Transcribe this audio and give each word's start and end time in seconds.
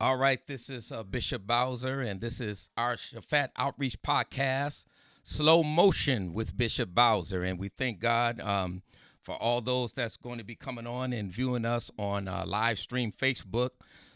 All 0.00 0.16
right, 0.16 0.38
this 0.46 0.70
is 0.70 0.92
uh, 0.92 1.02
Bishop 1.02 1.44
Bowser, 1.44 2.00
and 2.00 2.20
this 2.20 2.40
is 2.40 2.68
our 2.76 2.94
Shaphat 2.94 3.48
Outreach 3.56 4.00
Podcast, 4.00 4.84
Slow 5.24 5.64
Motion 5.64 6.32
with 6.32 6.56
Bishop 6.56 6.94
Bowser. 6.94 7.42
And 7.42 7.58
we 7.58 7.68
thank 7.68 7.98
God 7.98 8.38
um, 8.38 8.82
for 9.20 9.34
all 9.34 9.60
those 9.60 9.92
that's 9.92 10.16
going 10.16 10.38
to 10.38 10.44
be 10.44 10.54
coming 10.54 10.86
on 10.86 11.12
and 11.12 11.32
viewing 11.32 11.64
us 11.64 11.90
on 11.98 12.28
uh, 12.28 12.44
live 12.46 12.78
stream 12.78 13.10
Facebook. 13.10 13.70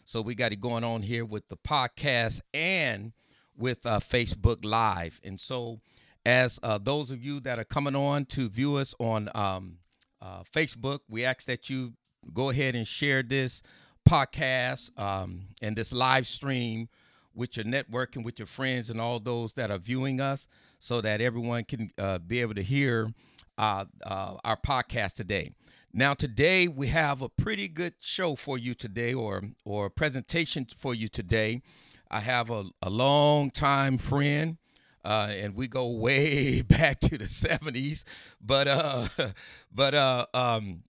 So 0.04 0.22
we 0.22 0.36
got 0.36 0.52
it 0.52 0.60
going 0.60 0.84
on 0.84 1.02
here 1.02 1.24
with 1.24 1.48
the 1.48 1.56
podcast 1.56 2.42
and 2.54 3.10
with 3.58 3.84
uh, 3.84 3.98
Facebook 3.98 4.64
Live. 4.64 5.20
And 5.24 5.40
so, 5.40 5.80
as 6.24 6.60
uh, 6.62 6.78
those 6.78 7.10
of 7.10 7.24
you 7.24 7.40
that 7.40 7.58
are 7.58 7.64
coming 7.64 7.96
on 7.96 8.26
to 8.26 8.48
view 8.48 8.76
us 8.76 8.94
on 9.00 9.30
um, 9.34 9.78
uh, 10.20 10.44
Facebook, 10.54 11.00
we 11.08 11.24
ask 11.24 11.44
that 11.46 11.68
you 11.68 11.94
go 12.32 12.50
ahead 12.50 12.76
and 12.76 12.86
share 12.86 13.24
this 13.24 13.64
podcast 14.08 14.96
um, 14.98 15.48
and 15.60 15.76
this 15.76 15.92
live 15.92 16.26
stream 16.26 16.88
with 17.34 17.56
your 17.56 17.64
networking, 17.64 18.24
with 18.24 18.38
your 18.38 18.46
friends, 18.46 18.90
and 18.90 19.00
all 19.00 19.18
those 19.20 19.52
that 19.54 19.70
are 19.70 19.78
viewing 19.78 20.20
us, 20.20 20.46
so 20.80 21.00
that 21.00 21.20
everyone 21.20 21.64
can 21.64 21.90
uh, 21.98 22.18
be 22.18 22.40
able 22.40 22.54
to 22.54 22.62
hear 22.62 23.12
uh, 23.58 23.84
uh, 24.04 24.34
our 24.44 24.56
podcast 24.56 25.14
today. 25.14 25.52
Now, 25.92 26.14
today 26.14 26.68
we 26.68 26.88
have 26.88 27.20
a 27.22 27.28
pretty 27.28 27.68
good 27.68 27.94
show 28.00 28.34
for 28.34 28.58
you 28.58 28.74
today, 28.74 29.12
or 29.14 29.42
or 29.64 29.90
presentation 29.90 30.66
for 30.78 30.94
you 30.94 31.08
today. 31.08 31.62
I 32.10 32.20
have 32.20 32.50
a, 32.50 32.64
a 32.82 32.90
long 32.90 33.50
time 33.50 33.98
friend, 33.98 34.56
uh, 35.04 35.28
and 35.30 35.54
we 35.54 35.68
go 35.68 35.86
way 36.06 36.62
back 36.62 37.00
to 37.00 37.18
the 37.18 37.28
'70s. 37.28 38.04
But 38.40 38.68
uh, 38.68 39.08
but 39.72 39.94
uh, 39.94 40.26
um, 40.34 40.82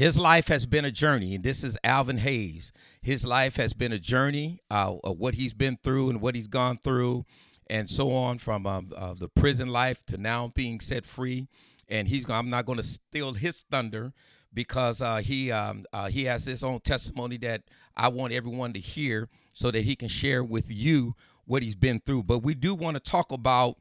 his 0.00 0.18
life 0.18 0.48
has 0.48 0.64
been 0.64 0.86
a 0.86 0.90
journey, 0.90 1.34
and 1.34 1.44
this 1.44 1.62
is 1.62 1.76
Alvin 1.84 2.16
Hayes. 2.16 2.72
His 3.02 3.26
life 3.26 3.56
has 3.56 3.74
been 3.74 3.92
a 3.92 3.98
journey 3.98 4.58
uh, 4.70 4.94
of 5.04 5.18
what 5.18 5.34
he's 5.34 5.52
been 5.52 5.76
through 5.84 6.08
and 6.08 6.22
what 6.22 6.34
he's 6.34 6.48
gone 6.48 6.78
through, 6.82 7.26
and 7.66 7.90
so 7.90 8.10
on 8.10 8.38
from 8.38 8.66
um, 8.66 8.92
uh, 8.96 9.12
the 9.12 9.28
prison 9.28 9.68
life 9.68 10.02
to 10.06 10.16
now 10.16 10.48
being 10.54 10.80
set 10.80 11.04
free. 11.04 11.48
And 11.86 12.08
he's 12.08 12.30
I'm 12.30 12.48
not 12.48 12.64
going 12.64 12.78
to 12.78 12.82
steal 12.82 13.34
his 13.34 13.66
thunder 13.70 14.14
because 14.54 15.02
uh, 15.02 15.18
he 15.18 15.52
um, 15.52 15.84
uh, 15.92 16.08
he 16.08 16.24
has 16.24 16.46
his 16.46 16.64
own 16.64 16.80
testimony 16.80 17.36
that 17.36 17.64
I 17.94 18.08
want 18.08 18.32
everyone 18.32 18.72
to 18.72 18.80
hear 18.80 19.28
so 19.52 19.70
that 19.70 19.82
he 19.82 19.96
can 19.96 20.08
share 20.08 20.42
with 20.42 20.72
you 20.72 21.14
what 21.44 21.62
he's 21.62 21.76
been 21.76 22.00
through. 22.00 22.22
But 22.22 22.38
we 22.38 22.54
do 22.54 22.74
want 22.74 22.94
to 22.94 23.00
talk 23.00 23.32
about 23.32 23.76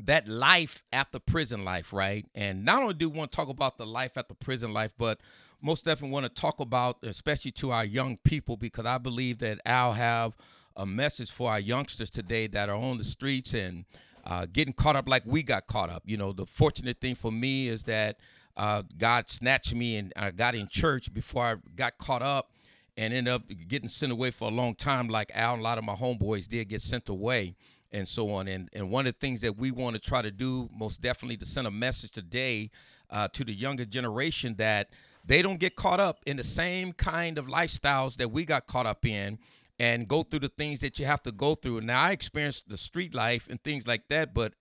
that 0.00 0.28
life 0.28 0.82
after 0.92 1.18
prison 1.18 1.64
life, 1.64 1.92
right? 1.92 2.26
And 2.34 2.64
not 2.64 2.82
only 2.82 2.94
do 2.94 3.08
we 3.08 3.18
want 3.18 3.32
to 3.32 3.36
talk 3.36 3.48
about 3.48 3.78
the 3.78 3.86
life 3.86 4.12
after 4.16 4.34
prison 4.34 4.72
life, 4.72 4.92
but 4.98 5.18
most 5.62 5.84
definitely 5.84 6.12
want 6.12 6.24
to 6.24 6.40
talk 6.40 6.60
about, 6.60 6.98
especially 7.02 7.50
to 7.52 7.70
our 7.70 7.84
young 7.84 8.18
people, 8.18 8.56
because 8.56 8.86
I 8.86 8.98
believe 8.98 9.38
that 9.38 9.60
Al 9.64 9.94
have 9.94 10.36
a 10.76 10.84
message 10.84 11.30
for 11.30 11.50
our 11.50 11.60
youngsters 11.60 12.10
today 12.10 12.46
that 12.48 12.68
are 12.68 12.76
on 12.76 12.98
the 12.98 13.04
streets 13.04 13.54
and 13.54 13.86
uh, 14.26 14.46
getting 14.52 14.74
caught 14.74 14.96
up 14.96 15.08
like 15.08 15.22
we 15.24 15.42
got 15.42 15.66
caught 15.66 15.88
up. 15.88 16.02
You 16.04 16.18
know, 16.18 16.32
the 16.32 16.44
fortunate 16.44 17.00
thing 17.00 17.14
for 17.14 17.32
me 17.32 17.68
is 17.68 17.84
that 17.84 18.18
uh, 18.56 18.82
God 18.98 19.30
snatched 19.30 19.74
me 19.74 19.96
and 19.96 20.12
I 20.16 20.30
got 20.30 20.54
in 20.54 20.68
church 20.68 21.12
before 21.14 21.44
I 21.44 21.54
got 21.74 21.96
caught 21.96 22.22
up 22.22 22.50
and 22.96 23.12
ended 23.12 23.32
up 23.32 23.42
getting 23.68 23.88
sent 23.88 24.12
away 24.12 24.30
for 24.30 24.48
a 24.48 24.52
long 24.52 24.74
time, 24.74 25.08
like 25.08 25.30
Al 25.34 25.54
and 25.54 25.60
a 25.60 25.64
lot 25.64 25.78
of 25.78 25.84
my 25.84 25.94
homeboys 25.94 26.48
did 26.48 26.68
get 26.68 26.82
sent 26.82 27.08
away 27.08 27.54
and 27.96 28.06
so 28.06 28.30
on. 28.30 28.46
And 28.46 28.68
and 28.72 28.90
one 28.90 29.06
of 29.06 29.14
the 29.14 29.18
things 29.18 29.40
that 29.40 29.56
we 29.56 29.70
want 29.70 29.94
to 29.94 30.00
try 30.00 30.22
to 30.22 30.30
do, 30.30 30.68
most 30.76 31.00
definitely, 31.00 31.36
to 31.38 31.46
send 31.46 31.66
a 31.66 31.70
message 31.70 32.12
today 32.12 32.70
uh, 33.10 33.28
to 33.32 33.44
the 33.44 33.54
younger 33.54 33.84
generation 33.84 34.54
that 34.58 34.90
they 35.24 35.42
don't 35.42 35.58
get 35.58 35.74
caught 35.74 35.98
up 35.98 36.20
in 36.26 36.36
the 36.36 36.44
same 36.44 36.92
kind 36.92 37.38
of 37.38 37.46
lifestyles 37.46 38.16
that 38.16 38.30
we 38.30 38.44
got 38.44 38.66
caught 38.66 38.86
up 38.86 39.04
in 39.04 39.38
and 39.78 40.08
go 40.08 40.22
through 40.22 40.40
the 40.40 40.48
things 40.48 40.80
that 40.80 40.98
you 40.98 41.06
have 41.06 41.22
to 41.22 41.32
go 41.32 41.54
through. 41.54 41.80
Now 41.80 42.02
I 42.02 42.12
experienced 42.12 42.68
the 42.68 42.78
street 42.78 43.14
life 43.14 43.48
and 43.50 43.62
things 43.62 43.86
like 43.86 44.08
that, 44.08 44.32
but 44.32 44.54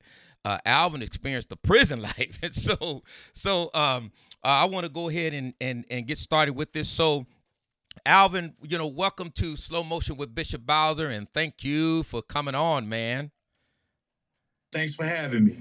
uh, 0.44 0.58
Alvin 0.66 1.02
experienced 1.02 1.50
the 1.50 1.56
prison 1.70 2.02
life, 2.02 2.40
and 2.42 2.56
so 2.68 3.04
so 3.34 3.70
um, 3.74 4.12
uh, 4.44 4.48
I 4.48 4.66
want 4.66 4.86
to 4.86 4.90
go 4.90 5.10
ahead 5.10 5.34
and 5.34 5.54
and 5.60 5.86
and 5.90 6.08
get 6.08 6.18
started 6.18 6.56
with 6.56 6.74
this. 6.74 6.90
So 6.90 7.26
Alvin, 8.06 8.54
you 8.62 8.78
know, 8.78 8.88
welcome 8.88 9.32
to 9.32 9.56
Slow 9.56 9.84
Motion 9.84 10.18
with 10.18 10.34
Bishop 10.36 10.66
Bowser, 10.66 11.08
and 11.08 11.28
thank 11.34 11.64
you 11.64 12.04
for 12.04 12.22
coming 12.22 12.56
on, 12.56 12.90
man. 12.90 13.32
Thanks 14.72 14.96
for 14.96 15.06
having 15.06 15.46
me. 15.46 15.54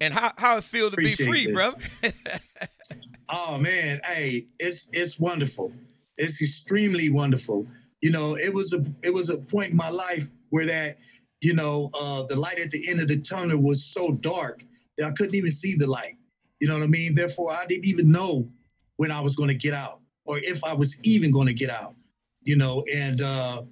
And 0.00 0.14
how 0.14 0.32
how 0.36 0.58
it 0.58 0.64
feel 0.64 0.90
to 0.90 0.94
Appreciate 0.94 1.26
be 1.26 1.30
free, 1.32 1.46
this. 1.46 1.54
brother? 1.54 2.14
oh 3.30 3.58
man, 3.58 4.00
hey, 4.04 4.46
it's 4.58 4.90
it's 4.92 5.18
wonderful. 5.18 5.72
It's 6.16 6.40
extremely 6.40 7.10
wonderful. 7.10 7.66
You 8.00 8.10
know, 8.10 8.36
it 8.36 8.52
was 8.52 8.72
a 8.72 8.84
it 9.02 9.12
was 9.12 9.30
a 9.30 9.38
point 9.38 9.70
in 9.70 9.76
my 9.76 9.90
life 9.90 10.26
where 10.50 10.66
that, 10.66 10.98
you 11.40 11.54
know, 11.54 11.90
uh, 11.98 12.24
the 12.24 12.36
light 12.36 12.58
at 12.58 12.70
the 12.70 12.88
end 12.88 13.00
of 13.00 13.08
the 13.08 13.20
tunnel 13.20 13.60
was 13.60 13.84
so 13.84 14.12
dark 14.12 14.62
that 14.96 15.08
I 15.08 15.12
couldn't 15.12 15.34
even 15.34 15.50
see 15.50 15.74
the 15.74 15.86
light. 15.86 16.14
You 16.60 16.68
know 16.68 16.74
what 16.74 16.84
I 16.84 16.88
mean? 16.88 17.14
Therefore, 17.14 17.52
I 17.52 17.66
didn't 17.66 17.86
even 17.86 18.10
know 18.10 18.48
when 18.96 19.10
I 19.10 19.20
was 19.20 19.36
going 19.36 19.48
to 19.48 19.54
get 19.54 19.74
out 19.74 20.00
or 20.28 20.38
if 20.40 20.62
I 20.62 20.74
was 20.74 21.00
even 21.04 21.30
going 21.30 21.46
to 21.48 21.54
get 21.54 21.70
out, 21.70 21.96
you 22.42 22.56
know, 22.56 22.84
and, 22.94 23.20
uh, 23.22 23.62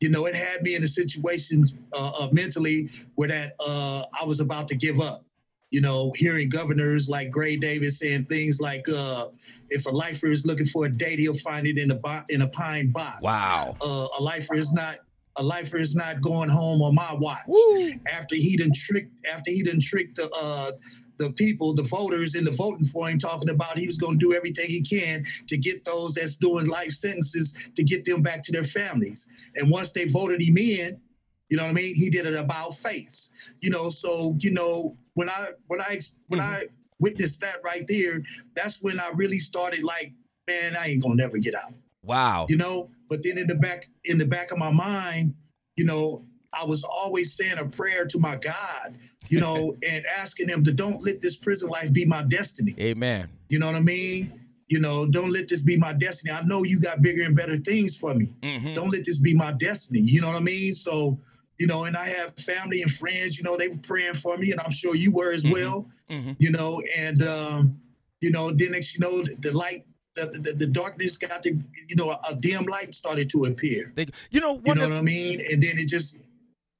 you 0.00 0.08
know, 0.08 0.26
it 0.26 0.34
had 0.34 0.62
me 0.62 0.76
in 0.76 0.82
a 0.82 0.88
situation 0.88 1.62
uh, 1.92 2.12
uh, 2.20 2.28
mentally 2.30 2.88
where 3.16 3.28
that 3.28 3.54
uh, 3.66 4.04
I 4.20 4.24
was 4.24 4.40
about 4.40 4.68
to 4.68 4.76
give 4.76 5.00
up. 5.00 5.24
You 5.70 5.80
know, 5.80 6.12
hearing 6.14 6.48
governors 6.48 7.08
like 7.08 7.30
Gray 7.30 7.56
Davis 7.56 7.98
saying 7.98 8.26
things 8.26 8.60
like, 8.60 8.86
uh, 8.88 9.28
"If 9.70 9.86
a 9.86 9.90
lifer 9.90 10.28
is 10.28 10.46
looking 10.46 10.66
for 10.66 10.84
a 10.84 10.88
date, 10.88 11.18
he'll 11.18 11.34
find 11.34 11.66
it 11.66 11.78
in 11.78 11.90
a 11.90 11.96
bo- 11.96 12.22
in 12.28 12.42
a 12.42 12.48
pine 12.48 12.92
box." 12.92 13.22
Wow. 13.22 13.76
Uh, 13.84 14.06
a 14.18 14.22
lifer 14.22 14.54
is 14.54 14.72
not 14.72 14.98
a 15.36 15.42
lifer 15.42 15.78
is 15.78 15.96
not 15.96 16.20
going 16.20 16.48
home 16.48 16.80
on 16.82 16.94
my 16.94 17.12
watch. 17.14 17.38
Woo. 17.48 17.90
After 18.12 18.36
he 18.36 18.56
done 18.56 18.70
tricked 18.72 19.10
after 19.32 19.50
he 19.50 19.64
done 19.64 19.80
tricked 19.80 20.16
the 20.16 20.30
uh, 20.40 20.70
the 21.18 21.30
people, 21.32 21.74
the 21.74 21.82
voters 21.82 22.34
in 22.34 22.44
the 22.44 22.50
voting 22.50 22.86
for 22.86 23.08
him, 23.08 23.18
talking 23.18 23.50
about 23.50 23.78
he 23.78 23.86
was 23.86 23.98
going 23.98 24.18
to 24.18 24.24
do 24.24 24.34
everything 24.34 24.66
he 24.66 24.82
can 24.82 25.24
to 25.48 25.56
get 25.56 25.84
those 25.84 26.14
that's 26.14 26.36
doing 26.36 26.66
life 26.66 26.90
sentences 26.90 27.56
to 27.74 27.82
get 27.82 28.04
them 28.04 28.22
back 28.22 28.42
to 28.44 28.52
their 28.52 28.64
families. 28.64 29.28
And 29.56 29.70
once 29.70 29.92
they 29.92 30.06
voted 30.06 30.42
him 30.42 30.56
in, 30.58 31.00
you 31.48 31.56
know 31.56 31.64
what 31.64 31.70
I 31.70 31.74
mean? 31.74 31.94
He 31.94 32.10
did 32.10 32.26
it 32.26 32.34
about 32.34 32.74
face. 32.74 33.32
You 33.60 33.70
know, 33.70 33.88
so 33.90 34.34
you 34.38 34.50
know 34.50 34.96
when 35.14 35.28
I 35.28 35.48
when 35.66 35.80
I 35.80 36.00
when 36.28 36.40
mm-hmm. 36.40 36.54
I 36.54 36.64
witnessed 36.98 37.40
that 37.42 37.56
right 37.64 37.84
there, 37.88 38.22
that's 38.54 38.82
when 38.82 38.98
I 38.98 39.10
really 39.14 39.38
started 39.38 39.84
like, 39.84 40.12
man, 40.48 40.74
I 40.78 40.88
ain't 40.88 41.02
gonna 41.02 41.16
never 41.16 41.38
get 41.38 41.54
out. 41.54 41.72
Wow. 42.02 42.46
You 42.48 42.56
know, 42.56 42.90
but 43.08 43.22
then 43.22 43.38
in 43.38 43.46
the 43.46 43.54
back 43.56 43.88
in 44.04 44.18
the 44.18 44.26
back 44.26 44.50
of 44.50 44.58
my 44.58 44.70
mind, 44.70 45.34
you 45.76 45.84
know, 45.84 46.24
I 46.58 46.64
was 46.64 46.84
always 46.84 47.34
saying 47.34 47.58
a 47.58 47.64
prayer 47.64 48.06
to 48.06 48.18
my 48.18 48.36
God, 48.36 48.98
you 49.28 49.40
know, 49.40 49.76
and 49.88 50.04
asking 50.18 50.48
him 50.48 50.64
to 50.64 50.72
don't 50.72 51.02
let 51.02 51.20
this 51.20 51.36
prison 51.36 51.68
life 51.68 51.92
be 51.92 52.04
my 52.04 52.22
destiny. 52.22 52.74
Amen. 52.78 53.28
You 53.48 53.58
know 53.58 53.66
what 53.66 53.76
I 53.76 53.80
mean? 53.80 54.40
You 54.68 54.80
know, 54.80 55.06
don't 55.06 55.30
let 55.30 55.48
this 55.48 55.62
be 55.62 55.76
my 55.76 55.92
destiny. 55.92 56.32
I 56.32 56.42
know 56.42 56.62
you 56.62 56.80
got 56.80 57.02
bigger 57.02 57.22
and 57.22 57.36
better 57.36 57.56
things 57.56 57.96
for 57.96 58.14
me. 58.14 58.34
Mm-hmm. 58.42 58.72
Don't 58.72 58.90
let 58.90 59.04
this 59.04 59.18
be 59.18 59.34
my 59.34 59.52
destiny. 59.52 60.00
You 60.00 60.20
know 60.20 60.28
what 60.28 60.36
I 60.36 60.40
mean? 60.40 60.72
So, 60.72 61.18
you 61.58 61.66
know, 61.66 61.84
and 61.84 61.96
I 61.96 62.08
have 62.08 62.34
family 62.36 62.82
and 62.82 62.90
friends, 62.90 63.38
you 63.38 63.44
know, 63.44 63.56
they 63.56 63.68
were 63.68 63.78
praying 63.82 64.14
for 64.14 64.36
me, 64.36 64.50
and 64.52 64.60
I'm 64.60 64.72
sure 64.72 64.94
you 64.94 65.12
were 65.12 65.32
as 65.32 65.44
mm-hmm. 65.44 65.52
well. 65.52 65.88
Mm-hmm. 66.10 66.32
You 66.38 66.50
know, 66.50 66.82
and 66.98 67.22
um, 67.22 67.80
you 68.20 68.30
know, 68.30 68.50
then 68.50 68.72
next 68.72 68.98
you 68.98 69.00
know, 69.00 69.22
the 69.22 69.56
light 69.56 69.84
the, 70.14 70.26
the, 70.26 70.52
the, 70.52 70.66
darkness 70.66 71.18
got 71.18 71.42
to, 71.42 71.50
you 71.88 71.96
know, 71.96 72.16
a 72.28 72.36
dim 72.36 72.64
light 72.64 72.94
started 72.94 73.28
to 73.30 73.46
appear. 73.46 73.90
They, 73.94 74.06
you 74.30 74.40
know, 74.40 74.60
you 74.64 74.74
know 74.74 74.88
what 74.88 74.98
I 74.98 75.00
mean? 75.00 75.40
And 75.50 75.62
then 75.62 75.72
it 75.74 75.88
just, 75.88 76.20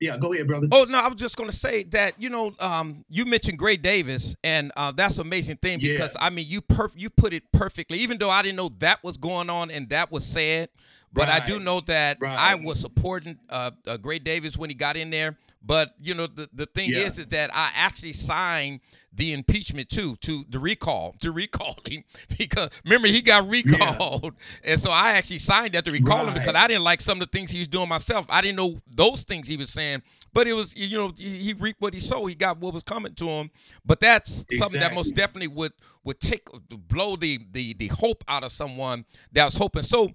yeah, 0.04 0.18
go 0.18 0.32
ahead, 0.32 0.46
brother. 0.46 0.68
Oh 0.70 0.84
no, 0.84 0.98
I 0.98 1.08
was 1.08 1.16
just 1.16 1.36
going 1.36 1.48
to 1.48 1.56
say 1.56 1.84
that 1.84 2.20
you 2.20 2.28
know, 2.28 2.54
um, 2.60 3.04
you 3.08 3.24
mentioned 3.24 3.58
Gray 3.58 3.76
Davis, 3.76 4.36
and 4.44 4.70
uh, 4.76 4.92
that's 4.92 5.16
an 5.16 5.22
amazing 5.22 5.56
thing 5.56 5.78
because 5.78 6.14
yeah. 6.14 6.26
I 6.26 6.30
mean, 6.30 6.46
you 6.48 6.60
perf- 6.60 6.92
you 6.94 7.08
put 7.08 7.32
it 7.32 7.44
perfectly. 7.52 7.98
Even 7.98 8.18
though 8.18 8.30
I 8.30 8.42
didn't 8.42 8.56
know 8.56 8.70
that 8.80 9.02
was 9.02 9.16
going 9.16 9.48
on 9.48 9.70
and 9.70 9.88
that 9.88 10.12
was 10.12 10.26
said, 10.26 10.68
but 11.12 11.28
right. 11.28 11.42
I 11.42 11.46
do 11.46 11.58
know 11.58 11.80
that 11.82 12.18
right. 12.20 12.38
I 12.38 12.54
was 12.56 12.80
supporting 12.80 13.38
uh, 13.48 13.70
uh, 13.86 13.96
Gray 13.96 14.18
Davis 14.18 14.56
when 14.56 14.68
he 14.68 14.74
got 14.74 14.96
in 14.96 15.10
there. 15.10 15.38
But 15.62 15.94
you 15.98 16.14
know, 16.14 16.26
the 16.26 16.50
the 16.52 16.66
thing 16.66 16.90
yeah. 16.90 17.06
is, 17.06 17.18
is 17.18 17.26
that 17.28 17.50
I 17.54 17.70
actually 17.74 18.12
signed 18.12 18.80
the 19.16 19.32
impeachment 19.32 19.88
too, 19.88 20.16
to 20.22 20.44
the 20.48 20.58
recall, 20.58 21.14
to 21.20 21.30
recall 21.30 21.76
him 21.86 22.04
because 22.38 22.70
remember 22.84 23.08
he 23.08 23.22
got 23.22 23.48
recalled, 23.48 24.34
yeah. 24.64 24.72
and 24.72 24.80
so 24.80 24.90
I 24.90 25.12
actually 25.12 25.38
signed 25.38 25.74
that 25.74 25.84
to 25.84 25.90
recall 25.90 26.18
right. 26.18 26.28
him 26.28 26.34
because 26.34 26.54
I 26.54 26.66
didn't 26.66 26.84
like 26.84 27.00
some 27.00 27.20
of 27.20 27.30
the 27.30 27.36
things 27.38 27.50
he 27.50 27.60
was 27.60 27.68
doing 27.68 27.88
myself. 27.88 28.26
I 28.28 28.40
didn't 28.40 28.56
know 28.56 28.80
those 28.86 29.22
things 29.24 29.48
he 29.48 29.56
was 29.56 29.70
saying, 29.70 30.02
but 30.32 30.46
it 30.46 30.52
was 30.52 30.74
you 30.76 30.98
know 30.98 31.12
he, 31.16 31.54
reaped 31.54 31.80
what 31.80 31.94
he 31.94 32.00
sowed. 32.00 32.26
He 32.26 32.34
got 32.34 32.58
what 32.58 32.74
was 32.74 32.82
coming 32.82 33.14
to 33.14 33.28
him. 33.28 33.50
But 33.84 34.00
that's 34.00 34.42
exactly. 34.42 34.58
something 34.58 34.80
that 34.80 34.94
most 34.94 35.14
definitely 35.14 35.48
would 35.48 35.72
would 36.02 36.20
take 36.20 36.48
blow 36.68 37.16
the 37.16 37.40
the 37.52 37.74
the 37.74 37.88
hope 37.88 38.24
out 38.28 38.44
of 38.44 38.52
someone 38.52 39.04
that 39.32 39.44
was 39.44 39.56
hoping. 39.56 39.82
So 39.82 40.10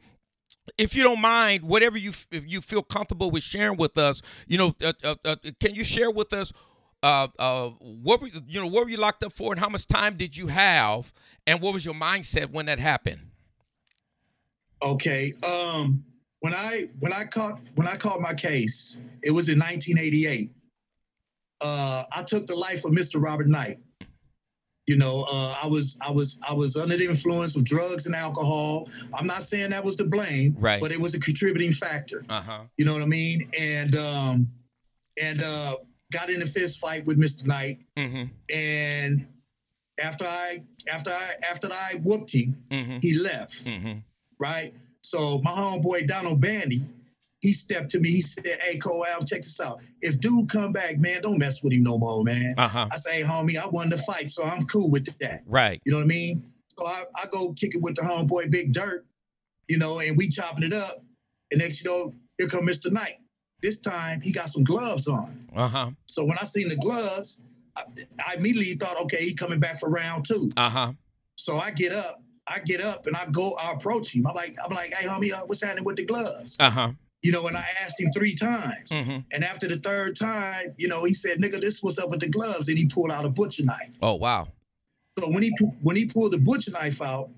if 0.78 0.96
you 0.96 1.04
don't 1.04 1.22
mind, 1.22 1.64
whatever 1.64 1.98
you 1.98 2.12
if 2.32 2.44
you 2.46 2.62
feel 2.62 2.84
comfortable 2.84 3.32
with 3.32 3.44
sharing 3.44 3.78
with 3.78 3.98
us, 3.98 4.22
you 4.48 4.58
know, 4.58 4.76
uh, 4.84 4.94
uh, 5.04 5.16
uh, 5.26 5.36
can 5.60 5.76
you 5.76 5.84
share 5.84 6.12
with 6.12 6.34
us 6.34 6.52
uh, 7.04 7.28
uh, 7.38 7.70
what 7.70 8.22
were 8.22 8.28
you 8.48 8.60
know 8.62 8.68
what 8.68 8.84
were 8.86 8.90
you 8.90 8.98
locked 8.98 9.24
up 9.24 9.34
for, 9.34 9.54
and 9.54 9.60
how 9.60 9.70
much 9.70 9.88
time 9.88 10.18
did 10.18 10.36
you 10.36 10.48
have, 10.48 11.14
and 11.48 11.62
what 11.62 11.74
was 11.74 11.86
your 11.86 11.94
mindset 11.94 12.52
when 12.52 12.66
that 12.68 12.80
happened? 12.80 13.22
Okay, 14.84 15.34
um, 15.44 16.04
when 16.40 16.54
I 16.54 16.86
when 17.00 17.14
I 17.14 17.26
caught 17.26 17.60
when 17.76 17.88
I 17.88 17.96
caught 17.96 18.22
my 18.22 18.34
case, 18.34 19.00
it 19.24 19.32
was 19.32 19.50
in 19.50 19.60
1988. 19.60 20.52
Uh, 21.62 22.06
I 22.16 22.24
took 22.24 22.48
the 22.48 22.56
life 22.56 22.86
of 22.86 22.92
Mr. 22.92 23.22
Robert 23.22 23.48
Knight. 23.48 23.80
You 24.88 24.98
know, 24.98 25.26
uh, 25.32 25.56
I 25.64 25.68
was 25.68 26.00
I 26.06 26.10
was 26.12 26.40
I 26.50 26.54
was 26.54 26.76
under 26.78 26.98
the 26.98 27.06
influence 27.06 27.56
of 27.56 27.64
drugs 27.64 28.08
and 28.08 28.16
alcohol. 28.16 28.88
I'm 29.14 29.28
not 29.28 29.44
saying 29.44 29.70
that 29.72 29.84
was 29.84 29.98
the 29.98 30.06
blame, 30.06 30.56
Right. 30.58 30.82
but 30.82 30.92
it 30.92 31.00
was 31.00 31.14
a 31.14 31.20
contributing 31.20 31.72
factor. 31.72 32.26
Uh 32.30 32.42
huh. 32.42 32.60
You 32.78 32.86
know 32.86 32.94
what 32.94 33.02
I 33.04 33.06
mean? 33.06 33.50
And 33.60 33.96
um, 33.98 34.48
and 35.22 35.44
uh, 35.44 35.76
got 36.12 36.30
in 36.30 36.42
a 36.42 36.46
fist 36.46 36.80
fight 36.80 37.06
with 37.06 37.20
Mr. 37.20 37.46
Knight. 37.46 37.80
Mm-hmm. 37.98 38.24
And 38.54 39.28
after 40.04 40.26
I 40.26 40.64
after 40.92 41.12
I 41.12 41.32
after 41.50 41.68
I 41.72 42.00
whooped 42.04 42.34
him, 42.34 42.56
Mm-hmm. 42.72 42.98
he 43.02 43.18
left. 43.20 43.66
Mm-hmm. 43.66 44.00
Right. 44.40 44.74
So 45.02 45.40
my 45.44 45.52
homeboy 45.52 46.08
Donald 46.08 46.42
Bandy, 46.42 46.82
he 47.42 47.54
stepped 47.54 47.90
to 47.92 48.00
me. 48.00 48.10
He 48.10 48.22
said, 48.22 48.46
"Hey, 48.62 48.78
Cole, 48.78 49.06
Al, 49.06 49.20
check 49.24 49.40
this 49.42 49.60
out. 49.62 49.80
If 50.02 50.20
dude 50.20 50.50
come 50.50 50.72
back, 50.72 50.98
man, 51.00 51.22
don't 51.22 51.38
mess 51.38 51.64
with 51.64 51.74
him 51.74 51.84
no 51.84 51.98
more, 51.98 52.24
man." 52.24 52.56
Uh 52.58 52.68
huh. 52.68 52.88
I 52.92 52.96
say, 52.98 53.18
"Hey, 53.18 53.24
homie, 53.24 53.58
I 53.58 53.68
won 53.68 53.90
the 53.90 53.98
fight, 53.98 54.30
so 54.32 54.44
I'm 54.44 54.66
cool 54.66 54.90
with 54.92 55.06
that." 55.20 55.44
Right. 55.46 55.82
You 55.86 55.92
know 55.92 56.00
what 56.00 56.04
I 56.06 56.08
mean? 56.08 56.44
So 56.78 56.86
I, 56.86 57.04
I 57.16 57.26
go 57.32 57.54
kick 57.54 57.76
it 57.76 57.82
with 57.82 57.96
the 57.96 58.02
homeboy 58.04 58.50
Big 58.52 58.72
Dirt, 58.74 59.06
you 59.68 59.78
know, 59.78 60.00
and 60.00 60.16
we 60.18 60.30
chopping 60.30 60.64
it 60.64 60.74
up. 60.74 61.04
And 61.52 61.60
next, 61.60 61.84
you 61.84 61.90
know, 61.90 62.14
here 62.38 62.48
come 62.48 62.66
Mr. 62.66 62.90
Knight. 62.92 63.16
This 63.62 63.80
time 63.80 64.22
he 64.22 64.32
got 64.32 64.50
some 64.50 64.64
gloves 64.64 65.08
on. 65.08 65.48
Uh 65.56 65.68
huh. 65.68 65.90
So 66.08 66.24
when 66.24 66.38
I 66.38 66.44
seen 66.44 66.70
the 66.70 66.78
gloves, 66.78 67.44
I, 67.76 67.84
I 68.28 68.36
immediately 68.36 68.76
thought, 68.76 69.00
okay, 69.02 69.24
he 69.24 69.34
coming 69.34 69.60
back 69.60 69.80
for 69.80 69.90
round 69.90 70.26
two. 70.26 70.50
Uh 70.58 70.70
huh. 70.70 70.94
So 71.36 71.58
I 71.58 71.72
get 71.72 71.92
up, 71.92 72.22
I 72.48 72.60
get 72.60 72.82
up 72.82 73.08
and 73.08 73.16
I 73.16 73.26
go, 73.32 73.54
I 73.62 73.72
approach 73.74 74.16
him. 74.16 74.28
I'm 74.28 74.36
like, 74.36 74.56
I'm 74.64 74.72
like, 74.72 74.94
hey 74.94 75.08
homie, 75.08 75.34
uh, 75.34 75.44
what's 75.46 75.64
happening 75.64 75.86
with 75.86 75.98
the 75.98 76.06
gloves? 76.06 76.58
Uh 76.60 76.70
huh. 76.70 76.92
You 77.22 77.34
know, 77.34 77.48
and 77.48 77.58
I 77.58 77.66
asked 77.84 78.00
him 78.00 78.12
three 78.14 78.34
times. 78.34 78.92
Mm-hmm. 78.92 79.20
And 79.34 79.44
after 79.44 79.68
the 79.68 79.76
third 79.76 80.16
time, 80.16 80.74
you 80.78 80.88
know, 80.88 81.04
he 81.04 81.14
said, 81.14 81.38
nigga, 81.38 81.60
this 81.60 81.84
was 81.84 82.00
up 82.00 82.10
with 82.10 82.22
the 82.22 82.30
gloves. 82.30 82.70
And 82.70 82.78
he 82.78 82.86
pulled 82.86 83.12
out 83.12 83.26
a 83.26 83.30
butcher 83.30 83.66
knife. 83.66 83.98
Oh 84.02 84.16
wow. 84.16 84.48
So 85.18 85.30
when 85.30 85.44
he 85.44 85.54
when 85.82 85.98
he 85.98 86.06
pulled 86.06 86.32
the 86.32 86.38
butcher 86.38 86.72
knife 86.72 87.02
out, 87.02 87.30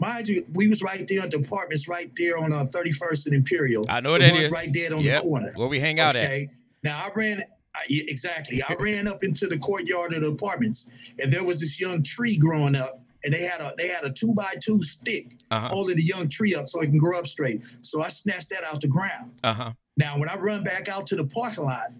mind 0.00 0.28
you, 0.28 0.44
we 0.54 0.68
was 0.68 0.82
right 0.82 1.06
there 1.08 1.20
at 1.22 1.30
the 1.30 1.38
apartments 1.38 1.88
right 1.88 2.10
there 2.16 2.38
on 2.38 2.52
uh, 2.52 2.64
31st 2.66 3.26
and 3.26 3.34
Imperial. 3.34 3.84
I 3.88 4.00
know 4.00 4.12
the 4.14 4.20
that 4.20 4.36
is. 4.36 4.50
right 4.50 4.68
there 4.72 4.94
on 4.94 5.02
Yep. 5.02 5.22
the 5.22 5.28
corner. 5.28 5.52
Where 5.54 5.68
we 5.68 5.78
hang 5.80 6.00
out 6.00 6.16
at. 6.16 6.24
Okay. 6.24 6.48
Now 6.82 6.98
I 7.04 7.10
ran 7.14 7.42
I, 7.74 7.82
exactly. 7.88 8.62
I 8.68 8.74
ran 8.80 9.06
up 9.06 9.22
into 9.22 9.46
the 9.46 9.58
courtyard 9.58 10.12
of 10.14 10.22
the 10.22 10.28
apartments, 10.28 10.90
and 11.22 11.30
there 11.32 11.44
was 11.44 11.60
this 11.60 11.80
young 11.80 12.02
tree 12.02 12.36
growing 12.36 12.74
up, 12.74 13.00
and 13.22 13.32
they 13.32 13.42
had 13.44 13.60
a 13.60 13.72
they 13.78 13.86
had 13.88 14.02
a 14.04 14.10
two 14.10 14.32
by 14.34 14.54
two 14.60 14.82
stick 14.82 15.36
Uh 15.52 15.60
huh. 15.60 15.68
holding 15.68 15.96
the 15.96 16.02
young 16.02 16.28
tree 16.28 16.54
up 16.54 16.68
so 16.68 16.80
it 16.80 16.86
can 16.86 16.98
grow 16.98 17.18
up 17.18 17.26
straight. 17.28 17.62
So 17.82 18.02
I 18.02 18.08
snatched 18.08 18.50
that 18.50 18.64
out 18.64 18.80
the 18.80 18.88
ground. 18.88 19.32
Uh 19.44 19.52
huh. 19.54 19.72
Now 19.96 20.18
when 20.18 20.28
I 20.28 20.34
run 20.36 20.64
back 20.64 20.88
out 20.88 21.06
to 21.08 21.16
the 21.16 21.24
parking 21.24 21.64
lot, 21.64 21.90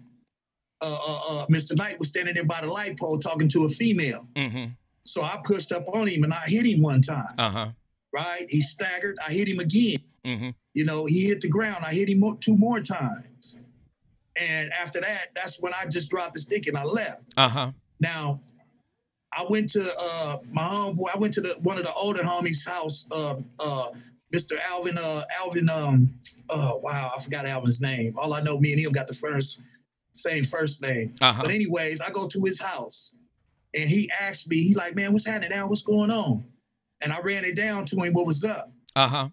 uh, 0.81 0.97
uh, 1.07 1.21
uh, 1.29 1.45
Mr. 1.47 1.75
Knight 1.77 1.99
was 1.99 2.09
standing 2.09 2.33
there 2.33 2.43
by 2.45 2.59
the 2.61 2.67
light 2.67 2.97
pole 2.99 3.19
talking 3.19 3.47
to 3.49 3.65
a 3.65 3.69
female. 3.69 4.27
Mm-hmm. 4.35 4.71
So 5.05 5.23
I 5.23 5.39
pushed 5.43 5.71
up 5.71 5.85
on 5.93 6.07
him 6.07 6.23
and 6.23 6.33
I 6.33 6.41
hit 6.47 6.65
him 6.65 6.81
one 6.81 7.01
time. 7.01 7.27
Uh 7.37 7.49
huh. 7.49 7.67
Right? 8.13 8.45
He 8.49 8.61
staggered. 8.61 9.17
I 9.25 9.31
hit 9.31 9.47
him 9.47 9.59
again. 9.59 9.99
Mm-hmm. 10.25 10.49
You 10.73 10.85
know, 10.85 11.05
he 11.05 11.27
hit 11.27 11.41
the 11.41 11.49
ground. 11.49 11.83
I 11.85 11.93
hit 11.93 12.09
him 12.09 12.23
two 12.39 12.57
more 12.57 12.79
times. 12.79 13.57
And 14.39 14.71
after 14.73 15.01
that, 15.01 15.27
that's 15.35 15.61
when 15.61 15.73
I 15.73 15.85
just 15.85 16.09
dropped 16.09 16.33
the 16.33 16.39
stick 16.39 16.67
and 16.67 16.77
I 16.77 16.83
left. 16.83 17.21
Uh 17.37 17.49
huh. 17.49 17.71
Now, 17.99 18.39
I 19.33 19.45
went 19.49 19.69
to 19.71 19.85
uh, 19.99 20.37
my 20.51 20.63
homeboy. 20.63 21.13
I 21.13 21.17
went 21.17 21.33
to 21.35 21.41
the 21.41 21.55
one 21.61 21.77
of 21.77 21.83
the 21.83 21.93
older 21.93 22.23
homies' 22.23 22.67
house. 22.67 23.07
Uh, 23.11 23.35
uh, 23.59 23.91
Mr. 24.33 24.59
Alvin. 24.69 24.97
Uh, 24.97 25.23
Alvin. 25.39 25.69
Um. 25.69 26.13
Oh 26.49 26.77
wow, 26.77 27.11
I 27.15 27.21
forgot 27.21 27.45
Alvin's 27.45 27.81
name. 27.81 28.17
All 28.17 28.33
I 28.33 28.41
know, 28.41 28.59
me 28.59 28.71
and 28.71 28.81
him 28.81 28.91
got 28.91 29.07
the 29.07 29.13
first 29.13 29.61
same 30.13 30.43
first 30.43 30.81
name. 30.81 31.13
Uh 31.21 31.33
huh. 31.33 31.43
But 31.43 31.51
anyways, 31.51 32.01
I 32.01 32.09
go 32.11 32.27
to 32.27 32.43
his 32.43 32.59
house, 32.61 33.15
and 33.73 33.89
he 33.89 34.09
asked 34.19 34.49
me. 34.49 34.57
He's 34.57 34.77
like, 34.77 34.95
"Man, 34.95 35.11
what's 35.13 35.25
happening 35.25 35.51
now? 35.51 35.67
What's 35.67 35.83
going 35.83 36.11
on?" 36.11 36.43
And 37.01 37.11
I 37.11 37.19
ran 37.21 37.43
it 37.45 37.55
down 37.55 37.85
to 37.85 37.95
him. 37.97 38.13
What 38.13 38.25
was 38.25 38.43
up? 38.43 38.71
Uh 38.95 39.07
huh. 39.07 39.29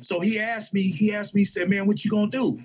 So 0.00 0.20
he 0.20 0.38
asked 0.38 0.74
me, 0.74 0.82
he 0.90 1.14
asked 1.14 1.34
me, 1.34 1.40
he 1.42 1.44
said, 1.46 1.68
man, 1.70 1.86
what 1.86 2.04
you 2.04 2.10
gonna 2.10 2.30
do? 2.30 2.60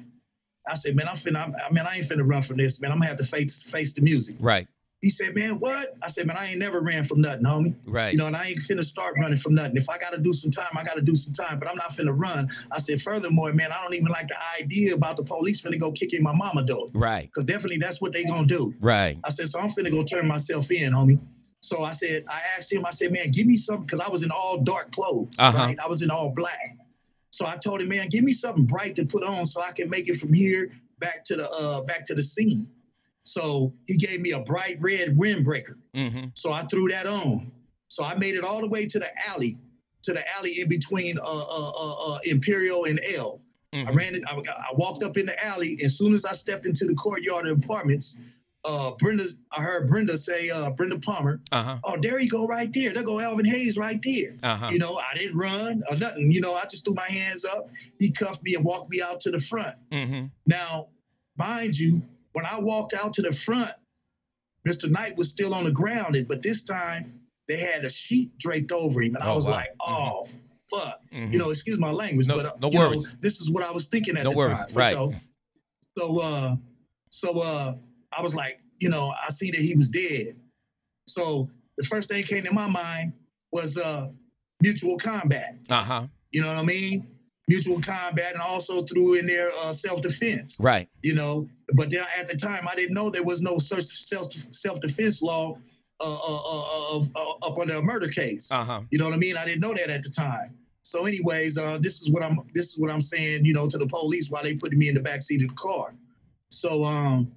I 0.69 0.75
said, 0.75 0.95
man, 0.95 1.07
I'm 1.07 1.16
finna, 1.16 1.45
I'm, 1.45 1.56
I 1.56 1.72
mean, 1.72 1.86
I 1.86 1.95
ain't 1.95 2.06
finna 2.06 2.28
run 2.30 2.42
from 2.42 2.57
this, 2.57 2.81
man. 2.81 2.92
I'm 2.92 2.98
gonna 2.98 3.07
have 3.07 3.18
to 3.18 3.24
face 3.24 3.63
face 3.72 3.94
the 3.94 4.01
music. 4.01 4.36
Right. 4.39 4.68
He 5.00 5.12
said, 5.12 5.36
man, 5.36 5.60
what? 5.60 5.95
I 6.01 6.07
said, 6.07 6.25
man, 6.25 6.38
I 6.38 6.48
ain't 6.48 6.57
never 6.57 6.81
ran 6.81 7.04
from 7.04 7.22
nothing, 7.22 7.44
homie. 7.45 7.75
Right. 7.86 8.12
You 8.12 8.18
know, 8.18 8.25
and 8.25 8.36
I 8.36 8.48
ain't 8.48 8.57
finna 8.57 8.84
start 8.84 9.13
running 9.19 9.38
from 9.38 9.54
nothing. 9.54 9.78
If 9.78 9.89
I 9.89 9.98
gotta 10.00 10.18
do 10.18 10.34
some 10.34 10.50
time, 10.50 10.75
I 10.75 10.83
gotta 10.83 11.01
do 11.01 11.16
some 11.16 11.33
time, 11.33 11.60
but 11.60 11.69
I'm 11.69 11.78
not 11.78 11.92
finna 11.92 12.13
run. 12.18 12.50
I 12.72 12.80
said, 12.80 13.00
furthermore, 13.00 13.54
man, 13.54 13.72
I 13.72 13.81
don't 13.83 13.94
even 13.94 14.07
like 14.07 14.28
the 14.28 14.36
idea 14.60 14.95
about 14.95 15.16
the 15.18 15.24
police 15.24 15.62
finna 15.62 15.80
go 15.80 15.92
kicking 15.92 16.24
my 16.24 16.33
mama 16.33 16.63
door. 16.63 16.88
right. 16.94 17.31
Cause 17.33 17.45
definitely 17.45 17.78
that's 17.78 18.01
what 18.01 18.12
they 18.12 18.24
gonna 18.24 18.48
do. 18.48 18.74
Right. 18.80 19.19
I 19.24 19.30
said, 19.30 19.48
so 19.48 19.60
I'm 19.60 19.68
finna 19.68 19.92
go 19.92 20.04
turn 20.04 20.28
myself 20.28 20.72
in, 20.72 20.92
homie. 20.92 21.19
So 21.68 21.84
I 21.84 21.92
said, 21.92 22.24
I 22.30 22.40
asked 22.58 22.72
him, 22.72 22.86
I 22.86 22.92
said, 22.92 23.12
man, 23.12 23.30
give 23.31 23.46
me 23.46 23.58
something, 23.58 23.86
because 23.86 24.00
I 24.00 24.10
was 24.10 24.24
in 24.24 24.31
all 24.31 24.58
dark 24.64 24.92
clothes, 24.92 25.36
Uh-huh. 25.38 25.58
right? 25.58 25.78
I 25.84 25.88
was 25.90 26.02
in 26.02 26.10
all 26.10 26.30
black. 26.30 26.78
So 27.31 27.46
I 27.46 27.58
told 27.58 27.81
him, 27.81 27.90
man, 27.90 28.08
give 28.10 28.24
me 28.24 28.31
something 28.31 28.66
bright 28.66 28.96
to 28.96 29.06
put 29.06 29.24
on 29.24 29.46
so 29.46 29.62
I 29.62 29.72
can 29.74 29.90
make 29.90 30.08
it 30.08 30.16
from 30.16 30.31
here 30.31 30.72
back 31.00 31.25
to 31.25 31.36
the 31.36 31.48
uh 31.50 31.81
back 31.81 32.06
to 32.06 32.16
the 32.16 32.24
scene. 32.24 32.68
So 33.24 33.74
he 33.88 33.96
gave 33.98 34.22
me 34.22 34.31
a 34.31 34.40
bright 34.40 34.78
red 34.80 35.08
windbreaker. 35.18 35.75
Mm-hmm. 35.94 36.28
So 36.36 36.54
I 36.54 36.62
threw 36.64 36.88
that 36.88 37.06
on. 37.06 37.52
So 37.90 38.04
I 38.06 38.16
made 38.16 38.36
it 38.36 38.44
all 38.46 38.62
the 38.62 38.68
way 38.75 38.88
to 38.88 38.98
the 39.00 39.10
alley, 39.30 39.58
to 40.04 40.14
the 40.14 40.24
alley 40.38 40.62
in 40.62 40.69
between 40.69 41.19
uh 41.19 41.46
uh 41.60 41.72
uh, 41.86 41.96
uh 42.14 42.18
Imperial 42.24 42.86
and 42.86 43.00
L. 43.16 43.42
I 43.74 43.78
Mm-hmm. 43.78 43.98
ran 43.98 44.16
it. 44.16 44.24
I, 44.31 44.34
I 44.69 44.72
walked 44.75 45.04
up 45.04 45.18
in 45.18 45.25
the 45.25 45.38
alley. 45.46 45.78
As 45.84 45.98
soon 45.98 46.14
as 46.14 46.24
I 46.24 46.31
stepped 46.31 46.66
into 46.66 46.86
the 46.86 46.96
courtyard 46.96 47.46
of 47.46 47.62
apartments, 47.62 48.18
uh, 48.68 48.92
Brenda, 49.00 49.24
I 49.58 49.62
heard 49.62 49.88
Brenda 49.88 50.18
say, 50.18 50.50
uh, 50.50 50.69
Brenda 50.72 51.00
Palmer, 51.00 51.40
Uh 51.52 51.64
huh. 51.64 51.78
"Oh, 51.86 51.98
there 52.02 52.19
you 52.19 52.30
go, 52.30 52.46
right 52.46 52.69
there. 52.74 52.94
There 52.94 53.04
go 53.04 53.19
Alvin 53.19 53.46
Hayes, 53.46 53.78
right 53.78 54.00
there." 54.04 54.34
Uh 54.44 54.56
huh. 54.58 54.69
You 54.72 54.80
know, 54.80 54.96
I 54.98 55.18
didn't 55.18 55.38
run 55.38 55.81
or 55.90 55.96
nothing. 55.98 56.31
You 56.31 56.42
know, 56.42 56.54
I 56.54 56.64
just 56.64 56.84
threw 56.86 56.94
my 56.96 57.08
hands 57.10 57.46
up. 57.46 57.69
He 58.00 58.12
cuffed 58.12 58.44
me 58.44 58.56
and 58.56 58.66
walked 58.66 58.90
me 58.92 59.02
out 59.02 59.19
to 59.22 59.31
the 59.31 59.40
front. 59.40 59.75
Mm-hmm. 59.92 60.25
Now, 60.46 60.90
mind 61.38 61.78
you, 61.80 62.02
when 62.34 62.46
I 62.46 62.60
walked 62.60 62.94
out 62.94 63.14
to 63.14 63.22
the 63.22 63.31
front, 63.31 63.72
Mr. 64.68 64.90
Knight 64.92 65.16
was 65.18 65.30
still 65.30 65.54
on 65.54 65.64
the 65.64 65.72
ground, 65.72 66.18
but 66.28 66.44
this 66.44 66.64
time 66.66 67.22
they 67.48 67.58
had 67.58 67.86
a 67.86 67.90
sheet 67.90 68.38
draped 68.38 68.72
over 68.74 69.02
him, 69.02 69.16
and 69.16 69.24
I 69.24 69.30
Oh, 69.31 69.36
was 69.36 69.48
wow. 69.48 69.54
like, 69.54 69.69
"Oh, 69.80 70.25
fuck." 70.74 71.00
Mm-hmm. 71.14 71.31
you 71.31 71.40
know, 71.40 71.50
excuse 71.52 71.80
my 71.80 71.92
language, 71.92 72.28
No- 72.28 72.36
but 72.36 72.46
uh, 72.46 72.52
no 72.60 72.69
you 72.69 72.80
know, 72.80 72.90
worries. 72.90 73.16
this 73.22 73.40
is 73.40 73.50
what 73.50 73.64
I 73.64 73.72
was 73.72 73.86
thinking 73.88 74.18
at 74.18 74.25
No 74.25 74.31
the 74.31 74.38
worries, 74.38 74.58
time. 74.58 74.68
right. 74.75 74.94
sure. 74.94 75.22
So, 75.98 76.22
uh, 76.22 76.56
so 77.09 77.42
uh, 77.42 77.74
I 78.16 78.21
was 78.21 78.35
like, 78.35 78.59
you 78.80 78.90
know, 78.90 79.14
I 79.26 79.30
see 79.30 79.52
that 79.52 79.59
he 79.59 79.76
was 79.76 79.90
dead. 79.90 80.35
So 81.07 81.49
the 81.78 81.83
first 81.83 82.09
thing 82.09 82.23
came 82.23 82.44
to 82.44 82.54
my 82.54 82.68
mind 82.68 83.14
was 83.52 83.78
uh, 83.78 84.09
mutual 84.61 84.97
combat. 84.97 85.56
Uh 85.69 85.83
huh. 85.83 86.07
You 86.31 86.42
know 86.42 86.47
what 86.47 86.57
I 86.57 86.64
mean? 86.64 87.07
Mutual 87.47 87.80
combat, 87.80 88.33
and 88.33 88.42
also 88.42 88.81
threw 88.81 89.16
in 89.16 89.26
there 89.26 89.49
uh, 89.61 89.71
self 89.71 90.02
defense. 90.02 90.57
Right. 90.59 90.90
You 91.02 91.16
know, 91.16 91.47
but 91.76 91.90
then 91.90 92.04
at 92.18 92.28
the 92.28 92.35
time 92.35 92.68
I 92.68 92.76
didn't 92.76 92.94
know 92.94 93.09
there 93.09 93.23
was 93.23 93.42
no 93.42 93.57
such 93.57 93.83
self 93.83 94.31
self 94.31 94.81
defense 94.81 95.21
law 95.21 95.57
uh, 95.99 96.04
uh, 96.04 96.42
uh, 96.45 96.97
uh, 96.97 97.06
uh, 97.16 97.47
up 97.47 97.57
under 97.57 97.76
a 97.76 97.81
murder 97.81 98.09
case. 98.09 98.52
Uh 98.52 98.66
huh. 98.66 98.81
You 98.92 98.99
know 98.99 99.06
what 99.06 99.14
I 99.14 99.18
mean? 99.18 99.37
I 99.37 99.45
didn't 99.45 99.61
know 99.61 99.73
that 99.73 99.90
at 99.90 100.04
the 100.04 100.09
time. 100.09 100.57
So, 100.83 101.06
anyways, 101.06 101.57
uh, 101.57 101.80
this 101.80 102.02
is 102.02 102.11
what 102.11 102.23
I'm 102.23 102.37
this 102.54 102.68
is 102.68 102.80
what 102.80 102.92
I'm 102.92 103.02
saying, 103.02 103.45
you 103.45 103.54
know, 103.54 103.68
to 103.68 103.78
the 103.78 103.87
police 103.87 104.30
while 104.30 104.44
they 104.44 104.56
putting 104.56 104.80
me 104.80 104.90
in 104.90 104.95
the 104.95 105.02
back 105.02 105.21
seat 105.21 105.42
of 105.42 105.49
the 105.49 105.56
car. 105.56 105.94
So 106.49 106.85
um 106.85 107.31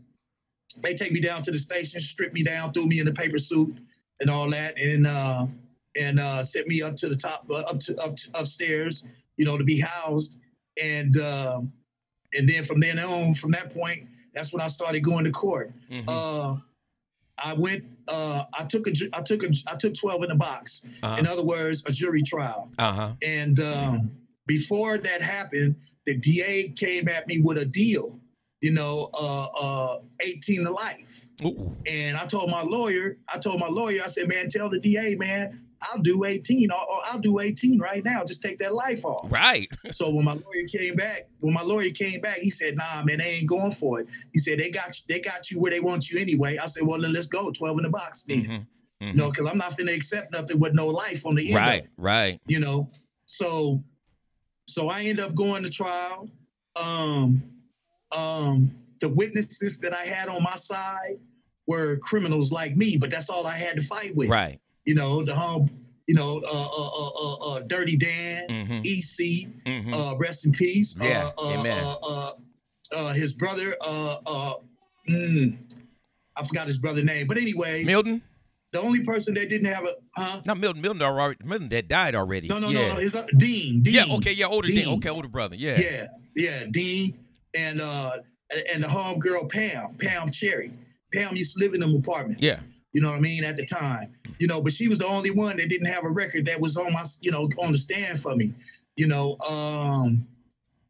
they 0.78 0.94
take 0.94 1.12
me 1.12 1.20
down 1.20 1.42
to 1.42 1.50
the 1.50 1.58
station, 1.58 2.00
strip 2.00 2.32
me 2.32 2.42
down, 2.42 2.72
threw 2.72 2.86
me 2.86 3.00
in 3.00 3.06
the 3.06 3.12
paper 3.12 3.38
suit 3.38 3.76
and 4.20 4.30
all 4.30 4.48
that, 4.50 4.78
and 4.78 5.06
uh 5.06 5.46
and 6.00 6.20
uh 6.20 6.42
set 6.42 6.66
me 6.66 6.82
up 6.82 6.96
to 6.96 7.08
the 7.08 7.16
top 7.16 7.46
uh, 7.50 7.60
up 7.60 7.80
to 7.80 7.96
up 7.98 8.16
to, 8.16 8.30
upstairs, 8.34 9.06
you 9.36 9.44
know, 9.44 9.58
to 9.58 9.64
be 9.64 9.80
housed. 9.80 10.38
And 10.82 11.16
um 11.18 11.72
and 12.32 12.48
then 12.48 12.62
from 12.62 12.80
then 12.80 12.98
on, 12.98 13.34
from 13.34 13.50
that 13.52 13.74
point, 13.74 14.06
that's 14.34 14.52
when 14.52 14.60
I 14.60 14.68
started 14.68 15.00
going 15.00 15.24
to 15.24 15.32
court. 15.32 15.72
Mm-hmm. 15.90 16.08
Uh 16.08 16.56
I 17.42 17.54
went 17.54 17.84
uh 18.08 18.44
I 18.58 18.64
took 18.64 18.86
a 18.86 18.92
I 19.12 19.22
took 19.22 19.42
a 19.42 19.48
I 19.70 19.76
took 19.76 19.94
12 19.94 20.24
in 20.24 20.28
the 20.28 20.34
box. 20.34 20.86
Uh 21.02 21.16
In 21.18 21.26
other 21.26 21.44
words, 21.44 21.82
a 21.86 21.92
jury 21.92 22.22
trial. 22.22 22.70
Uh 22.78 22.92
huh. 22.92 23.12
And 23.22 23.60
um, 23.60 24.10
before 24.46 24.98
that 24.98 25.22
happened, 25.22 25.76
the 26.06 26.16
DA 26.16 26.68
came 26.70 27.08
at 27.08 27.26
me 27.26 27.40
with 27.40 27.58
a 27.58 27.64
deal, 27.64 28.19
you 28.60 28.72
know, 28.72 29.10
uh, 29.14 29.46
uh, 29.60 30.00
18 30.20 30.64
to 30.64 30.70
life. 30.70 31.26
Ooh. 31.44 31.74
And 31.86 32.16
I 32.16 32.26
told 32.26 32.50
my 32.50 32.62
lawyer, 32.62 33.16
I 33.32 33.38
told 33.38 33.58
my 33.60 33.68
lawyer, 33.68 34.00
I 34.04 34.06
said, 34.08 34.28
man, 34.28 34.48
tell 34.50 34.68
the 34.68 34.78
DA, 34.78 35.16
man, 35.16 35.60
I'll 35.82 36.02
do 36.02 36.24
18. 36.24 36.70
I'll, 36.70 36.86
I'll 37.06 37.18
do 37.20 37.40
18 37.40 37.80
right 37.80 38.04
now. 38.04 38.22
Just 38.22 38.42
take 38.42 38.58
that 38.58 38.74
life 38.74 39.04
off. 39.06 39.32
Right. 39.32 39.68
So 39.92 40.10
when 40.10 40.26
my 40.26 40.34
lawyer 40.34 40.66
came 40.70 40.94
back, 40.94 41.22
when 41.40 41.54
my 41.54 41.62
lawyer 41.62 41.88
came 41.90 42.20
back, 42.20 42.36
he 42.36 42.50
said, 42.50 42.76
"Nah, 42.76 43.02
man, 43.04 43.18
they 43.18 43.36
ain't 43.38 43.48
going 43.48 43.72
for 43.72 44.00
it." 44.00 44.08
He 44.34 44.38
said, 44.38 44.58
"They 44.58 44.70
got 44.70 44.98
you, 44.98 45.04
they 45.08 45.20
got 45.20 45.50
you 45.50 45.58
where 45.58 45.70
they 45.70 45.80
want 45.80 46.10
you 46.10 46.20
anyway." 46.20 46.58
I 46.58 46.66
said, 46.66 46.86
"Well, 46.86 47.00
then 47.00 47.12
let's 47.14 47.26
go, 47.28 47.50
12 47.50 47.78
in 47.78 47.84
the 47.84 47.90
box, 47.90 48.24
then." 48.24 48.42
Mm-hmm. 48.44 49.06
You 49.06 49.14
know, 49.14 49.30
because 49.30 49.46
I'm 49.46 49.56
not 49.56 49.72
finna 49.72 49.96
accept 49.96 50.30
nothing 50.32 50.60
with 50.60 50.74
no 50.74 50.86
life 50.86 51.24
on 51.26 51.34
the 51.34 51.48
end. 51.48 51.56
of 51.56 51.62
Right. 51.62 51.82
it 51.84 51.90
Right. 51.96 52.40
you 52.46 52.60
know. 52.60 52.90
So 53.24 53.82
so 54.66 54.88
I 54.90 55.00
end 55.04 55.18
up 55.18 55.34
going 55.34 55.62
to 55.64 55.70
trial. 55.70 56.28
um, 56.76 57.42
um, 58.12 58.70
the 59.00 59.08
witnesses 59.08 59.78
that 59.80 59.94
I 59.94 60.04
had 60.04 60.28
on 60.28 60.42
my 60.42 60.54
side 60.54 61.16
were 61.66 61.98
criminals 61.98 62.52
like 62.52 62.76
me, 62.76 62.96
but 62.96 63.10
that's 63.10 63.30
all 63.30 63.46
I 63.46 63.56
had 63.56 63.76
to 63.76 63.82
fight 63.82 64.14
with. 64.14 64.28
Right. 64.28 64.60
You 64.84 64.94
know, 64.94 65.24
the 65.24 65.34
home, 65.34 65.68
you 66.06 66.14
know, 66.14 66.42
uh, 66.44 66.68
uh, 66.78 66.88
uh, 66.88 67.10
uh, 67.10 67.56
uh 67.56 67.60
Dirty 67.60 67.96
Dan, 67.96 68.48
Mm-hmm. 68.48 68.80
EC, 68.84 69.48
Mm-hmm. 69.64 69.94
uh, 69.94 70.16
rest 70.16 70.46
in 70.46 70.52
peace. 70.52 70.98
Yeah, 71.00 71.30
Uh, 71.38 71.42
uh, 71.48 71.60
amen. 71.60 71.78
Uh, 71.84 71.94
uh, 72.02 72.30
uh, 72.96 73.12
his 73.12 73.34
brother, 73.34 73.76
uh, 73.80 74.16
uh, 74.26 74.54
mm, 75.08 75.56
I 76.36 76.42
forgot 76.44 76.66
his 76.66 76.78
brother 76.78 77.04
name, 77.04 77.26
but 77.28 77.36
anyways, 77.38 77.86
Milton? 77.86 78.20
the 78.72 78.80
only 78.80 79.04
person 79.04 79.34
that 79.34 79.48
didn't 79.48 79.72
have 79.72 79.84
a, 79.84 79.92
huh? 80.16 80.42
Not 80.44 80.58
Milton. 80.58 80.82
Milton 80.82 81.02
already. 81.02 81.38
Milton 81.44 81.68
that 81.68 81.86
died 81.86 82.14
already. 82.16 82.48
No, 82.48 82.58
no, 82.58 82.68
yeah. 82.68 82.88
no, 82.88 82.94
no. 82.94 83.00
His 83.00 83.14
uh, 83.14 83.26
Dean, 83.36 83.82
Dean. 83.82 83.94
Yeah. 83.94 84.14
Okay. 84.16 84.32
Yeah. 84.32 84.46
Older. 84.46 84.66
Dean. 84.66 84.84
Dean. 84.86 84.98
Okay. 84.98 85.08
Older 85.10 85.28
brother. 85.28 85.54
Yeah. 85.54 85.78
Yeah, 85.78 86.06
yeah, 86.34 86.64
Dean 86.70 87.14
and 87.56 87.80
uh 87.80 88.16
and 88.72 88.82
the 88.82 88.88
home 88.88 89.18
girl 89.18 89.46
Pam, 89.46 89.94
Pam 89.98 90.30
Cherry. 90.30 90.72
Pam 91.12 91.34
used 91.36 91.56
to 91.56 91.64
live 91.64 91.74
in 91.74 91.80
them 91.80 91.94
apartments. 91.94 92.42
Yeah. 92.42 92.58
You 92.92 93.00
know 93.00 93.10
what 93.10 93.18
I 93.18 93.20
mean 93.20 93.44
at 93.44 93.56
the 93.56 93.64
time. 93.64 94.12
You 94.38 94.46
know, 94.46 94.60
but 94.60 94.72
she 94.72 94.88
was 94.88 94.98
the 94.98 95.06
only 95.06 95.30
one 95.30 95.56
that 95.58 95.68
didn't 95.68 95.86
have 95.86 96.04
a 96.04 96.08
record 96.08 96.46
that 96.46 96.60
was 96.60 96.76
on 96.76 96.92
my, 96.92 97.04
you 97.20 97.30
know, 97.30 97.48
on 97.58 97.72
the 97.72 97.78
stand 97.78 98.20
for 98.20 98.34
me. 98.34 98.52
You 98.96 99.06
know, 99.06 99.36
um, 99.48 100.26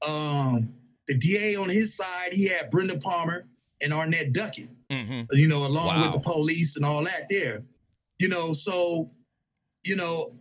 um, 0.06 0.72
the 1.08 1.16
DA 1.16 1.56
on 1.56 1.68
his 1.68 1.94
side, 1.96 2.32
he 2.32 2.46
had 2.46 2.70
Brenda 2.70 2.96
Palmer 2.98 3.44
and 3.82 3.92
Arnett 3.92 4.32
Duckett. 4.32 4.68
Mm-hmm. 4.90 5.22
You 5.32 5.48
know, 5.48 5.66
along 5.66 6.00
with 6.00 6.12
the 6.12 6.20
police 6.20 6.76
and 6.76 6.84
all 6.84 7.04
that 7.04 7.26
there. 7.28 7.62
You 8.18 8.28
know, 8.28 8.52
so, 8.52 9.10
you 9.84 9.96
know, 9.96 10.32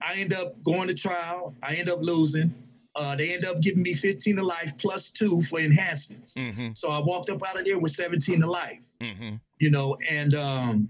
I 0.00 0.14
end 0.16 0.32
up 0.32 0.62
going 0.62 0.88
to 0.88 0.94
trial. 0.94 1.54
I 1.62 1.74
end 1.74 1.88
up 1.88 2.00
losing. 2.00 2.52
Uh, 2.94 3.16
they 3.16 3.32
end 3.32 3.44
up 3.46 3.60
giving 3.62 3.82
me 3.82 3.94
15 3.94 4.36
to 4.36 4.42
life 4.44 4.76
plus 4.76 5.10
two 5.10 5.40
for 5.42 5.58
enhancements. 5.60 6.34
Mm-hmm. 6.34 6.68
So 6.74 6.90
I 6.90 6.98
walked 7.00 7.30
up 7.30 7.42
out 7.48 7.58
of 7.58 7.64
there 7.64 7.78
with 7.78 7.92
17 7.92 8.40
to 8.40 8.46
life 8.46 8.84
Mm-hmm. 9.00 9.36
you 9.60 9.70
know, 9.70 9.96
and 10.10 10.34
um, 10.34 10.88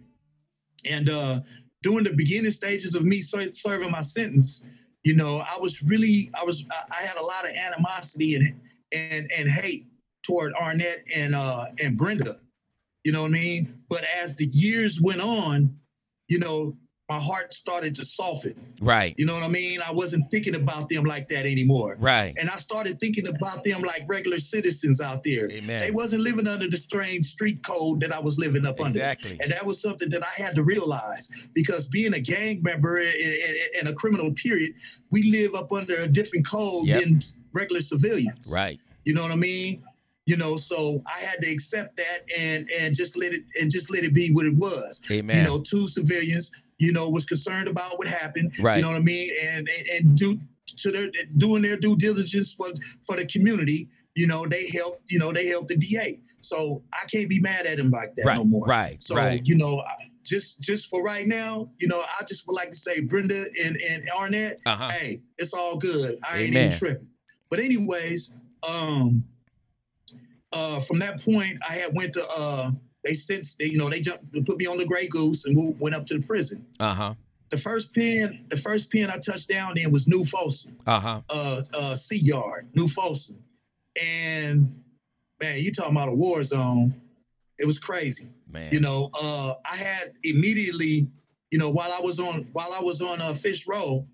and 0.90 1.08
uh, 1.08 1.40
during 1.82 2.04
the 2.04 2.12
beginning 2.14 2.50
stages 2.50 2.94
of 2.94 3.04
me 3.04 3.20
ser- 3.20 3.52
serving 3.52 3.90
my 3.90 4.00
sentence, 4.00 4.64
you 5.04 5.14
know, 5.16 5.42
I 5.48 5.56
was 5.60 5.82
really, 5.82 6.30
I 6.40 6.44
was, 6.44 6.66
I- 6.70 7.00
I 7.00 7.06
had 7.06 7.16
a 7.16 7.22
lot 7.22 7.44
of 7.48 7.54
animosity 7.56 8.34
and 8.34 8.60
and 8.92 9.30
and 9.38 9.48
hate 9.48 9.86
toward 10.24 10.52
Arnett 10.54 11.04
and 11.16 11.34
uh 11.34 11.66
and 11.82 11.96
Brenda, 11.96 12.34
you 13.04 13.12
know 13.12 13.22
what 13.22 13.28
I 13.30 13.34
mean. 13.34 13.78
But 13.88 14.04
as 14.20 14.36
the 14.36 14.46
years 14.46 15.00
went 15.00 15.20
on, 15.20 15.74
you 16.28 16.38
know, 16.40 16.76
my 17.08 17.18
heart 17.18 17.52
started 17.52 17.94
to 17.96 18.04
soften. 18.04 18.54
Right. 18.80 19.14
You 19.18 19.26
know 19.26 19.34
what 19.34 19.42
I 19.42 19.48
mean? 19.48 19.80
I 19.86 19.92
wasn't 19.92 20.30
thinking 20.30 20.54
about 20.54 20.88
them 20.88 21.04
like 21.04 21.28
that 21.28 21.44
anymore. 21.44 21.96
Right. 21.98 22.34
And 22.40 22.48
I 22.48 22.56
started 22.56 23.00
thinking 23.00 23.26
about 23.26 23.64
them 23.64 23.82
like 23.82 24.04
regular 24.06 24.38
citizens 24.38 25.00
out 25.00 25.22
there. 25.24 25.50
Amen. 25.50 25.80
They 25.80 25.90
wasn't 25.90 26.22
living 26.22 26.46
under 26.46 26.68
the 26.68 26.76
strange 26.76 27.26
street 27.26 27.62
code 27.66 28.00
that 28.00 28.12
I 28.12 28.20
was 28.20 28.38
living 28.38 28.64
up 28.64 28.80
under. 28.80 28.98
Exactly. 28.98 29.36
And 29.42 29.50
that 29.50 29.66
was 29.66 29.82
something 29.82 30.08
that 30.10 30.22
I 30.22 30.42
had 30.42 30.54
to 30.54 30.62
realize 30.62 31.30
because 31.54 31.88
being 31.88 32.14
a 32.14 32.20
gang 32.20 32.62
member 32.62 32.98
in 32.98 33.86
a 33.86 33.92
criminal 33.94 34.32
period, 34.32 34.72
we 35.10 35.24
live 35.30 35.54
up 35.54 35.72
under 35.72 35.96
a 35.96 36.08
different 36.08 36.46
code 36.46 36.86
Yep. 36.86 37.02
than 37.02 37.20
regular 37.52 37.80
civilians. 37.80 38.50
Right. 38.52 38.80
You 39.04 39.14
know 39.14 39.22
what 39.22 39.32
I 39.32 39.36
mean? 39.36 39.82
You 40.26 40.36
know, 40.36 40.54
so 40.56 41.02
I 41.06 41.18
had 41.24 41.40
to 41.42 41.50
accept 41.50 41.96
that 41.96 42.20
and 42.38 42.70
and 42.80 42.94
just 42.94 43.18
let 43.18 43.32
it 43.32 43.42
and 43.60 43.68
just 43.70 43.90
let 43.92 44.04
it 44.04 44.14
be 44.14 44.30
what 44.32 44.46
it 44.46 44.54
was. 44.54 45.02
Amen. 45.10 45.36
You 45.36 45.42
know, 45.42 45.60
two 45.60 45.88
civilians, 45.88 46.52
you 46.82 46.92
know, 46.92 47.08
was 47.08 47.24
concerned 47.24 47.68
about 47.68 47.96
what 47.96 48.08
happened. 48.08 48.52
Right. 48.60 48.76
You 48.76 48.82
know 48.82 48.88
what 48.90 48.96
I 48.96 49.04
mean? 49.04 49.30
And 49.46 49.68
and, 49.68 49.88
and 50.06 50.18
do 50.18 50.36
to 50.78 50.90
their 50.90 51.10
doing 51.36 51.62
their 51.62 51.76
due 51.76 51.96
diligence 51.96 52.52
for 52.52 52.66
for 53.02 53.16
the 53.16 53.24
community. 53.26 53.88
You 54.16 54.26
know, 54.26 54.46
they 54.46 54.68
helped. 54.68 55.02
You 55.06 55.20
know, 55.20 55.32
they 55.32 55.46
helped 55.46 55.68
the 55.68 55.76
DA. 55.76 56.20
So 56.40 56.82
I 56.92 57.06
can't 57.06 57.30
be 57.30 57.40
mad 57.40 57.66
at 57.66 57.78
him 57.78 57.90
like 57.90 58.16
that 58.16 58.26
right. 58.26 58.36
no 58.36 58.44
more. 58.44 58.66
Right. 58.66 59.00
So 59.00 59.14
right. 59.14 59.40
you 59.44 59.56
know, 59.56 59.80
just 60.24 60.60
just 60.60 60.88
for 60.88 61.04
right 61.04 61.26
now, 61.26 61.70
you 61.78 61.86
know, 61.86 62.00
I 62.00 62.24
just 62.24 62.48
would 62.48 62.54
like 62.54 62.70
to 62.70 62.76
say, 62.76 63.00
Brenda 63.00 63.44
and 63.64 63.76
and 63.76 64.02
Arnett, 64.18 64.58
Uh 64.66 64.74
huh. 64.74 64.88
hey, 64.90 65.22
it's 65.38 65.54
all 65.54 65.76
good. 65.76 66.18
I 66.28 66.38
ain't 66.38 66.56
even 66.56 66.72
tripping. 66.72 67.06
But 67.48 67.60
anyways, 67.60 68.32
um, 68.68 69.22
uh, 70.52 70.80
from 70.80 70.98
that 70.98 71.22
point, 71.22 71.58
I 71.68 71.74
had 71.74 71.94
went 71.94 72.12
to 72.14 72.24
uh, 72.36 72.70
they 73.04 73.14
sent 73.14 73.46
they, 73.58 73.66
you 73.66 73.78
know 73.78 73.88
they 73.88 74.00
jumped 74.00 74.32
put 74.46 74.56
me 74.58 74.66
on 74.66 74.78
the 74.78 74.86
Grey 74.86 75.08
Goose 75.08 75.46
and 75.46 75.54
moved, 75.56 75.80
went 75.80 75.94
up 75.94 76.06
to 76.06 76.18
the 76.18 76.26
prison. 76.26 76.64
Uh 76.80 76.94
huh. 76.94 77.14
The 77.50 77.58
first 77.58 77.94
pen, 77.94 78.46
the 78.48 78.56
first 78.56 78.90
pen 78.90 79.10
I 79.10 79.18
touched 79.18 79.48
down 79.48 79.76
in 79.76 79.90
was 79.90 80.08
New 80.08 80.24
Folsom, 80.24 80.76
Uh 80.86 81.00
huh. 81.00 81.20
uh, 81.28 81.60
uh, 81.74 81.94
C 81.94 82.16
Yard, 82.16 82.66
New 82.74 82.88
Folsom, 82.88 83.36
and 84.02 84.82
man, 85.40 85.58
you 85.58 85.72
talking 85.72 85.92
about 85.92 86.08
a 86.08 86.14
war 86.14 86.42
zone? 86.42 86.94
It 87.58 87.66
was 87.66 87.78
crazy. 87.78 88.26
Man. 88.50 88.70
You 88.72 88.80
know, 88.80 89.10
uh, 89.20 89.54
I 89.70 89.76
had 89.76 90.12
immediately, 90.24 91.06
you 91.50 91.58
know, 91.58 91.70
while 91.70 91.92
I 91.92 92.00
was 92.00 92.20
on 92.20 92.42
while 92.52 92.72
I 92.72 92.82
was 92.82 93.02
on 93.02 93.20
uh, 93.20 93.34
Fish 93.34 93.66
Row, 93.66 94.06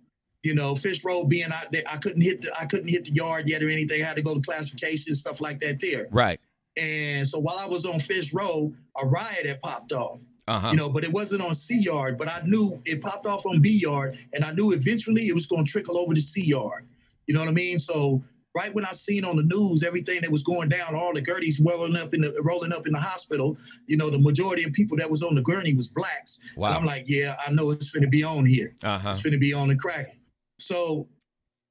you 0.43 0.55
know, 0.55 0.75
Fish 0.75 1.05
Row 1.05 1.25
being 1.25 1.51
out 1.53 1.71
there, 1.73 1.83
I 1.91 1.97
couldn't 1.97 2.23
hit 2.23 2.43
the 2.43 2.53
I 2.61 2.67
couldn't 2.67 2.89
hit 2.89 3.05
the 3.07 3.13
yard 3.13 3.49
yet 3.49 3.63
or 3.63 3.69
anything. 3.69 4.03
I 4.03 4.07
had 4.07 4.17
to 4.17 4.23
go 4.23 4.35
to 4.35 4.41
classification 4.41 5.15
stuff 5.15 5.41
like 5.41 5.61
that 5.61 5.81
there. 5.81 6.09
Right. 6.11 6.41
And 6.79 7.27
so 7.27 7.39
while 7.41 7.59
I 7.59 7.67
was 7.67 7.85
on 7.85 7.99
Fish 7.99 8.33
Row, 8.33 8.73
a 8.97 9.07
riot 9.07 9.47
had 9.47 9.61
popped 9.61 9.93
off. 9.93 10.21
Uh 10.47 10.59
huh. 10.59 10.69
You 10.71 10.77
know, 10.77 10.89
but 10.89 11.05
it 11.05 11.13
wasn't 11.13 11.43
on 11.43 11.55
C 11.55 11.79
Yard. 11.81 12.17
But 12.17 12.29
I 12.29 12.41
knew 12.45 12.81
it 12.87 13.03
popped 13.03 13.27
off 13.27 13.45
on 13.47 13.61
B 13.61 13.71
Yard, 13.71 14.19
and 14.33 14.45
I 14.45 14.53
knew 14.53 14.73
eventually 14.73 15.23
it 15.29 15.35
was 15.35 15.47
going 15.47 15.65
to 15.65 15.71
trickle 15.71 15.99
over 15.99 16.15
to 16.15 16.21
C 16.21 16.45
Yard. 16.45 16.87
You 17.27 17.35
know 17.35 17.41
what 17.41 17.49
I 17.49 17.53
mean? 17.53 17.79
So 17.79 18.23
right 18.55 18.75
when 18.75 18.85
I 18.85 18.93
seen 18.93 19.25
on 19.25 19.37
the 19.37 19.43
news 19.43 19.83
everything 19.83 20.21
that 20.23 20.31
was 20.31 20.43
going 20.43 20.69
down, 20.69 20.95
all 20.95 21.13
the 21.13 21.21
gurneys 21.21 21.61
welling 21.61 21.97
up 21.97 22.15
in 22.15 22.23
the 22.23 22.35
rolling 22.43 22.73
up 22.73 22.87
in 22.87 22.93
the 22.93 22.99
hospital. 22.99 23.57
You 23.87 23.97
know, 23.97 24.11
the 24.11 24.19
majority 24.19 24.65
of 24.65 24.73
people 24.73 24.97
that 24.97 25.11
was 25.11 25.23
on 25.23 25.35
the 25.35 25.43
gurney 25.43 25.75
was 25.75 25.89
blacks. 25.89 26.41
And 26.55 26.63
wow. 26.63 26.73
I'm 26.73 26.85
like, 26.85 27.05
yeah, 27.07 27.37
I 27.47 27.51
know 27.51 27.71
it's 27.71 27.95
finna 27.95 28.11
be 28.11 28.25
on 28.25 28.47
here. 28.47 28.75
Uh 28.83 28.99
huh. 28.99 29.11
It's 29.11 29.23
finna 29.23 29.39
be 29.39 29.53
on 29.53 29.69
the 29.69 29.77
cracking. 29.77 30.19
So 30.59 31.07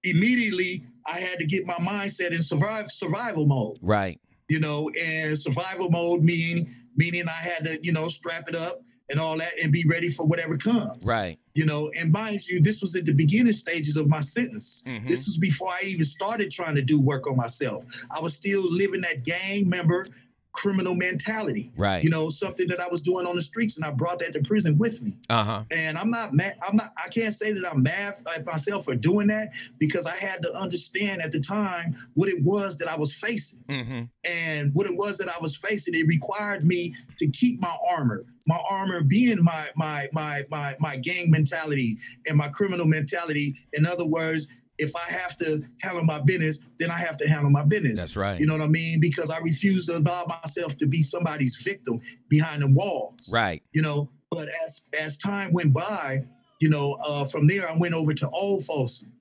immediately 0.03 0.83
I 1.07 1.19
had 1.19 1.39
to 1.39 1.45
get 1.45 1.65
my 1.65 1.73
mindset 1.75 2.31
in 2.31 2.41
survive 2.41 2.89
survival 2.89 3.45
mode 3.45 3.77
Right. 3.81 4.19
You 4.49 4.59
know, 4.59 4.89
and 5.01 5.37
survival 5.37 5.89
mode 5.89 6.21
meaning 6.21 6.73
meaning 6.95 7.23
I 7.27 7.31
had 7.31 7.65
to, 7.65 7.79
you 7.83 7.93
know, 7.93 8.07
strap 8.07 8.43
it 8.47 8.55
up 8.55 8.81
and 9.09 9.19
all 9.19 9.37
that 9.37 9.51
and 9.63 9.71
be 9.71 9.85
ready 9.87 10.09
for 10.09 10.27
whatever 10.27 10.57
comes. 10.57 11.05
Right. 11.07 11.39
You 11.53 11.65
know, 11.65 11.91
and 11.99 12.11
mind 12.11 12.45
you, 12.47 12.61
this 12.61 12.81
was 12.81 12.95
at 12.95 13.05
the 13.05 13.13
beginning 13.13 13.53
stages 13.53 13.97
of 13.97 14.07
my 14.07 14.19
sentence. 14.19 14.83
Mhm. 14.85 15.07
This 15.07 15.25
was 15.25 15.37
before 15.37 15.69
I 15.69 15.85
even 15.85 16.03
started 16.03 16.51
trying 16.51 16.75
to 16.75 16.81
do 16.81 16.99
work 16.99 17.27
on 17.27 17.35
myself. 17.37 17.85
I 18.15 18.19
was 18.19 18.35
still 18.35 18.69
living 18.69 19.01
that 19.01 19.23
gang 19.23 19.69
member 19.69 20.07
criminal 20.57 20.95
mentality. 20.95 21.71
Right. 21.77 22.03
You 22.03 22.09
know, 22.09 22.29
something 22.29 22.67
that 22.69 22.81
I 22.81 22.87
was 22.87 23.01
doing 23.01 23.27
on 23.27 23.35
the 23.35 23.41
streets 23.41 23.77
and 23.77 23.85
I 23.85 23.91
brought 23.91 24.19
that 24.19 24.33
to 24.33 24.41
prison 24.41 24.77
with 24.77 25.01
me. 25.03 25.15
Uh 25.29 25.43
huh. 25.43 25.63
And 25.71 25.97
I'm 25.97 26.09
not 26.09 26.33
mad. 26.33 26.55
I'm 26.67 26.75
not. 26.75 26.89
I 26.97 27.07
can't 27.09 27.33
say 27.33 27.53
that 27.53 27.71
I'm 27.71 27.83
mad 27.83 28.15
at 28.35 28.45
myself 28.45 28.85
for 28.85 28.95
doing 28.95 29.27
that 29.27 29.51
because 29.77 30.07
I 30.07 30.15
had 30.15 30.41
to 30.41 30.53
understand 30.55 31.21
at 31.21 31.31
the 31.31 31.39
time 31.39 31.95
what 32.15 32.27
it 32.27 32.43
was 32.43 32.77
that 32.77 32.89
I 32.89 32.97
was 32.97 33.13
facing 33.13 33.63
Mm-hmm. 33.69 34.03
and 34.29 34.73
what 34.73 34.87
it 34.87 34.95
was 34.95 35.17
that 35.19 35.29
I 35.29 35.39
was 35.41 35.55
facing, 35.55 35.93
it 35.93 36.07
required 36.07 36.65
me 36.65 36.95
to 37.19 37.29
keep 37.29 37.61
my 37.61 37.75
armor. 37.89 38.25
My 38.47 38.59
armor 38.69 39.01
being 39.01 39.43
my 39.43 39.67
my 39.75 40.09
my 40.13 40.43
my 40.49 40.75
my 40.79 40.97
gang 40.97 41.29
mentality 41.29 41.97
and 42.27 42.37
my 42.37 42.47
criminal 42.49 42.85
mentality. 42.85 43.55
In 43.73 43.85
other 43.85 44.05
words, 44.07 44.47
if 44.79 44.95
I 44.95 45.09
have 45.11 45.35
to 45.37 45.61
handle 45.81 46.03
my 46.03 46.19
business, 46.21 46.59
then 46.79 46.91
I 46.91 46.97
have 46.97 47.17
to 47.17 47.27
handle 47.27 47.49
my 47.49 47.63
business. 47.63 47.99
That's 47.99 48.15
right. 48.15 48.39
You 48.39 48.45
know 48.45 48.53
what 48.53 48.61
I 48.61 48.67
mean? 48.67 48.99
Because 48.99 49.29
I 49.31 49.37
refuse 49.39 49.85
to 49.87 49.97
allow 49.97 50.25
myself 50.43 50.77
to 50.77 50.87
be 50.87 51.01
somebody's 51.01 51.55
victim 51.63 51.99
behind 52.29 52.61
the 52.61 52.67
walls. 52.67 53.31
Right. 53.33 53.63
You 53.73 53.81
know, 53.81 54.09
but 54.31 54.47
as 54.65 54.89
as 54.99 55.17
time 55.17 55.51
went 55.53 55.73
by, 55.73 56.23
you 56.61 56.69
know, 56.69 56.93
uh, 57.05 57.25
from 57.25 57.47
there 57.47 57.69
I 57.69 57.75
went 57.77 57.93
over 57.93 58.13
to 58.13 58.29
Old 58.29 58.63
Folsom. 58.65 59.11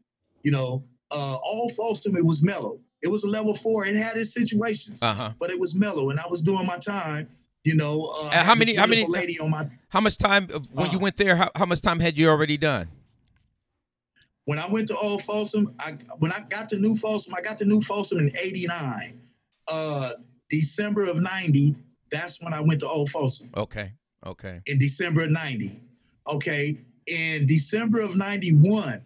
You 0.42 0.50
know, 0.52 0.84
uh, 1.10 1.36
Old 1.44 1.72
Folsom 1.72 2.16
it 2.16 2.25
was 2.25 2.42
mellow. 2.42 2.78
It 3.02 3.08
was 3.08 3.25
a 3.25 3.28
level 3.28 3.54
four. 3.54 3.84
It 3.86 3.94
had 3.96 4.16
its 4.16 4.32
situations 4.34 5.02
Uh 5.02 5.14
huh. 5.14 5.32
but 5.38 5.50
it 5.50 5.58
was 5.60 5.75
mellow, 5.75 6.10
and 6.10 6.18
I 6.20 6.26
was 6.28 6.42
doing 6.42 6.66
my 6.66 6.76
time. 6.78 7.28
You 7.64 7.75
know, 7.75 8.12
uh, 8.14 8.22
I 8.22 8.25
And 8.26 8.34
had 8.34 8.46
how 8.46 8.54
many- 8.54 8.75
how 8.76 8.86
many- 8.86 9.06
lady 9.06 9.38
on 9.40 9.50
my 9.50 9.68
How 9.88 10.00
much 10.00 10.18
time 10.18 10.48
uh, 10.54 10.60
when 10.72 10.90
you 10.92 10.98
Uh. 10.98 11.00
went 11.00 11.16
there? 11.16 11.36
How, 11.36 11.50
how 11.56 11.66
much 11.66 11.80
time 11.82 12.00
had 12.00 12.16
you 12.18 12.28
already 12.28 12.56
done? 12.56 12.88
When 14.46 14.58
I 14.58 14.66
went 14.68 14.88
to 14.88 14.96
Old 14.98 15.22
Folsom. 15.22 15.74
I 15.78 15.92
when 16.18 16.32
I 16.32 16.40
got 16.48 16.68
to 16.70 16.78
New 16.78 16.94
Folsom, 16.96 17.34
I 17.36 17.42
got 17.42 17.58
to 17.58 17.64
New 17.66 17.80
Folsom 17.80 18.18
in 18.18 18.30
'89. 18.42 19.20
Uh, 19.68 20.12
December 20.48 21.04
of 21.06 21.20
'90. 21.20 21.74
That's 22.10 22.40
when 22.42 22.52
I 22.54 22.60
went 22.60 22.80
to 22.80 22.88
Old 22.88 23.10
Folsom 23.10 23.50
Okay. 23.56 23.92
Okay. 24.24 24.60
in 24.66 24.78
December 24.78 25.24
of 25.24 25.30
'90. 25.30 25.80
Okay, 26.28 26.76
in 27.06 27.46
December 27.46 28.00
of 28.00 28.16
'91, 28.16 29.00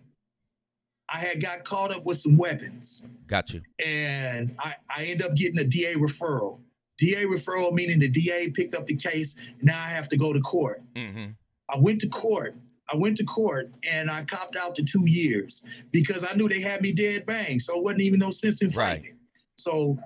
I 1.13 1.17
had 1.19 1.43
got 1.43 1.65
caught 1.65 1.95
up 1.95 2.05
with 2.07 2.17
some 2.19 2.37
weapons. 2.37 3.05
Got 3.27 3.53
you. 3.53 3.61
and 3.85 4.55
I, 4.59 4.75
I 4.97 5.05
end 5.05 5.23
up 5.23 5.35
getting 5.35 5.59
a 5.61 5.65
DA 5.65 5.95
referral. 5.95 6.59
DA 6.99 7.25
referral 7.25 7.73
meaning 7.73 7.99
the 7.99 8.09
DA 8.09 8.51
picked 8.51 8.75
up 8.75 8.87
the 8.87 8.97
case. 8.97 9.39
Now 9.63 9.81
I 9.81 9.87
have 9.89 10.09
to 10.11 10.17
go 10.17 10.33
to 10.33 10.41
court. 10.41 10.83
Mm-hmm. 10.95 11.31
I 11.71 11.79
went 11.79 12.01
to 12.03 12.09
court. 12.09 12.55
I 12.93 12.97
went 12.97 13.17
to 13.19 13.25
court 13.25 13.71
and 13.93 14.11
I 14.11 14.25
copped 14.25 14.57
out 14.57 14.75
to 14.77 14.83
two 14.85 15.05
years 15.09 15.65
because 15.93 16.25
I 16.25 16.35
knew 16.35 16.49
they 16.49 16.61
had 16.61 16.83
me 16.83 16.93
dead 16.93 17.25
bang. 17.27 17.61
So 17.61 17.79
it 17.79 17.85
wasn't 17.85 18.03
even 18.03 18.19
no 18.19 18.31
sense 18.31 18.63
in 18.63 18.69
Right. 18.71 18.97
fighting. 18.99 19.19
So 19.57 19.99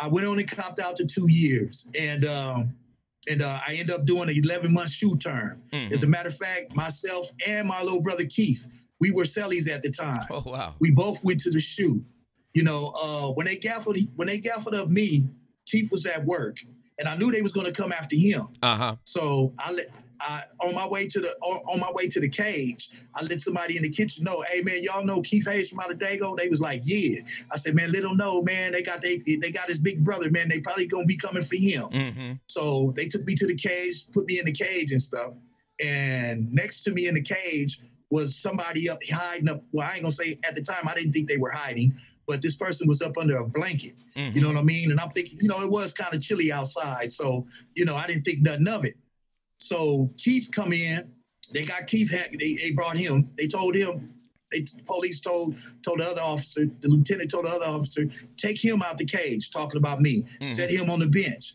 I 0.00 0.08
went 0.08 0.26
on 0.26 0.38
and 0.38 0.50
copped 0.50 0.78
out 0.78 0.96
to 0.96 1.06
two 1.06 1.26
years, 1.30 1.88
and 1.98 2.24
um, 2.26 2.74
and 3.30 3.40
uh, 3.40 3.58
I 3.66 3.72
ended 3.72 3.90
up 3.92 4.04
doing 4.04 4.28
an 4.28 4.36
11 4.36 4.72
month 4.72 4.90
SHU 4.90 5.16
term. 5.16 5.62
Mhm. 5.72 5.90
As 5.90 6.02
a 6.02 6.06
matter 6.06 6.28
of 6.28 6.36
fact, 6.36 6.74
myself 6.74 7.30
and 7.46 7.66
my 7.66 7.82
little 7.82 8.02
brother 8.02 8.24
Keith, 8.26 8.66
we 9.00 9.10
were 9.10 9.24
cellies 9.24 9.70
at 9.70 9.82
the 9.82 9.90
time. 9.90 10.26
Oh 10.30 10.42
wow. 10.44 10.74
We 10.80 10.90
both 10.90 11.24
went 11.24 11.40
to 11.40 11.50
the 11.50 11.60
SHU. 11.60 12.04
You 12.54 12.62
know, 12.62 12.92
uh, 13.02 13.32
when 13.32 13.46
they 13.46 13.56
gaffled 13.56 13.96
when 14.16 14.28
they 14.28 14.38
gaffled 14.38 14.74
up 14.74 14.88
me, 14.88 15.24
Keith 15.66 15.88
was 15.90 16.04
at 16.06 16.24
work, 16.24 16.58
and 16.98 17.08
I 17.08 17.16
knew 17.16 17.30
they 17.30 17.42
was 17.42 17.52
going 17.52 17.66
to 17.66 17.72
come 17.72 17.92
after 17.92 18.16
him. 18.16 18.48
Uh 18.62 18.76
huh. 18.76 18.96
So 19.04 19.52
I 19.58 19.72
let 19.72 20.00
I 20.20 20.42
on 20.60 20.74
my 20.74 20.88
way 20.88 21.06
to 21.08 21.20
the 21.20 21.28
on, 21.42 21.58
on 21.72 21.80
my 21.80 21.90
way 21.92 22.08
to 22.08 22.20
the 22.20 22.28
cage, 22.28 22.88
I 23.14 23.22
let 23.22 23.38
somebody 23.40 23.76
in 23.76 23.82
the 23.82 23.90
kitchen 23.90 24.24
know, 24.24 24.42
hey 24.48 24.62
man, 24.62 24.82
y'all 24.82 25.04
know 25.04 25.20
Keith 25.22 25.46
Hayes 25.46 25.68
from 25.68 25.80
out 25.80 25.90
of 25.90 25.98
Dago? 25.98 26.36
They 26.36 26.48
was 26.48 26.60
like, 26.60 26.82
yeah. 26.84 27.20
I 27.52 27.56
said, 27.56 27.74
man, 27.74 27.92
let 27.92 28.02
them 28.02 28.16
know, 28.16 28.42
man. 28.42 28.72
They 28.72 28.82
got 28.82 29.02
they 29.02 29.18
they 29.26 29.52
got 29.52 29.68
his 29.68 29.78
big 29.78 30.04
brother, 30.04 30.30
man. 30.30 30.48
They 30.48 30.60
probably 30.60 30.86
gonna 30.86 31.06
be 31.06 31.16
coming 31.16 31.42
for 31.42 31.56
him. 31.56 31.84
Mm-hmm. 31.84 32.32
So 32.46 32.92
they 32.96 33.06
took 33.06 33.24
me 33.26 33.34
to 33.36 33.46
the 33.46 33.56
cage, 33.56 34.10
put 34.12 34.26
me 34.26 34.38
in 34.38 34.46
the 34.46 34.52
cage 34.52 34.92
and 34.92 35.00
stuff. 35.00 35.32
And 35.84 36.50
next 36.52 36.84
to 36.84 36.92
me 36.92 37.06
in 37.06 37.14
the 37.14 37.22
cage 37.22 37.80
was 38.10 38.36
somebody 38.36 38.88
up 38.88 38.98
hiding 39.10 39.48
up. 39.48 39.62
Well, 39.72 39.86
I 39.86 39.94
ain't 39.94 40.02
gonna 40.02 40.12
say 40.12 40.38
at 40.48 40.54
the 40.54 40.62
time 40.62 40.88
I 40.88 40.94
didn't 40.94 41.12
think 41.12 41.28
they 41.28 41.36
were 41.36 41.50
hiding, 41.50 41.94
but 42.26 42.42
this 42.42 42.56
person 42.56 42.88
was 42.88 43.02
up 43.02 43.16
under 43.18 43.38
a 43.38 43.46
blanket. 43.46 43.94
Mm-hmm. 44.16 44.36
You 44.36 44.42
know 44.42 44.48
what 44.48 44.58
I 44.58 44.62
mean? 44.62 44.90
And 44.90 45.00
I'm 45.00 45.10
thinking, 45.10 45.38
you 45.40 45.48
know, 45.48 45.62
it 45.62 45.70
was 45.70 45.92
kind 45.92 46.14
of 46.14 46.20
chilly 46.20 46.52
outside. 46.52 47.12
So, 47.12 47.46
you 47.74 47.84
know, 47.84 47.96
I 47.96 48.06
didn't 48.06 48.24
think 48.24 48.40
nothing 48.40 48.68
of 48.68 48.84
it. 48.84 48.94
So 49.58 50.10
Keith 50.18 50.50
come 50.52 50.72
in. 50.72 51.10
They 51.52 51.64
got 51.64 51.86
Keith. 51.86 52.10
They, 52.10 52.54
they 52.54 52.72
brought 52.72 52.96
him. 52.96 53.30
They 53.36 53.46
told 53.46 53.74
him. 53.74 54.12
They 54.52 54.64
police 54.86 55.20
told 55.20 55.56
told 55.82 56.00
the 56.00 56.04
other 56.06 56.20
officer. 56.20 56.66
The 56.80 56.88
lieutenant 56.88 57.30
told 57.30 57.46
the 57.46 57.50
other 57.50 57.66
officer, 57.66 58.04
take 58.36 58.62
him 58.62 58.82
out 58.82 58.98
the 58.98 59.04
cage. 59.04 59.50
Talking 59.50 59.78
about 59.78 60.00
me. 60.00 60.24
Mhm. 60.40 60.50
Set 60.50 60.70
him 60.70 60.90
on 60.90 61.00
the 61.00 61.08
bench. 61.08 61.54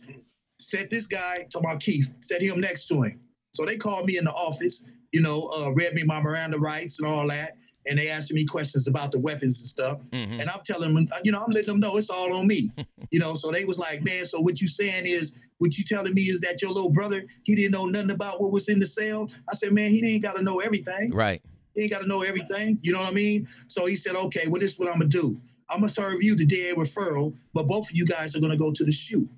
Set 0.59 0.89
this 0.89 1.07
guy. 1.07 1.45
Talking 1.51 1.69
about 1.69 1.81
Keith. 1.81 2.13
Set 2.21 2.41
him 2.41 2.59
next 2.59 2.87
to 2.87 3.01
him. 3.01 3.19
So 3.53 3.65
they 3.65 3.77
called 3.77 4.05
me 4.05 4.17
in 4.17 4.23
the 4.23 4.31
office. 4.31 4.85
You 5.11 5.21
know, 5.21 5.51
uh, 5.55 5.71
read 5.73 5.93
me 5.93 6.03
my 6.03 6.21
Miranda 6.21 6.57
rights 6.57 7.01
and 7.01 7.11
all 7.11 7.27
that. 7.27 7.57
And 7.87 7.97
they 7.97 8.09
asked 8.09 8.31
me 8.31 8.45
questions 8.45 8.87
about 8.87 9.11
the 9.11 9.19
weapons 9.19 9.59
and 9.59 9.67
stuff. 9.67 9.99
Mm-hmm. 10.11 10.39
And 10.39 10.49
I'm 10.49 10.61
telling 10.63 10.93
them, 10.93 11.07
you 11.23 11.31
know, 11.31 11.41
I'm 11.41 11.51
letting 11.51 11.69
them 11.69 11.79
know 11.79 11.97
it's 11.97 12.09
all 12.09 12.33
on 12.37 12.47
me. 12.47 12.71
you 13.11 13.19
know, 13.19 13.33
so 13.33 13.51
they 13.51 13.65
was 13.65 13.79
like, 13.79 14.03
man, 14.05 14.25
so 14.25 14.39
what 14.39 14.61
you 14.61 14.67
saying 14.67 15.05
is, 15.05 15.35
what 15.57 15.77
you 15.77 15.83
telling 15.83 16.13
me 16.15 16.23
is 16.23 16.41
that 16.41 16.61
your 16.61 16.71
little 16.71 16.91
brother, 16.91 17.23
he 17.43 17.55
didn't 17.55 17.71
know 17.71 17.85
nothing 17.85 18.09
about 18.09 18.41
what 18.41 18.51
was 18.51 18.67
in 18.67 18.79
the 18.79 18.85
cell? 18.85 19.29
I 19.47 19.53
said, 19.53 19.71
man, 19.71 19.91
he 19.91 20.03
ain't 20.13 20.23
got 20.23 20.35
to 20.35 20.41
know 20.41 20.59
everything. 20.59 21.11
Right. 21.11 21.41
He 21.75 21.83
ain't 21.83 21.91
got 21.91 22.01
to 22.01 22.07
know 22.07 22.21
everything. 22.23 22.79
You 22.81 22.93
know 22.93 22.99
what 22.99 23.11
I 23.11 23.13
mean? 23.13 23.47
So 23.67 23.85
he 23.85 23.95
said, 23.95 24.15
okay, 24.15 24.41
well, 24.47 24.59
this 24.59 24.73
is 24.73 24.79
what 24.79 24.89
I'm 24.89 24.99
going 24.99 25.11
to 25.11 25.21
do. 25.21 25.39
I'm 25.69 25.79
going 25.79 25.87
to 25.87 25.93
serve 25.93 26.21
you 26.21 26.35
the 26.35 26.45
DA 26.45 26.73
referral, 26.73 27.35
but 27.53 27.67
both 27.67 27.89
of 27.89 27.95
you 27.95 28.05
guys 28.05 28.35
are 28.35 28.39
going 28.39 28.51
to 28.51 28.57
go 28.57 28.71
to 28.71 28.83
the 28.83 28.91
shoot. 28.91 29.29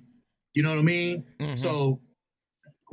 You 0.54 0.62
know 0.62 0.70
what 0.70 0.78
I 0.78 0.82
mean? 0.82 1.24
Mhm. 1.40 1.58
So 1.58 2.00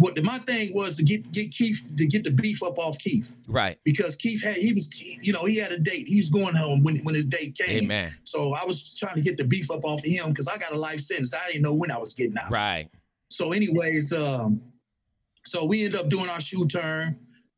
what 0.01 0.15
the, 0.15 0.23
my 0.23 0.39
thing 0.39 0.73
was 0.73 0.97
to 0.97 1.03
get 1.03 1.31
get 1.31 1.51
Keith 1.51 1.83
to 1.97 2.05
get 2.05 2.23
the 2.23 2.31
beef 2.31 2.63
up 2.63 2.77
off 2.79 2.97
Keith 2.97 3.37
right. 3.47 3.77
because 3.83 4.15
Keith 4.15 4.43
had 4.43 4.55
he 4.55 4.73
was 4.73 4.89
you 5.21 5.31
know 5.31 5.45
he 5.45 5.57
had 5.57 5.71
a 5.71 5.79
date 5.79 6.07
he 6.07 6.17
was 6.17 6.29
going 6.29 6.55
home 6.55 6.83
when 6.83 6.97
when 6.99 7.13
his 7.15 7.25
date 7.25 7.57
came 7.57 7.83
Amen. 7.83 8.11
so 8.23 8.53
I 8.55 8.65
was 8.65 8.97
trying 8.97 9.15
to 9.15 9.21
get 9.21 9.37
the 9.37 9.45
beef 9.45 9.69
up 9.69 9.85
off 9.85 9.99
of 9.99 10.05
him 10.05 10.29
because 10.29 10.47
I 10.47 10.57
got 10.57 10.73
a 10.73 10.77
life 10.77 10.99
sentence. 10.99 11.33
I 11.33 11.51
didn't 11.51 11.63
know 11.63 11.73
when 11.73 11.91
I 11.91 11.97
was 11.97 12.13
getting 12.13 12.37
out. 12.37 12.49
Right. 12.49 12.89
So, 13.29 13.53
anyways, 13.53 14.11
um, 14.11 14.61
so 15.45 15.65
we 15.65 15.85
ended 15.85 15.99
up 15.99 16.09
doing 16.09 16.29
our 16.29 16.41
SHU 16.41 16.65
turn. 16.65 17.17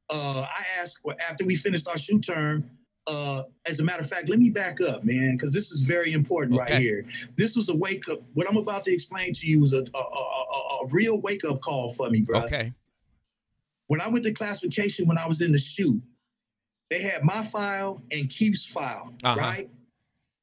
Uh, 0.09 0.45
I 0.47 0.63
asked 0.79 1.00
well, 1.03 1.15
after 1.27 1.45
we 1.45 1.55
finished 1.55 1.88
our 1.88 1.97
SHU 1.97 2.19
term. 2.19 2.69
Uh, 3.05 3.43
as 3.67 3.79
a 3.81 3.83
matter 3.83 4.00
of 4.00 4.10
fact, 4.10 4.29
let 4.29 4.39
me 4.39 4.50
back 4.50 4.79
up, 4.81 5.03
man, 5.03 5.36
because 5.36 5.51
this 5.51 5.72
is 5.72 5.81
very 5.81 6.13
important 6.13 6.60
Okay. 6.60 6.74
right 6.74 6.81
here. 6.81 7.05
This 7.36 7.55
was 7.55 7.67
a 7.69 7.75
wake 7.75 8.07
up. 8.10 8.19
What 8.33 8.50
I'm 8.50 8.55
about 8.57 8.86
to 8.86 8.93
explain 8.93 9.33
to 9.33 9.45
you 9.45 9.60
was 9.60 9.74
a 9.74 9.79
a, 9.79 10.00
a, 10.00 10.83
a, 10.83 10.88
real 10.88 11.19
wake 11.22 11.43
up 11.43 11.60
call 11.62 11.89
for 11.89 12.09
me, 12.09 12.22
bro. 12.22 12.44
Okay. 12.44 12.72
When 13.87 14.00
I 14.00 14.07
went 14.07 14.24
to 14.25 14.33
classification, 14.33 15.05
when 15.05 15.18
I 15.18 15.27
was 15.27 15.42
in 15.42 15.51
the 15.51 15.59
SHU, 15.59 16.01
they 16.89 17.01
had 17.01 17.24
my 17.24 17.42
file 17.42 18.01
and 18.11 18.29
Keith's 18.29 18.66
file, 18.66 19.13
Uh-huh. 19.24 19.37
right? 19.37 19.70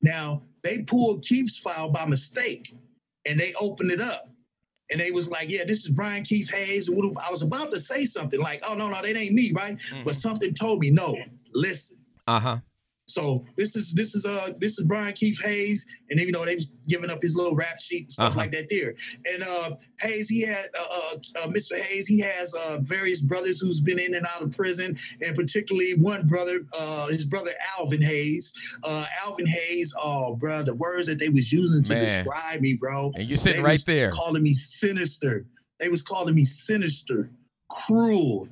Now 0.02 0.42
they 0.62 0.82
pulled 0.82 1.24
Keith's 1.24 1.58
file 1.58 1.88
by 1.90 2.04
mistake, 2.04 2.74
and 3.26 3.40
they 3.40 3.54
opened 3.58 3.90
it 3.90 4.00
up, 4.02 4.28
and 4.90 5.00
they 5.00 5.12
was 5.12 5.30
like, 5.30 5.50
"Yeah, 5.50 5.64
this 5.64 5.84
is 5.84 5.88
Brian 5.90 6.24
Keith 6.24 6.50
Hayes." 6.54 6.90
I 6.90 7.30
was 7.30 7.40
about 7.42 7.70
to 7.70 7.80
say 7.80 8.04
something 8.04 8.40
like, 8.40 8.62
"Oh 8.68 8.74
no, 8.74 8.88
no, 8.90 9.00
that 9.00 9.16
ain't 9.16 9.32
me, 9.32 9.52
right?" 9.52 9.78
But 10.04 10.14
something 10.14 10.52
told 10.52 10.80
me, 10.80 10.90
"No, 10.90 11.16
listen." 11.54 11.96
Uh 12.26 12.40
huh. 12.40 12.58
So 13.08 13.44
this 13.56 13.74
is 13.74 13.92
this 13.94 14.14
is 14.14 14.24
uh 14.24 14.52
this 14.60 14.78
is 14.78 14.86
Brian 14.86 15.12
Keith 15.14 15.42
Hayes, 15.44 15.84
and 16.10 16.20
then, 16.20 16.26
you 16.28 16.32
know 16.32 16.44
they 16.44 16.54
was 16.54 16.70
giving 16.86 17.10
up 17.10 17.20
his 17.20 17.34
little 17.34 17.56
rap 17.56 17.80
sheet 17.80 18.02
and 18.04 18.12
stuff 18.12 18.26
Uh-huh. 18.28 18.38
like 18.38 18.52
that 18.52 18.68
there. 18.70 18.94
And 19.34 19.42
uh 19.42 19.74
Hayes, 20.00 20.28
he 20.28 20.42
had 20.46 20.66
uh, 20.78 20.82
uh, 21.14 21.16
uh 21.42 21.48
Mr. 21.48 21.72
Hayes, 21.76 22.06
he 22.06 22.20
has 22.20 22.54
uh 22.54 22.78
various 22.82 23.20
brothers 23.20 23.60
who's 23.60 23.80
been 23.80 23.98
in 23.98 24.14
and 24.14 24.24
out 24.32 24.42
of 24.42 24.52
prison, 24.52 24.96
and 25.26 25.34
particularly 25.34 25.94
one 25.98 26.24
brother, 26.28 26.60
uh 26.78 27.08
his 27.08 27.26
brother 27.26 27.50
Alvin 27.80 28.00
Hayes. 28.00 28.52
Uh 28.84 29.04
Alvin 29.26 29.46
Hayes, 29.46 29.92
oh 30.00 30.36
bro, 30.36 30.62
the 30.62 30.76
words 30.76 31.08
that 31.08 31.18
they 31.18 31.30
was 31.30 31.52
using 31.52 31.82
to 31.82 31.94
Man. 31.94 32.04
describe 32.04 32.60
me, 32.60 32.74
bro. 32.74 33.10
And 33.16 33.24
you're 33.28 33.38
sitting 33.38 33.64
right 33.64 33.82
there. 33.86 34.12
Calling 34.12 34.44
me 34.44 34.54
sinister. 34.54 35.46
They 35.80 35.88
was 35.88 36.02
calling 36.02 36.36
me 36.36 36.44
sinister, 36.44 37.28
cruel, 37.70 38.48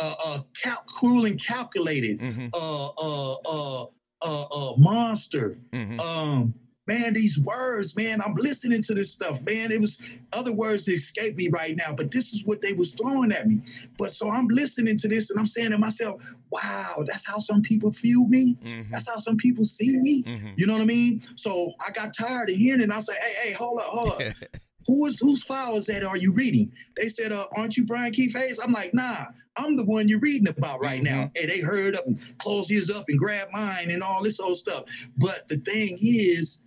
uh, 0.00 0.14
uh, 0.24 0.40
cal- 0.60 0.84
cruel 0.86 1.24
and 1.26 1.42
calculated 1.42 2.20
Mm-hmm. 2.20 2.48
uh, 2.54 2.86
uh, 2.98 3.34
uh, 3.44 3.86
uh, 4.22 4.44
uh, 4.44 4.74
monster. 4.78 5.58
Mm-hmm. 5.72 6.00
Um, 6.00 6.54
man, 6.86 7.12
these 7.12 7.38
words, 7.40 7.96
man, 7.96 8.20
I'm 8.22 8.34
listening 8.34 8.80
to 8.82 8.94
this 8.94 9.12
stuff, 9.12 9.42
man. 9.42 9.70
It 9.72 9.80
was 9.80 10.00
other 10.32 10.52
words 10.52 10.86
that 10.86 10.92
escape 10.92 11.36
me 11.36 11.48
right 11.48 11.76
now, 11.76 11.92
but 11.94 12.10
this 12.10 12.32
is 12.32 12.46
what 12.46 12.62
they 12.62 12.72
was 12.72 12.94
throwing 12.94 13.32
at 13.32 13.46
me. 13.46 13.60
But 13.98 14.10
so 14.12 14.30
I'm 14.30 14.48
listening 14.48 14.96
to 14.98 15.08
this 15.08 15.30
and 15.30 15.38
I'm 15.38 15.46
saying 15.46 15.70
to 15.72 15.78
myself, 15.78 16.22
wow, 16.50 17.04
that's 17.06 17.26
how 17.26 17.38
some 17.38 17.60
people 17.62 17.92
feel 17.92 18.26
me. 18.28 18.56
Mm-hmm. 18.64 18.92
That's 18.92 19.08
how 19.08 19.18
some 19.18 19.36
people 19.36 19.64
see 19.64 19.98
me. 19.98 20.22
Mm-hmm. 20.22 20.50
You 20.56 20.66
know 20.66 20.74
what 20.74 20.82
I 20.82 20.86
mean? 20.86 21.20
So 21.34 21.72
I 21.86 21.90
got 21.90 22.14
tired 22.16 22.50
of 22.50 22.56
hearing 22.56 22.80
it. 22.80 22.84
And 22.84 22.92
I 22.92 22.96
was 22.96 23.08
like, 23.08 23.18
hey, 23.18 23.48
hey, 23.48 23.52
hold 23.54 23.80
up, 23.80 23.86
hold 23.86 24.08
up. 24.12 24.20
Who 24.86 25.06
is 25.06 25.18
whose 25.18 25.44
file 25.44 25.76
is 25.76 25.86
that? 25.86 26.04
Are 26.04 26.16
you 26.16 26.32
reading? 26.32 26.72
They 26.96 27.08
said, 27.08 27.32
uh, 27.32 27.44
aren't 27.56 27.76
you 27.76 27.86
Brian 27.86 28.12
Keith 28.12 28.36
Hayes? 28.36 28.60
I'm 28.62 28.72
like, 28.72 28.94
nah, 28.94 29.26
I'm 29.56 29.76
the 29.76 29.84
one 29.84 30.08
you're 30.08 30.20
reading 30.20 30.48
about 30.48 30.80
right 30.80 31.02
now. 31.02 31.30
And 31.40 31.50
they 31.50 31.60
heard 31.60 31.96
up 31.96 32.06
and 32.06 32.18
closed 32.38 32.70
his 32.70 32.90
up 32.90 33.06
and 33.08 33.18
grabbed 33.18 33.52
mine 33.52 33.90
and 33.90 34.02
all 34.02 34.22
this 34.22 34.40
old 34.40 34.56
stuff. 34.56 34.84
But 35.16 35.48
the 35.48 35.56
thing 35.58 35.98
is 36.00 36.62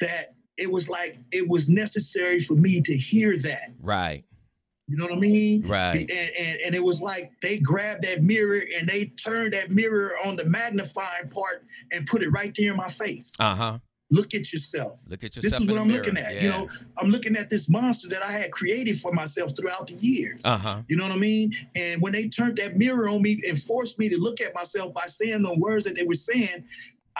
that 0.00 0.34
it 0.56 0.70
was 0.70 0.88
like 0.88 1.18
it 1.32 1.48
was 1.48 1.68
necessary 1.68 2.40
for 2.40 2.54
me 2.54 2.80
to 2.82 2.96
hear 2.96 3.36
that. 3.38 3.74
right. 3.80 4.24
You 4.90 4.96
know 4.96 5.04
what 5.04 5.18
I 5.18 5.20
mean? 5.20 5.68
Right. 5.68 5.98
And, 5.98 6.10
and, 6.10 6.60
and 6.64 6.74
it 6.74 6.82
was 6.82 7.02
like 7.02 7.30
they 7.42 7.58
grabbed 7.58 8.04
that 8.04 8.22
mirror 8.22 8.62
and 8.78 8.88
they 8.88 9.04
turned 9.04 9.52
that 9.52 9.70
mirror 9.70 10.14
on 10.24 10.34
the 10.34 10.46
magnifying 10.46 11.28
part 11.28 11.66
and 11.92 12.06
put 12.06 12.22
it 12.22 12.30
right 12.30 12.54
there 12.56 12.70
in 12.70 12.76
my 12.76 12.88
face. 12.88 13.36
Uh 13.38 13.54
huh. 13.54 13.78
Look 14.10 14.34
at 14.34 14.52
yourself. 14.52 15.02
Look 15.06 15.22
at 15.22 15.36
yourself. 15.36 15.52
This 15.52 15.60
is 15.60 15.66
what 15.66 15.78
I'm 15.78 15.88
mirror. 15.88 16.02
looking 16.02 16.16
at. 16.16 16.34
Yeah. 16.34 16.42
You 16.42 16.48
know, 16.48 16.68
I'm 16.96 17.08
looking 17.10 17.36
at 17.36 17.50
this 17.50 17.68
monster 17.68 18.08
that 18.08 18.22
I 18.22 18.32
had 18.32 18.50
created 18.52 18.98
for 18.98 19.12
myself 19.12 19.52
throughout 19.58 19.86
the 19.88 19.94
years. 19.94 20.40
Uh 20.46 20.56
huh. 20.56 20.82
You 20.88 20.96
know 20.96 21.04
what 21.06 21.14
I 21.14 21.18
mean? 21.18 21.52
And 21.76 22.00
when 22.00 22.14
they 22.14 22.26
turned 22.28 22.56
that 22.56 22.76
mirror 22.76 23.08
on 23.08 23.20
me 23.20 23.38
and 23.46 23.58
forced 23.60 23.98
me 23.98 24.08
to 24.08 24.18
look 24.18 24.40
at 24.40 24.54
myself 24.54 24.94
by 24.94 25.06
saying 25.06 25.42
the 25.42 25.54
words 25.58 25.84
that 25.84 25.94
they 25.94 26.04
were 26.04 26.14
saying, 26.14 26.64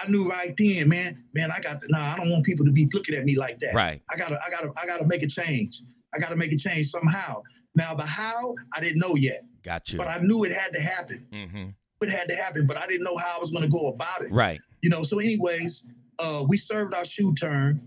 I 0.02 0.08
knew 0.10 0.28
right 0.30 0.54
then, 0.56 0.88
man, 0.88 1.22
man, 1.34 1.50
I 1.50 1.60
got 1.60 1.80
to, 1.80 1.86
nah, 1.90 2.12
I 2.14 2.16
don't 2.16 2.30
want 2.30 2.44
people 2.46 2.64
to 2.64 2.72
be 2.72 2.88
looking 2.94 3.16
at 3.16 3.24
me 3.24 3.36
like 3.36 3.58
that. 3.60 3.74
Right. 3.74 4.00
I 4.10 4.16
gotta, 4.16 4.38
I 4.46 4.50
gotta, 4.50 4.72
I 4.82 4.86
gotta 4.86 5.06
make 5.06 5.22
a 5.22 5.26
change. 5.28 5.82
I 6.14 6.18
gotta 6.18 6.36
make 6.36 6.52
a 6.52 6.56
change 6.56 6.86
somehow. 6.86 7.42
Now 7.74 7.94
the 7.94 8.06
how, 8.06 8.54
I 8.74 8.80
didn't 8.80 9.00
know 9.00 9.14
yet, 9.14 9.44
Got 9.62 9.92
you. 9.92 9.98
but 9.98 10.08
I 10.08 10.18
knew 10.18 10.44
it 10.44 10.52
had 10.52 10.72
to 10.72 10.80
happen. 10.80 11.26
Mm-hmm. 11.32 11.64
It 12.00 12.10
had 12.10 12.28
to 12.28 12.36
happen, 12.36 12.66
but 12.66 12.78
I 12.78 12.86
didn't 12.86 13.02
know 13.04 13.16
how 13.16 13.36
I 13.36 13.38
was 13.40 13.50
gonna 13.50 13.68
go 13.68 13.88
about 13.88 14.22
it 14.22 14.30
Right. 14.30 14.60
you 14.82 14.88
know 14.88 15.02
so 15.02 15.18
anyways 15.18 15.86
uh 16.18 16.44
we 16.46 16.56
served 16.56 16.94
our 16.94 17.04
SHU 17.04 17.34
turn 17.34 17.80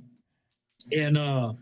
and 0.92 1.18
uh 1.18 1.54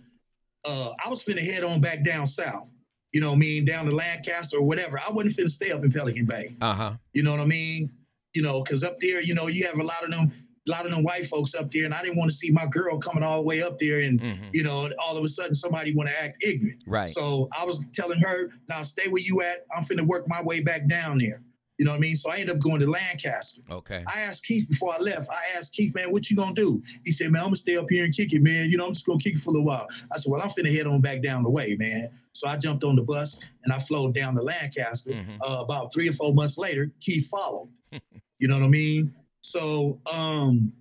uh 0.66 0.92
i 1.06 1.10
was 1.10 1.24
finna 1.24 1.40
head 1.44 1.64
on 1.64 1.82
back 1.82 2.04
down 2.04 2.26
south 2.28 2.70
you 3.12 3.22
know 3.22 3.30
what 3.30 3.36
i 3.36 3.40
mean 3.40 3.66
down 3.66 3.86
to 3.86 3.92
lancaster 3.92 4.58
or 4.58 4.62
whatever 4.64 5.00
i 5.00 5.12
wasn't 5.12 5.36
finna 5.36 5.50
stay 5.50 5.72
up 5.72 5.84
in 5.84 5.92
pelican 5.92 6.26
bay 6.26 6.56
Uh 6.62 6.74
huh. 6.74 6.94
you 7.14 7.24
know 7.24 7.32
what 7.32 7.40
i 7.40 7.46
mean 7.46 7.90
you 8.34 8.42
know 8.42 8.64
because 8.64 8.84
up 8.84 9.00
there 9.00 9.22
you 9.22 9.34
know 9.34 9.48
you 9.48 9.66
have 9.66 9.80
a 9.80 9.84
lot 9.84 10.04
of 10.04 10.12
them 10.12 10.32
a 10.68 10.72
lot 10.72 10.86
of 10.86 10.92
them 10.92 11.04
white 11.04 11.26
folks 11.26 11.56
up 11.56 11.72
there 11.72 11.86
and 11.86 11.94
i 11.94 12.02
didn't 12.02 12.18
want 12.18 12.30
to 12.30 12.36
see 12.38 12.52
my 12.52 12.66
girl 12.68 12.98
coming 13.00 13.24
all 13.24 13.38
the 13.38 13.44
way 13.48 13.62
up 13.64 13.80
there 13.80 14.02
and 14.02 14.20
Mm-hmm. 14.22 14.46
you 14.54 14.64
know 14.64 14.90
all 15.00 15.18
of 15.18 15.24
a 15.24 15.30
sudden 15.30 15.54
somebody 15.54 15.94
want 15.96 16.10
to 16.10 16.24
act 16.24 16.44
ignorant 16.44 16.84
Right. 16.86 17.10
so 17.10 17.50
I 17.58 17.66
was 17.66 17.86
telling 17.94 18.20
her, 18.20 18.50
now 18.68 18.84
stay 18.84 19.10
where 19.10 19.22
you 19.22 19.42
at. 19.42 19.66
I'm 19.76 19.84
finna 19.84 20.06
work 20.06 20.28
my 20.28 20.42
way 20.42 20.62
back 20.62 20.88
down 20.88 21.18
there. 21.20 21.42
You 21.80 21.86
know 21.86 21.92
what 21.92 21.98
I 21.98 22.02
mean? 22.02 22.16
So 22.18 22.30
I 22.30 22.36
ended 22.36 22.56
up 22.56 22.60
going 22.62 22.82
to 22.82 22.90
Lancaster. 22.90 23.62
okay. 23.72 24.04
I 24.14 24.20
asked 24.20 24.44
Keith 24.46 24.68
before 24.70 24.94
I 24.94 24.98
left. 25.00 25.30
I 25.32 25.58
asked 25.58 25.74
Keith, 25.74 25.96
man, 25.96 26.12
what 26.12 26.30
you 26.30 26.36
gonna 26.36 26.54
do? 26.54 26.82
He 27.06 27.12
said, 27.14 27.32
man, 27.32 27.40
I'm 27.42 27.48
gonna 27.48 27.56
stay 27.56 27.78
up 27.78 27.90
here 27.90 28.04
and 28.04 28.14
kick 28.14 28.34
it, 28.34 28.42
man. 28.42 28.70
You 28.70 28.76
know, 28.78 28.86
I'm 28.86 28.92
just 28.94 29.06
gonna 29.06 29.18
kick 29.18 29.36
it 29.36 29.40
for 29.40 29.52
a 29.52 29.54
little 29.54 29.66
while. 29.66 29.88
I 30.14 30.18
said, 30.18 30.30
well, 30.30 30.42
I'm 30.42 30.50
finna 30.50 30.76
head 30.76 30.88
on 30.88 31.00
back 31.00 31.24
down 31.24 31.42
the 31.42 31.50
way, 31.50 31.78
man. 31.80 32.10
So 32.34 32.50
I 32.50 32.58
jumped 32.58 32.84
on 32.84 32.98
the 32.98 33.02
bus 33.02 33.40
and 33.64 33.72
I 33.74 33.80
flowed 33.80 34.14
down 34.14 34.36
to 34.36 34.42
Lancaster. 34.44 35.12
Mhm. 35.12 35.38
Uh, 35.42 35.62
about 35.62 35.94
three 35.94 36.10
or 36.10 36.14
four 36.14 36.34
months 36.34 36.58
later, 36.58 36.92
Keith 37.00 37.30
followed. 37.30 37.70
you 38.40 38.48
know 38.50 38.60
what 38.60 38.66
I 38.66 38.70
mean? 38.70 39.14
So 39.42 40.02
um, 40.12 40.74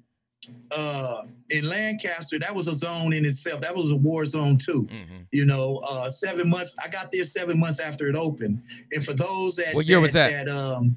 uh, 0.77 1.23
in 1.51 1.69
Lancaster, 1.69 2.39
that 2.39 2.55
was 2.55 2.69
a 2.69 2.75
zone 2.75 3.13
in 3.13 3.25
itself. 3.25 3.61
That 3.61 3.75
was 3.75 3.91
a 3.91 3.97
war 3.97 4.25
zone 4.25 4.59
too. 4.59 4.85
Mm-hmm. 4.85 5.17
You 5.33 5.47
know, 5.47 5.83
uh, 5.89 6.11
seven 6.11 6.51
months. 6.51 6.77
I 6.83 6.89
got 6.89 7.11
there 7.13 7.25
seven 7.25 7.59
months 7.59 7.81
after 7.81 8.09
it 8.09 8.17
opened. 8.17 8.63
And 8.93 9.05
for 9.05 9.15
those 9.15 9.57
that 9.57 9.75
What 9.75 9.87
year 9.87 9.99
that, 9.99 10.03
was 10.03 10.13
that? 10.13 10.47
that 10.47 10.49
um, 10.49 10.97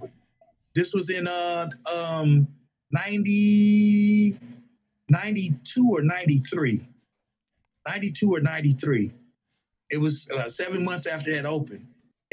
this 0.76 0.94
was 0.94 1.10
in 1.10 1.28
uh 1.28 1.70
um 1.94 2.48
90, 2.92 4.36
92 5.10 5.90
or 5.90 6.02
93. 6.02 6.82
92 7.88 8.30
or 8.30 8.42
93. 8.42 9.12
It 9.90 9.98
was 9.98 10.30
uh, 10.30 10.48
seven 10.48 10.86
months 10.86 11.08
after 11.08 11.34
that 11.34 11.46
opened. 11.46 11.86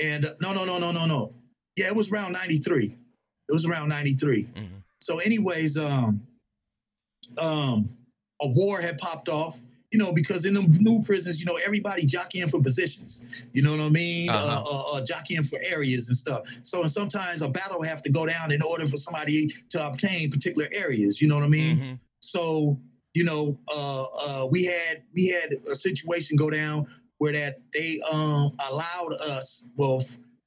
And 0.03 0.25
uh, 0.25 0.35
no, 0.41 0.53
no, 0.53 0.65
no, 0.65 0.79
no, 0.79 0.93
no, 0.93 1.07
no. 1.07 1.33
Yeah, 1.77 1.87
it 1.87 1.97
was 1.97 2.13
around 2.13 2.33
93. 2.33 2.87
It 2.87 3.53
was 3.53 3.67
around 3.67 3.89
93. 3.89 4.45
Mm-hmm. 4.45 4.65
So, 5.01 5.19
anyways, 5.19 5.79
um, 5.79 6.21
um, 7.39 7.89
a 8.41 8.49
war 8.49 8.81
had 8.81 8.99
popped 8.99 9.29
off. 9.29 9.59
You 9.91 9.99
know, 9.99 10.13
because 10.13 10.45
in 10.45 10.53
the 10.53 10.67
new 10.81 11.03
prisons, 11.03 11.41
you 11.41 11.47
know, 11.47 11.59
everybody 11.65 12.05
jockeying 12.05 12.49
for 12.49 12.61
positions. 12.61 13.25
You 13.55 13.63
know 13.63 13.71
what 13.71 13.81
I 13.81 13.89
mean? 13.89 14.29
Uh-huh. 14.29 14.63
Uh, 14.63 14.63
uh, 14.71 14.99
uh, 14.99 15.03
jockeying 15.03 15.45
for 15.45 15.59
areas 15.65 16.09
and 16.09 16.17
stuff. 16.17 16.43
So, 16.63 16.83
and 16.83 16.91
sometimes 16.91 17.41
a 17.41 17.49
battle 17.49 17.83
have 17.83 18.03
to 18.03 18.11
go 18.11 18.27
down 18.27 18.53
in 18.53 18.61
order 18.61 18.87
for 18.87 18.99
somebody 18.99 19.49
to 19.71 19.87
obtain 19.87 20.31
particular 20.31 20.69
areas. 20.73 21.23
You 21.23 21.29
know 21.29 21.37
what 21.37 21.45
I 21.45 21.49
mean? 21.49 21.77
Mm-hmm. 21.79 21.95
So, 22.21 22.79
you 23.15 23.25
know, 23.25 23.59
uh, 23.75 24.03
uh, 24.03 24.47
we 24.51 24.67
had 24.67 25.05
we 25.15 25.29
had 25.29 25.55
a 25.71 25.75
situation 25.75 26.37
go 26.37 26.51
down 26.51 26.87
where 27.17 27.33
that 27.33 27.61
they 27.73 27.99
um, 28.13 28.51
allowed 28.69 29.15
us, 29.31 29.71
well, 29.77 30.03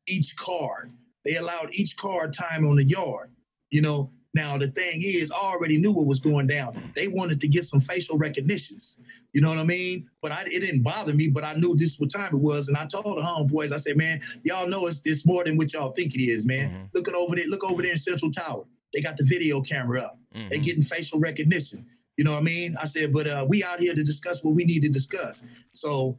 each 0.07 0.35
card, 0.35 0.91
they 1.25 1.37
allowed 1.37 1.69
each 1.71 1.97
card 1.97 2.31
time 2.31 2.63
on 2.67 2.75
the 2.75 2.83
yard. 2.83 3.31
You 3.71 3.81
know, 3.81 4.11
now 4.33 4.57
the 4.57 4.67
thing 4.67 5.01
is, 5.03 5.31
I 5.31 5.37
already 5.37 5.77
knew 5.77 5.91
what 5.91 6.05
was 6.07 6.19
going 6.21 6.47
down. 6.47 6.91
They 6.95 7.07
wanted 7.09 7.41
to 7.41 7.47
get 7.47 7.63
some 7.65 7.79
facial 7.81 8.17
recognitions. 8.17 9.01
You 9.33 9.41
know 9.41 9.49
what 9.49 9.57
I 9.57 9.63
mean? 9.63 10.09
But 10.21 10.31
I, 10.31 10.43
it 10.43 10.61
didn't 10.61 10.83
bother 10.83 11.13
me. 11.13 11.27
But 11.29 11.43
I 11.43 11.53
knew 11.55 11.75
this 11.75 11.99
what 11.99 12.09
time 12.11 12.33
it 12.33 12.39
was, 12.39 12.69
and 12.69 12.77
I 12.77 12.85
told 12.85 13.05
the 13.17 13.21
homeboys, 13.21 13.71
I 13.71 13.77
said, 13.77 13.97
man, 13.97 14.21
y'all 14.43 14.67
know 14.67 14.87
it's 14.87 15.01
it's 15.05 15.25
more 15.25 15.43
than 15.43 15.57
what 15.57 15.73
y'all 15.73 15.91
think 15.91 16.15
it 16.15 16.21
is, 16.21 16.47
man. 16.47 16.69
Mhm. 16.69 16.89
Look 16.93 17.07
at 17.07 17.13
over 17.13 17.35
there, 17.35 17.47
look 17.47 17.63
over 17.69 17.81
there 17.81 17.91
in 17.91 17.97
Central 17.97 18.31
Tower. 18.31 18.63
They 18.93 19.01
got 19.01 19.17
the 19.17 19.25
video 19.25 19.61
camera 19.61 20.01
up. 20.01 20.17
They 20.33 20.59
Mhm. 20.59 20.63
getting 20.63 20.81
facial 20.81 21.19
recognition. 21.19 21.85
You 22.17 22.23
know 22.23 22.31
what 22.33 22.41
I 22.41 22.45
mean? 22.45 22.75
I 22.81 22.85
said, 22.85 23.11
but 23.13 23.27
uh, 23.27 23.45
we 23.47 23.63
out 23.63 23.79
here 23.79 23.95
to 23.95 24.03
discuss 24.03 24.43
what 24.43 24.53
we 24.53 24.63
need 24.65 24.81
to 24.83 24.89
discuss. 24.89 25.43
So, 25.73 26.17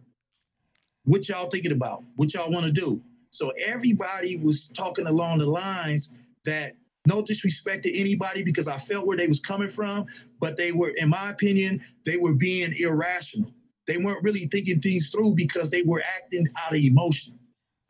what 1.05 1.29
y'all 1.29 1.49
thinking 1.49 1.73
about? 1.73 2.05
What 2.17 2.33
y'all 2.35 2.51
want 2.51 2.67
to 2.67 2.73
do? 2.73 3.01
So 3.31 3.51
everybody 3.67 4.37
was 4.37 4.69
talking 4.71 5.07
along 5.07 5.39
the 5.39 5.47
lines 5.47 6.13
that 6.45 6.77
no 7.07 7.23
disrespect 7.23 7.83
to 7.85 7.99
anybody 7.99 8.45
because 8.45 8.69
I 8.69 8.77
felt 8.77 9.07
where 9.07 9.17
they 9.17 9.27
was 9.27 9.41
coming 9.41 9.69
from, 9.69 10.07
but 10.41 10.57
they 10.57 10.73
were, 10.73 10.91
in 10.91 11.09
my 11.09 11.31
opinion, 11.31 11.83
they 12.05 12.17
were 12.17 12.35
being 12.35 12.73
irrational. 12.79 13.53
They 13.87 13.97
weren't 13.97 14.23
really 14.23 14.47
thinking 14.47 14.81
things 14.81 15.11
through 15.11 15.35
because 15.35 15.71
they 15.71 15.83
were 15.83 16.03
acting 16.17 16.47
out 16.65 16.73
of 16.73 16.79
emotion. 16.79 17.39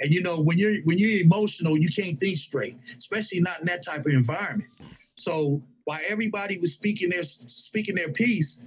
And 0.01 0.11
you 0.11 0.22
know, 0.22 0.40
when 0.40 0.59
you're 0.59 0.77
when 0.85 0.98
you're 0.98 1.20
emotional, 1.20 1.79
you 1.79 1.90
can't 1.90 2.18
think 2.18 2.38
straight, 2.38 2.77
especially 2.96 3.40
not 3.40 3.61
in 3.61 3.66
that 3.66 3.85
type 3.85 4.01
of 4.07 4.12
environment. 4.12 4.70
So 5.16 5.62
while 5.85 6.01
everybody 6.09 6.59
was 6.59 6.72
speaking 6.72 7.11
their 7.11 7.22
speaking 7.22 7.94
their 7.94 8.11
piece, 8.11 8.62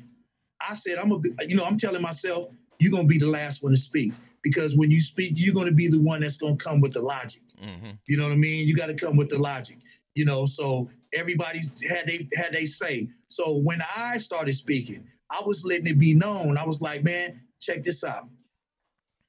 I 0.68 0.76
said, 0.76 0.98
I'm 0.98 1.12
a, 1.12 1.20
you 1.48 1.56
know, 1.56 1.64
I'm 1.66 1.78
telling 1.78 2.02
myself, 2.02 2.54
you're 2.80 2.92
gonna 2.92 3.08
be 3.08 3.18
the 3.18 3.30
last 3.30 3.64
one 3.64 3.74
to 3.74 3.78
speak 3.78 4.14
because 4.44 4.78
when 4.78 4.92
you 4.92 5.02
speak, 5.02 5.34
you're 5.36 5.56
gonna 5.56 5.72
be 5.72 5.88
the 5.88 6.00
one 6.00 6.22
that's 6.22 6.38
gonna 6.38 6.56
come 6.56 6.80
with 6.80 6.94
the 6.94 7.02
logic. 7.02 7.42
Mhm. 7.62 7.98
You 8.08 8.18
know 8.18 8.24
what 8.26 8.34
I 8.34 8.38
mean? 8.38 8.68
You 8.68 8.76
got 8.76 8.90
to 8.90 8.96
come 8.96 9.18
with 9.18 9.30
the 9.30 9.40
logic. 9.40 9.78
You 10.16 10.26
know, 10.26 10.46
so 10.46 10.90
everybody's 11.14 11.72
had 11.90 12.08
they 12.08 12.28
had 12.36 12.54
they 12.54 12.66
say. 12.66 13.10
So 13.28 13.60
when 13.60 13.80
I 13.98 14.18
started 14.18 14.54
speaking, 14.54 15.06
I 15.30 15.42
was 15.46 15.66
letting 15.66 15.88
it 15.88 16.00
be 16.00 16.14
known. 16.14 16.58
I 16.58 16.66
was 16.66 16.82
like, 16.82 17.04
man, 17.04 17.42
check 17.60 17.84
this 17.84 18.04
out. 18.04 18.28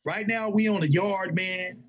Right 0.05 0.27
now, 0.29 0.49
we 0.49 0.69
on 0.69 0.83
a 0.85 0.87
yard, 0.87 1.35
man, 1.35 1.83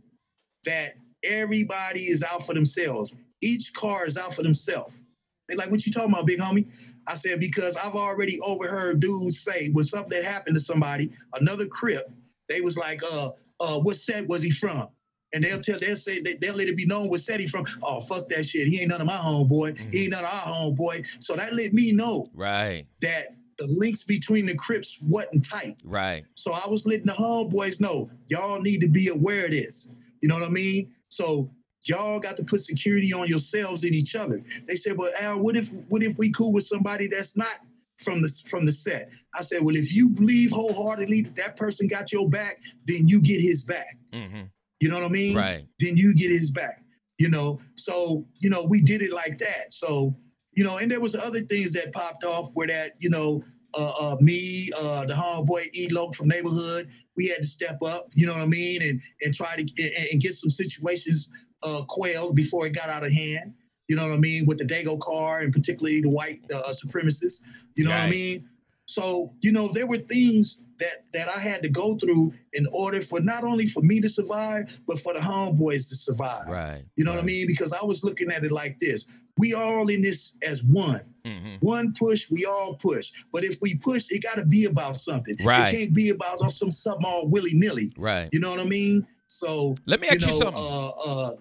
that 0.65 0.95
everybody 1.23 2.01
is 2.01 2.23
out 2.23 2.41
for 2.41 2.55
themselves. 2.55 3.15
Each 3.41 3.71
car 3.73 4.05
is 4.05 4.17
out 4.17 4.33
for 4.33 4.41
themselves. 4.41 4.99
They 5.47 5.55
like, 5.55 5.69
what 5.69 5.85
you 5.85 5.91
talking 5.91 6.11
about, 6.11 6.25
big 6.25 6.39
homie? 6.39 6.67
I 7.07 7.13
said, 7.13 7.39
because 7.39 7.77
I've 7.77 7.95
already 7.95 8.39
overheard 8.41 8.99
dudes 8.99 9.39
say 9.39 9.69
when 9.71 9.85
something 9.85 10.21
happened 10.23 10.55
to 10.55 10.59
somebody, 10.59 11.11
another 11.33 11.67
crip, 11.67 12.09
they 12.49 12.61
was 12.61 12.77
like, 12.77 13.01
uh, 13.13 13.29
uh, 13.59 13.79
what 13.79 13.95
set 13.95 14.27
was 14.27 14.43
he 14.43 14.51
from? 14.51 14.89
And 15.33 15.43
they'll 15.43 15.59
tell, 15.61 15.77
they'll 15.79 15.97
say, 15.97 16.21
they, 16.21 16.35
they'll 16.35 16.55
let 16.55 16.67
it 16.67 16.77
be 16.77 16.85
known 16.85 17.09
what 17.09 17.19
set 17.19 17.39
he 17.39 17.47
from. 17.47 17.65
Oh, 17.83 17.99
fuck 17.99 18.29
that 18.29 18.45
shit. 18.45 18.67
He 18.67 18.79
ain't 18.79 18.89
none 18.89 19.01
of 19.01 19.07
my 19.07 19.13
homeboy. 19.17 19.77
He 19.91 20.03
ain't 20.03 20.11
none 20.11 20.23
of 20.23 20.31
our 20.31 20.53
homeboy. 20.53 21.23
So 21.23 21.35
that 21.35 21.53
let 21.53 21.73
me 21.73 21.91
know 21.91 22.29
Right. 22.33 22.85
that 23.01 23.35
the 23.57 23.67
links 23.67 24.03
between 24.03 24.45
the 24.45 24.55
Crips 24.55 25.01
wasn't 25.03 25.43
tight. 25.43 25.75
Right. 25.83 26.23
So 26.35 26.53
I 26.53 26.67
was 26.67 26.85
letting 26.85 27.07
the 27.07 27.13
homeboys 27.13 27.81
know, 27.81 28.09
y'all 28.27 28.61
need 28.61 28.79
to 28.81 28.87
be 28.87 29.09
aware 29.09 29.45
of 29.45 29.51
this. 29.51 29.91
You 30.21 30.29
know 30.29 30.35
what 30.35 30.43
I 30.45 30.49
mean? 30.49 30.93
So 31.09 31.49
y'all 31.83 32.19
got 32.19 32.37
to 32.37 32.43
put 32.43 32.59
security 32.61 33.11
on 33.13 33.27
yourselves 33.27 33.83
and 33.83 33.93
each 33.93 34.15
other. 34.15 34.41
They 34.67 34.75
said, 34.75 34.97
well, 34.97 35.11
Al, 35.21 35.39
what 35.39 35.55
if 35.55 35.69
what 35.89 36.03
if 36.03 36.17
we 36.17 36.31
cool 36.31 36.53
with 36.53 36.65
somebody 36.65 37.07
that's 37.07 37.35
not 37.37 37.59
from 37.97 38.21
the 38.21 38.29
from 38.49 38.65
the 38.65 38.71
set? 38.71 39.09
I 39.35 39.41
said, 39.41 39.61
well, 39.63 39.75
if 39.75 39.93
you 39.95 40.09
believe 40.09 40.51
wholeheartedly 40.51 41.21
that 41.21 41.35
that 41.35 41.57
person 41.57 41.87
got 41.87 42.11
your 42.11 42.29
back, 42.29 42.59
then 42.85 43.07
you 43.07 43.21
get 43.21 43.41
his 43.41 43.63
back. 43.63 43.97
hmm 44.13 44.43
You 44.79 44.89
know 44.89 44.95
what 44.95 45.05
I 45.05 45.09
mean? 45.09 45.35
Right. 45.35 45.65
Then 45.79 45.97
you 45.97 46.13
get 46.13 46.29
his 46.29 46.51
back. 46.51 46.83
You 47.17 47.29
know, 47.29 47.59
so 47.75 48.27
you 48.39 48.49
know 48.49 48.67
we 48.69 48.81
did 48.81 49.01
it 49.01 49.11
like 49.11 49.39
that. 49.39 49.73
So 49.73 50.15
you 50.53 50.63
know, 50.63 50.77
and 50.77 50.89
there 50.89 50.99
was 50.99 51.15
other 51.15 51.39
things 51.39 51.73
that 51.73 51.93
popped 51.93 52.23
off 52.23 52.51
where 52.53 52.67
that 52.67 52.93
you 52.99 53.09
know, 53.09 53.43
uh, 53.73 53.91
uh 53.99 54.17
me, 54.19 54.69
uh, 54.79 55.05
the 55.05 55.13
homeboy 55.13 55.91
Elo 55.91 56.11
from 56.11 56.27
neighborhood, 56.27 56.89
we 57.15 57.27
had 57.27 57.37
to 57.37 57.47
step 57.47 57.79
up. 57.83 58.09
You 58.13 58.27
know 58.27 58.33
what 58.33 58.43
I 58.43 58.47
mean, 58.47 58.83
and 58.83 59.01
and 59.23 59.33
try 59.33 59.55
to 59.55 59.61
and, 59.61 60.07
and 60.11 60.21
get 60.21 60.33
some 60.33 60.51
situations 60.51 61.31
uh, 61.63 61.83
quailed 61.87 62.35
before 62.35 62.67
it 62.67 62.75
got 62.75 62.89
out 62.89 63.03
of 63.03 63.11
hand. 63.11 63.53
You 63.87 63.95
know 63.95 64.07
what 64.07 64.13
I 64.13 64.17
mean 64.17 64.45
with 64.45 64.59
the 64.59 64.65
Dago 64.65 64.99
car 64.99 65.39
and 65.39 65.51
particularly 65.51 66.01
the 66.01 66.09
white 66.09 66.41
uh, 66.53 66.71
supremacists. 66.71 67.41
You 67.75 67.85
know 67.85 67.91
what 67.91 68.01
I 68.01 68.09
mean. 68.09 68.47
So 68.87 69.33
you 69.41 69.51
know 69.51 69.67
there 69.67 69.85
were 69.85 69.97
things 69.97 70.63
that 70.79 71.05
that 71.13 71.27
I 71.27 71.39
had 71.39 71.61
to 71.63 71.69
go 71.69 71.95
through 71.97 72.33
in 72.53 72.65
order 72.71 73.01
for 73.01 73.19
not 73.19 73.43
only 73.43 73.67
for 73.67 73.81
me 73.83 73.99
to 74.01 74.09
survive, 74.09 74.75
but 74.87 74.97
for 74.99 75.13
the 75.13 75.19
homeboys 75.19 75.87
to 75.89 75.95
survive. 75.95 76.47
Right. 76.49 76.83
You 76.95 77.03
know 77.03 77.11
what 77.11 77.19
I 77.21 77.25
mean? 77.25 77.47
Because 77.47 77.73
I 77.73 77.83
was 77.83 78.03
looking 78.03 78.31
at 78.31 78.43
it 78.43 78.51
like 78.51 78.79
this: 78.79 79.07
we 79.37 79.53
all 79.53 79.87
in 79.89 80.01
this 80.01 80.37
as 80.47 80.63
one. 80.63 81.01
Mhm. 81.25 81.57
One 81.61 81.93
push, 81.93 82.31
we 82.31 82.45
all 82.45 82.75
push. 82.75 83.11
But 83.33 83.43
if 83.43 83.57
we 83.61 83.75
push, 83.77 84.05
it 84.09 84.23
got 84.23 84.35
to 84.37 84.45
be 84.45 84.65
about 84.65 84.95
something. 84.95 85.35
Right. 85.43 85.73
It 85.73 85.77
can't 85.77 85.93
be 85.93 86.09
about 86.11 86.39
some 86.39 86.71
something 86.71 87.05
all 87.05 87.27
willy 87.27 87.53
nilly. 87.53 87.91
Right. 87.97 88.29
You 88.31 88.39
know 88.39 88.51
what 88.51 88.61
I 88.61 88.65
mean? 88.69 89.05
So 89.27 89.75
Let 89.85 89.99
me 89.99 90.07
ask 90.07 90.21
you, 90.21 90.27
know, 90.27 90.39
something. 90.39 90.63
uh, 90.63 90.89
uh, 90.89 91.35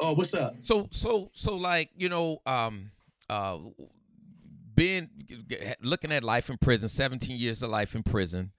oh, 0.00 0.12
what's 0.12 0.34
up? 0.34 0.56
So 0.62 0.88
so 0.92 1.30
so 1.32 1.56
like 1.56 1.88
you 1.96 2.10
know 2.10 2.42
um 2.44 2.90
uh 3.30 3.56
being 4.74 5.08
looking 5.80 6.12
at 6.12 6.22
life 6.24 6.48
in 6.50 6.58
prison, 6.58 6.88
17 6.88 7.36
years 7.36 7.62
of 7.62 7.70
life 7.70 7.94
in 7.94 8.02
prison. 8.02 8.52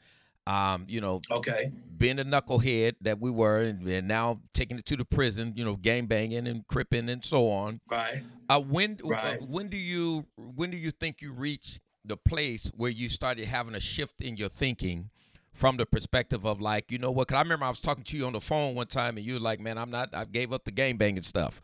Um, 0.46 0.86
you 0.90 1.00
know, 1.00 1.22
Okay. 1.32 1.72
being 1.98 2.20
a 2.20 2.26
knucklehead 2.26 2.96
that 3.02 3.20
we 3.22 3.32
were, 3.32 3.62
and, 3.62 3.88
and 3.88 4.08
now 4.10 4.42
taking 4.54 4.78
it 4.78 4.86
to 4.88 4.98
the 4.98 5.06
prison, 5.06 5.54
you 5.56 5.64
know, 5.64 5.78
gang 5.78 6.06
banging 6.06 6.48
and 6.48 6.68
cripping 6.68 7.08
and 7.10 7.24
so 7.24 7.50
on. 7.50 7.80
Right. 7.90 8.24
Uh, 8.50 8.60
when 8.60 9.00
Right. 9.04 9.40
uh, 9.40 9.46
when 9.46 9.70
do 9.70 9.78
you 9.78 10.26
when 10.36 10.70
do 10.70 10.76
you 10.78 10.92
think 10.92 11.22
you 11.22 11.32
reach 11.32 11.80
the 12.04 12.18
place 12.18 12.70
where 12.76 12.92
you 12.92 13.08
started 13.08 13.48
having 13.48 13.74
a 13.74 13.80
shift 13.80 14.20
in 14.20 14.36
your 14.36 14.50
thinking 14.50 15.10
from 15.54 15.78
the 15.78 15.86
perspective 15.86 16.46
of 16.46 16.60
like, 16.60 16.92
you 16.92 16.98
know 16.98 17.12
what? 17.12 17.30
Cause 17.30 17.38
I 17.38 17.42
remember 17.42 17.66
I 17.66 17.70
was 17.70 17.80
talking 17.80 18.04
to 18.04 18.18
you 18.18 18.26
on 18.26 18.34
the 18.34 18.42
phone 18.42 18.76
one 18.76 18.88
time, 18.88 19.16
and 19.16 19.26
you 19.26 19.36
were 19.36 19.40
like, 19.40 19.62
"Man, 19.62 19.78
I'm 19.78 19.90
not. 19.92 20.10
I 20.14 20.26
gave 20.26 20.52
up 20.52 20.66
the 20.66 20.72
gang 20.72 20.98
banging 20.98 21.24
stuff," 21.24 21.62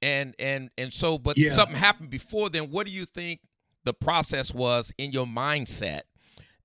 and 0.00 0.34
and 0.38 0.70
and 0.78 0.90
so, 0.90 1.18
but 1.18 1.36
Yeah. 1.36 1.54
something 1.54 1.76
happened 1.76 2.08
before 2.08 2.48
then. 2.48 2.70
What 2.70 2.86
do 2.86 2.92
you 2.92 3.04
think 3.04 3.40
the 3.84 3.94
process 3.94 4.52
was 4.54 4.92
in 4.98 5.12
your 5.12 5.26
mindset 5.26 6.02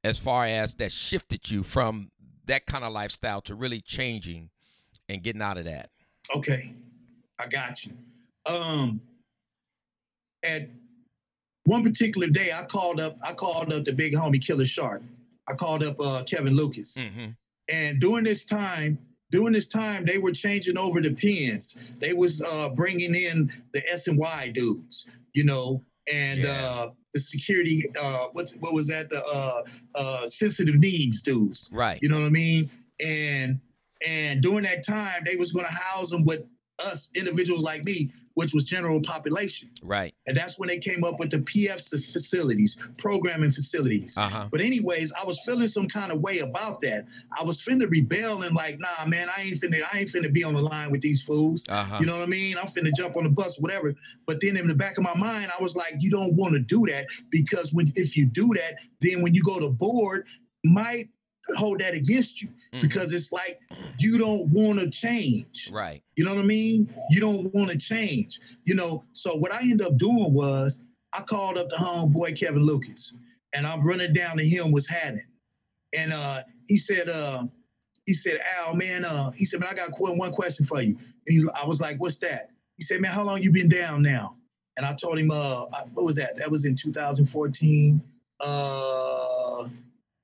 as 0.03 0.17
far 0.17 0.45
as 0.45 0.75
that 0.75 0.91
shifted 0.91 1.49
you 1.49 1.63
from 1.63 2.11
that 2.45 2.65
kind 2.65 2.83
of 2.83 2.93
lifestyle 2.93 3.41
to 3.41 3.55
really 3.55 3.81
changing 3.81 4.49
and 5.09 5.23
getting 5.23 5.41
out 5.41 5.57
of 5.57 5.65
that? 5.65 5.89
Okay. 6.35 6.71
I 7.39 7.47
got 7.47 7.85
you. 7.85 7.93
Um, 8.45 9.01
at 10.43 10.69
one 11.65 11.83
particular 11.83 12.27
day, 12.27 12.51
I 12.55 12.63
called 12.65 12.99
up. 12.99 13.17
I 13.21 13.33
called 13.33 13.73
up 13.73 13.83
the 13.85 13.93
big 13.93 14.13
homie 14.13 14.41
Killer 14.45 14.65
Shark. 14.65 15.01
I 15.49 15.53
called 15.53 15.83
up 15.83 15.95
uh, 15.99 16.23
Kevin 16.25 16.55
Lucas. 16.55 16.97
Mm-hmm. 16.97 17.31
And 17.71 17.99
during 17.99 18.23
this 18.23 18.45
time, 18.45 18.97
during 19.31 19.51
this 19.53 19.67
time, 19.67 20.05
they 20.05 20.17
were 20.17 20.31
changing 20.31 20.77
over 20.77 21.01
the 21.01 21.11
pins. 21.13 21.77
They 21.99 22.13
was 22.13 22.41
uh, 22.41 22.69
bringing 22.69 23.13
in 23.13 23.51
the 23.73 23.81
S 23.91 24.07
and 24.07 24.17
Y 24.17 24.51
dudes, 24.53 25.09
you 25.33 25.43
know, 25.43 25.83
and 26.11 26.39
Yeah. 26.41 26.51
uh, 26.51 26.89
the 27.17 27.39
security. 27.39 27.83
Uh, 28.01 28.27
what 28.33 28.53
what 28.59 28.73
was 28.73 28.87
that? 28.87 29.09
The 29.09 29.21
uh, 29.33 29.61
uh, 29.95 30.27
sensitive 30.27 30.75
needs 30.75 31.21
dudes. 31.21 31.69
Right. 31.73 31.99
You 32.01 32.09
know 32.09 32.19
what 32.19 32.27
I 32.27 32.29
mean? 32.29 32.63
And 33.05 33.59
and 34.07 34.41
during 34.41 34.63
that 34.63 34.85
time, 34.85 35.23
they 35.25 35.35
was 35.35 35.51
going 35.51 35.65
to 35.65 35.73
house 35.73 36.11
them 36.11 36.23
with 36.25 36.43
us 36.79 37.09
individuals 37.15 37.63
like 37.63 37.83
me, 37.83 38.11
which 38.37 38.53
was 38.53 38.65
general 38.65 39.01
population. 39.01 39.67
Right. 39.81 40.13
And 40.27 40.35
that's 40.35 40.59
when 40.59 40.69
they 40.69 40.77
came 40.77 41.03
up 41.03 41.19
with 41.19 41.31
the 41.31 41.39
PF 41.39 41.89
facilities, 41.89 42.77
programming 42.97 43.49
facilities. 43.49 44.15
Uh-huh. 44.15 44.47
But 44.51 44.61
anyways, 44.61 45.11
I 45.19 45.25
was 45.25 45.39
feeling 45.43 45.67
some 45.67 45.87
kind 45.87 46.11
of 46.11 46.21
way 46.21 46.37
about 46.39 46.79
that. 46.81 47.05
I 47.39 47.43
was 47.43 47.59
finna 47.59 47.89
rebel 47.89 48.43
and 48.43 48.55
like, 48.55 48.77
nah, 48.79 49.07
man, 49.07 49.27
I 49.35 49.41
ain't 49.41 49.59
finna, 49.59 49.81
I 49.91 49.97
ain't 49.97 50.09
finna 50.09 50.31
be 50.31 50.43
on 50.43 50.53
the 50.53 50.61
line 50.61 50.91
with 50.91 51.01
these 51.01 51.23
fools. 51.23 51.65
Uh-huh. 51.67 51.97
You 51.99 52.05
know 52.05 52.15
what 52.19 52.27
I 52.27 52.29
mean? 52.29 52.57
I'm 52.59 52.67
finna 52.67 52.91
jump 52.95 53.17
on 53.17 53.23
the 53.23 53.31
bus, 53.31 53.59
whatever. 53.59 53.95
But 54.27 54.39
then 54.39 54.55
in 54.55 54.67
the 54.67 54.75
back 54.75 54.99
of 54.99 55.03
my 55.03 55.15
mind, 55.15 55.49
I 55.57 55.59
was 55.59 55.75
like, 55.75 55.95
you 55.97 56.11
don't 56.11 56.35
want 56.35 56.53
to 56.53 56.59
do 56.59 56.85
that 56.91 57.07
because 57.31 57.73
when 57.73 57.87
if 57.95 58.15
you 58.15 58.27
do 58.27 58.53
that, 58.53 58.75
then 59.01 59.23
when 59.23 59.33
you 59.33 59.41
go 59.41 59.59
to 59.59 59.69
board, 59.69 60.27
might 60.63 61.09
hold 61.55 61.79
that 61.79 61.95
against 61.95 62.39
you 62.39 62.49
Mhm. 62.73 62.81
because 62.81 63.13
it's 63.13 63.31
like 63.31 63.59
you 63.99 64.17
don't 64.17 64.49
want 64.49 64.79
to 64.79 64.89
change. 64.89 65.69
Right. 65.71 66.03
You 66.15 66.25
know 66.25 66.33
what 66.33 66.43
I 66.43 66.47
mean? 66.47 66.89
You 67.11 67.19
don't 67.19 67.53
want 67.53 67.69
to 67.71 67.77
change. 67.77 68.39
You 68.65 68.75
know, 68.75 69.05
so 69.13 69.35
what 69.37 69.51
I 69.51 69.61
ended 69.61 69.81
up 69.81 69.97
doing 69.97 70.33
was 70.33 70.79
I 71.13 71.21
called 71.21 71.57
up 71.57 71.69
the 71.69 71.77
homeboy 71.77 72.39
Kevin 72.39 72.63
Lucas, 72.63 73.13
and 73.55 73.65
I'm 73.65 73.79
running 73.81 74.13
down 74.13 74.37
to 74.37 74.43
him 74.43 74.71
what's 74.71 74.89
happening. 74.89 75.25
And 75.97 76.11
uh, 76.13 76.43
he 76.67 76.77
said, 76.77 77.07
uh, 77.09 77.45
he 78.05 78.13
said, 78.13 78.39
Al, 78.59 78.75
man, 78.75 79.05
uh, 79.05 79.31
he 79.31 79.45
said, 79.45 79.59
man, 79.59 79.69
I 79.71 79.75
got 79.75 79.89
one 79.97 80.31
question 80.31 80.65
for 80.65 80.81
you. 80.81 80.97
And 81.27 81.41
he, 81.41 81.43
I 81.61 81.65
was 81.65 81.81
like, 81.81 81.97
what's 81.99 82.17
that? 82.19 82.51
He 82.75 82.83
said, 82.83 83.01
man, 83.01 83.11
how 83.11 83.23
long 83.23 83.41
you 83.41 83.51
been 83.51 83.69
down 83.69 84.01
now? 84.01 84.35
And 84.77 84.85
I 84.85 84.93
told 84.93 85.17
him, 85.17 85.31
uh, 85.31 85.65
what 85.93 86.05
was 86.05 86.15
that? 86.17 86.35
That 86.37 86.51
was 86.51 86.65
in 86.65 86.75
2014. 86.75 88.01
Uh, 88.39 89.67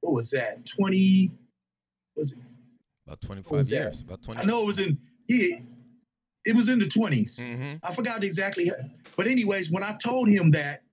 what 0.02 0.14
was 0.14 0.30
that? 0.32 0.66
20. 0.66 1.32
About 3.08 3.22
25 3.22 3.52
was 3.52 3.70
that? 3.70 3.76
years. 3.76 4.02
About 4.02 4.24
20. 4.24 4.42
I 4.42 4.44
know 4.44 4.64
it 4.64 4.68
was 4.68 4.88
in. 4.88 4.98
Yeah, 5.28 5.58
it 6.46 6.56
was 6.56 6.70
in 6.70 6.80
the 6.80 6.86
20s. 6.86 7.42
Mm-hmm. 7.42 7.76
I 7.84 7.94
forgot 7.94 8.24
exactly. 8.24 8.70
But 9.16 9.28
anyways, 9.28 9.72
when 9.72 9.84
I 9.84 9.96
told 10.04 10.30
him 10.30 10.52
that, 10.52 10.84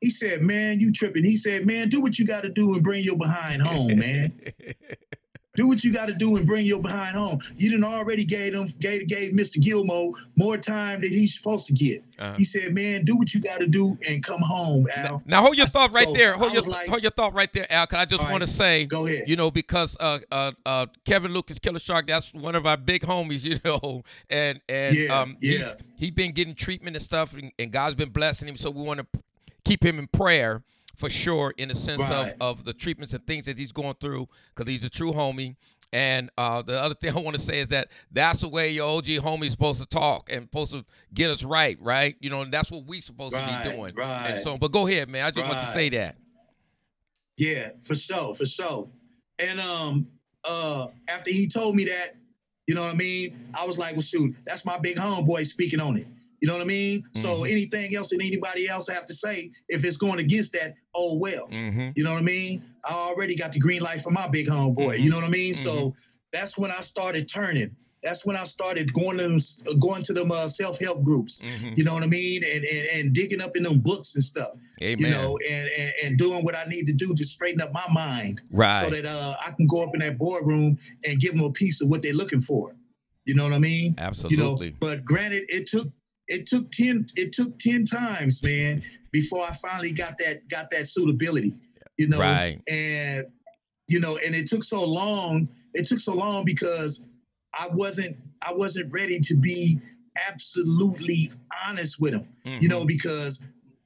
he 0.00 0.10
said, 0.10 0.42
"Man, 0.42 0.80
you 0.80 0.92
tripping." 0.92 1.24
He 1.24 1.36
said, 1.36 1.66
"Man, 1.66 1.88
do 1.88 2.00
what 2.00 2.18
you 2.18 2.26
got 2.26 2.42
to 2.42 2.48
do 2.48 2.74
and 2.74 2.82
bring 2.82 3.04
your 3.04 3.16
behind 3.16 3.62
home, 3.62 3.98
man. 3.98 4.32
do 5.56 5.66
what 5.66 5.82
you 5.82 5.92
got 5.92 6.06
to 6.06 6.14
do 6.14 6.36
and 6.36 6.46
bring 6.46 6.64
your 6.64 6.80
behind 6.80 7.16
home. 7.16 7.38
You 7.56 7.70
didn't 7.70 7.84
already 7.84 8.24
gave 8.24 8.54
him 8.54 8.68
gave, 8.78 9.08
gave 9.08 9.32
Mr. 9.32 9.60
Gilmore 9.60 10.12
more 10.36 10.56
time 10.56 11.00
than 11.00 11.10
he's 11.10 11.36
supposed 11.36 11.66
to 11.66 11.72
get." 11.72 12.04
Uh-huh. 12.18 12.34
He 12.38 12.44
said, 12.44 12.72
"Man, 12.72 13.04
do 13.04 13.16
what 13.16 13.34
you 13.34 13.40
got 13.40 13.60
to 13.60 13.66
do 13.66 13.96
and 14.08 14.22
come 14.22 14.40
home, 14.40 14.86
Al." 14.94 15.04
Now, 15.04 15.22
now 15.26 15.42
hold 15.42 15.56
your 15.56 15.66
thought 15.66 15.92
right 15.92 16.06
so 16.06 16.12
there. 16.12 16.34
Hold 16.34 16.52
your 16.52 16.62
like- 16.62 16.88
hold 16.88 17.02
your 17.02 17.10
thought 17.10 17.34
right 17.34 17.52
there, 17.52 17.70
Al. 17.72 17.86
Cause 17.86 17.98
I 17.98 18.04
just 18.04 18.22
want 18.22 18.42
to 18.42 18.46
say, 18.46 18.84
Go 18.84 19.06
ahead. 19.06 19.24
you 19.28 19.34
know, 19.36 19.50
because 19.50 19.96
uh, 19.98 20.20
uh, 20.30 20.52
uh, 20.64 20.86
Kevin 21.04 21.32
Lucas 21.32 21.58
Killer 21.58 21.80
Shark, 21.80 22.06
that's 22.06 22.32
one 22.32 22.54
of 22.54 22.64
our 22.66 22.76
big 22.76 23.02
homies, 23.02 23.42
you 23.44 23.58
know, 23.64 24.04
and 24.28 24.60
and 24.68 24.94
Yeah, 24.94 25.20
um, 25.20 25.36
he's- 25.40 25.72
he's 25.96 26.10
been 26.12 26.32
getting 26.32 26.54
treatment 26.54 26.94
and 26.96 27.04
stuff, 27.04 27.34
and, 27.34 27.50
and 27.58 27.72
God's 27.72 27.96
been 27.96 28.10
blessing 28.10 28.48
him. 28.48 28.56
So 28.56 28.70
we 28.70 28.82
want 28.82 29.00
to 29.00 29.06
keep 29.64 29.84
him 29.84 29.98
in 29.98 30.06
prayer 30.06 30.62
for 31.00 31.10
sure, 31.10 31.52
in 31.58 31.68
the 31.70 31.74
sense 31.74 32.00
Right. 32.00 32.34
of 32.40 32.58
of 32.60 32.64
the 32.64 32.72
treatments 32.72 33.12
and 33.14 33.26
things 33.26 33.46
that 33.46 33.58
he's 33.58 33.72
going 33.72 33.94
through, 34.00 34.28
because 34.54 34.70
he's 34.72 34.84
a 34.84 34.90
true 34.90 35.12
homie. 35.12 35.56
And 35.92 36.30
uh, 36.38 36.62
the 36.62 36.80
other 36.80 36.94
thing 37.00 37.16
I 37.16 37.18
want 37.20 37.36
to 37.36 37.42
say 37.42 37.58
is 37.58 37.68
that 37.68 37.88
that's 38.12 38.42
the 38.42 38.48
way 38.48 38.70
your 38.70 38.88
OG 38.88 39.06
homie 39.06 39.46
is 39.46 39.52
supposed 39.52 39.80
to 39.80 39.86
talk 39.86 40.30
and 40.32 40.42
supposed 40.44 40.70
to 40.70 40.84
get 41.12 41.30
us 41.30 41.42
right, 41.42 41.76
right? 41.80 42.14
You 42.20 42.30
know, 42.30 42.42
and 42.42 42.52
that's 42.52 42.70
what 42.70 42.84
we 42.86 43.00
supposed 43.00 43.34
to 43.34 43.40
be 43.64 43.70
doing. 43.70 43.94
right. 43.96 44.32
And 44.34 44.42
so, 44.44 44.56
but 44.56 44.70
go 44.70 44.86
ahead, 44.86 45.08
man. 45.08 45.24
I 45.24 45.30
just 45.32 45.44
want 45.44 45.66
to 45.66 45.72
say 45.72 45.88
that. 45.88 46.16
Yeah, 47.36 47.70
for 47.82 47.94
sure, 47.94 48.34
for 48.34 48.46
sure. 48.46 48.86
And 49.38 49.58
um, 49.60 50.06
uh, 50.44 50.88
after 51.08 51.30
he 51.30 51.48
told 51.48 51.74
me 51.74 51.84
that, 51.86 52.14
you 52.66 52.74
know 52.74 52.82
what 52.82 52.94
I 52.94 52.96
mean? 52.96 53.34
I 53.58 53.66
was 53.66 53.78
like, 53.78 53.92
well, 53.92 54.02
shoot, 54.02 54.34
that's 54.44 54.64
my 54.66 54.78
big 54.78 54.96
homeboy 54.96 55.44
speaking 55.46 55.80
on 55.80 55.96
it. 55.96 56.06
You 56.40 56.48
know 56.48 56.54
what 56.54 56.62
I 56.62 56.66
mean? 56.66 57.02
So 57.14 57.40
Mhm. 57.40 57.50
anything 57.50 57.94
else 57.94 58.08
that 58.08 58.20
anybody 58.22 58.68
else 58.68 58.88
have 58.88 59.06
to 59.06 59.14
say, 59.14 59.50
if 59.68 59.84
it's 59.84 59.96
going 59.98 60.20
against 60.20 60.52
that, 60.52 60.74
oh 60.94 61.18
well. 61.18 61.48
Mm-hmm. 61.48 61.90
You 61.94 62.04
know 62.04 62.12
what 62.12 62.22
I 62.22 62.24
mean? 62.24 62.62
I 62.84 62.92
already 62.92 63.34
got 63.36 63.52
the 63.52 63.58
green 63.58 63.82
light 63.82 64.00
from 64.00 64.14
my 64.14 64.26
big 64.28 64.48
homeboy. 64.48 64.96
Mhm. 64.96 65.00
You 65.00 65.10
know 65.10 65.16
what 65.16 65.26
I 65.26 65.30
mean? 65.30 65.54
So 65.54 65.94
that's 66.32 66.56
when 66.56 66.70
I 66.70 66.80
started 66.80 67.28
turning. 67.28 67.76
That's 68.02 68.24
when 68.24 68.34
I 68.34 68.44
started 68.44 68.94
going 68.94 69.18
to 69.18 69.24
them, 69.24 69.78
going 69.78 70.02
to 70.04 70.14
them 70.14 70.32
uh, 70.32 70.48
self 70.48 70.80
help 70.80 71.02
groups. 71.02 71.42
Mm-hmm. 71.42 71.74
You 71.76 71.84
know 71.84 71.92
what 71.92 72.02
I 72.02 72.06
mean? 72.06 72.42
And, 72.42 72.64
and 72.64 72.86
and 72.94 73.12
digging 73.12 73.42
up 73.42 73.54
in 73.58 73.62
them 73.62 73.80
books 73.80 74.14
and 74.14 74.24
stuff. 74.24 74.52
Amen. 74.82 74.98
You 74.98 75.10
know, 75.10 75.38
and, 75.50 75.68
and 75.78 75.92
and 76.04 76.18
doing 76.18 76.42
what 76.42 76.54
I 76.56 76.64
need 76.64 76.86
to 76.86 76.94
do 76.94 77.14
to 77.14 77.24
straighten 77.24 77.60
up 77.60 77.74
my 77.74 77.84
mind 77.92 78.40
right. 78.50 78.82
so 78.82 78.88
that 78.88 79.04
uh, 79.04 79.36
I 79.46 79.50
can 79.50 79.66
go 79.66 79.82
up 79.84 79.90
in 79.92 80.00
that 80.00 80.16
boardroom 80.16 80.78
and 81.06 81.20
give 81.20 81.32
them 81.32 81.44
a 81.44 81.52
piece 81.52 81.82
of 81.82 81.88
what 81.88 82.00
they're 82.00 82.14
looking 82.14 82.40
for. 82.40 82.74
You 83.26 83.34
know 83.34 83.44
what 83.44 83.52
I 83.52 83.58
mean? 83.58 83.94
Absolutely. 83.98 84.38
You 84.38 84.42
know, 84.42 84.76
but 84.80 85.04
granted, 85.04 85.44
it 85.50 85.66
took 85.66 85.86
it 86.30 86.46
took 86.46 86.70
ten 86.70 87.06
it 87.16 87.32
took 87.32 87.58
ten 87.58 87.84
times, 87.84 88.42
man, 88.42 88.82
before 89.12 89.44
I 89.44 89.52
finally 89.52 89.92
got 89.92 90.16
that 90.18 90.48
got 90.48 90.70
that 90.70 90.86
suitability. 90.86 91.54
You 91.98 92.08
know, 92.08 92.18
Right. 92.18 92.60
and 92.70 93.26
you 93.88 94.00
know, 94.00 94.18
and 94.24 94.34
it 94.34 94.48
took 94.48 94.64
so 94.64 94.88
long. 94.88 95.48
It 95.74 95.86
took 95.86 96.00
so 96.00 96.14
long 96.14 96.44
because 96.44 97.04
I 97.52 97.68
wasn't 97.72 98.16
I 98.40 98.52
wasn't 98.54 98.92
ready 98.92 99.20
to 99.20 99.36
be 99.36 99.78
absolutely 100.28 101.30
honest 101.66 102.00
with 102.00 102.12
them 102.12 102.28
you 102.44 102.68
know, 102.68 102.78
mm-hmm. 102.78 102.86
because 102.86 103.42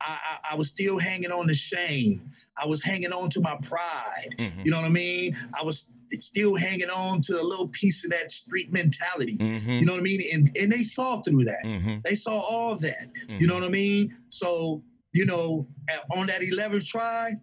I, 0.07 0.19
I, 0.31 0.53
I 0.53 0.57
was 0.57 0.69
still 0.71 0.99
hanging 0.99 1.31
on 1.33 1.49
to 1.49 1.55
shame. 1.55 2.31
I 2.63 2.67
was 2.67 2.83
hanging 2.83 3.13
on 3.13 3.31
to 3.31 3.41
my 3.41 3.57
pride. 3.63 4.35
Mhm. 4.39 4.65
You 4.65 4.71
know 4.71 4.77
what 4.81 4.87
I 4.87 4.91
mean? 4.91 5.37
I 5.59 5.65
was 5.65 5.91
still 6.19 6.55
hanging 6.57 6.91
on 6.91 7.21
to 7.23 7.41
a 7.41 7.43
little 7.43 7.69
piece 7.69 8.05
of 8.05 8.11
that 8.13 8.31
street 8.31 8.73
mentality. 8.73 9.37
Mhm. 9.39 9.81
You 9.81 9.87
know 9.87 9.93
what 9.93 10.01
I 10.01 10.05
mean? 10.05 10.21
And 10.33 10.51
and 10.57 10.71
they 10.71 10.83
saw 10.83 11.23
through 11.23 11.45
that. 11.45 11.65
Mhm. 11.65 12.03
They 12.05 12.15
saw 12.15 12.39
all 12.39 12.77
that. 12.77 13.11
You 13.39 13.47
know 13.47 13.55
what 13.55 13.65
I 13.65 13.69
mean? 13.69 14.17
So 14.29 14.83
you 15.13 15.25
know, 15.25 15.67
on 16.17 16.27
that 16.27 16.43
11th 16.43 16.87
try, 16.89 17.35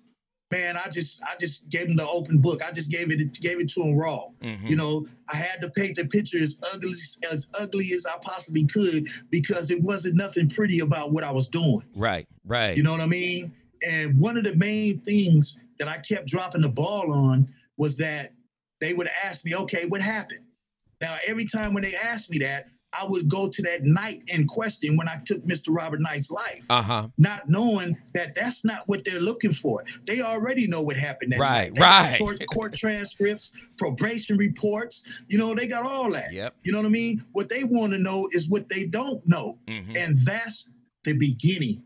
man, 0.52 0.78
I 0.78 0.90
just 0.90 1.24
I 1.24 1.36
just 1.40 1.70
gave 1.70 1.88
him 1.88 1.96
the 1.96 2.08
open 2.08 2.40
book. 2.40 2.62
I 2.68 2.72
just 2.72 2.92
gave 2.92 3.12
it 3.12 3.40
gave 3.40 3.60
it 3.60 3.70
to 3.70 3.82
him 3.82 3.96
raw. 3.96 4.28
Mhm. 4.44 4.70
You 4.70 4.76
know, 4.76 5.08
I 5.32 5.38
had 5.38 5.62
to 5.62 5.70
paint 5.70 5.96
the 5.96 6.08
picture 6.08 6.38
as 6.42 6.60
ugly 6.74 6.92
as 7.32 7.50
ugly 7.60 7.92
as 7.94 8.06
I 8.06 8.18
possibly 8.22 8.66
could 8.66 9.08
because 9.30 9.72
it 9.72 9.82
wasn't 9.82 10.16
nothing 10.16 10.50
pretty 10.50 10.80
about 10.80 11.12
what 11.12 11.24
I 11.24 11.32
was 11.32 11.48
doing. 11.48 11.84
Right. 11.96 12.28
Right. 12.46 12.76
You 12.76 12.84
know 12.84 12.92
what 12.92 13.02
I 13.02 13.08
mean? 13.08 13.52
And 13.88 14.20
one 14.20 14.38
of 14.38 14.44
the 14.44 14.56
main 14.56 15.00
things 15.00 15.58
that 15.80 15.88
I 15.88 15.98
kept 16.00 16.28
dropping 16.28 16.62
the 16.62 16.70
ball 16.70 17.12
on 17.12 17.48
was 17.78 17.98
that 17.98 18.34
they 18.80 18.94
would 18.94 19.10
ask 19.26 19.46
me, 19.46 19.56
okay, 19.56 19.86
what 19.88 20.02
happened? 20.02 20.46
Now, 21.00 21.18
every 21.26 21.46
time 21.46 21.74
when 21.74 21.82
they 21.82 21.96
asked 21.96 22.30
me 22.30 22.38
that, 22.40 22.68
I 22.94 23.06
would 23.08 23.30
go 23.30 23.50
to 23.50 23.62
that 23.64 23.84
night 23.84 24.24
in 24.28 24.46
question 24.48 24.98
when 24.98 25.08
I 25.08 25.22
took 25.26 25.42
Mr. 25.44 25.68
Robert 25.70 26.02
Knight's 26.02 26.30
life, 26.30 26.66
uh 26.70 26.82
huh. 26.82 27.08
not 27.18 27.48
knowing 27.48 27.98
that 28.14 28.36
that's 28.36 28.66
not 28.66 28.84
what 28.88 29.06
they're 29.06 29.20
looking 29.22 29.54
for. 29.54 29.84
They 30.06 30.22
already 30.22 30.68
know 30.68 30.82
what 30.82 30.98
happened 30.98 31.32
that 31.34 31.40
Right, 31.40 31.72
right. 31.80 32.18
Court, 32.18 32.42
court 32.48 32.76
transcripts, 32.76 33.56
probation 33.78 34.38
reports, 34.38 35.12
you 35.30 35.38
know, 35.38 35.54
they 35.56 35.68
got 35.68 35.86
all 35.86 36.10
that. 36.12 36.34
Yep. 36.34 36.56
You 36.64 36.74
know 36.74 36.80
what 36.80 36.88
I 36.88 36.90
mean? 36.90 37.24
What 37.32 37.50
they 37.50 37.64
want 37.64 37.94
to 37.94 37.98
know 37.98 38.28
is 38.32 38.50
what 38.50 38.68
they 38.68 38.86
don't 38.86 39.26
know. 39.28 39.58
Mhm. 39.68 39.96
And 39.96 40.18
that's 40.26 40.70
the 41.04 41.14
beginning, 41.18 41.84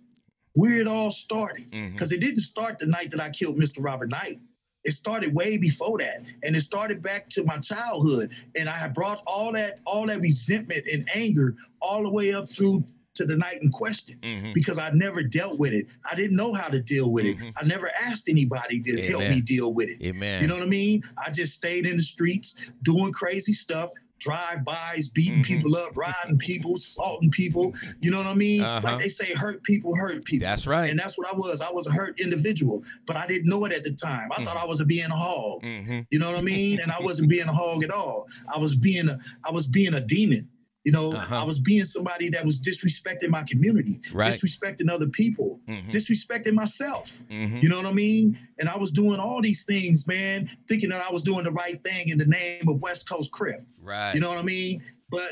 where 0.54 0.80
it 0.80 0.88
all 0.88 1.12
started. 1.12 1.70
Because 1.70 2.12
it 2.12 2.20
didn't 2.22 2.40
start 2.42 2.80
the 2.80 2.88
night 2.88 3.12
that 3.12 3.22
I 3.22 3.30
killed 3.30 3.58
Mr. 3.58 3.84
Robert 3.84 4.10
Knight. 4.10 4.40
It 4.86 4.92
started 4.94 5.34
way 5.34 5.58
before 5.58 5.98
that. 5.98 6.22
And 6.44 6.56
it 6.56 6.62
started 6.62 7.02
back 7.02 7.28
to 7.30 7.44
my 7.44 7.58
childhood. 7.58 8.32
And 8.56 8.70
I 8.70 8.78
had 8.78 8.94
brought 8.94 9.22
all 9.26 9.52
that, 9.54 9.80
all 9.86 10.06
that 10.08 10.20
resentment 10.20 10.88
and 10.92 11.10
anger 11.14 11.56
all 11.82 12.04
the 12.04 12.10
way 12.10 12.34
up 12.34 12.48
through 12.48 12.84
to 13.16 13.26
the 13.26 13.38
night 13.38 13.62
in 13.62 13.70
question 13.70 14.20
Mhm. 14.22 14.54
because 14.54 14.78
I 14.78 14.90
never 14.92 15.24
dealt 15.24 15.58
with 15.58 15.72
it. 15.74 15.88
I 16.10 16.16
didn't 16.16 16.36
know 16.36 16.54
how 16.54 16.68
to 16.68 16.82
deal 16.82 17.12
with 17.12 17.26
Mhm. 17.26 17.48
it. 17.48 17.56
I 17.60 17.66
never 17.66 17.90
asked 18.00 18.28
anybody 18.28 18.82
to 18.82 19.02
help 19.08 19.24
me 19.30 19.40
deal 19.42 19.74
with 19.74 19.88
it. 19.90 20.02
Amen. 20.04 20.42
You 20.42 20.48
know 20.48 20.56
what 20.56 20.64
I 20.64 20.70
mean? 20.70 21.02
I 21.26 21.32
just 21.32 21.54
stayed 21.54 21.88
in 21.88 21.96
the 21.96 22.04
streets 22.04 22.58
doing 22.84 23.14
crazy 23.14 23.54
stuff, 23.54 23.90
drive-bys, 24.20 25.10
beating 25.10 25.40
Mhm. 25.42 25.46
people 25.46 25.76
up, 25.76 25.96
riding 25.96 26.38
people, 26.38 26.76
assaulting 26.76 27.30
people. 27.32 27.74
You 28.00 28.12
know 28.12 28.18
what 28.18 28.28
I 28.28 28.34
mean? 28.34 28.62
Uh-huh. 28.62 28.88
Like 28.88 29.00
they 29.00 29.10
say, 29.10 29.34
hurt 29.34 29.64
people 29.64 29.96
hurt 29.96 30.24
people. 30.26 30.46
That's 30.48 30.66
right. 30.68 30.90
And 30.90 31.00
that's 31.00 31.18
what 31.18 31.28
I 31.32 31.36
was. 31.36 31.62
I 31.62 31.72
was 31.72 31.88
a 31.88 31.92
hurt 31.92 32.20
individual, 32.20 32.84
but 33.06 33.16
I 33.16 33.28
didn't 33.28 33.50
know 33.50 33.66
it 33.66 33.74
at 33.74 33.84
the 33.84 33.92
time. 33.94 34.30
I 34.36 34.44
thought 34.44 34.58
I 34.58 34.66
was 34.66 34.80
a 34.80 34.86
being 34.86 35.06
a 35.12 35.16
hog. 35.16 35.62
hmm 35.62 36.00
You 36.12 36.20
know 36.20 36.32
what 36.32 36.40
I 36.40 36.42
mean? 36.42 36.80
And 36.80 36.92
I 36.92 36.98
wasn't 37.02 37.30
being 37.30 37.48
a 37.48 37.54
hog 37.54 37.84
at 37.84 37.92
all. 37.92 38.28
I 38.54 38.58
was 38.58 38.76
being 38.76 39.10
a 39.10 39.18
I 39.44 39.52
was 39.52 39.68
being 39.68 39.94
a 39.94 40.02
demon. 40.02 40.48
You 40.86 40.92
know, 40.92 41.14
Uh-huh. 41.14 41.36
I 41.42 41.44
was 41.44 41.60
being 41.60 41.84
somebody 41.84 42.30
that 42.30 42.46
was 42.46 42.62
disrespecting 42.62 43.30
my 43.30 43.44
community, 43.44 44.00
Right. 44.14 44.32
disrespecting 44.32 44.90
other 44.90 45.08
people, 45.10 45.60
hmm 45.68 45.90
disrespecting 45.90 46.54
myself. 46.54 47.24
hmm 47.30 47.58
You 47.62 47.70
know 47.70 47.78
what 47.78 47.88
I 47.88 47.92
mean? 47.94 48.38
And 48.60 48.70
I 48.70 48.78
was 48.78 48.92
doing 48.92 49.20
all 49.20 49.42
these 49.42 49.64
things, 49.66 50.08
man, 50.08 50.48
thinking 50.70 50.90
that 50.90 51.02
I 51.08 51.12
was 51.12 51.24
doing 51.24 51.44
the 51.44 51.52
right 51.52 51.76
thing 51.84 52.10
in 52.10 52.18
the 52.20 52.28
name 52.28 52.68
of 52.70 52.82
West 52.82 53.10
Coast 53.10 53.32
Crip. 53.32 53.62
Right. 53.82 54.14
You 54.14 54.22
know 54.22 54.30
what 54.30 54.38
I 54.38 54.44
mean? 54.44 54.82
But 55.10 55.32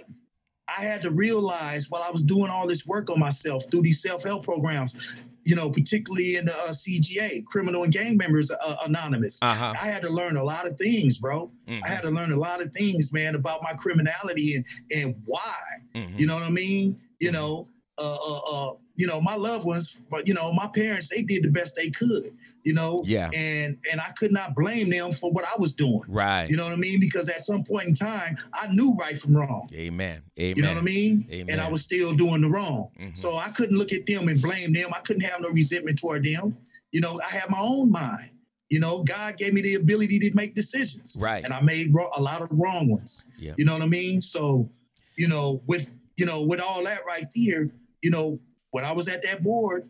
I 0.67 0.81
had 0.83 1.01
to 1.03 1.11
realize 1.11 1.89
while 1.89 2.03
I 2.03 2.11
was 2.11 2.23
doing 2.23 2.49
all 2.49 2.67
this 2.67 2.87
work 2.87 3.09
on 3.09 3.19
myself 3.19 3.63
through 3.69 3.81
these 3.81 4.01
self 4.01 4.23
help 4.23 4.45
programs, 4.45 4.95
you 5.43 5.55
know, 5.55 5.69
particularly 5.69 6.37
in 6.37 6.45
the 6.45 6.53
uh, 6.53 6.69
CGA, 6.71 7.43
Criminal 7.45 7.83
and 7.83 7.91
Gang 7.91 8.15
Members 8.17 8.49
uh, 8.49 8.75
Anonymous. 8.85 9.39
Uh-huh. 9.41 9.73
I 9.81 9.87
had 9.87 10.01
to 10.03 10.09
learn 10.09 10.37
a 10.37 10.43
lot 10.43 10.65
of 10.65 10.77
things, 10.77 11.19
bro. 11.19 11.51
Mhm. 11.67 11.81
I 11.85 11.89
had 11.89 12.01
to 12.03 12.11
learn 12.11 12.31
a 12.31 12.37
lot 12.37 12.61
of 12.61 12.71
things, 12.71 13.11
man, 13.11 13.35
about 13.35 13.61
my 13.61 13.73
criminality 13.73 14.55
and 14.55 14.65
and 14.95 15.15
why. 15.25 15.55
Mhm. 15.95 16.19
You 16.19 16.27
know 16.27 16.35
what 16.35 16.43
I 16.43 16.49
mean? 16.49 16.99
You 17.19 17.31
know, 17.31 17.67
uh, 17.97 18.17
uh, 18.25 18.39
uh, 18.71 18.73
you 18.95 19.07
know, 19.07 19.19
my 19.19 19.35
loved 19.35 19.65
ones, 19.65 20.01
but 20.09 20.27
you 20.27 20.33
know, 20.33 20.53
my 20.53 20.67
parents, 20.67 21.09
they 21.09 21.23
did 21.23 21.43
the 21.43 21.49
best 21.51 21.75
they 21.75 21.89
could. 21.89 22.23
You 22.63 22.73
know, 22.73 23.01
Yeah. 23.05 23.29
and 23.35 23.77
and 23.91 23.99
I 23.99 24.11
could 24.17 24.31
not 24.31 24.55
blame 24.55 24.89
them 24.89 25.11
for 25.11 25.31
what 25.31 25.43
I 25.43 25.55
was 25.59 25.73
doing. 25.73 26.01
Right. 26.07 26.49
You 26.49 26.55
know 26.55 26.63
what 26.63 26.71
I 26.71 26.77
mean? 26.77 26.99
Because 26.99 27.27
at 27.29 27.41
some 27.41 27.63
point 27.63 27.87
in 27.87 27.93
time, 27.93 28.37
I 28.53 28.67
knew 28.73 28.93
right 28.95 29.17
from 29.17 29.35
wrong. 29.35 29.69
Amen. 29.73 30.21
Amen. 30.39 30.55
You 30.55 30.61
know 30.63 30.69
what 30.69 30.77
I 30.77 30.81
mean? 30.81 31.25
Amen. 31.29 31.49
And 31.49 31.59
I 31.61 31.69
was 31.69 31.83
still 31.83 32.15
doing 32.15 32.41
the 32.41 32.49
wrong. 32.49 32.89
Mhm. 32.99 33.17
So 33.17 33.35
I 33.37 33.49
couldn't 33.49 33.77
look 33.77 33.91
at 33.91 34.05
them 34.05 34.29
and 34.29 34.41
blame 34.41 34.71
them. 34.71 34.89
I 34.95 34.99
couldn't 35.01 35.23
have 35.23 35.41
no 35.41 35.49
resentment 35.49 35.99
toward 35.99 36.23
them. 36.23 36.55
You 36.93 37.01
know, 37.01 37.19
I 37.19 37.29
had 37.29 37.49
my 37.49 37.59
own 37.59 37.91
mind. 37.91 38.29
You 38.69 38.79
know, 38.79 39.03
God 39.03 39.37
gave 39.37 39.53
me 39.53 39.61
the 39.61 39.75
ability 39.75 40.17
to 40.19 40.33
make 40.33 40.55
decisions. 40.55 41.17
Right. 41.19 41.43
And 41.43 41.53
I 41.53 41.61
made 41.61 41.93
a 42.15 42.21
lot 42.21 42.41
of 42.41 42.47
wrong 42.51 42.87
ones. 42.87 43.27
Yeah. 43.37 43.53
You 43.57 43.65
know 43.65 43.73
what 43.73 43.81
I 43.81 43.87
mean? 43.87 44.21
So, 44.21 44.69
you 45.17 45.27
know, 45.27 45.61
with 45.67 45.91
you 46.15 46.25
know, 46.25 46.43
with 46.43 46.59
all 46.61 46.83
that 46.85 47.05
right 47.05 47.25
there, 47.35 47.69
you 48.03 48.09
know, 48.09 48.39
when 48.71 48.85
I 48.85 48.91
was 48.93 49.07
at 49.07 49.21
that 49.23 49.43
board, 49.43 49.89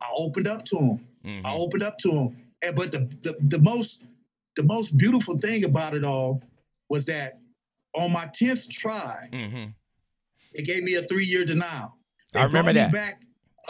I 0.00 0.06
opened 0.16 0.46
up 0.48 0.64
to 0.66 0.78
him. 0.78 1.07
Mhm. 1.24 1.44
I 1.44 1.54
opened 1.54 1.82
up 1.82 1.98
to 1.98 2.10
him. 2.10 2.36
And 2.62 2.74
but 2.74 2.90
the, 2.92 3.00
the 3.22 3.36
the 3.56 3.58
most 3.60 4.04
the 4.56 4.62
most 4.64 4.96
beautiful 4.98 5.38
thing 5.38 5.64
about 5.64 5.94
it 5.94 6.04
all 6.04 6.42
was 6.90 7.06
that 7.06 7.38
on 7.94 8.12
my 8.12 8.26
10th 8.26 8.68
try, 8.70 9.28
Mhm. 9.32 9.72
they 10.56 10.62
gave 10.62 10.82
me 10.82 10.94
a 10.94 11.02
three-year 11.02 11.44
denial. 11.44 11.94
They 12.32 12.40
I 12.40 12.44
remember 12.44 12.72
that. 12.72 12.92
back. 12.92 13.22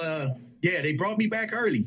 Uh, 0.02 0.30
yeah, 0.62 0.80
they 0.80 0.94
brought 0.94 1.18
me 1.18 1.26
back 1.26 1.52
early. 1.52 1.84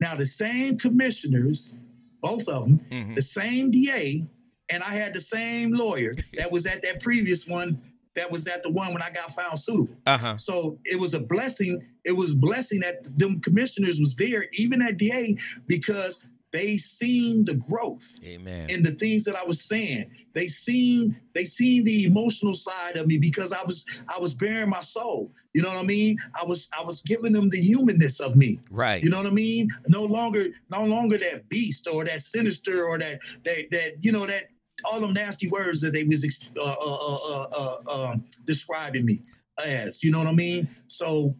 Now 0.00 0.14
the 0.14 0.26
same 0.26 0.78
commissioners, 0.78 1.74
both 2.22 2.48
of 2.48 2.64
them, 2.64 2.78
Mhm. 2.90 3.16
the 3.16 3.22
same 3.22 3.70
DA, 3.70 4.26
and 4.70 4.82
I 4.82 4.94
had 4.94 5.12
the 5.14 5.20
same 5.20 5.72
lawyer 5.72 6.14
that 6.38 6.50
was 6.50 6.66
at 6.66 6.82
that 6.82 7.02
previous 7.02 7.46
one. 7.48 7.80
That 8.16 8.30
was 8.30 8.46
at 8.46 8.62
the 8.62 8.70
one 8.70 8.92
when 8.92 9.02
I 9.02 9.10
got 9.10 9.30
found 9.30 9.58
suitable. 9.58 9.96
Uh-huh. 10.06 10.36
So 10.36 10.78
it 10.84 11.00
was 11.00 11.14
a 11.14 11.20
blessing. 11.20 11.86
It 12.04 12.12
was 12.12 12.34
blessing 12.34 12.80
that 12.80 13.04
them 13.18 13.40
commissioners 13.40 14.00
was 14.00 14.16
there, 14.16 14.46
even 14.52 14.82
at 14.82 14.96
DA, 14.96 15.36
because 15.66 16.26
they 16.52 16.76
seen 16.76 17.44
the 17.44 17.54
growth 17.54 18.18
Amen. 18.24 18.66
and 18.70 18.84
the 18.84 18.92
things 18.92 19.24
that 19.24 19.36
I 19.36 19.44
was 19.44 19.62
saying. 19.62 20.10
They 20.32 20.46
seen 20.46 21.16
they 21.34 21.44
seen 21.44 21.84
the 21.84 22.04
emotional 22.04 22.54
side 22.54 22.96
of 22.96 23.06
me 23.06 23.18
because 23.18 23.52
I 23.52 23.62
was 23.62 24.02
I 24.14 24.18
was 24.18 24.34
bearing 24.34 24.68
my 24.68 24.80
soul. 24.80 25.30
You 25.54 25.62
know 25.62 25.68
what 25.68 25.84
I 25.84 25.86
mean? 25.86 26.18
I 26.40 26.44
was 26.44 26.68
I 26.76 26.82
was 26.82 27.02
giving 27.02 27.32
them 27.32 27.50
the 27.50 27.60
humanness 27.60 28.20
of 28.20 28.36
me. 28.36 28.58
right. 28.70 29.02
You 29.02 29.10
know 29.10 29.18
what 29.18 29.26
I 29.26 29.30
mean? 29.30 29.68
No 29.88 30.04
longer 30.04 30.48
no 30.70 30.84
longer 30.84 31.18
that 31.18 31.48
beast 31.48 31.88
or 31.92 32.04
that 32.04 32.20
sinister 32.20 32.84
or 32.84 32.98
that 32.98 33.20
that 33.44 33.70
that 33.70 33.92
you 34.00 34.12
know 34.12 34.26
that 34.26 34.49
all 34.84 35.00
them 35.00 35.12
nasty 35.12 35.48
words 35.48 35.80
that 35.80 35.92
they 35.92 36.04
was 36.04 36.52
uh, 36.56 36.62
uh, 36.62 36.96
uh, 37.08 37.16
uh, 37.30 37.76
uh, 37.86 38.10
um, 38.10 38.24
describing 38.46 39.04
me 39.04 39.20
as. 39.64 40.02
You 40.02 40.10
know 40.10 40.18
what 40.18 40.26
I 40.26 40.32
mean? 40.32 40.68
So 40.88 41.34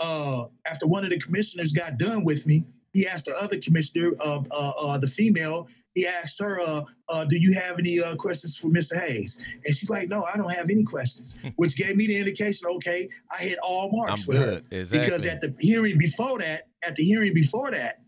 uh, 0.00 0.44
after 0.66 0.86
one 0.86 1.04
of 1.04 1.10
the 1.10 1.18
commissioners 1.18 1.72
got 1.72 1.98
done 1.98 2.24
with 2.24 2.46
me, 2.46 2.64
he 2.92 3.06
asked 3.06 3.26
the 3.26 3.36
other 3.42 3.58
commissioner, 3.58 4.12
uh, 4.20 4.40
uh, 4.50 4.72
uh, 4.78 4.98
the 4.98 5.06
female, 5.06 5.68
he 5.94 6.06
asked 6.06 6.40
her, 6.40 6.60
uh, 6.60 6.82
uh, 7.08 7.24
"Do 7.24 7.36
you 7.36 7.54
have 7.54 7.78
any 7.78 8.00
uh, 8.00 8.16
questions 8.16 8.56
for 8.56 8.68
Mr. 8.68 8.98
Hayes?" 8.98 9.38
And 9.64 9.74
she's 9.74 9.88
like, 9.90 10.08
"No, 10.08 10.24
I 10.24 10.36
don't 10.36 10.52
have 10.52 10.68
any 10.68 10.82
questions," 10.82 11.36
which 11.56 11.76
gave 11.76 11.96
me 11.96 12.06
the 12.08 12.16
indication, 12.16 12.68
okay, 12.68 13.08
I 13.36 13.42
hit 13.42 13.58
all 13.62 13.90
I'm 13.90 13.96
marks 13.96 14.26
with 14.26 14.38
her. 14.38 14.60
Exactly. 14.70 14.98
because 14.98 15.26
at 15.26 15.40
the 15.40 15.54
hearing 15.60 15.96
before 15.98 16.38
that, 16.40 16.62
at 16.86 16.96
the 16.96 17.04
hearing 17.04 17.32
before 17.32 17.70
that, 17.70 18.00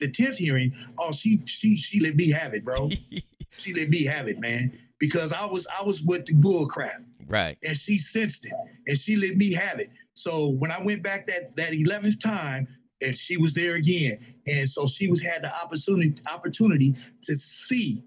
the 0.00 0.10
tenth 0.10 0.36
hearing, 0.36 0.74
oh, 0.98 1.12
she 1.12 1.40
she 1.46 1.76
she 1.76 2.00
let 2.00 2.14
me 2.14 2.30
have 2.30 2.52
it, 2.54 2.64
bro. 2.64 2.90
she 3.56 3.72
let 3.74 3.88
me 3.88 4.04
have 4.04 4.28
it, 4.28 4.38
man. 4.38 4.72
Because 4.98 5.32
I 5.32 5.44
was 5.46 5.66
I 5.78 5.82
was 5.84 6.02
with 6.02 6.26
the 6.26 6.34
bull 6.34 6.66
crap, 6.66 7.00
right. 7.28 7.56
and 7.66 7.76
she 7.76 7.98
sensed 7.98 8.46
it, 8.46 8.52
and 8.86 8.98
she 8.98 9.16
let 9.16 9.36
me 9.36 9.52
have 9.52 9.78
it. 9.78 9.88
So 10.14 10.50
when 10.50 10.70
I 10.72 10.82
went 10.84 11.02
back 11.02 11.26
that 11.28 11.56
that 11.56 11.72
eleventh 11.72 12.20
time, 12.20 12.66
and 13.00 13.14
she 13.14 13.36
was 13.36 13.54
there 13.54 13.76
again, 13.76 14.18
and 14.46 14.68
so 14.68 14.86
she 14.86 15.08
was 15.08 15.22
had 15.22 15.42
the 15.42 15.50
opportunity 15.62 16.20
opportunity 16.32 16.94
to 17.22 17.34
see 17.34 18.02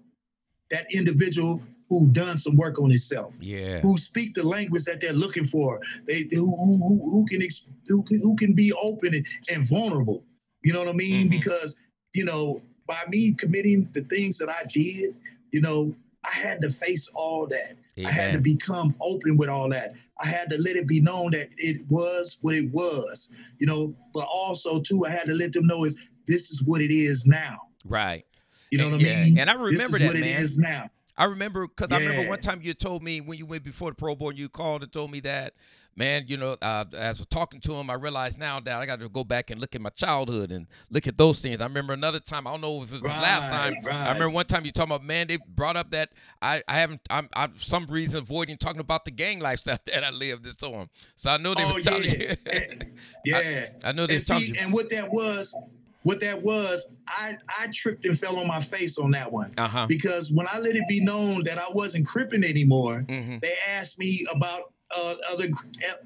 that 0.70 0.86
individual 0.92 1.62
who 1.88 2.08
done 2.08 2.38
some 2.38 2.56
work 2.56 2.78
on 2.78 2.88
himself 2.88 3.34
Yeah. 3.40 3.80
who 3.80 3.98
speak 3.98 4.34
the 4.34 4.42
language 4.46 4.84
that 4.84 5.00
they're 5.00 5.12
looking 5.12 5.44
for. 5.44 5.80
They 6.06 6.26
who 6.30 6.54
who, 6.56 6.76
who, 6.78 7.10
who 7.10 7.26
can 7.26 7.42
ex, 7.42 7.68
who 7.86 8.02
can 8.04 8.20
who 8.22 8.36
can 8.36 8.52
be 8.54 8.72
open 8.82 9.14
and, 9.14 9.26
and 9.52 9.68
vulnerable. 9.68 10.24
You 10.64 10.72
know 10.72 10.80
what 10.80 10.88
I 10.88 10.92
mean? 10.92 11.28
Mhm. 11.28 11.30
Because 11.30 11.76
you 12.14 12.24
know, 12.26 12.60
by 12.86 13.00
me 13.08 13.32
committing 13.32 13.88
the 13.94 14.02
things 14.02 14.36
that 14.38 14.48
I 14.50 14.62
did, 14.72 15.14
you 15.52 15.60
know, 15.60 15.94
I 16.24 16.36
had 16.36 16.60
to 16.62 16.70
face 16.70 17.12
all 17.14 17.46
that. 17.48 17.74
I 18.06 18.10
had 18.10 18.32
to 18.32 18.40
become 18.40 18.94
open 19.00 19.36
with 19.36 19.48
all 19.48 19.68
that. 19.70 19.92
I 20.22 20.26
had 20.26 20.48
to 20.50 20.58
let 20.60 20.76
it 20.76 20.86
be 20.86 21.00
known 21.00 21.32
that 21.32 21.48
it 21.58 21.82
was 21.88 22.38
what 22.42 22.54
it 22.54 22.70
was. 22.72 23.30
You 23.58 23.66
know, 23.66 23.94
but 24.14 24.26
also 24.32 24.80
too, 24.80 25.04
I 25.04 25.10
had 25.10 25.26
to 25.26 25.34
let 25.34 25.52
them 25.52 25.66
know 25.66 25.84
is 25.84 25.98
this 26.26 26.50
is 26.50 26.64
what 26.64 26.80
it 26.80 26.92
is 26.92 27.26
now. 27.26 27.58
Right. 27.84 28.24
You 28.70 28.78
know 28.78 28.90
what 28.90 29.00
yeah. 29.00 29.20
I 29.20 29.24
mean? 29.24 29.38
And 29.38 29.50
I 29.50 29.54
this 29.54 29.72
remember 29.72 29.96
is 29.96 29.98
that, 29.98 30.06
what 30.06 30.14
man. 30.14 30.22
it 30.22 30.28
is 30.28 30.58
now. 30.58 30.90
I 31.18 31.24
remember 31.24 31.66
because 31.66 31.92
I 31.92 31.98
remember 31.98 32.30
one 32.30 32.40
time 32.40 32.60
you 32.62 32.72
told 32.72 33.02
me 33.02 33.20
when 33.20 33.36
you 33.36 33.44
went 33.44 33.64
before 33.64 33.90
the 33.90 33.94
Pro 33.94 34.14
Board, 34.14 34.38
you 34.38 34.48
called 34.48 34.82
and 34.82 34.90
told 34.90 35.10
me 35.10 35.20
that, 35.20 35.52
man, 35.96 36.24
you 36.26 36.36
know, 36.36 36.56
uh, 36.62 36.84
as 36.96 37.20
we're 37.20 37.26
talking 37.26 37.60
to 37.60 37.74
him, 37.74 37.90
I 37.90 37.94
realized 37.94 38.38
now 38.38 38.60
that 38.60 38.74
I 38.80 38.86
got 38.86 39.00
to 39.00 39.08
go 39.08 39.24
back 39.24 39.50
and 39.50 39.60
look 39.60 39.74
at 39.74 39.80
my 39.80 39.90
childhood 39.90 40.50
and 40.50 40.66
look 40.90 41.06
at 41.06 41.18
those 41.18 41.40
things. 41.40 41.60
I 41.60 41.64
remember 41.64 41.92
another 41.92 42.20
time, 42.20 42.46
I 42.46 42.52
don't 42.52 42.60
know 42.60 42.82
if 42.82 42.90
it 42.92 42.92
was 42.92 43.00
the 43.02 43.08
last 43.08 43.50
time. 43.50 43.76
Right, 43.82 43.94
I 43.94 44.12
remember 44.12 44.30
one 44.30 44.46
time 44.46 44.64
you 44.64 44.72
talking 44.72 44.92
about, 44.92 45.04
man, 45.04 45.26
they 45.28 45.36
brought 45.36 45.76
up 45.76 45.90
that 45.90 46.10
I, 46.40 46.62
I 46.68 46.74
haven't, 46.74 47.00
I'm, 47.10 47.28
I'm 47.34 47.58
some 47.58 47.86
reason 47.86 48.18
avoiding 48.18 48.56
talking 48.56 48.80
about 48.80 49.04
the 49.04 49.10
gang 49.10 49.40
lifestyle 49.40 49.78
that 49.86 50.04
I 50.04 50.10
lived 50.10 50.46
and 50.46 50.58
so 50.58 50.74
on. 50.74 50.88
So 51.16 51.30
I 51.30 51.36
know 51.36 51.54
they 51.54 51.62
Oh 51.64 51.74
was 51.74 51.86
yeah, 51.86 52.34
yeah. 53.24 53.66
I 53.84 53.92
know 53.92 54.06
they 54.06 54.14
and 54.14 54.20
was 54.20 54.26
see, 54.26 54.54
and 54.58 54.72
what 54.72 54.88
that 54.90 55.12
was, 55.12 55.56
what 56.02 56.20
that 56.20 56.42
was, 56.42 56.94
I 57.06 57.36
I 57.58 57.68
tripped 57.72 58.04
and 58.06 58.18
fell 58.18 58.38
on 58.38 58.46
my 58.46 58.60
face 58.60 58.98
on 58.98 59.10
that 59.12 59.30
one 59.30 59.54
Uh 59.56 59.68
huh. 59.68 59.86
because 59.88 60.32
when 60.32 60.46
I 60.52 60.58
let 60.58 60.74
it 60.74 60.88
be 60.88 61.00
known 61.04 61.42
that 61.44 61.58
I 61.58 61.66
wasn't 61.70 62.06
cripping 62.06 62.44
anymore, 62.44 63.02
hmm 63.08 63.36
they 63.40 63.54
asked 63.68 63.98
me 63.98 64.26
about 64.34 64.72
uh, 64.96 65.14
other 65.30 65.48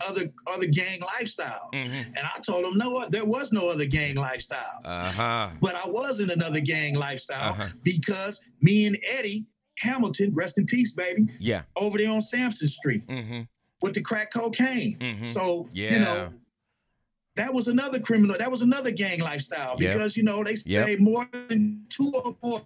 other 0.08 0.32
other 0.46 0.66
gang 0.66 1.00
lifestyles, 1.00 1.74
hmm 1.74 2.16
and 2.16 2.26
I 2.34 2.38
told 2.40 2.64
them 2.64 2.78
no, 2.78 3.06
there 3.08 3.24
was 3.24 3.52
no 3.52 3.68
other 3.68 3.86
gang 3.86 4.16
lifestyles. 4.16 4.84
Uh 4.84 5.12
huh. 5.12 5.48
but 5.60 5.74
I 5.74 5.86
was 5.86 6.20
in 6.20 6.30
another 6.30 6.60
gang 6.60 6.94
lifestyle 6.94 7.50
Uh-huh. 7.52 7.68
because 7.82 8.42
me 8.60 8.86
and 8.86 8.96
Eddie 9.18 9.44
Hamilton, 9.78 10.32
rest 10.34 10.58
in 10.58 10.66
peace, 10.66 10.92
baby, 10.92 11.26
Yeah. 11.38 11.62
over 11.76 11.98
there 11.98 12.10
on 12.10 12.22
Sampson 12.22 12.68
Street 12.68 13.02
hmm 13.08 13.42
with 13.82 13.92
the 13.94 14.00
crack 14.02 14.32
cocaine. 14.32 14.96
hmm 15.00 15.26
So 15.26 15.68
Yeah. 15.72 15.92
you 15.92 15.98
know, 16.00 16.32
that 17.36 17.52
was 17.52 17.68
another 17.68 17.98
criminal. 18.00 18.36
That 18.38 18.50
was 18.50 18.62
another 18.62 18.90
gang 18.90 19.20
lifestyle 19.20 19.76
Yep. 19.78 19.92
because 19.92 20.16
you 20.16 20.22
know 20.22 20.42
they 20.42 20.56
Yep. 20.64 20.86
say 20.86 20.96
more 20.96 21.28
than 21.48 21.84
two 21.90 22.10
or 22.24 22.34
more. 22.42 22.60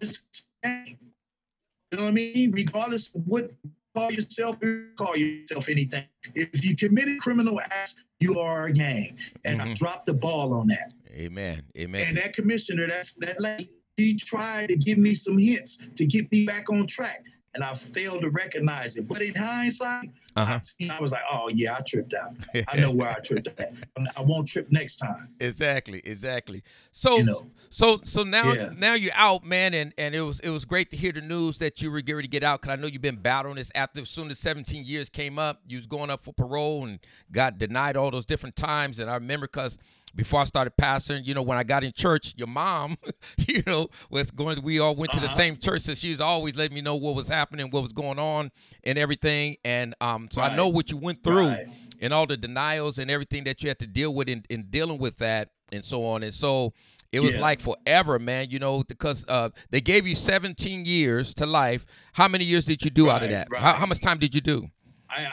You 1.93 1.99
know 1.99 2.05
what 2.05 2.11
I 2.11 2.13
mean? 2.13 2.53
Regardless 2.53 3.13
of 3.15 3.23
what 3.27 3.51
call 3.95 4.11
yourself, 4.13 4.57
you 4.63 4.89
call 4.97 5.17
yourself 5.17 5.69
anything. 5.69 6.05
If 6.35 6.65
you 6.65 6.77
committed 6.77 7.19
criminal 7.21 7.61
acts, 7.61 8.03
you 8.21 8.39
are 8.39 8.67
a 8.67 8.73
gang. 8.73 9.17
And 9.45 9.61
I 9.61 9.69
Mhm. 9.69 9.77
dropped 9.77 10.07
the 10.07 10.15
ball 10.15 10.53
on 10.55 10.69
that. 10.69 10.93
Amen. 11.13 11.63
Amen. 11.77 12.05
And 12.07 12.17
that 12.19 12.35
commissioner, 12.35 12.87
that's 12.89 13.13
that 13.15 13.41
lady, 13.41 13.71
he 13.97 14.17
tried 14.17 14.69
to 14.69 14.77
give 14.77 14.99
me 14.99 15.15
some 15.15 15.39
hints 15.39 15.87
to 15.97 16.07
get 16.07 16.31
me 16.31 16.47
back 16.47 16.71
on 16.71 16.87
track. 16.87 17.25
And 17.55 17.65
I 17.65 17.75
failed 17.75 18.23
to 18.23 18.31
recognize 18.31 18.97
it. 18.97 19.09
But 19.09 19.23
in 19.23 19.35
hindsight, 19.35 20.11
Uh 20.37 20.45
huh. 20.45 20.61
I 20.89 21.01
was 21.01 21.11
like, 21.11 21.25
oh 21.29 21.49
yeah, 21.53 21.77
I 21.77 21.81
tripped 21.81 22.15
out. 22.15 22.33
I 22.69 22.77
know 22.77 22.93
where 22.93 23.11
I 23.11 23.19
tripped 23.19 23.49
at. 23.59 23.73
I 24.17 24.21
won't 24.23 24.47
trip 24.47 24.71
next 24.71 24.99
time. 24.99 25.29
Exactly, 25.41 26.01
exactly. 26.05 26.63
So, 26.93 27.17
You 27.17 27.25
know. 27.25 27.51
So, 27.71 28.01
so 28.05 28.23
now, 28.25 28.53
Yeah. 28.53 28.71
now 28.77 28.95
you're 28.95 29.13
out, 29.15 29.45
man, 29.45 29.75
and 29.75 29.93
and 29.97 30.15
it 30.15 30.21
was 30.23 30.41
it 30.41 30.51
was 30.51 30.65
great 30.65 30.91
to 30.91 30.97
hear 30.97 31.13
the 31.13 31.21
news 31.21 31.59
that 31.59 31.81
you 31.81 31.91
were 31.91 32.01
getting 32.01 32.17
ready 32.17 32.29
to 32.29 32.33
get 32.33 32.43
out. 32.43 32.63
Cause 32.63 32.73
I 32.73 32.77
know 32.77 32.87
you've 32.89 33.01
been 33.03 33.17
battling 33.17 33.57
this 33.57 33.71
after 33.75 34.01
as 34.03 34.11
soon 34.11 34.31
as 34.31 34.39
17 34.41 34.85
years 34.85 35.09
came 35.09 35.39
up, 35.39 35.61
you 35.69 35.79
was 35.79 35.87
going 35.87 36.11
up 36.11 36.25
for 36.25 36.33
parole 36.33 36.85
and 36.85 36.99
got 37.33 37.59
denied 37.59 37.97
all 37.97 38.11
those 38.11 38.27
different 38.27 38.57
times. 38.57 38.99
And 38.99 39.09
I 39.11 39.15
remember 39.15 39.47
because 39.47 39.79
before 40.17 40.41
I 40.41 40.45
started 40.45 40.73
pastoring, 40.77 41.25
you 41.25 41.35
know, 41.35 41.43
when 41.43 41.57
I 41.57 41.63
got 41.63 41.85
in 41.85 41.93
church, 41.93 42.35
your 42.37 42.49
mom, 42.49 42.99
you 43.39 43.63
know, 43.67 43.89
was 44.11 44.31
going. 44.33 44.61
We 44.63 44.81
all 44.81 44.97
went 44.97 45.13
to 45.13 45.21
the 45.21 45.27
Uh-huh. 45.27 45.37
same 45.37 45.57
church, 45.57 45.83
so 45.83 45.95
she 45.95 46.11
was 46.11 46.21
always 46.21 46.57
letting 46.57 46.75
me 46.75 46.81
know 46.81 46.97
what 46.97 47.15
was 47.15 47.29
happening, 47.29 47.71
what 47.71 47.85
was 47.85 47.93
going 47.93 48.19
on, 48.19 48.51
and 48.83 48.99
everything. 48.99 49.57
And 49.65 49.95
um, 50.01 50.29
so 50.33 50.41
I 50.43 50.57
know 50.57 50.67
what 50.69 50.91
you 50.91 50.97
went 50.97 51.23
through 51.23 51.47
Right. 51.47 51.67
and 52.01 52.13
all 52.13 52.27
the 52.27 52.37
denials 52.37 52.99
and 52.99 53.09
everything 53.11 53.45
that 53.45 53.63
you 53.63 53.69
had 53.69 53.79
to 53.79 53.87
deal 53.87 54.13
with 54.13 54.29
in, 54.29 54.45
in 54.51 54.67
dealing 54.71 54.99
with 54.99 55.19
that 55.19 55.51
and 55.71 55.85
so 55.85 56.05
on. 56.05 56.25
And 56.25 56.35
so 56.35 56.73
it 57.13 57.21
was 57.21 57.35
Yeah. 57.35 57.41
like 57.41 57.61
forever, 57.61 58.19
man, 58.19 58.51
you 58.51 58.59
know, 58.59 58.85
because 58.85 59.25
uh, 59.29 59.51
they 59.71 59.81
gave 59.81 60.07
you 60.07 60.15
17 60.15 60.85
years 60.85 61.35
to 61.35 61.47
life. 61.47 61.85
How 62.13 62.29
many 62.29 62.45
years 62.45 62.65
did 62.67 62.85
you 62.85 62.91
do 62.91 63.11
out 63.11 63.23
of 63.23 63.31
that? 63.31 63.49
right. 63.51 63.61
How, 63.61 63.75
how 63.75 63.87
much 63.87 64.01
time 64.01 64.19
did 64.19 64.35
you 64.35 64.41
do? 64.41 64.71
I 65.09 65.33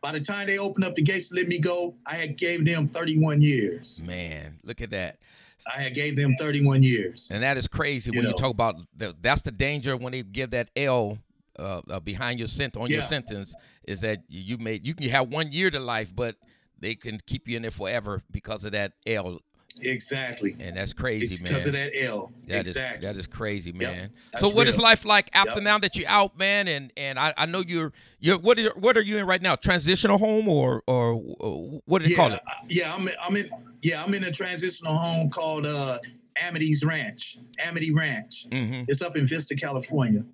By 0.00 0.12
the 0.12 0.20
time 0.20 0.46
they 0.46 0.58
opened 0.58 0.84
up 0.84 0.94
the 0.94 1.02
gates 1.02 1.28
to 1.30 1.34
let 1.34 1.48
me 1.48 1.58
go, 1.60 1.94
I 2.06 2.14
had 2.14 2.36
gave 2.38 2.64
them 2.64 2.88
31 2.88 3.42
years. 3.42 4.02
Man, 4.04 4.58
look 4.62 4.80
at 4.80 4.90
that. 4.90 5.18
I 5.66 5.82
had 5.82 5.94
gave 5.94 6.16
them 6.16 6.34
31 6.38 6.82
years. 6.82 7.28
And 7.30 7.42
that 7.42 7.56
is 7.58 7.66
crazy 7.68 8.10
You 8.12 8.20
when 8.20 8.28
you 8.28 8.34
talk 8.34 8.52
about 8.52 8.76
the, 8.96 9.14
that's 9.20 9.42
the 9.42 9.50
danger 9.50 9.96
when 9.96 10.12
they 10.12 10.22
give 10.22 10.50
that 10.50 10.70
L 10.76 11.18
uh, 11.58 11.80
uh, 11.90 12.00
behind 12.00 12.38
your 12.38 12.48
sentence 12.48 12.80
on 12.82 12.88
your 12.88 13.02
sentence 13.02 13.54
is 13.84 14.00
that 14.02 14.20
you 14.28 14.56
made 14.58 14.86
you 14.86 14.94
can 14.94 15.08
have 15.08 15.28
one 15.28 15.50
year 15.50 15.70
to 15.70 15.80
life, 15.80 16.14
but 16.14 16.36
they 16.78 16.94
can 16.94 17.20
keep 17.26 17.48
you 17.48 17.56
in 17.56 17.62
there 17.62 17.72
forever 17.72 18.22
because 18.30 18.64
of 18.64 18.70
that 18.72 18.92
L, 19.06 19.40
Exactly. 19.84 20.54
and 20.60 20.76
that's 20.76 20.92
It's 20.92 21.00
crazy, 21.00 21.42
man. 21.42 21.52
because 21.52 21.66
of 21.66 21.72
that 21.72 21.92
L. 21.94 22.32
That 22.46 22.62
is 22.66 22.76
exactly. 22.76 23.06
that 23.06 23.16
is 23.16 23.26
crazy, 23.26 23.72
man. 23.72 24.10
that's 24.32 24.44
So 24.44 24.50
what 24.54 24.66
is 24.68 24.76
real. 24.76 24.84
life 24.84 25.04
like 25.04 25.30
after 25.34 25.54
Yep. 25.54 25.62
now 25.62 25.78
that 25.78 25.96
you're 25.96 26.08
out, 26.08 26.38
man? 26.38 26.68
And 26.68 26.92
and 26.96 27.18
I, 27.18 27.32
I 27.36 27.46
know 27.46 27.60
you're 27.66 27.92
you're 28.20 28.38
what 28.38 28.58
is 28.58 28.70
what 28.76 28.96
are 28.96 29.02
you 29.02 29.18
in 29.18 29.26
right 29.26 29.42
now? 29.42 29.56
Transitional 29.56 30.18
home 30.18 30.48
or 30.48 30.82
or 30.86 31.14
uh, 31.14 31.78
what 31.86 32.02
do 32.02 32.08
you 32.08 32.16
yeah, 32.16 32.22
call 32.22 32.32
it? 32.32 32.40
I- 32.46 32.52
yeah, 32.68 32.94
I'm 32.94 33.06
in, 33.08 33.14
I'm 33.22 33.36
in 33.36 33.50
yeah, 33.82 34.02
I'm 34.02 34.12
in 34.14 34.24
a 34.24 34.30
transitional 34.32 34.96
home 34.96 35.30
called 35.30 35.66
uh 35.66 35.98
Amity's 36.42 36.84
Ranch. 36.84 37.38
Amity 37.64 37.92
Ranch. 37.92 38.46
hmm 38.50 38.82
It's 38.88 39.02
up 39.02 39.16
in 39.16 39.26
Vista, 39.26 39.54
California. 39.56 40.24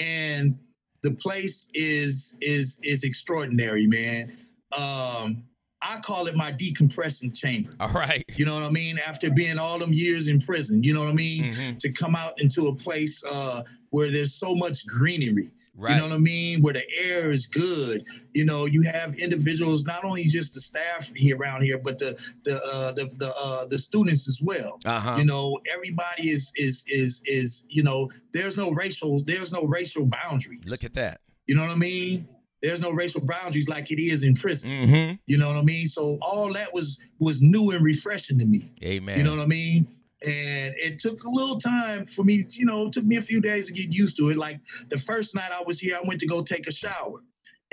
And 0.00 0.58
the 1.02 1.10
place 1.12 1.70
is 1.74 2.36
is 2.40 2.80
is 2.82 3.04
extraordinary, 3.04 3.86
man. 3.86 4.36
Um 4.76 5.42
I 5.80 6.00
call 6.00 6.26
it 6.26 6.34
my 6.34 6.50
decompressing 6.52 7.36
chamber. 7.38 7.70
All 7.80 7.88
right. 7.90 8.24
You 8.36 8.44
know 8.44 8.54
what 8.54 8.64
I 8.64 8.70
mean? 8.70 8.98
After 9.06 9.30
being 9.30 9.58
all 9.58 9.78
them 9.78 9.92
years 9.92 10.28
in 10.28 10.40
prison, 10.40 10.82
you 10.82 10.92
know 10.92 11.00
what 11.00 11.10
I 11.10 11.14
mean? 11.14 11.52
hmm 11.54 11.76
To 11.78 11.92
come 11.92 12.16
out 12.16 12.40
into 12.40 12.62
a 12.68 12.74
place 12.74 13.24
uh 13.24 13.62
where 13.90 14.10
there's 14.10 14.34
so 14.34 14.54
much 14.54 14.86
greenery. 14.86 15.50
Right. 15.80 15.92
You 15.92 15.98
know 15.98 16.08
what 16.08 16.14
I 16.16 16.18
mean? 16.18 16.60
Where 16.60 16.74
the 16.74 16.82
air 17.04 17.30
is 17.30 17.46
good. 17.46 18.04
You 18.34 18.44
know, 18.44 18.66
you 18.66 18.82
have 18.82 19.14
individuals, 19.14 19.86
not 19.86 20.04
only 20.04 20.24
just 20.24 20.54
the 20.54 20.60
staff 20.60 21.12
here 21.14 21.36
around 21.36 21.62
here, 21.62 21.78
but 21.78 21.98
the 22.00 22.18
the 22.44 22.56
uh, 22.74 22.90
the 22.92 23.04
the 23.16 23.32
uh, 23.40 23.64
the 23.66 23.78
students 23.78 24.26
as 24.28 24.40
well. 24.42 24.80
uh 24.84 24.98
huh. 24.98 25.16
You 25.18 25.24
know, 25.24 25.60
everybody 25.72 26.30
is 26.30 26.52
is 26.56 26.84
is 26.88 27.22
is 27.26 27.64
you 27.68 27.84
know, 27.84 28.10
there's 28.34 28.58
no 28.58 28.72
racial 28.72 29.22
there's 29.22 29.52
no 29.52 29.62
racial 29.62 30.08
boundaries. 30.10 30.68
Look 30.68 30.82
at 30.82 30.94
that. 30.94 31.20
you 31.46 31.54
know 31.54 31.62
what 31.62 31.70
I 31.70 31.76
mean? 31.76 32.26
There's 32.62 32.80
no 32.80 32.90
racial 32.90 33.20
boundaries 33.24 33.68
like 33.68 33.90
it 33.90 34.00
is 34.00 34.22
in 34.22 34.34
prison. 34.34 34.86
hmm 34.88 35.12
You 35.26 35.38
know 35.38 35.48
what 35.48 35.56
I 35.56 35.62
mean? 35.62 35.86
So 35.86 36.18
all 36.22 36.52
that 36.54 36.72
was 36.72 36.98
was 37.20 37.42
new 37.42 37.70
and 37.70 37.84
refreshing 37.84 38.38
to 38.38 38.46
me. 38.46 38.72
Amen. 38.82 39.16
You 39.16 39.24
know 39.24 39.36
what 39.36 39.42
I 39.42 39.46
mean? 39.46 39.86
And 40.26 40.74
it 40.76 40.98
took 40.98 41.22
a 41.22 41.30
little 41.30 41.58
time 41.58 42.04
for 42.06 42.24
me, 42.24 42.44
you 42.50 42.66
know, 42.66 42.86
it 42.86 42.92
took 42.92 43.04
me 43.04 43.16
a 43.16 43.22
few 43.22 43.40
days 43.40 43.66
to 43.68 43.72
get 43.72 43.94
used 43.94 44.16
to 44.16 44.30
it. 44.30 44.36
Like 44.36 44.58
the 44.88 44.98
first 44.98 45.36
night 45.36 45.52
I 45.52 45.62
was 45.64 45.78
here, 45.78 45.96
I 45.96 46.06
went 46.06 46.20
to 46.20 46.26
go 46.26 46.42
take 46.42 46.66
a 46.66 46.72
shower. 46.72 47.22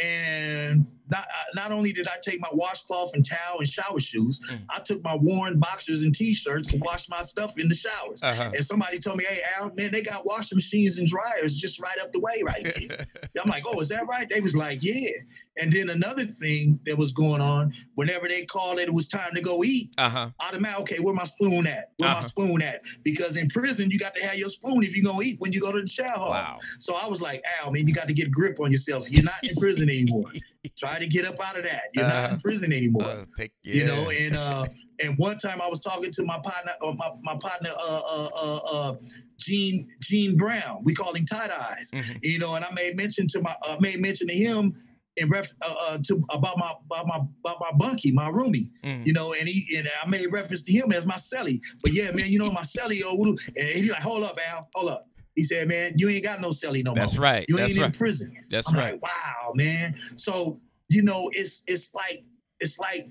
And 0.04 0.86
not 1.10 1.28
not 1.54 1.72
only 1.72 1.92
did 1.92 2.08
I 2.08 2.16
take 2.22 2.42
my 2.42 2.50
washcloth 2.52 3.12
and 3.14 3.24
towel 3.24 3.60
and 3.60 3.68
shower 3.68 4.00
shoes, 4.00 4.42
Mm. 4.50 4.60
I 4.76 4.80
took 4.80 5.04
my 5.04 5.16
worn 5.16 5.60
boxers 5.60 6.02
and 6.04 6.14
t-shirts 6.14 6.70
to 6.72 6.78
wash 6.78 7.08
my 7.10 7.22
stuff 7.22 7.58
in 7.60 7.70
the 7.70 7.76
showers. 7.76 8.22
uh-huh. 8.24 8.52
And 8.56 8.66
somebody 8.66 8.98
told 9.00 9.18
me, 9.18 9.26
"Hey 9.30 9.40
Al, 9.60 9.72
man, 9.76 9.92
they 9.92 10.02
got 10.02 10.26
washing 10.26 10.56
machines 10.58 10.98
and 10.98 11.08
dryers 11.08 11.56
just 11.56 11.80
right 11.80 11.98
up 12.02 12.12
the 12.12 12.20
way 12.20 12.42
right 12.44 12.64
there." 12.76 13.06
I'm 13.44 13.50
like, 13.50 13.64
"Oh, 13.68 13.80
is 13.80 13.90
that 13.90 14.08
right?" 14.08 14.28
They 14.28 14.42
was 14.42 14.56
like, 14.56 14.80
"Yeah." 14.84 15.10
And 15.58 15.72
then 15.72 15.90
another 15.90 16.26
thing 16.26 16.80
that 16.86 16.98
was 16.98 17.14
going 17.14 17.40
on, 17.40 17.74
whenever 17.94 18.28
they 18.28 18.44
called 18.44 18.78
it, 18.80 18.90
it 18.90 18.94
was 18.94 19.08
time 19.08 19.34
to 19.36 19.42
go 19.42 19.64
eat 19.64 19.94
uh-huh. 19.98 20.30
automatic. 20.42 20.80
Okay, 20.82 21.00
where 21.00 21.14
my 21.14 21.24
spoon 21.24 21.66
at? 21.68 21.92
Where 21.98 22.10
my 22.10 22.14
Uh-huh. 22.14 22.22
spoon 22.24 22.62
at? 22.62 22.82
Because 23.04 23.38
in 23.38 23.48
prison, 23.50 23.90
you 23.92 23.98
got 24.00 24.14
to 24.16 24.26
have 24.26 24.36
your 24.38 24.50
spoon 24.50 24.84
if 24.84 24.96
you're 24.96 25.06
gonna 25.10 25.24
eat 25.24 25.40
when 25.40 25.54
you 25.54 25.62
go 25.62 25.72
to 25.72 25.82
the 25.82 25.88
shower. 25.88 26.30
Wow. 26.30 26.60
So 26.80 26.96
I 26.96 27.08
was 27.08 27.22
like, 27.22 27.42
Al, 27.62 27.72
man, 27.72 27.88
you 27.88 27.94
got 27.94 28.08
to 28.08 28.14
get 28.14 28.28
a 28.28 28.32
grip 28.32 28.60
on 28.60 28.72
yourself. 28.72 29.10
You're 29.10 29.24
not 29.24 29.36
in 29.44 29.56
prison 29.56 29.85
anymore. 29.90 30.32
Try 30.78 31.00
to 31.00 31.08
get 31.08 31.26
up 31.26 31.36
out 31.46 31.58
of 31.58 31.64
that. 31.64 31.84
You're 31.94 32.06
not 32.08 32.16
Uh-huh. 32.26 32.34
in 32.36 32.40
prison 32.42 32.74
anymore. 32.74 33.04
Uh, 33.06 33.26
take, 33.38 33.52
You 33.64 33.86
know, 33.86 34.10
and 34.10 34.36
uh, 34.36 34.66
and 35.04 35.18
one 35.18 35.38
time 35.38 35.62
I 35.62 35.68
was 35.68 35.80
talking 35.80 36.12
to 36.12 36.24
my 36.24 36.40
partner, 36.44 36.72
uh, 36.82 36.94
my, 36.94 37.10
my 37.22 37.36
partner, 37.42 37.70
uh, 37.78 38.02
uh, 38.16 38.30
uh, 38.44 38.60
uh, 38.74 38.96
Gene 39.40 39.88
Gene 40.02 40.36
Brown. 40.38 40.82
We 40.84 40.94
call 40.94 41.14
him 41.14 41.26
Tight 41.26 41.52
Eyes. 41.52 41.92
Mhm. 41.94 42.20
You 42.24 42.40
know, 42.40 42.56
and 42.56 42.64
I 42.66 42.72
made 42.74 42.96
mention 42.96 43.28
to 43.28 43.42
my 43.42 43.54
uh, 43.68 43.78
made 43.80 44.00
mention 44.00 44.28
to 44.28 44.34
him 44.34 44.82
in 45.18 45.30
ref 45.30 45.48
uh, 45.62 45.74
uh, 45.88 45.98
to 46.04 46.24
about 46.30 46.58
my 46.58 46.74
about 46.92 47.08
my 47.08 47.20
about 47.46 47.58
my 47.62 47.72
bunkie, 47.78 48.12
my 48.12 48.30
roomie 48.30 48.70
Mhm. 48.84 49.06
you 49.06 49.14
know, 49.14 49.34
and 49.34 49.48
he 49.48 49.78
and 49.78 49.90
I 50.04 50.08
made 50.08 50.26
reference 50.32 50.64
to 50.64 50.72
him 50.72 50.92
as 50.92 51.06
my 51.06 51.16
celly. 51.16 51.60
But 51.84 51.94
yeah, 51.94 52.12
man, 52.12 52.30
you 52.32 52.40
know 52.40 52.52
my 52.52 52.62
celly, 52.64 53.02
oh, 53.06 53.38
and 53.56 53.68
he's 53.70 53.92
like, 53.92 54.02
hold 54.02 54.24
up, 54.24 54.38
Al, 54.50 54.70
hold 54.76 54.92
up. 54.92 55.08
He 55.36 55.44
said, 55.44 55.68
man, 55.68 55.94
you 55.98 56.10
ain't 56.10 56.24
got 56.24 56.42
no 56.42 56.50
celly 56.50 56.84
no 56.84 56.94
That's 56.94 57.14
more. 57.16 57.24
right. 57.24 57.46
You 57.50 57.58
That's 57.58 57.72
ain't 57.72 57.82
in 57.82 57.92
prison. 57.92 58.36
That's 58.50 58.68
I'm 58.70 58.76
right. 58.76 58.94
like, 58.94 59.02
wow, 59.04 59.52
man. 59.56 59.96
So 60.16 60.60
you 60.90 61.02
know, 61.02 61.30
it's 61.34 61.64
it's 61.68 61.94
like 61.94 62.24
it's 62.60 62.80
like 62.80 63.08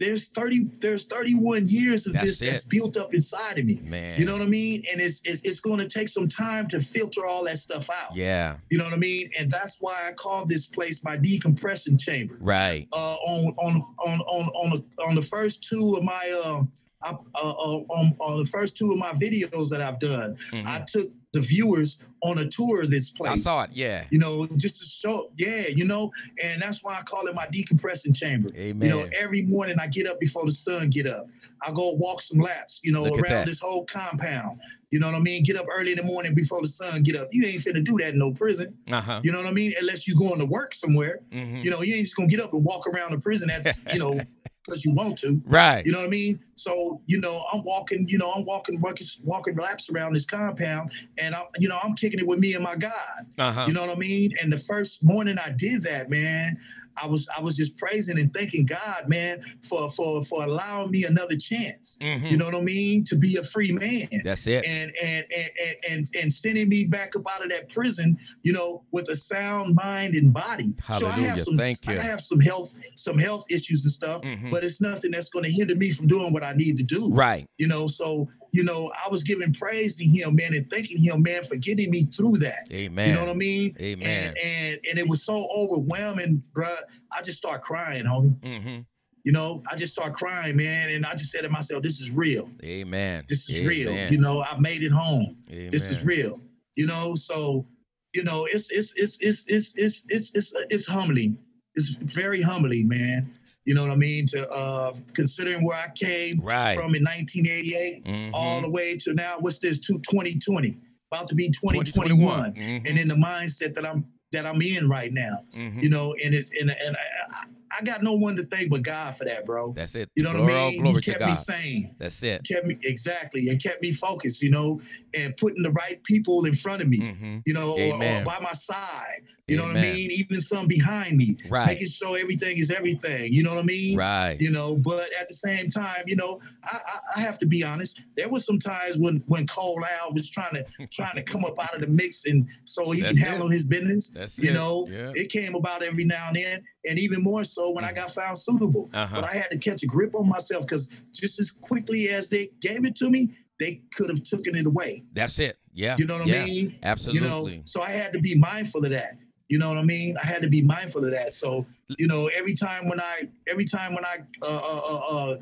there's 0.00 0.28
30 0.28 0.70
there's 0.80 1.06
31 1.08 1.64
years 1.66 2.06
of 2.06 2.12
That's 2.12 2.24
this 2.24 2.38
that's 2.38 2.62
built 2.62 2.96
up 2.96 3.12
inside 3.12 3.58
of 3.58 3.64
me. 3.64 3.80
Man. 3.82 4.16
You 4.16 4.24
know 4.26 4.32
what 4.34 4.42
I 4.42 4.46
mean? 4.46 4.84
And 4.92 5.00
it's 5.00 5.26
it's, 5.26 5.42
it's 5.42 5.58
going 5.60 5.78
to 5.80 5.88
take 5.88 6.08
some 6.08 6.28
time 6.28 6.68
to 6.68 6.80
filter 6.80 7.26
all 7.26 7.44
that 7.46 7.58
stuff 7.58 7.90
out. 7.90 8.14
Yeah. 8.14 8.56
You 8.70 8.78
know 8.78 8.84
what 8.84 8.92
I 8.94 8.98
mean? 8.98 9.28
And 9.38 9.50
that's 9.50 9.78
why 9.80 9.92
I 10.08 10.12
call 10.12 10.46
this 10.46 10.66
place 10.66 11.04
my 11.04 11.16
decompression 11.16 11.98
chamber 11.98 12.36
Right. 12.40 12.86
uh, 12.92 13.14
on 13.26 13.52
on 13.58 13.82
on 14.06 14.20
on 14.20 14.48
on 14.50 14.70
the, 14.70 15.02
on 15.02 15.14
the 15.16 15.22
first 15.22 15.68
two 15.68 15.96
of 15.98 16.04
my 16.04 16.42
um 16.46 16.70
uh, 17.04 17.14
uh, 17.34 17.50
uh, 17.50 17.78
on, 17.90 18.16
on 18.20 18.38
the 18.42 18.48
first 18.48 18.76
two 18.76 18.92
of 18.92 18.98
my 18.98 19.12
videos 19.12 19.70
that 19.70 19.80
I've 19.80 19.98
done, 20.00 20.36
Mhm. 20.52 20.66
I 20.66 20.84
took 20.86 21.06
the 21.32 21.40
viewers 21.40 22.04
on 22.22 22.38
a 22.38 22.48
tour 22.48 22.82
of 22.82 22.90
this 22.90 23.10
place. 23.10 23.32
I 23.32 23.36
thought. 23.36 23.68
Yeah. 23.76 24.04
You 24.10 24.18
know, 24.18 24.46
just 24.56 24.80
to 24.80 24.86
show, 24.86 25.30
yeah, 25.36 25.64
you 25.68 25.84
know, 25.84 26.10
and 26.42 26.60
that's 26.60 26.82
why 26.82 26.96
I 26.98 27.02
call 27.02 27.26
it 27.26 27.34
my 27.34 27.46
decompressing 27.46 28.16
chamber. 28.16 28.50
Amen. 28.56 28.88
You 28.88 28.94
know, 28.94 29.08
every 29.18 29.42
morning 29.42 29.76
I 29.78 29.86
get 29.88 30.06
up 30.06 30.18
before 30.18 30.44
the 30.46 30.52
sun 30.52 30.88
get 30.88 31.06
up. 31.06 31.26
I 31.66 31.70
go 31.72 31.92
walk 31.94 32.22
some 32.22 32.40
laps, 32.40 32.80
you 32.82 32.92
know, 32.92 33.02
Look 33.04 33.20
around 33.20 33.46
this 33.46 33.60
whole 33.60 33.84
compound. 33.84 34.60
You 34.90 35.00
know 35.00 35.06
what 35.06 35.16
I 35.16 35.20
mean? 35.20 35.42
Get 35.44 35.56
up 35.56 35.66
early 35.70 35.92
in 35.92 35.98
the 35.98 36.04
morning 36.04 36.34
before 36.34 36.62
the 36.62 36.68
sun 36.68 37.02
get 37.02 37.16
up. 37.16 37.28
You 37.30 37.44
ain't 37.44 37.60
finna 37.60 37.84
do 37.84 37.98
that 37.98 38.14
in 38.14 38.18
no 38.18 38.32
prison. 38.32 38.76
uh 38.90 39.00
huh. 39.00 39.20
You 39.22 39.32
know 39.32 39.38
what 39.38 39.46
I 39.46 39.52
mean? 39.52 39.74
Unless 39.80 40.08
you 40.08 40.16
going 40.16 40.38
to 40.38 40.46
work 40.46 40.74
somewhere. 40.74 41.20
hmm 41.30 41.60
You 41.62 41.70
know, 41.70 41.82
you 41.82 41.94
ain't 41.94 42.04
just 42.04 42.16
gonna 42.16 42.28
get 42.28 42.40
up 42.40 42.52
and 42.54 42.64
walk 42.64 42.86
around 42.86 43.12
the 43.12 43.18
prison. 43.18 43.48
That's 43.48 43.78
you 43.92 43.98
know, 43.98 44.18
because 44.68 44.84
you 44.84 44.92
want 44.92 45.18
to. 45.18 45.40
Right. 45.46 45.84
You 45.84 45.92
know 45.92 45.98
what 45.98 46.06
I 46.06 46.10
mean? 46.10 46.40
So 46.56 47.00
you 47.06 47.20
know, 47.20 47.44
I'm 47.52 47.62
walking. 47.64 48.08
You 48.08 48.18
know, 48.18 48.30
I'm 48.32 48.44
walking, 48.44 48.80
walking, 48.80 49.06
walking 49.24 49.56
laps 49.56 49.90
around 49.90 50.14
this 50.14 50.26
compound, 50.26 50.92
and 51.18 51.34
I'm, 51.34 51.44
you 51.58 51.68
know, 51.68 51.78
I'm 51.82 51.94
kicking 51.94 52.20
it 52.20 52.26
with 52.26 52.38
me 52.38 52.54
and 52.54 52.62
my 52.62 52.76
God. 52.76 52.92
Uh 53.38 53.52
huh. 53.52 53.64
You 53.66 53.72
know 53.72 53.80
what 53.80 53.96
I 53.96 53.98
mean? 53.98 54.32
And 54.42 54.52
the 54.52 54.58
first 54.58 55.04
morning 55.04 55.38
I 55.38 55.50
did 55.50 55.82
that, 55.84 56.10
man, 56.10 56.58
I 57.02 57.06
was, 57.06 57.28
I 57.36 57.40
was 57.40 57.56
just 57.56 57.76
praising 57.78 58.18
and 58.18 58.32
thanking 58.32 58.66
God, 58.66 59.08
man, 59.08 59.42
for 59.62 59.88
for 59.90 60.22
for 60.22 60.44
allowing 60.44 60.90
me 60.90 61.04
another 61.04 61.36
chance. 61.36 61.98
hmm 62.02 62.26
You 62.26 62.36
know 62.36 62.44
what 62.46 62.54
I 62.54 62.60
mean? 62.60 63.04
To 63.04 63.16
be 63.16 63.36
a 63.36 63.42
free 63.42 63.72
man 63.72 64.08
That's 64.24 64.46
it. 64.46 64.64
and 64.66 64.92
and 65.02 65.26
and 65.36 65.50
and 65.64 65.76
and, 65.90 66.06
and 66.20 66.32
sending 66.32 66.68
me 66.68 66.84
back 66.84 67.14
up 67.16 67.22
out 67.34 67.42
of 67.44 67.50
that 67.50 67.68
prison, 67.68 68.18
you 68.42 68.52
know, 68.52 68.82
with 68.92 69.08
a 69.08 69.16
sound 69.16 69.74
mind 69.74 70.14
and 70.14 70.32
body. 70.32 70.74
So 70.98 71.06
I 71.06 71.10
Hallelujah. 71.12 71.28
have 71.30 71.40
some 71.40 71.56
Thank 71.58 71.78
you. 71.86 71.98
I 71.98 72.02
have 72.02 72.20
some 72.20 72.40
health 72.40 72.74
some 72.96 73.18
health 73.18 73.44
issues 73.50 73.84
and 73.84 73.92
stuff, 73.92 74.22
Mhm. 74.22 74.50
but 74.50 74.64
it's 74.64 74.80
nothing 74.80 75.10
that's 75.10 75.30
going 75.30 75.44
to 75.44 75.50
hinder 75.50 75.74
me 75.74 75.90
from 75.90 76.06
doing 76.06 76.32
what 76.32 76.42
I 76.42 76.52
need 76.52 76.76
to 76.78 76.82
do. 76.82 77.10
Right. 77.12 77.46
You 77.58 77.68
know, 77.68 77.86
so 77.86 78.28
you 78.52 78.64
know, 78.64 78.90
I 79.04 79.08
was 79.08 79.22
giving 79.22 79.52
praise 79.52 79.96
to 79.96 80.04
him, 80.04 80.36
man, 80.36 80.54
and 80.54 80.68
thanking 80.70 81.02
him, 81.02 81.22
man, 81.22 81.42
for 81.42 81.56
getting 81.56 81.90
me 81.90 82.04
through 82.04 82.36
that. 82.38 82.68
Amen. 82.72 83.08
You 83.08 83.14
know 83.14 83.20
what 83.20 83.30
I 83.30 83.34
mean? 83.34 83.76
Amen. 83.80 84.28
And 84.28 84.36
and 84.44 84.80
and 84.90 84.98
it 84.98 85.08
was 85.08 85.22
so 85.22 85.46
overwhelming, 85.56 86.42
bruh. 86.52 86.70
I 87.16 87.22
just 87.22 87.38
start 87.38 87.62
crying, 87.62 88.04
homie. 88.04 88.42
hmm 88.42 88.80
You 89.24 89.32
know, 89.32 89.62
I 89.70 89.76
just 89.76 89.92
start 89.92 90.14
crying, 90.14 90.56
man, 90.56 90.90
and 90.90 91.04
I 91.04 91.12
just 91.12 91.32
said 91.32 91.42
to 91.42 91.48
myself, 91.50 91.82
"This 91.82 92.00
is 92.00 92.10
real. 92.10 92.48
Amen. 92.64 93.24
This 93.28 93.48
is 93.50 93.60
Amen. 93.60 93.68
real. 93.68 94.10
You 94.12 94.18
know, 94.18 94.42
I 94.42 94.58
made 94.58 94.82
it 94.82 94.92
home." 94.92 95.36
Amen. 95.50 95.70
this 95.70 95.90
is 95.90 96.04
real 96.04 96.40
you 96.78 96.86
know 96.86 97.14
so 97.14 97.66
you 98.14 98.24
know 98.24 98.46
it's 98.46 98.70
it's 98.70 98.94
it's 98.96 99.20
it's 99.20 99.46
it's 99.48 99.76
it's 99.76 100.04
it's 100.08 100.34
it's, 100.34 100.54
it's 100.70 100.86
humbling 100.86 101.36
it's 101.74 101.90
very 102.14 102.40
humbling 102.40 102.88
man 102.88 103.28
you 103.64 103.74
know 103.74 103.82
what 103.82 103.90
i 103.90 103.94
mean 103.96 104.26
to 104.26 104.48
uh 104.50 104.92
considering 105.14 105.64
where 105.64 105.76
i 105.76 105.86
came 105.94 106.40
Right. 106.40 106.74
from 106.76 106.94
in 106.94 107.02
1988 107.04 108.04
Mhm. 108.04 108.30
all 108.32 108.60
the 108.62 108.68
way 108.70 108.96
to 108.98 109.14
now 109.14 109.36
what's 109.40 109.58
this 109.58 109.80
to 109.82 109.94
2020 110.10 110.76
about 111.12 111.28
to 111.28 111.34
be 111.34 111.48
2021 111.50 112.52
2021. 112.54 112.82
and 112.86 112.98
in 112.98 113.08
the 113.08 113.14
mindset 113.14 113.74
that 113.74 113.84
i'm 113.84 114.06
that 114.32 114.46
i'm 114.46 114.60
in 114.62 114.88
right 114.88 115.12
now 115.12 115.42
Mhm. 115.56 115.82
you 115.82 115.90
know 115.90 116.14
and 116.24 116.34
it's 116.34 116.52
and, 116.60 116.70
and 116.70 116.96
I, 116.96 117.44
I 117.76 117.82
got 117.84 118.02
no 118.02 118.12
one 118.12 118.36
to 118.36 118.42
thank 118.44 118.70
but 118.70 118.82
god 118.82 119.14
for 119.16 119.24
that 119.24 119.44
bro 119.44 119.72
That's 119.72 119.94
it. 119.94 120.08
you 120.16 120.22
know 120.22 120.32
glory, 120.32 120.52
what 120.52 120.54
i 120.60 120.70
mean 120.82 120.86
he 120.86 121.00
kept 121.00 121.20
me 121.20 121.34
sane 121.34 121.94
That's 121.98 122.22
it. 122.22 122.42
kept 122.50 122.66
me 122.66 122.76
exactly 122.84 123.48
and 123.48 123.62
kept 123.62 123.82
me 123.82 123.92
focused 123.92 124.42
you 124.42 124.50
know 124.50 124.80
and 125.14 125.36
putting 125.36 125.62
the 125.62 125.70
right 125.72 126.02
people 126.04 126.44
in 126.44 126.54
front 126.54 126.82
of 126.82 126.88
me 126.88 126.98
hmm 126.98 127.38
you 127.46 127.54
know 127.54 127.70
or, 127.72 128.02
or 128.02 128.22
by 128.24 128.36
my 128.42 128.52
side 128.52 129.22
you 129.46 129.56
know 129.56 129.62
what 129.62 129.76
i 129.76 129.80
mean 129.80 130.10
even 130.10 130.40
some 130.40 130.66
behind 130.66 131.16
me 131.16 131.36
Right. 131.48 131.66
making 131.68 131.86
sure 131.86 132.18
everything 132.18 132.58
is 132.58 132.70
everything 132.70 133.32
you 133.32 133.42
know 133.42 133.54
what 133.54 133.62
i 133.62 133.66
mean 133.66 133.96
Right. 133.96 134.36
you 134.40 134.50
know 134.50 134.74
but 134.76 135.08
at 135.20 135.28
the 135.28 135.34
same 135.34 135.70
time 135.70 136.02
you 136.06 136.16
know 136.16 136.40
I, 136.64 136.78
I 136.86 136.98
i 137.16 137.20
have 137.20 137.38
to 137.38 137.46
be 137.46 137.62
honest 137.64 138.02
there 138.16 138.28
was 138.28 138.44
some 138.44 138.58
times 138.58 138.98
when 138.98 139.22
when 139.28 139.46
cole 139.46 139.80
al 140.00 140.08
was 140.12 140.28
trying 140.30 140.54
to 140.54 140.64
trying 140.90 141.16
to 141.16 141.22
come 141.22 141.44
up 141.44 141.54
out 141.62 141.74
of 141.74 141.80
the 141.82 141.86
mix 141.88 142.26
and 142.26 142.46
so 142.64 142.90
he 142.90 143.00
That's 143.00 143.14
can 143.16 143.22
it. 143.22 143.28
handle 143.28 143.48
his 143.48 143.66
business 143.66 144.10
That's 144.10 144.38
you 144.38 144.50
it. 144.50 144.54
know, 144.54 144.86
Yeah. 144.90 145.12
it 145.14 145.30
came 145.30 145.54
about 145.54 145.82
every 145.82 146.04
now 146.04 146.28
and 146.28 146.36
then, 146.36 146.64
and 146.88 146.98
even 146.98 147.22
more 147.22 147.44
so 147.44 147.70
when 147.72 147.84
I 147.84 147.92
got 147.92 148.10
found 148.10 148.38
suitable. 148.38 148.90
Uh-huh. 148.92 149.14
But 149.14 149.24
I 149.24 149.34
had 149.34 149.50
to 149.50 149.58
catch 149.58 149.82
a 149.82 149.86
grip 149.86 150.14
on 150.14 150.28
myself 150.28 150.66
because 150.66 150.88
just 151.12 151.38
as 151.40 151.50
quickly 151.50 152.08
as 152.08 152.30
they 152.30 152.48
gave 152.60 152.84
it 152.84 152.96
to 152.96 153.10
me, 153.10 153.36
they 153.60 153.82
could 153.94 154.08
have 154.08 154.22
taken 154.22 154.56
it 154.56 154.66
away. 154.66 155.04
That's 155.12 155.38
it. 155.38 155.58
Yeah. 155.72 155.96
You 155.98 156.06
know 156.06 156.18
what 156.18 156.26
yeah. 156.26 156.42
I 156.42 156.46
mean? 156.46 156.78
Absolutely. 156.82 157.20
You 157.22 157.28
know, 157.58 157.62
so 157.64 157.82
I 157.82 157.90
had 157.90 158.12
to 158.12 158.20
be 158.20 158.36
mindful 158.36 158.84
of 158.84 158.90
that. 158.90 159.12
You 159.48 159.58
know 159.58 159.68
what 159.68 159.78
I 159.78 159.82
mean? 159.82 160.16
I 160.22 160.26
had 160.26 160.42
to 160.42 160.48
be 160.48 160.62
mindful 160.62 161.04
of 161.04 161.12
that. 161.12 161.32
So 161.32 161.66
you 161.96 162.06
know, 162.06 162.28
every 162.36 162.54
time 162.54 162.88
when 162.88 163.00
I, 163.00 163.28
every 163.48 163.64
time 163.64 163.94
when 163.94 164.04
I, 164.04 164.18
uh, 164.42 164.60
uh, 164.62 164.80
uh, 164.88 165.30
uh 165.30 165.36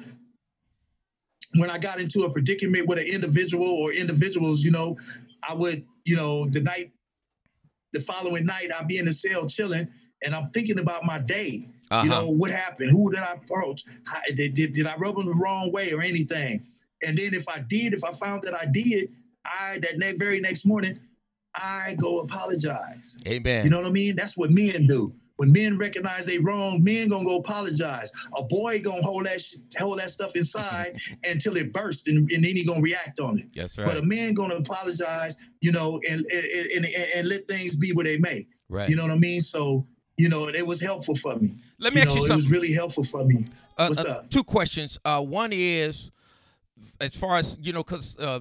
when 1.57 1.71
I 1.71 1.79
got 1.79 2.01
into 2.01 2.23
a 2.23 2.31
predicament 2.31 2.87
with 2.87 2.99
an 2.99 3.07
individual 3.07 3.67
or 3.69 3.93
individuals, 3.93 4.63
you 4.63 4.71
know, 4.71 4.97
I 5.49 5.55
would, 5.55 5.85
you 6.05 6.17
know, 6.17 6.49
the 6.49 6.61
night, 6.61 6.93
the 7.93 8.01
following 8.01 8.45
night, 8.45 8.71
I'd 8.79 8.87
be 8.87 8.99
in 8.99 9.07
the 9.07 9.13
cell 9.13 9.49
chilling, 9.49 9.89
and 10.25 10.35
I'm 10.35 10.51
thinking 10.51 10.79
about 10.79 11.05
my 11.05 11.19
day. 11.19 11.69
uh-huh. 11.91 12.03
You 12.05 12.11
know, 12.11 12.29
what 12.31 12.51
happened? 12.51 12.91
Who 12.91 13.11
did 13.13 13.21
I 13.21 13.33
approach? 13.35 13.85
How, 14.07 14.19
did, 14.35 14.55
did, 14.55 14.73
did 14.75 14.87
I 14.87 14.97
rub 14.97 15.17
them 15.17 15.27
the 15.27 15.35
wrong 15.35 15.71
way 15.73 15.93
or 15.93 16.03
anything? 16.03 16.63
And 17.07 17.17
then 17.17 17.35
if 17.35 17.49
I 17.49 17.59
did, 17.61 17.93
if 17.93 18.03
I 18.05 18.11
found 18.11 18.43
that 18.45 18.55
I 18.55 18.67
did, 18.67 19.11
I 19.45 19.79
that 19.83 19.99
ne- 19.99 20.17
very 20.17 20.41
next 20.41 20.65
morning, 20.65 20.99
I 21.55 21.95
go 22.01 22.21
apologize. 22.21 23.19
Amen. 23.27 23.65
You 23.65 23.71
know 23.71 23.79
what 23.79 23.87
I 23.87 23.91
mean? 23.91 24.17
That's 24.17 24.37
what 24.37 24.51
men 24.51 24.87
do. 24.87 25.13
When 25.37 25.53
men 25.53 25.77
recognize 25.77 26.25
they 26.25 26.39
wrong, 26.39 26.83
men 26.83 27.09
gonna 27.09 27.25
go 27.27 27.37
apologize. 27.37 28.11
A 28.37 28.43
boy 28.43 28.81
gonna 28.81 29.03
hold 29.03 29.27
that 29.27 29.41
sh- 29.41 29.57
hold 29.79 29.99
that 29.99 30.09
stuff 30.11 30.35
inside 30.35 30.99
until 31.25 31.57
it 31.59 31.73
bursts, 31.75 32.09
and, 32.09 32.19
and 32.33 32.43
then 32.43 32.57
he 32.57 32.65
gonna 32.65 32.81
react 32.81 33.21
on 33.21 33.39
it. 33.39 33.47
That's 33.55 33.77
But 33.77 33.99
a 33.99 34.03
man 34.03 34.33
gonna 34.33 34.57
apologize, 34.57 35.37
you 35.61 35.73
know, 35.73 36.01
and 36.11 36.25
and, 36.33 36.45
and, 36.75 36.85
and 36.87 36.95
and 37.17 37.29
let 37.29 37.47
things 37.49 37.77
be 37.77 37.93
what 37.93 38.07
they 38.07 38.17
may. 38.19 38.47
right. 38.71 38.89
You 38.89 38.97
know 38.97 39.03
what 39.03 39.13
I 39.13 39.19
mean? 39.19 39.43
So 39.43 39.87
you 40.17 40.29
know, 40.29 40.47
and 40.47 40.57
it 40.57 40.67
was 40.67 40.81
helpful 40.81 41.15
for 41.15 41.37
me. 41.37 41.57
Let 41.79 41.95
me 41.95 42.01
you 42.01 42.07
ask 42.07 42.17
know, 42.17 42.25
you 42.25 42.33
it 42.33 42.35
was 42.35 42.51
really 42.51 42.73
helpful 42.73 43.05
for 43.05 43.25
me. 43.25 43.47
Uh, 43.77 43.87
what's 43.89 44.05
uh, 44.05 44.11
up? 44.11 44.31
Two 44.31 44.45
questions. 44.45 44.99
Uh, 45.05 45.21
one 45.21 45.51
is, 45.53 46.11
as 47.01 47.15
far 47.15 47.37
as 47.37 47.59
you 47.61 47.73
know, 47.73 47.83
because 47.83 48.17
uh, 48.19 48.41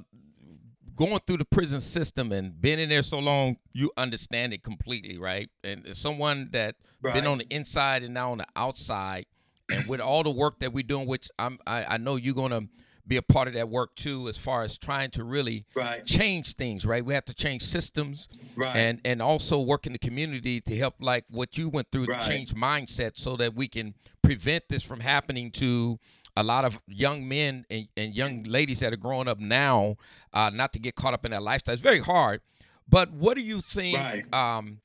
going 0.95 1.19
through 1.27 1.37
the 1.37 1.45
prison 1.45 1.81
system 1.81 2.31
and 2.31 2.59
being 2.59 2.79
in 2.79 2.89
there 2.89 3.03
so 3.03 3.19
long, 3.19 3.57
you 3.73 3.91
understand 3.97 4.53
it 4.53 4.63
completely, 4.63 5.17
right? 5.17 5.49
And 5.63 5.85
as 5.85 5.99
someone 5.99 6.49
that 6.51 6.75
been 7.01 7.27
on 7.27 7.39
the 7.39 7.47
inside 7.49 8.03
and 8.03 8.13
now 8.13 8.31
on 8.31 8.39
the 8.39 8.47
outside, 8.55 9.25
and 9.69 9.87
with 9.89 9.99
all 9.99 10.23
the 10.23 10.31
work 10.31 10.59
that 10.59 10.73
we're 10.73 10.83
doing, 10.83 11.07
which 11.07 11.29
I'm, 11.37 11.59
I, 11.67 11.85
I 11.85 11.97
know 11.97 12.15
you're 12.15 12.35
gonna 12.35 12.67
be 13.07 13.17
a 13.17 13.21
part 13.21 13.47
of 13.47 13.53
that 13.53 13.69
work 13.69 13.95
too, 13.95 14.27
as 14.29 14.37
far 14.37 14.63
as 14.63 14.77
trying 14.77 15.11
to 15.11 15.23
really 15.23 15.65
Right, 15.75 16.05
change 16.05 16.53
things, 16.55 16.85
right? 16.85 17.03
We 17.05 17.13
have 17.13 17.25
to 17.25 17.33
change 17.33 17.61
systems 17.63 18.27
right, 18.55 18.75
and 18.75 18.99
and 19.05 19.21
also 19.21 19.59
work 19.59 19.85
in 19.85 19.93
the 19.93 19.99
community 19.99 20.61
to 20.61 20.75
help 20.77 20.95
like 20.99 21.25
what 21.29 21.57
you 21.57 21.69
went 21.69 21.91
through 21.91 22.07
Right. 22.07 22.21
to 22.21 22.27
change 22.29 22.53
mindset 22.55 23.13
so 23.15 23.35
that 23.37 23.53
we 23.55 23.67
can 23.67 23.93
prevent 24.21 24.69
this 24.69 24.83
from 24.83 25.01
happening 25.01 25.51
to 25.51 25.99
a 26.37 26.43
lot 26.43 26.65
of 26.65 26.79
young 26.87 27.27
men 27.27 27.65
and, 27.69 27.87
and 27.95 28.13
young 28.15 28.43
ladies 28.43 28.79
that 28.79 28.91
are 28.91 28.97
growing 28.97 29.27
up 29.27 29.39
now 29.39 29.95
uh, 30.33 30.49
not 30.53 30.73
to 30.73 30.79
get 30.79 30.95
caught 30.95 31.13
up 31.13 31.23
in 31.25 31.31
that 31.31 31.43
lifestyle 31.43 31.73
it's 31.73 31.81
very 31.81 31.99
hard 32.01 32.41
but 32.89 33.11
what 33.11 33.35
do 33.35 33.41
you 33.41 33.61
think 33.61 33.95
Right. 33.95 34.33
um, 34.33 34.79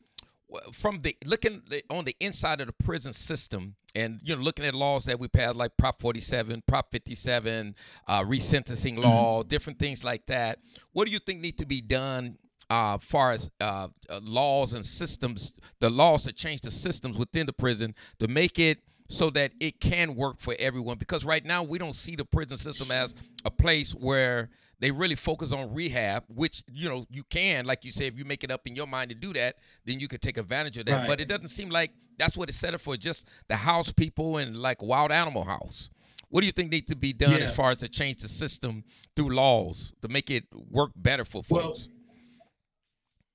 from 0.72 1.02
the 1.02 1.16
looking 1.24 1.62
on 1.90 2.04
the 2.04 2.16
inside 2.20 2.60
of 2.60 2.66
the 2.66 2.72
prison 2.84 3.12
system 3.12 3.74
and 3.94 4.20
you 4.22 4.34
know 4.34 4.42
looking 4.42 4.64
at 4.64 4.74
laws 4.74 5.04
that 5.04 5.18
we 5.18 5.28
passed 5.28 5.56
like 5.56 5.76
prop 5.76 6.00
47 6.00 6.62
prop 6.66 6.90
57 6.90 7.74
uh, 8.06 8.20
resentencing 8.22 8.94
Mm-hmm. 8.94 9.02
law 9.02 9.42
different 9.42 9.78
things 9.78 10.02
like 10.02 10.26
that 10.26 10.58
what 10.92 11.04
do 11.04 11.10
you 11.12 11.18
think 11.18 11.40
need 11.40 11.58
to 11.58 11.66
be 11.66 11.80
done 11.80 12.36
uh, 12.70 12.98
far 12.98 13.32
as 13.32 13.50
uh, 13.60 13.88
uh, 14.08 14.20
laws 14.22 14.72
and 14.72 14.86
systems, 14.86 15.52
the 15.80 15.90
laws 15.90 16.22
to 16.22 16.32
change 16.32 16.60
the 16.60 16.70
systems 16.70 17.18
within 17.18 17.44
the 17.46 17.52
prison 17.52 17.94
to 18.20 18.28
make 18.28 18.58
it 18.58 18.78
so 19.08 19.28
that 19.28 19.50
it 19.58 19.80
can 19.80 20.14
work 20.14 20.38
for 20.38 20.54
everyone. 20.58 20.96
Because 20.96 21.24
right 21.24 21.44
now 21.44 21.64
we 21.64 21.78
don't 21.78 21.96
see 21.96 22.14
the 22.14 22.24
prison 22.24 22.56
system 22.56 22.96
as 22.96 23.16
a 23.44 23.50
place 23.50 23.90
where 23.92 24.50
they 24.80 24.90
really 24.90 25.14
focus 25.14 25.52
on 25.52 25.72
rehab, 25.74 26.24
which 26.28 26.62
you 26.72 26.88
know 26.88 27.06
you 27.10 27.22
can, 27.24 27.66
like 27.66 27.84
you 27.84 27.92
say, 27.92 28.06
if 28.06 28.18
you 28.18 28.24
make 28.24 28.42
it 28.42 28.50
up 28.50 28.66
in 28.66 28.74
your 28.74 28.86
mind 28.86 29.10
to 29.10 29.14
do 29.14 29.32
that, 29.34 29.56
then 29.84 30.00
you 30.00 30.08
could 30.08 30.22
take 30.22 30.36
advantage 30.38 30.76
of 30.78 30.86
that. 30.86 31.00
Right. 31.00 31.08
But 31.08 31.20
it 31.20 31.28
doesn't 31.28 31.48
seem 31.48 31.70
like 31.70 31.92
that's 32.18 32.36
what 32.36 32.48
it's 32.48 32.58
set 32.58 32.74
up 32.74 32.80
for. 32.80 32.96
Just 32.96 33.28
the 33.48 33.56
house 33.56 33.92
people 33.92 34.38
and 34.38 34.56
like 34.56 34.82
wild 34.82 35.12
animal 35.12 35.44
house. 35.44 35.90
What 36.30 36.40
do 36.40 36.46
you 36.46 36.52
think 36.52 36.70
needs 36.70 36.86
to 36.88 36.96
be 36.96 37.12
done 37.12 37.32
Yeah. 37.32 37.46
as 37.46 37.56
far 37.56 37.72
as 37.72 37.78
to 37.78 37.88
change 37.88 38.22
the 38.22 38.28
system 38.28 38.84
through 39.16 39.30
laws 39.34 39.92
to 40.02 40.08
make 40.08 40.30
it 40.30 40.44
work 40.70 40.92
better 40.96 41.24
for 41.24 41.42
folks? 41.42 41.50
Well, 41.50 41.62
folks? 41.68 41.88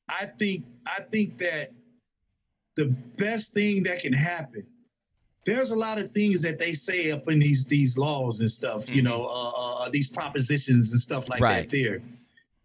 I 0.08 0.26
think 0.28 0.66
I 0.88 1.02
think 1.12 1.38
that 1.40 1.72
the 2.76 2.86
best 3.18 3.54
thing 3.54 3.84
that 3.84 4.00
can 4.00 4.14
happen. 4.14 4.66
There's 5.46 5.72
a 5.72 5.76
lot 5.76 6.00
of 6.00 6.12
things 6.12 6.42
that 6.42 6.58
they 6.60 6.74
say 6.74 7.12
up 7.12 7.28
in 7.30 7.40
these 7.40 7.66
these 7.66 7.98
laws 7.98 8.42
and 8.42 8.50
stuff, 8.50 8.90
you 8.94 9.02
Mhm. 9.02 9.06
know, 9.06 9.26
uh, 9.30 9.84
uh, 9.86 9.90
these 9.90 10.08
propositions 10.08 10.92
and 10.92 11.00
stuff 11.00 11.30
like 11.30 11.40
Right. 11.42 11.70
that. 11.70 11.78
There, 11.78 12.02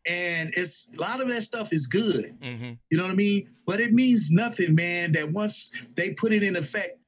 and 0.07 0.53
it's 0.57 0.89
a 0.97 1.01
lot 1.01 1.21
of 1.21 1.29
that 1.29 1.43
stuff 1.43 1.73
is 1.73 1.87
good. 1.87 2.25
mm-hmm. 2.41 2.73
You 2.91 2.99
know 2.99 3.05
what 3.05 3.13
I 3.13 3.17
mean? 3.17 3.49
But 3.67 3.81
it 3.81 3.93
means 3.93 4.31
nothing, 4.31 4.75
man. 4.75 5.13
That 5.13 5.31
once 5.31 5.73
they 5.95 6.11
put 6.15 6.33
it 6.33 6.43
in 6.43 6.57
effect, 6.57 6.99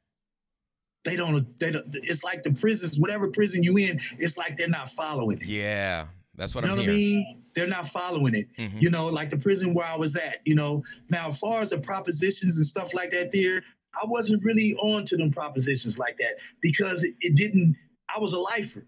they 1.05 1.17
don't. 1.17 1.59
They 1.59 1.73
don't. 1.73 1.87
It's 1.95 2.23
like 2.23 2.43
the 2.43 2.53
prisons, 2.53 2.99
whatever 3.01 3.29
prison 3.31 3.63
you 3.63 3.77
in, 3.79 3.99
it's 4.19 4.37
like 4.39 4.57
they're 4.57 4.69
not 4.69 4.91
following 4.91 5.39
it. 5.41 5.47
Yeah, 5.49 6.07
that's 6.37 6.55
what 6.55 6.63
you 6.65 6.69
know 6.69 6.75
I'm 6.75 6.81
what 6.81 6.91
I 6.91 6.95
mean? 6.95 7.39
They're 7.55 7.67
not 7.67 7.89
following 7.89 8.35
it. 8.35 8.47
Mhm. 8.59 8.81
You 8.81 8.91
know, 8.91 9.07
like 9.07 9.29
the 9.31 9.37
prison 9.39 9.75
where 9.75 9.87
I 9.87 9.97
was 9.97 10.17
at. 10.17 10.37
You 10.45 10.55
know, 10.55 10.83
now 11.11 11.29
as 11.31 11.39
far 11.39 11.61
as 11.61 11.71
the 11.71 11.79
propositions 11.79 12.57
and 12.59 12.67
stuff 12.67 12.95
like 12.95 13.11
that, 13.11 13.33
there, 13.33 13.63
I 13.95 14.07
wasn't 14.07 14.43
really 14.45 14.75
on 14.75 15.07
to 15.07 15.17
them 15.17 15.31
propositions 15.33 15.99
like 15.99 16.17
that 16.19 16.37
because 16.61 16.99
it, 17.03 17.37
didn't. 17.37 17.77
I 18.15 18.19
was 18.19 18.33
a 18.33 18.37
lifer. 18.37 18.85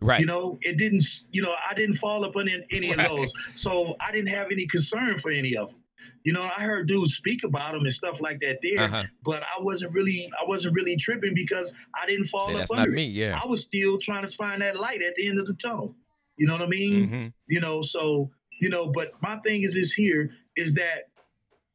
Right. 0.00 0.20
You 0.20 0.26
know, 0.26 0.58
it 0.62 0.78
didn't. 0.78 1.04
You 1.30 1.42
know, 1.42 1.52
I 1.68 1.74
didn't 1.74 1.98
fall 1.98 2.24
up 2.24 2.36
on 2.36 2.48
any, 2.70 2.90
Right. 2.90 3.00
of 3.00 3.16
those, 3.16 3.28
so 3.62 3.94
I 4.00 4.12
didn't 4.12 4.32
have 4.34 4.48
any 4.52 4.66
concern 4.66 5.20
for 5.20 5.30
any 5.30 5.56
of 5.56 5.68
them. 5.68 5.76
You 6.24 6.32
know, 6.32 6.42
I 6.42 6.62
heard 6.62 6.88
dudes 6.88 7.14
speak 7.16 7.40
about 7.44 7.72
them 7.72 7.86
and 7.86 7.94
stuff 7.94 8.16
like 8.20 8.38
that 8.40 8.58
there, 8.62 8.84
uh-huh. 8.84 9.04
but 9.24 9.42
I 9.42 9.62
wasn't 9.62 9.92
really, 9.92 10.28
I 10.40 10.46
wasn't 10.48 10.74
really 10.74 10.96
tripping 10.96 11.32
because 11.34 11.68
I 11.94 12.06
didn't 12.06 12.28
fall 12.28 12.46
Say 12.48 12.54
up 12.54 12.58
that's 12.60 12.70
under 12.70 12.82
not 12.82 12.88
it. 12.88 12.94
me. 12.94 13.06
Yeah. 13.06 13.38
I 13.42 13.46
was 13.46 13.64
still 13.66 13.98
trying 14.04 14.28
to 14.28 14.36
find 14.36 14.60
that 14.62 14.76
light 14.78 15.00
at 15.02 15.14
the 15.16 15.28
end 15.28 15.38
of 15.40 15.46
the 15.46 15.56
tunnel. 15.62 15.94
You 16.36 16.46
know 16.46 16.52
what 16.54 16.62
I 16.62 16.66
mean? 16.68 17.08
hmm 17.08 17.26
You 17.48 17.60
know, 17.60 17.82
so 17.92 18.30
you 18.60 18.68
know, 18.68 18.92
but 18.94 19.12
my 19.22 19.38
thing 19.38 19.62
is 19.62 19.72
this 19.74 19.90
here 19.96 20.30
is 20.56 20.74
that 20.74 21.10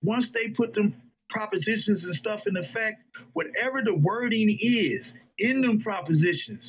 once 0.01 0.25
they 0.33 0.49
put 0.49 0.73
them 0.73 0.93
propositions 1.33 2.03
and 2.03 2.15
stuff 2.15 2.41
in 2.47 2.55
effect, 2.57 3.01
whatever 3.33 3.81
the 3.83 3.93
wording 3.95 4.57
is 4.61 5.01
in 5.39 5.61
them 5.61 5.81
propositions, 5.81 6.61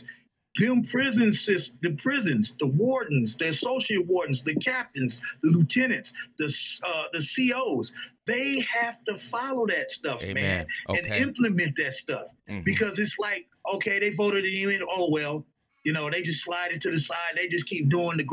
them 0.59 0.85
prison 0.91 1.37
sys- 1.47 1.71
the 1.83 1.97
prisons, 2.03 2.49
the 2.61 2.67
wardens, 2.67 3.35
the 3.39 3.49
associate 3.51 4.07
wardens, 4.07 4.41
the 4.47 4.55
captains, 4.57 5.13
the 5.43 5.51
lieutenants, 5.51 6.09
the 6.39 6.47
uh, 6.47 7.03
the 7.13 7.23
COs, 7.37 7.91
they 8.27 8.65
have 8.81 8.95
to 9.07 9.19
follow 9.31 9.67
that 9.67 9.87
stuff, 9.99 10.21
man, 10.23 10.65
Amen. 10.89 11.05
and 11.05 11.07
implement 11.29 11.73
that 11.77 11.95
stuff 12.03 12.29
Mhm. 12.49 12.65
because 12.65 12.99
it's 12.99 13.13
like, 13.19 13.47
okay, 13.75 13.99
they 13.99 14.11
voted 14.11 14.45
him 14.45 14.71
in. 14.71 14.81
Oh 14.89 15.11
well, 15.11 15.45
you 15.85 15.93
know, 15.93 16.11
they 16.11 16.23
just 16.23 16.43
slide 16.45 16.71
it 16.73 16.81
to 16.83 16.91
the 16.91 16.99
side. 17.01 17.37
They 17.37 17.47
just 17.49 17.69
keep 17.69 17.89
doing 17.91 18.17
the 18.17 18.25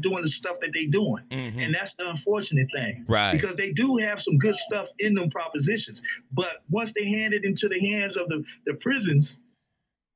doing 0.00 0.22
the 0.24 0.30
stuff 0.38 0.56
that 0.60 0.70
they're 0.74 0.90
doing, 0.90 1.24
Mhm. 1.30 1.56
and 1.64 1.74
that's 1.74 1.90
the 1.98 2.08
unfortunate 2.10 2.68
thing. 2.72 3.04
Right. 3.08 3.32
Because 3.32 3.56
they 3.56 3.72
do 3.72 3.96
have 3.96 4.18
some 4.22 4.36
good 4.38 4.54
stuff 4.68 4.86
in 4.98 5.14
them 5.14 5.30
propositions, 5.30 5.98
but 6.32 6.62
once 6.70 6.90
they 6.94 7.06
hand 7.08 7.32
it 7.34 7.44
into 7.44 7.68
the 7.68 7.80
hands 7.80 8.16
of 8.16 8.28
the, 8.28 8.44
the 8.66 8.74
prisons, 8.74 9.26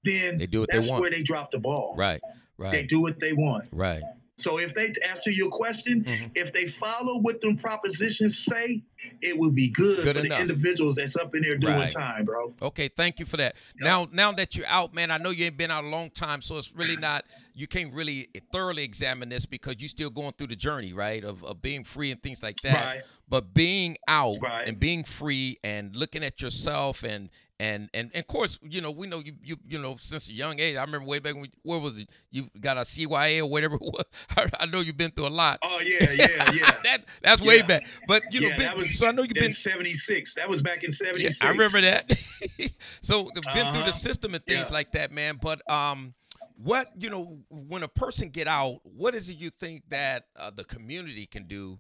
then 0.05 0.37
They 0.37 0.47
do 0.47 0.61
what 0.61 0.71
they 0.71 0.81
want. 0.81 1.01
where 1.01 1.11
they 1.11 1.23
drop 1.23 1.51
the 1.53 1.59
ball. 1.59 1.95
Right. 1.97 2.21
Right. 2.59 2.73
They 2.73 2.83
do 2.85 3.01
what 3.01 3.19
they 3.21 3.33
want. 3.33 3.69
Right. 3.73 4.03
So 4.45 4.59
if 4.59 4.75
they 4.75 4.93
answer 5.09 5.31
your 5.31 5.51
question, 5.51 6.05
Mhm. 6.05 6.31
if 6.35 6.53
they 6.53 6.73
follow 6.81 7.19
what 7.19 7.41
them 7.41 7.57
propositions 7.59 8.37
say, 8.51 8.83
it 9.21 9.37
will 9.37 9.51
be 9.51 9.69
good, 9.69 10.03
Good 10.03 10.17
for 10.17 10.25
enough. 10.25 10.39
the 10.39 10.43
individuals 10.43 10.97
that's 10.97 11.15
up 11.17 11.35
in 11.35 11.43
there 11.43 11.57
doing 11.57 11.73
Right. 11.75 11.95
time, 11.95 12.25
bro. 12.25 12.55
Okay, 12.63 12.89
thank 12.89 13.19
you 13.19 13.27
for 13.27 13.37
that. 13.37 13.57
Now, 13.81 14.09
now 14.13 14.33
that 14.33 14.55
you're 14.57 14.67
out, 14.67 14.95
man, 14.95 15.11
I 15.11 15.19
know 15.19 15.31
you 15.31 15.45
ain't 15.47 15.57
been 15.57 15.71
out 15.71 15.85
a 15.85 15.89
long 15.89 16.11
time, 16.11 16.41
so 16.43 16.59
it's 16.59 16.73
really 16.73 16.97
not. 17.09 17.25
You 17.55 17.67
can't 17.67 17.93
really 17.93 18.29
thoroughly 18.53 18.83
examine 18.85 19.29
this 19.29 19.45
because 19.47 19.77
you're 19.79 19.89
still 19.89 20.11
going 20.11 20.33
through 20.39 20.47
the 20.49 20.57
journey, 20.57 20.93
right, 20.93 21.23
of, 21.23 21.45
of 21.45 21.61
being 21.61 21.85
free 21.85 22.11
and 22.11 22.23
things 22.23 22.43
like 22.43 22.57
that. 22.63 22.85
Right. 22.87 23.01
But 23.29 23.53
being 23.55 23.97
out 24.09 24.39
Right. 24.41 24.67
and 24.69 24.79
being 24.79 25.05
free 25.05 25.59
and 25.65 25.95
looking 25.97 26.23
at 26.25 26.41
yourself 26.41 27.03
and 27.03 27.29
and 27.63 27.91
and, 27.95 28.11
and 28.15 28.21
of 28.23 28.27
course, 28.27 28.59
you 28.63 28.81
know, 28.81 28.91
we 28.91 29.07
know 29.07 29.21
you 29.21 29.35
you 29.43 29.57
you 29.67 29.79
know 29.79 29.97
since 29.97 30.29
a 30.29 30.33
young 30.33 30.59
age. 30.61 30.77
I 30.77 30.83
remember 30.83 31.07
way 31.07 31.19
back 31.21 31.35
when 31.35 31.51
where 31.63 31.79
was 31.81 31.99
it? 31.99 32.11
You 32.31 32.49
got 32.61 32.77
a 32.79 32.85
CYA 32.85 33.41
or 33.41 33.47
whatever. 33.47 33.77
it. 33.81 34.07
I 34.61 34.67
know 34.67 34.81
you've 34.81 34.97
been 34.97 35.11
through 35.13 35.27
a 35.27 35.29
lot. 35.29 35.61
Oh 35.63 35.81
yeah, 35.81 36.11
yeah, 36.13 36.45
yeah. 36.47 36.77
that 36.85 37.05
that's 37.23 37.41
way 37.43 37.59
Yeah. 37.59 37.63
back. 37.63 37.85
But 38.07 38.25
you 38.33 38.41
know, 38.41 38.49
Yeah, 38.49 38.57
been, 38.57 38.67
that 38.67 38.77
was 38.77 38.99
so 38.99 39.07
I 39.07 39.13
know 39.13 39.23
you've 39.23 39.39
been 39.39 39.57
'76. 39.63 40.31
That 40.37 40.49
was 40.49 40.63
back 40.63 40.83
in 40.85 40.95
yeah, 41.17 41.31
I 41.41 41.51
remember 41.51 41.81
that. 41.81 42.11
so 43.01 43.31
been 43.53 43.69
through 43.69 43.83
the 43.83 43.91
Uh-huh. 43.91 43.93
system 43.93 44.35
and 44.35 44.45
things 44.47 44.71
like 44.71 44.93
that, 44.93 45.13
man. 45.13 45.39
But 45.41 45.69
um, 45.71 46.15
what 46.57 46.89
you 46.99 47.11
know, 47.11 47.39
when 47.51 47.83
a 47.83 47.89
person 47.89 48.31
get 48.31 48.47
out, 48.49 48.81
what 48.85 49.15
is 49.15 49.29
it 49.29 49.37
you 49.37 49.51
think 49.51 49.83
that 49.91 50.25
uh, 50.37 50.51
the 50.55 50.65
community 50.65 51.27
can 51.27 51.45
do 51.47 51.79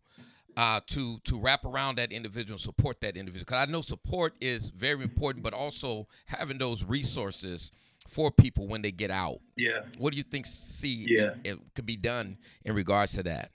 uh, 0.56 0.80
to 0.88 1.18
to 1.24 1.38
wrap 1.38 1.64
around 1.64 1.96
that 1.98 2.12
individual, 2.12 2.58
support 2.58 3.00
that 3.00 3.16
individual. 3.16 3.44
Because 3.46 3.68
I 3.68 3.70
know 3.70 3.82
support 3.82 4.34
is 4.40 4.68
very 4.70 5.02
important, 5.02 5.42
but 5.42 5.54
also 5.54 6.06
having 6.26 6.58
those 6.58 6.84
resources 6.84 7.72
for 8.08 8.30
people 8.30 8.68
when 8.68 8.82
they 8.82 8.92
get 8.92 9.10
out. 9.10 9.40
Yeah. 9.56 9.80
What 9.96 10.10
do 10.12 10.16
you 10.18 10.22
think? 10.22 10.44
See, 10.46 11.06
Yeah. 11.08 11.34
it, 11.44 11.52
it 11.52 11.58
could 11.74 11.86
be 11.86 11.96
done 11.96 12.36
in 12.64 12.74
regards 12.74 13.12
to 13.12 13.22
that. 13.22 13.52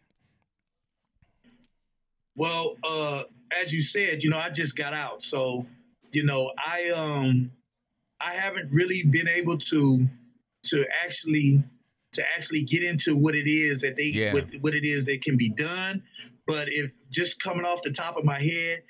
Well, 2.36 2.76
uh, 2.84 3.24
as 3.64 3.72
you 3.72 3.84
said, 3.96 4.22
you 4.22 4.30
know, 4.30 4.38
I 4.38 4.50
just 4.50 4.76
got 4.76 4.94
out, 4.94 5.22
so 5.32 5.66
you 6.12 6.24
know, 6.24 6.52
I 6.58 6.90
um, 6.96 7.52
I 8.20 8.34
haven't 8.34 8.72
really 8.72 9.04
been 9.04 9.28
able 9.28 9.58
to 9.58 10.08
to 10.72 10.84
actually 11.06 11.64
to 12.14 12.22
actually 12.38 12.62
get 12.64 12.84
into 12.84 13.16
what 13.16 13.36
it 13.36 13.48
is 13.50 13.80
that 13.82 13.96
they 13.96 14.06
Yeah. 14.14 14.34
what, 14.34 14.46
what 14.62 14.74
it 14.74 14.86
is 14.86 15.06
that 15.06 15.22
can 15.24 15.38
be 15.38 15.50
done. 15.50 16.02
But 16.48 16.70
if 16.70 16.90
just 17.14 17.32
coming 17.44 17.66
off 17.66 17.80
the 17.84 17.92
top 17.92 18.18
of 18.18 18.24
my 18.24 18.40
head, 18.40 18.84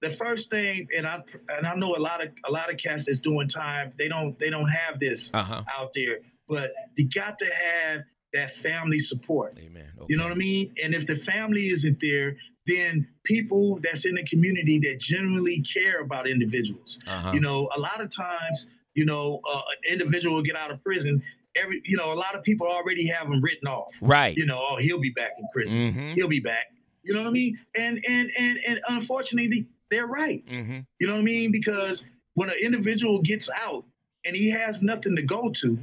the 0.00 0.16
first 0.18 0.48
thing, 0.50 0.88
and 0.96 1.06
I 1.06 1.18
and 1.58 1.66
I 1.66 1.74
know 1.74 1.94
a 1.94 2.00
lot 2.00 2.22
of 2.24 2.28
a 2.48 2.50
lot 2.50 2.72
of 2.72 2.78
cats 2.82 3.02
that's 3.06 3.20
doing 3.20 3.48
time, 3.50 3.92
they 3.98 4.08
don't 4.08 4.38
they 4.38 4.48
don't 4.48 4.68
have 4.68 4.98
this 4.98 5.20
Uh 5.34 5.42
huh. 5.42 5.62
out 5.78 5.90
there, 5.94 6.18
but 6.48 6.70
you 6.96 7.08
got 7.14 7.38
to 7.38 7.44
have 7.44 8.00
that 8.32 8.50
family 8.62 9.00
support. 9.08 9.58
Amen. 9.58 9.88
You 10.08 10.16
know 10.16 10.24
what 10.24 10.32
I 10.32 10.36
mean? 10.36 10.72
And 10.82 10.94
if 10.94 11.06
the 11.06 11.16
family 11.26 11.68
isn't 11.68 11.98
there, 12.00 12.36
then 12.66 13.06
people 13.24 13.80
that's 13.82 14.04
in 14.04 14.14
the 14.14 14.24
community 14.30 14.78
that 14.78 14.98
genuinely 15.00 15.64
care 15.74 16.00
about 16.00 16.28
individuals. 16.28 16.96
Uh-huh. 17.06 17.32
You 17.34 17.40
know, 17.40 17.68
a 17.76 17.80
lot 17.80 18.00
of 18.00 18.14
times, 18.14 18.58
you 18.94 19.04
know, 19.04 19.40
uh, 19.52 19.58
an 19.88 20.00
individual 20.00 20.36
will 20.36 20.42
get 20.42 20.56
out 20.56 20.70
of 20.70 20.82
prison. 20.84 21.22
Every, 21.60 21.82
you 21.84 21.96
know, 21.96 22.12
a 22.12 22.14
lot 22.14 22.36
of 22.36 22.44
people 22.44 22.66
already 22.66 23.06
have 23.08 23.28
them 23.28 23.42
written 23.42 23.66
off. 23.66 23.90
right. 24.00 24.36
You 24.36 24.46
know, 24.46 24.58
oh, 24.58 24.76
he'll 24.80 25.00
be 25.00 25.10
back 25.10 25.32
in 25.38 25.46
prison. 25.52 25.74
Mm-hmm. 25.74 26.12
He'll 26.14 26.28
be 26.28 26.40
back. 26.40 26.66
You 27.02 27.14
know 27.14 27.22
what 27.22 27.28
I 27.28 27.32
mean? 27.32 27.58
And 27.76 27.98
and 28.06 28.30
and 28.38 28.58
and 28.68 28.80
unfortunately, 28.88 29.66
they're 29.90 30.06
right. 30.06 30.46
Mm-hmm. 30.46 30.80
You 30.98 31.06
know 31.06 31.14
what 31.14 31.20
I 31.20 31.24
mean? 31.24 31.50
Because 31.50 31.98
when 32.34 32.48
an 32.50 32.56
individual 32.62 33.20
gets 33.22 33.44
out 33.54 33.84
and 34.24 34.36
he 34.36 34.50
has 34.50 34.76
nothing 34.80 35.16
to 35.16 35.22
go 35.22 35.52
to, 35.62 35.78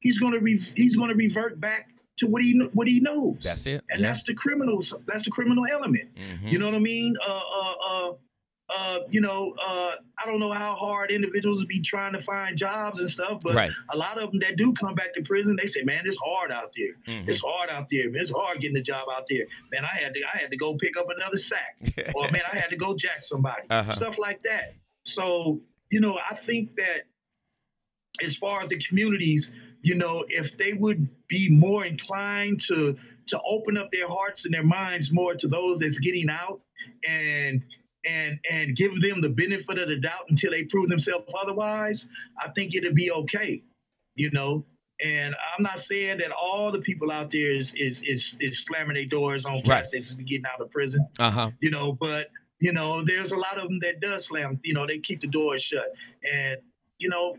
he's 0.00 0.18
gonna 0.18 0.40
re- 0.40 0.72
he's 0.74 0.96
gonna 0.96 1.14
revert 1.14 1.60
back 1.60 1.88
to 2.18 2.26
what 2.26 2.42
he 2.42 2.58
what 2.74 2.86
he 2.86 3.00
knows. 3.00 3.36
That's 3.42 3.66
it. 3.66 3.84
and 3.90 4.00
yeah. 4.00 4.12
that's 4.12 4.26
the 4.26 4.34
criminal 4.34 4.84
that's 5.06 5.24
the 5.24 5.30
criminal 5.30 5.64
element. 5.70 6.08
Mm-hmm. 6.16 6.48
You 6.48 6.58
know 6.58 6.66
what 6.66 6.74
I 6.74 6.80
mean? 6.80 7.16
Uh, 7.26 7.32
uh, 7.32 8.10
uh, 8.10 8.12
uh, 8.78 8.98
you 9.10 9.20
know, 9.20 9.54
uh, 9.60 9.92
I 10.18 10.26
don't 10.26 10.38
know 10.40 10.52
how 10.52 10.74
hard 10.78 11.10
individuals 11.10 11.64
be 11.66 11.82
trying 11.82 12.12
to 12.12 12.22
find 12.22 12.56
jobs 12.58 12.98
and 13.00 13.10
stuff, 13.12 13.40
but 13.42 13.54
right. 13.54 13.70
a 13.92 13.96
lot 13.96 14.20
of 14.22 14.30
them 14.30 14.40
that 14.40 14.56
do 14.56 14.72
come 14.80 14.94
back 14.94 15.12
to 15.14 15.22
prison, 15.22 15.56
they 15.56 15.68
say, 15.72 15.82
"Man, 15.84 16.02
it's 16.04 16.16
hard 16.24 16.50
out 16.52 16.70
there. 16.76 16.94
Mhm. 17.14 17.28
It's 17.28 17.40
hard 17.42 17.70
out 17.70 17.88
there. 17.90 18.10
Man. 18.10 18.22
It's 18.22 18.30
hard 18.30 18.60
getting 18.60 18.76
a 18.76 18.82
job 18.82 19.08
out 19.14 19.24
there. 19.28 19.46
Man, 19.72 19.82
I 19.84 20.00
had 20.02 20.14
to 20.14 20.20
I 20.34 20.38
had 20.38 20.50
to 20.50 20.56
go 20.56 20.76
pick 20.76 20.96
up 20.96 21.06
another 21.14 21.40
sack, 21.48 22.12
or 22.14 22.22
man, 22.32 22.42
I 22.52 22.56
had 22.58 22.70
to 22.70 22.76
go 22.76 22.96
jack 22.96 23.22
somebody, 23.28 23.62
Uh-huh. 23.70 23.96
stuff 23.96 24.14
like 24.18 24.40
that. 24.42 24.74
So, 25.16 25.60
you 25.90 26.00
know, 26.00 26.14
I 26.18 26.36
think 26.46 26.74
that 26.76 27.06
as 28.26 28.34
far 28.40 28.62
as 28.62 28.68
the 28.68 28.78
communities, 28.88 29.42
you 29.82 29.94
know, 29.94 30.24
if 30.28 30.46
they 30.58 30.72
would 30.74 31.08
be 31.28 31.48
more 31.50 31.84
inclined 31.84 32.62
to 32.68 32.96
to 33.28 33.38
open 33.48 33.76
up 33.76 33.88
their 33.92 34.08
hearts 34.08 34.40
and 34.44 34.52
their 34.52 34.64
minds 34.64 35.08
more 35.12 35.34
to 35.34 35.46
those 35.48 35.78
that's 35.78 35.96
getting 35.98 36.28
out 36.28 36.60
and 37.08 37.62
and 38.04 38.38
and 38.50 38.76
give 38.76 38.92
them 39.02 39.20
the 39.20 39.28
benefit 39.28 39.78
of 39.78 39.88
the 39.88 40.00
doubt 40.00 40.24
until 40.28 40.50
they 40.50 40.64
prove 40.64 40.88
themselves 40.88 41.26
otherwise, 41.42 41.96
I 42.38 42.48
think 42.50 42.74
it'll 42.74 42.94
be 42.94 43.10
okay. 43.10 43.62
You 44.16 44.30
know, 44.32 44.64
and 45.04 45.34
I'm 45.56 45.62
not 45.62 45.78
saying 45.90 46.18
that 46.18 46.30
all 46.32 46.70
the 46.72 46.80
people 46.80 47.10
out 47.10 47.30
there 47.32 47.52
is 47.54 47.66
is 47.76 47.96
is, 48.02 48.22
is 48.40 48.52
slamming 48.68 48.94
their 48.94 49.06
doors 49.06 49.44
on 49.44 49.62
Right. 49.66 49.84
cats 49.84 49.88
that's 49.92 50.12
getting 50.28 50.44
out 50.52 50.60
of 50.60 50.70
prison 50.70 51.06
Uh-huh. 51.18 51.50
you 51.60 51.70
know, 51.70 51.92
but 51.92 52.28
you 52.60 52.72
know, 52.72 53.02
there's 53.06 53.30
a 53.32 53.36
lot 53.36 53.58
of 53.58 53.68
them 53.68 53.78
that 53.80 54.00
does 54.00 54.22
slam, 54.28 54.60
you 54.64 54.74
know, 54.74 54.86
they 54.86 54.98
keep 54.98 55.22
the 55.22 55.26
doors 55.26 55.64
shut. 55.72 55.86
And, 56.30 56.58
you 56.98 57.08
know, 57.08 57.34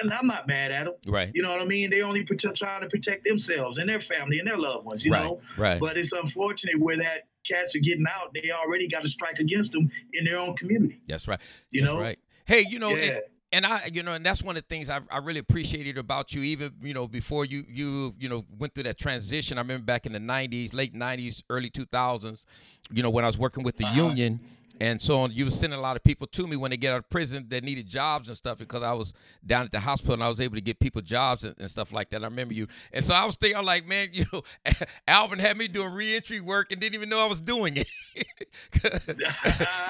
and 0.00 0.12
I'm 0.12 0.28
not 0.28 0.46
mad 0.46 0.70
at 0.70 0.84
them. 0.84 0.94
Right. 1.08 1.32
You 1.34 1.42
know 1.42 1.50
what 1.50 1.60
I 1.60 1.64
mean? 1.64 1.90
They 1.90 2.02
only 2.02 2.22
protect, 2.22 2.58
trying 2.58 2.82
to 2.82 2.88
protect 2.88 3.24
themselves 3.24 3.78
and 3.78 3.88
their 3.88 4.00
family 4.08 4.38
and 4.38 4.46
their 4.46 4.56
loved 4.58 4.84
ones, 4.86 5.02
you 5.02 5.10
right. 5.10 5.24
know. 5.24 5.40
Right. 5.58 5.80
But 5.80 5.96
it's 5.96 6.10
unfortunate 6.12 6.78
where 6.78 6.96
that 6.98 7.26
cats 7.52 7.74
are 7.74 7.80
getting 7.80 8.04
out, 8.08 8.32
they 8.34 8.50
already 8.50 8.88
got 8.88 9.04
a 9.04 9.08
strike 9.08 9.38
against 9.38 9.72
them 9.72 9.90
in 10.14 10.24
their 10.24 10.38
own 10.38 10.56
community. 10.56 11.00
That's 11.08 11.26
right. 11.28 11.40
You 11.70 11.82
That's 11.82 11.92
know? 11.92 12.00
right. 12.00 12.18
Hey, 12.44 12.66
you 12.68 12.78
know, 12.78 12.90
and- 12.96 13.00
yeah. 13.00 13.18
and 13.52 13.66
I, 13.66 13.90
you 13.92 14.02
know, 14.02 14.12
and 14.14 14.24
that's 14.24 14.42
one 14.42 14.56
of 14.56 14.62
the 14.62 14.68
things 14.74 14.88
I, 14.90 15.00
I 15.10 15.18
really 15.18 15.38
appreciated 15.38 15.98
about 15.98 16.32
you. 16.34 16.42
Even 16.42 16.72
you 16.82 16.94
know, 16.94 17.06
before 17.06 17.44
you 17.44 17.64
you 17.68 18.14
you 18.18 18.28
know 18.28 18.44
went 18.58 18.74
through 18.74 18.84
that 18.84 18.98
transition. 18.98 19.58
I 19.58 19.60
remember 19.60 19.84
back 19.84 20.06
in 20.06 20.12
the 20.12 20.18
'90s, 20.18 20.72
late 20.74 20.94
'90s, 20.94 21.42
early 21.50 21.70
2000s. 21.70 22.44
You 22.92 23.02
know, 23.02 23.10
when 23.10 23.24
I 23.24 23.28
was 23.28 23.38
working 23.38 23.62
with 23.62 23.76
the 23.76 23.84
Uh-huh. 23.84 24.06
union 24.08 24.40
and 24.82 25.00
so 25.00 25.20
on, 25.20 25.30
you 25.30 25.44
were 25.44 25.50
sending 25.52 25.78
a 25.78 25.82
lot 25.82 25.94
of 25.96 26.02
people 26.02 26.26
to 26.26 26.44
me 26.46 26.56
when 26.56 26.72
they 26.72 26.76
get 26.76 26.92
out 26.92 26.98
of 26.98 27.08
prison 27.08 27.46
that 27.50 27.62
needed 27.62 27.86
jobs 27.86 28.26
and 28.26 28.36
stuff 28.36 28.58
because 28.58 28.82
I 28.82 28.92
was 28.92 29.14
down 29.46 29.64
at 29.64 29.70
the 29.70 29.78
hospital 29.78 30.14
and 30.14 30.24
I 30.24 30.28
was 30.28 30.40
able 30.40 30.56
to 30.56 30.60
get 30.60 30.80
people 30.80 31.00
jobs 31.02 31.44
and, 31.44 31.54
and 31.58 31.70
stuff 31.70 31.92
like 31.92 32.10
that. 32.10 32.22
I 32.22 32.26
remember 32.26 32.52
you, 32.54 32.66
and 32.92 33.04
so 33.04 33.14
I 33.14 33.24
was 33.24 33.36
thinking, 33.36 33.58
I'm 33.58 33.64
like, 33.64 33.86
man, 33.86 34.08
you 34.12 34.24
know, 34.32 34.42
Alvin 35.06 35.38
had 35.38 35.56
me 35.56 35.68
doing 35.68 35.92
reentry 35.92 36.40
work 36.40 36.72
and 36.72 36.80
didn't 36.80 36.94
even 36.96 37.08
know 37.08 37.24
I 37.24 37.28
was 37.28 37.40
doing 37.40 37.76
it. 37.76 37.86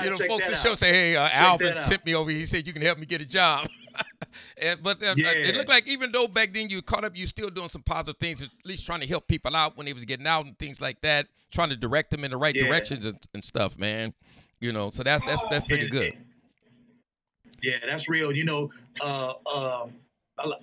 you 0.02 0.10
know, 0.10 0.18
folks 0.26 0.48
at 0.48 0.58
show 0.58 0.74
say, 0.74 0.90
hey, 0.92 1.16
uh, 1.16 1.28
Alvin 1.32 1.74
sent 1.84 2.04
me 2.04 2.14
over. 2.14 2.30
He 2.30 2.46
said 2.46 2.66
you 2.66 2.72
can 2.72 2.82
help 2.82 2.98
me 2.98 3.06
get 3.06 3.20
a 3.20 3.26
job. 3.26 3.68
and, 4.58 4.82
but 4.82 5.02
uh, 5.02 5.14
Yeah. 5.16 5.32
it 5.32 5.54
looked 5.54 5.68
like 5.68 5.88
even 5.88 6.12
though 6.12 6.28
back 6.28 6.52
then 6.52 6.68
you 6.70 6.82
caught 6.82 7.04
up, 7.04 7.16
you 7.16 7.26
still 7.26 7.50
doing 7.50 7.68
some 7.68 7.82
positive 7.82 8.18
things, 8.18 8.42
at 8.42 8.48
least 8.64 8.86
trying 8.86 9.00
to 9.00 9.06
help 9.06 9.26
people 9.28 9.54
out 9.56 9.76
when 9.76 9.86
they 9.86 9.92
was 9.92 10.04
getting 10.04 10.26
out 10.26 10.46
and 10.46 10.58
things 10.58 10.80
like 10.80 11.00
that, 11.02 11.26
trying 11.50 11.70
to 11.70 11.76
direct 11.76 12.10
them 12.10 12.24
in 12.24 12.30
the 12.30 12.36
right 12.36 12.54
Yeah. 12.54 12.66
directions 12.66 13.04
and, 13.04 13.18
and 13.34 13.44
stuff, 13.44 13.78
man. 13.78 14.14
You 14.62 14.72
know, 14.72 14.90
so 14.90 15.02
that's 15.02 15.24
that's 15.26 15.42
that's 15.50 15.66
pretty 15.66 15.88
good. 15.88 16.12
Yeah, 17.64 17.78
that's 17.84 18.08
real. 18.08 18.30
You 18.30 18.44
know, 18.44 18.70
uh, 19.02 19.32
um, 19.52 19.92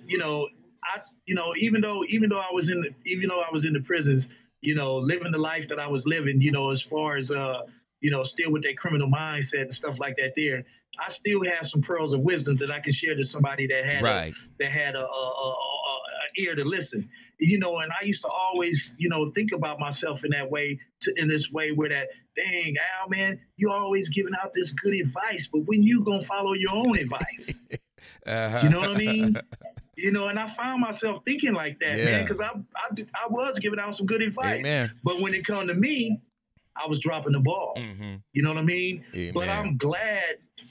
you 0.06 0.16
know, 0.16 0.48
I, 0.82 1.00
you 1.26 1.34
know, 1.34 1.52
even 1.60 1.82
though, 1.82 2.02
even 2.08 2.30
though 2.30 2.38
I 2.38 2.48
was 2.50 2.64
in 2.72 2.80
the, 2.80 2.88
even 3.04 3.28
though 3.28 3.40
I 3.40 3.52
was 3.52 3.62
in 3.66 3.74
the 3.74 3.80
prisons, 3.80 4.24
you 4.62 4.74
know, 4.74 4.96
living 4.96 5.30
the 5.32 5.38
life 5.38 5.64
that 5.68 5.78
I 5.78 5.86
was 5.86 6.02
living, 6.06 6.40
you 6.40 6.50
know, 6.50 6.70
as 6.70 6.82
far 6.88 7.18
as, 7.18 7.30
uh, 7.30 7.64
you 8.00 8.10
know, 8.10 8.24
still 8.32 8.50
with 8.50 8.62
that 8.62 8.78
criminal 8.78 9.10
mindset 9.10 9.68
and 9.68 9.76
stuff 9.76 9.96
like 9.98 10.16
that. 10.16 10.32
There, 10.34 10.64
I 10.98 11.12
still 11.20 11.44
have 11.44 11.70
some 11.70 11.82
pearls 11.82 12.14
of 12.14 12.20
wisdom 12.20 12.56
that 12.58 12.70
I 12.70 12.80
can 12.80 12.94
share 12.94 13.14
to 13.14 13.24
somebody 13.30 13.66
that 13.66 13.84
had 13.84 14.00
a, 14.00 14.04
Right. 14.04 14.34
that 14.58 14.72
had 14.72 14.94
a, 14.94 15.04
a, 15.04 15.04
a, 15.04 15.48
a, 15.50 15.92
a 15.92 16.40
ear 16.40 16.54
to 16.54 16.64
listen. 16.64 17.06
You 17.40 17.58
know, 17.58 17.78
and 17.78 17.90
I 17.90 18.04
used 18.04 18.20
to 18.22 18.28
always, 18.28 18.76
you 18.98 19.08
know, 19.08 19.32
think 19.34 19.50
about 19.54 19.80
myself 19.80 20.20
in 20.24 20.30
that 20.32 20.50
way, 20.50 20.78
to, 21.02 21.12
in 21.16 21.26
this 21.26 21.42
way, 21.52 21.70
where 21.72 21.88
that, 21.88 22.08
dang, 22.36 22.74
Al, 23.02 23.08
man, 23.08 23.40
you 23.56 23.70
always 23.70 24.06
giving 24.10 24.32
out 24.42 24.52
this 24.54 24.68
good 24.82 24.94
advice, 24.94 25.40
but 25.52 25.60
when 25.66 25.82
you 25.82 26.04
gonna 26.04 26.26
follow 26.26 26.52
your 26.52 26.72
own 26.72 26.96
advice? 26.98 27.54
Uh-huh. 28.26 28.60
You 28.62 28.68
know 28.70 28.80
what 28.80 28.90
I 28.90 28.94
mean? 28.94 29.36
You 29.96 30.10
know, 30.12 30.28
and 30.28 30.38
I 30.38 30.54
found 30.56 30.80
myself 30.80 31.22
thinking 31.26 31.52
like 31.52 31.78
that, 31.80 31.98
Yeah. 31.98 32.04
man, 32.06 32.24
because 32.26 32.40
I, 32.40 32.58
I 32.74 33.02
I 33.24 33.28
was 33.28 33.58
giving 33.60 33.78
out 33.78 33.98
some 33.98 34.06
good 34.06 34.22
advice, 34.22 34.56
Amen. 34.60 34.90
but 35.04 35.20
when 35.20 35.34
it 35.34 35.46
come 35.46 35.66
to 35.66 35.74
me, 35.74 36.18
I 36.74 36.88
was 36.88 37.00
dropping 37.00 37.32
the 37.32 37.40
ball. 37.40 37.74
Mm-hmm. 37.76 38.14
You 38.32 38.42
know 38.42 38.48
what 38.48 38.56
I 38.58 38.62
mean? 38.62 39.04
But 39.34 39.50
I'm 39.50 39.76
glad 39.76 40.22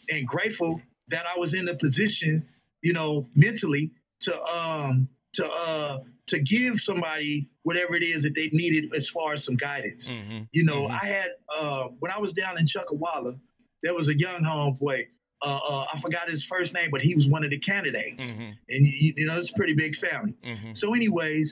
and 0.10 0.28
grateful 0.28 0.82
that 1.10 1.26
I 1.28 1.38
was 1.40 1.54
in 1.54 1.66
the 1.66 1.76
position, 1.76 2.44
you 2.82 2.94
know, 2.94 3.28
mentally 3.36 3.92
to 4.24 4.34
um 4.42 5.08
to 5.36 5.46
uh 5.46 6.00
to 6.30 6.40
give 6.40 6.74
somebody 6.86 7.50
whatever 7.64 7.96
it 7.96 8.04
is 8.04 8.24
that 8.24 8.34
they 8.36 8.50
needed 8.52 8.86
as 8.96 9.04
far 9.14 9.34
as 9.34 9.44
some 9.46 9.56
guidance. 9.56 10.02
Mm-hmm. 10.08 10.40
You 10.52 10.64
know, 10.66 10.88
Mhm. 10.88 11.00
I 11.02 11.06
had 11.08 11.30
uh 11.56 11.84
when 12.00 12.12
I 12.12 12.20
was 12.20 12.32
down 12.34 12.58
in 12.58 12.68
Chuckawalla, 12.68 13.38
there 13.84 13.94
was 13.94 14.08
a 14.08 14.18
young 14.18 14.42
homeboy. 14.44 15.06
Uh, 15.42 15.46
uh, 15.56 15.86
I 15.94 16.02
forgot 16.02 16.30
his 16.30 16.44
first 16.50 16.74
name, 16.74 16.90
but 16.92 17.00
he 17.00 17.16
was 17.16 17.26
one 17.28 17.44
of 17.46 17.50
the 17.50 17.60
candidates, 17.60 18.20
Mm-hmm. 18.20 18.50
and 18.68 18.86
you, 18.86 19.14
you 19.16 19.26
know 19.26 19.40
it's 19.40 19.50
a 19.50 19.58
pretty 19.58 19.74
big 19.74 19.94
family. 20.00 20.34
Mm-hmm. 20.46 20.74
So, 20.82 20.94
anyways, 20.94 21.48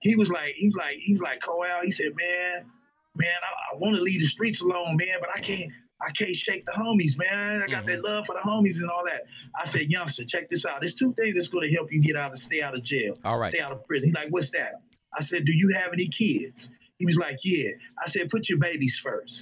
he 0.00 0.16
was 0.16 0.28
like, 0.28 0.54
he's 0.56 0.74
like, 0.74 0.96
he's 1.04 1.20
like, 1.20 1.38
Coal. 1.46 1.64
He 1.84 1.92
said, 1.92 2.10
man, 2.16 2.66
man, 3.14 3.38
I, 3.48 3.74
I 3.74 3.78
want 3.78 3.94
to 3.96 4.02
leave 4.02 4.20
the 4.20 4.28
streets 4.28 4.60
alone, 4.60 4.96
man, 4.96 5.18
but 5.20 5.30
I 5.34 5.40
can't, 5.40 5.70
I 6.00 6.10
can't 6.16 6.36
shake 6.46 6.64
the 6.64 6.72
homies, 6.72 7.16
man. 7.18 7.62
I 7.62 7.70
got 7.70 7.86
that 7.86 8.02
love 8.02 8.24
for 8.26 8.34
the 8.34 8.48
homies 8.48 8.76
and 8.76 8.88
all 8.88 9.02
that. 9.04 9.26
I 9.56 9.70
said, 9.72 9.90
youngster, 9.90 10.22
check 10.28 10.48
this 10.48 10.62
out. 10.64 10.78
There's 10.80 10.94
two 10.94 11.12
things 11.14 11.34
that's 11.36 11.48
going 11.48 11.68
to 11.68 11.74
help 11.74 11.90
you 11.90 12.00
get 12.00 12.16
out 12.16 12.32
and 12.32 12.40
stay 12.46 12.62
out 12.62 12.76
of 12.76 12.84
jail, 12.84 13.18
All 13.24 13.38
right. 13.38 13.52
stay 13.52 13.62
out 13.62 13.72
of 13.72 13.84
prison. 13.86 14.08
He's 14.08 14.14
like, 14.14 14.30
what's 14.30 14.50
that? 14.52 14.82
I 15.14 15.26
said, 15.26 15.44
do 15.44 15.52
you 15.52 15.74
have 15.74 15.92
any 15.92 16.08
kids? 16.16 16.54
He 16.98 17.06
was 17.06 17.16
like, 17.16 17.38
yeah. 17.42 17.70
I 17.98 18.10
said, 18.12 18.30
put 18.30 18.48
your 18.48 18.58
babies 18.58 18.92
first. 19.02 19.32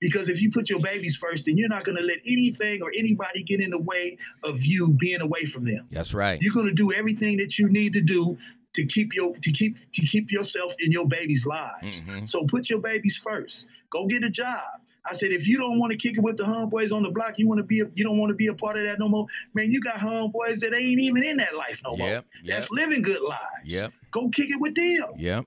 Because 0.00 0.28
if 0.28 0.40
you 0.42 0.52
put 0.52 0.68
your 0.68 0.80
babies 0.80 1.16
first, 1.20 1.44
then 1.46 1.56
you're 1.56 1.70
not 1.70 1.84
going 1.84 1.96
to 1.96 2.02
let 2.04 2.18
anything 2.26 2.82
or 2.82 2.92
anybody 2.98 3.42
get 3.44 3.60
in 3.60 3.70
the 3.70 3.78
way 3.78 4.18
of 4.44 4.60
you 4.60 4.88
being 5.00 5.22
away 5.22 5.50
from 5.52 5.64
them. 5.64 5.86
That's 5.90 6.12
right. 6.12 6.40
You're 6.42 6.52
going 6.52 6.66
to 6.66 6.74
do 6.74 6.92
everything 6.92 7.38
that 7.38 7.56
you 7.58 7.70
need 7.70 7.94
to 7.94 8.02
do 8.02 8.36
to 8.74 8.86
keep 8.86 9.14
your 9.14 9.34
to 9.34 9.52
keep 9.52 9.74
to 9.94 10.02
keep 10.12 10.30
yourself 10.30 10.72
in 10.80 10.92
your 10.92 11.08
baby's 11.08 11.44
lives. 11.46 11.82
Mm-hmm. 11.82 12.26
So 12.28 12.46
put 12.50 12.68
your 12.68 12.80
babies 12.80 13.14
first. 13.24 13.54
Go 13.90 14.06
get 14.06 14.22
a 14.22 14.28
job. 14.28 14.60
I 15.08 15.12
said, 15.18 15.30
if 15.30 15.46
you 15.46 15.58
don't 15.58 15.78
want 15.78 15.92
to 15.92 15.98
kick 15.98 16.16
it 16.18 16.22
with 16.22 16.36
the 16.36 16.42
homeboys 16.44 16.92
on 16.92 17.02
the 17.02 17.10
block, 17.10 17.34
you 17.36 17.46
want 17.48 17.58
to 17.58 17.64
be 17.64 17.80
a, 17.80 17.84
you 17.94 18.04
don't 18.04 18.18
want 18.18 18.30
to 18.30 18.34
be 18.34 18.48
a 18.48 18.54
part 18.54 18.76
of 18.78 18.84
that 18.84 18.98
no 18.98 19.08
more. 19.08 19.26
Man, 19.54 19.70
you 19.70 19.80
got 19.80 19.96
homeboys 19.96 20.60
that 20.60 20.74
ain't 20.74 21.00
even 21.00 21.22
in 21.22 21.36
that 21.38 21.54
life 21.56 21.78
no 21.84 21.96
more. 21.96 22.08
Yep. 22.08 22.26
Yep. 22.44 22.58
That's 22.58 22.70
living 22.70 23.02
good 23.02 23.20
lives. 23.22 23.64
Yep. 23.64 23.92
Go 24.12 24.30
kick 24.34 24.46
it 24.50 24.60
with 24.60 24.74
them. 24.74 25.14
Yep. 25.18 25.46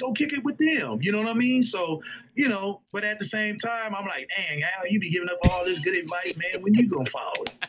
go 0.00 0.12
kick 0.12 0.32
it 0.32 0.44
with 0.44 0.58
them. 0.58 0.98
You 1.00 1.12
know 1.12 1.18
what 1.18 1.28
I 1.28 1.34
mean? 1.34 1.68
So, 1.70 2.00
you 2.34 2.48
know, 2.48 2.82
but 2.92 3.04
at 3.04 3.18
the 3.18 3.28
same 3.28 3.58
time, 3.58 3.94
I'm 3.94 4.06
like, 4.06 4.28
dang, 4.36 4.62
Al, 4.62 4.90
you 4.90 5.00
be 5.00 5.10
giving 5.10 5.28
up 5.28 5.38
all 5.50 5.64
this 5.64 5.78
good 5.80 5.96
advice, 5.96 6.34
man. 6.36 6.62
When 6.62 6.74
you 6.74 6.88
gonna 6.88 7.10
follow 7.10 7.44
it? 7.44 7.68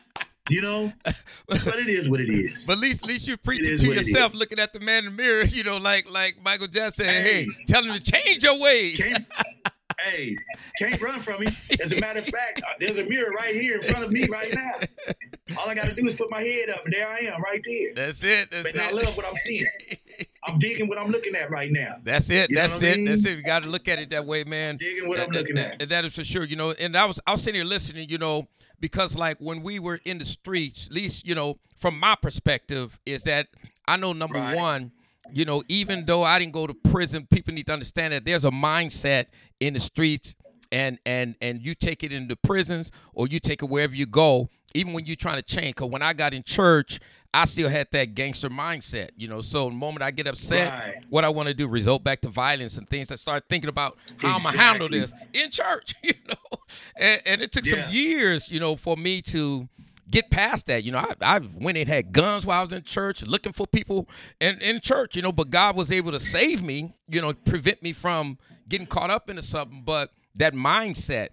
You 0.50 0.62
know, 0.62 0.94
but 1.04 1.76
it 1.76 1.90
is 1.90 2.10
what 2.10 2.22
it 2.22 2.30
is. 2.30 2.52
But 2.66 2.74
at 2.74 2.80
least, 2.80 3.04
at 3.04 3.10
least 3.10 3.28
you're 3.28 3.36
preaching 3.36 3.78
to 3.78 3.94
yourself, 3.94 4.34
looking 4.34 4.60
at 4.60 4.72
the 4.72 4.80
man 4.80 5.00
in 5.00 5.06
the 5.06 5.12
mirror. 5.12 5.44
You 5.58 5.64
know, 5.64 5.78
like 5.78 6.10
like 6.12 6.38
Michael 6.44 6.68
Jackson. 6.68 7.06
Hey, 7.06 7.44
hey 7.44 7.48
tell 7.68 7.84
him 7.84 7.94
to 7.94 8.02
change 8.02 8.44
your 8.44 8.60
ways. 8.60 9.02
Hey, 10.00 10.36
can't 10.80 11.02
run 11.02 11.22
from 11.22 11.42
me. 11.42 11.48
As 11.82 11.92
a 11.92 11.96
matter 12.02 12.20
of 12.20 12.28
fact, 12.28 12.62
uh, 12.64 12.74
there's 12.80 12.98
a 12.98 13.08
mirror 13.08 13.32
right 13.32 13.56
here 13.56 13.80
in 13.80 13.90
front 13.90 14.06
of 14.06 14.12
me 14.12 14.28
right 14.28 14.54
now. 14.54 14.74
All 15.58 15.70
I 15.70 15.76
got 15.76 15.86
to 15.86 15.94
do 15.94 16.08
is 16.08 16.18
put 16.18 16.30
my 16.30 16.42
head 16.42 16.70
up, 16.70 16.86
and 16.86 16.94
there 16.94 17.08
I 17.08 17.20
am, 17.20 17.42
right 17.42 17.62
there. 17.66 17.94
That's 17.96 18.24
it. 18.24 18.52
That's 18.52 18.64
but 18.64 18.76
it. 18.76 18.82
I 18.82 18.92
love 18.92 19.16
what 19.16 19.26
I'm 19.26 19.36
seeing. 19.46 19.66
I'm 20.46 20.60
digging 20.60 20.88
what 20.88 20.98
I'm 20.98 21.10
looking 21.10 21.36
at 21.36 21.50
right 21.50 21.72
now. 21.72 21.96
That's 22.04 22.30
it. 22.30 22.50
You 22.50 22.56
that's 22.56 22.82
it. 22.82 22.94
I 22.94 22.96
mean? 22.98 23.06
That's 23.06 23.26
it. 23.26 23.38
You 23.38 23.44
got 23.44 23.64
to 23.64 23.70
look 23.70 23.88
at 23.88 24.00
it 24.00 24.10
that 24.12 24.26
way, 24.26 24.44
man. 24.44 24.78
Digging 24.78 25.08
what 25.08 25.18
that, 25.18 25.28
I'm 25.28 25.34
looking 25.34 25.56
that, 25.56 25.82
at. 25.82 25.90
That 25.90 26.06
is 26.06 26.16
for 26.16 26.24
sure. 26.24 26.44
You 26.44 26.56
know, 26.56 26.72
and 26.72 26.96
I 26.96 27.06
was 27.06 27.20
I 27.28 27.34
was 27.34 27.44
sitting 27.44 27.60
here 27.60 27.68
listening. 27.68 28.10
You 28.10 28.18
know, 28.18 28.48
because 28.80 29.16
like 29.16 29.38
when 29.40 29.62
we 29.62 29.80
were 29.80 30.00
in 30.06 30.20
the 30.20 30.26
streets, 30.26 30.88
at 30.88 30.94
least 30.94 31.26
you 31.26 31.36
know, 31.36 31.60
from 31.76 32.00
my 32.00 32.16
perspective, 32.16 33.00
is 33.06 33.24
that 33.24 33.48
I 33.88 33.98
know 33.98 34.14
number 34.14 34.40
right. 34.40 34.56
one 34.56 34.92
you 35.34 35.46
know, 35.46 35.64
even 35.68 36.06
though 36.06 36.24
I 36.24 36.40
didn't 36.40 36.54
go 36.54 36.68
to 36.68 36.74
prison, 36.74 37.28
people 37.30 37.54
need 37.54 37.68
to 37.68 37.74
understand 37.74 38.14
that 38.14 38.26
there's 38.26 38.46
a 38.46 38.52
mindset 38.52 39.26
in 39.60 39.74
the 39.74 39.80
streets 39.80 40.36
and 40.72 41.00
and 41.06 41.36
and 41.42 41.62
you 41.62 41.76
take 41.76 42.04
it 42.04 42.12
into 42.12 42.36
prisons 42.36 42.92
or 43.14 43.28
you 43.28 43.40
take 43.40 43.62
it 43.62 43.70
wherever 43.70 43.96
you 43.96 44.06
go 44.06 44.50
even 44.74 44.94
when 44.94 45.06
you're 45.06 45.16
trying 45.16 45.38
to 45.38 45.42
change 45.42 45.76
because 45.76 45.90
when 45.90 46.02
i 46.02 46.14
got 46.14 46.34
in 46.34 46.44
church 46.44 47.00
i 47.34 47.46
still 47.46 47.70
had 47.70 47.88
that 47.92 48.14
gangster 48.16 48.50
mindset 48.50 49.10
you 49.16 49.28
know 49.28 49.42
so 49.42 49.70
the 49.70 49.76
moment 49.76 50.02
i 50.02 50.12
get 50.12 50.28
upset 50.28 50.72
right. 50.72 51.06
what 51.10 51.24
i 51.24 51.30
want 51.30 51.48
to 51.48 51.54
do 51.54 51.68
result 51.68 52.04
back 52.04 52.22
to 52.22 52.30
violence 52.30 52.78
and 52.78 52.88
things 52.90 53.12
i 53.12 53.16
start 53.16 53.44
thinking 53.50 53.70
about 53.70 53.98
how 54.18 54.36
i'm 54.36 54.44
gonna 54.44 54.58
handle 54.58 54.90
this 54.90 55.14
in 55.34 55.50
church 55.50 55.94
you 56.04 56.14
know 56.28 56.58
and, 56.98 57.22
and 57.26 57.42
it 57.42 57.52
took 57.52 57.66
yeah. 57.66 57.86
some 57.86 57.94
years 57.94 58.50
you 58.50 58.60
know 58.60 58.76
for 58.76 58.98
me 58.98 59.22
to 59.22 59.68
get 60.10 60.30
past 60.30 60.68
that. 60.68 60.84
You 60.84 60.92
know, 60.92 61.00
I, 61.00 61.14
I 61.22 61.40
went 61.40 61.78
and 61.78 61.88
had 61.88 62.12
guns 62.12 62.46
while 62.46 62.60
I 62.60 62.64
was 62.64 62.74
in 62.74 62.84
church, 62.84 63.24
looking 63.24 63.54
for 63.54 63.68
people 63.68 64.08
in, 64.40 64.60
in 64.62 64.82
church, 64.82 65.16
you 65.16 65.22
know, 65.22 65.32
but 65.32 65.50
God 65.50 65.76
was 65.76 65.92
able 65.92 66.12
to 66.12 66.20
save 66.20 66.64
me, 66.64 66.94
you 67.08 67.22
know, 67.22 67.34
prevent 67.34 67.84
me 67.84 67.94
from 67.94 68.38
getting 68.68 68.88
caught 68.88 69.12
up 69.12 69.30
into 69.30 69.44
something. 69.44 69.84
But 69.86 70.12
that 70.36 70.54
mindset. 70.54 71.30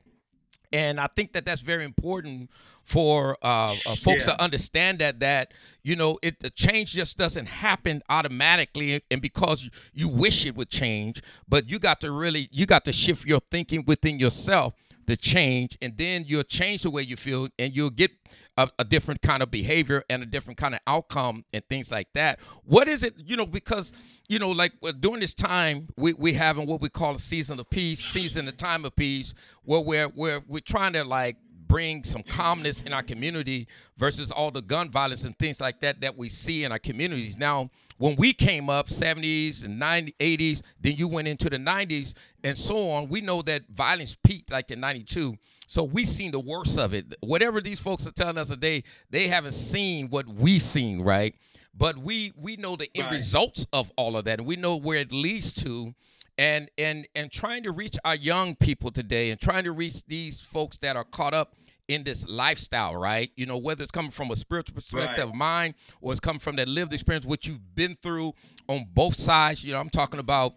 And 0.73 0.99
I 0.99 1.07
think 1.07 1.35
that 1.35 1.47
that's 1.47 1.61
very 1.61 1.85
important 1.85 2.51
for 2.83 3.39
uh, 3.43 3.77
uh, 3.87 3.97
folks 3.97 4.27
yeah. 4.27 4.35
to 4.35 4.43
understand 4.43 4.99
that 4.99 5.21
that 5.21 5.53
you 5.83 5.97
know 5.97 6.19
it 6.23 6.41
the 6.41 6.51
change 6.51 6.93
just 6.93 7.17
doesn't 7.17 7.47
happen 7.47 8.03
automatically 8.11 9.03
and 9.11 9.23
because 9.23 9.65
you, 9.65 9.71
you 9.95 10.09
wish 10.09 10.45
it 10.45 10.55
would 10.55 10.69
change, 10.69 11.23
but 11.49 11.69
you 11.71 11.79
got 11.79 12.01
to 12.03 12.11
really 12.11 12.49
you 12.51 12.67
got 12.67 12.85
to 12.85 12.93
shift 12.93 13.27
your 13.27 13.41
thinking 13.51 13.85
within 13.87 14.19
yourself 14.19 14.75
to 15.07 15.17
change, 15.17 15.79
and 15.81 15.97
then 15.97 16.25
you'll 16.27 16.43
change 16.43 16.83
the 16.83 16.91
way 16.91 17.03
you 17.03 17.17
feel, 17.17 17.49
and 17.59 17.75
you'll 17.75 17.91
get 17.91 18.11
a, 18.57 18.69
a, 18.79 18.85
different 18.85 19.21
kind 19.23 19.43
of 19.43 19.51
behavior 19.51 20.03
and 20.09 20.23
a 20.23 20.27
different 20.27 20.59
kind 20.59 20.75
of 20.75 20.81
outcome 20.87 21.45
and 21.53 21.65
things 21.69 21.91
like 21.91 22.09
that. 22.15 22.39
What 22.65 22.89
is 22.89 23.03
it, 23.03 23.15
you 23.19 23.37
know, 23.37 23.47
because, 23.47 23.93
you 24.29 24.39
know, 24.39 24.51
like 24.51 24.73
during 25.01 25.21
this 25.21 25.35
time, 25.35 25.89
we, 25.97 26.13
we 26.13 26.35
having 26.35 26.67
what 26.67 26.81
we 26.81 26.89
call 26.89 27.15
a 27.15 27.19
season 27.19 27.59
of 27.59 27.69
peace, 27.71 28.05
season, 28.05 28.47
of 28.49 28.57
time 28.57 28.85
of 28.85 28.95
peace, 28.95 29.35
where 29.63 29.81
we're, 29.81 30.09
we're, 30.09 30.43
we're 30.47 30.61
trying 30.61 30.93
to 30.93 31.05
like 31.05 31.37
bring 31.67 32.05
some 32.05 32.23
calmness 32.23 32.83
in 32.83 32.93
our 32.93 33.03
community 33.03 33.67
versus 33.97 34.31
all 34.31 34.51
the 34.51 34.63
gun 34.63 34.91
violence 34.91 35.25
and 35.25 35.37
things 35.39 35.61
like 35.61 35.81
that 35.81 36.01
that 36.01 36.17
we 36.17 36.29
see 36.29 36.65
in 36.65 36.71
our 36.71 36.79
communities. 36.79 37.37
Now, 37.37 37.71
when 37.97 38.17
we 38.17 38.33
came 38.33 38.69
up 38.69 38.89
70s 38.89 39.65
and 39.65 39.81
90s 39.81 40.15
80s 40.19 40.63
then 40.81 40.97
you 40.97 41.09
went 41.09 41.29
into 41.29 41.49
the 41.49 41.59
90s 41.59 42.13
and 42.43 42.59
so 42.59 42.91
on 42.91 43.09
we 43.09 43.21
know 43.21 43.43
that 43.43 43.63
violence 43.69 44.17
peaked 44.23 44.51
like 44.51 44.71
in 44.71 44.81
92 44.81 45.37
so 45.67 45.83
we 45.83 46.05
seen 46.05 46.31
the 46.31 46.41
worst 46.41 46.79
of 46.79 46.95
it. 46.95 47.15
Whatever 47.21 47.61
these 47.61 47.81
folks 47.81 48.07
are 48.07 48.13
telling 48.13 48.39
us 48.39 48.49
today, 48.49 48.85
they 49.11 49.29
haven't 49.29 49.53
seen 49.53 50.09
what 50.09 50.29
we 50.29 50.59
seen, 50.59 51.03
right? 51.03 51.35
But 51.77 51.99
we 51.99 52.33
we 52.37 52.57
know 52.57 52.77
the 52.77 52.89
end 52.95 53.07
right. 53.07 53.17
results 53.17 53.67
of 53.73 53.91
all 53.97 54.17
of 54.17 54.25
that, 54.27 54.39
and 54.39 54.47
we 54.47 54.57
know 54.57 54.77
where 54.77 54.99
it 54.99 55.13
leads 55.13 55.53
to. 55.65 55.95
And 56.37 56.69
and 56.79 57.07
and 57.15 57.31
trying 57.31 57.63
to 57.63 57.71
reach 57.71 57.97
our 58.05 58.17
young 58.17 58.57
people 58.57 58.91
today, 58.91 59.31
and 59.31 59.41
trying 59.41 59.65
to 59.65 59.73
reach 59.73 60.05
these 60.07 60.41
folks 60.41 60.79
that 60.79 60.97
are 60.97 61.05
caught 61.05 61.35
up 61.35 61.55
in 61.89 62.05
this 62.05 62.27
lifestyle, 62.29 62.97
right? 62.97 63.31
You 63.37 63.47
know, 63.47 63.59
whether 63.59 63.83
it's 63.83 63.93
coming 63.93 64.11
from 64.11 64.31
a 64.31 64.37
spiritual 64.37 64.75
perspective 64.75 65.25
right. 65.25 65.29
of 65.29 65.35
mine 65.35 65.75
or 66.01 66.13
it's 66.13 66.21
coming 66.21 66.41
from 66.41 66.57
that 66.57 66.69
lived 66.69 66.93
experience, 66.93 67.27
what 67.27 67.47
you've 67.47 67.75
been 67.75 67.97
through 68.03 68.35
on 68.69 68.87
both 68.93 69.17
sides. 69.17 69.65
You 69.65 69.73
know, 69.73 69.81
I'm 69.81 69.91
talking 69.91 70.21
about 70.21 70.55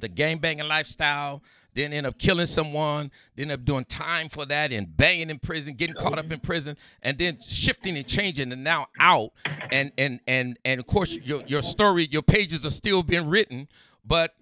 the 0.00 0.08
gang 0.08 0.38
banging 0.38 0.68
lifestyle, 0.68 1.42
then 1.74 1.92
end 1.92 2.06
up 2.06 2.18
killing 2.18 2.46
someone, 2.46 3.10
then 3.36 3.50
end 3.50 3.60
up 3.60 3.64
doing 3.64 3.84
time 3.84 4.28
for 4.28 4.44
that 4.46 4.72
and 4.72 4.96
banging 4.96 5.30
in 5.30 5.38
prison, 5.38 5.74
getting 5.74 5.94
caught 5.94 6.18
up 6.18 6.30
in 6.30 6.40
prison, 6.40 6.76
and 7.02 7.16
then 7.18 7.38
shifting 7.40 7.96
and 7.96 8.06
changing 8.06 8.52
and 8.52 8.64
now 8.64 8.86
out. 8.98 9.30
And 9.70 9.92
and 9.96 10.20
and 10.26 10.58
and 10.64 10.80
of 10.80 10.86
course 10.86 11.14
your 11.14 11.42
your 11.46 11.62
story, 11.62 12.08
your 12.10 12.22
pages 12.22 12.66
are 12.66 12.70
still 12.70 13.02
being 13.02 13.28
written, 13.28 13.68
but 14.04 14.34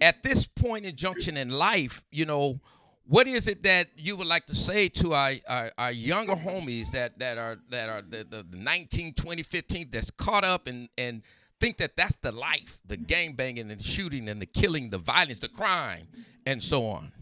at 0.00 0.22
this 0.22 0.46
point 0.46 0.84
in 0.84 0.94
junction 0.96 1.36
in 1.36 1.50
life, 1.50 2.04
you 2.10 2.26
know, 2.26 2.60
what 3.08 3.28
is 3.28 3.46
it 3.46 3.62
that 3.62 3.88
you 3.96 4.16
would 4.16 4.26
like 4.26 4.46
to 4.46 4.54
say 4.54 4.88
to 4.88 5.14
our, 5.14 5.34
our, 5.48 5.70
our 5.78 5.92
younger 5.92 6.34
homies 6.34 6.90
that 6.90 7.18
that 7.18 7.38
are 7.38 7.58
that 7.70 7.88
are 7.88 8.02
the, 8.02 8.26
the, 8.28 8.44
the 8.48 8.56
19, 8.56 9.14
20, 9.14 9.42
15 9.42 9.88
that's 9.92 10.10
caught 10.10 10.44
up 10.44 10.66
and 10.66 10.88
and 10.98 11.22
think 11.60 11.78
that 11.78 11.96
that's 11.96 12.16
the 12.16 12.32
life, 12.32 12.80
the 12.86 12.96
gang 12.96 13.34
banging 13.34 13.70
and 13.70 13.80
the 13.80 13.84
shooting 13.84 14.28
and 14.28 14.42
the 14.42 14.46
killing, 14.46 14.90
the 14.90 14.98
violence, 14.98 15.40
the 15.40 15.48
crime, 15.48 16.06
and 16.44 16.62
so 16.62 16.86
on? 16.86 17.12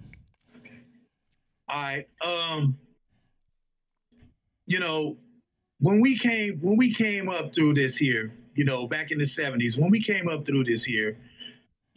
All 1.68 1.80
right. 1.80 2.08
Um, 2.24 2.76
you 4.66 4.80
know, 4.80 5.16
when 5.80 6.00
we 6.00 6.18
came 6.18 6.58
when 6.62 6.76
we 6.76 6.94
came 6.94 7.28
up 7.28 7.54
through 7.54 7.74
this 7.74 7.92
here, 7.98 8.32
you 8.54 8.64
know, 8.64 8.86
back 8.86 9.10
in 9.10 9.18
the 9.18 9.28
seventies, 9.36 9.76
when 9.76 9.90
we 9.90 10.02
came 10.02 10.28
up 10.28 10.46
through 10.46 10.64
this 10.64 10.82
here, 10.86 11.18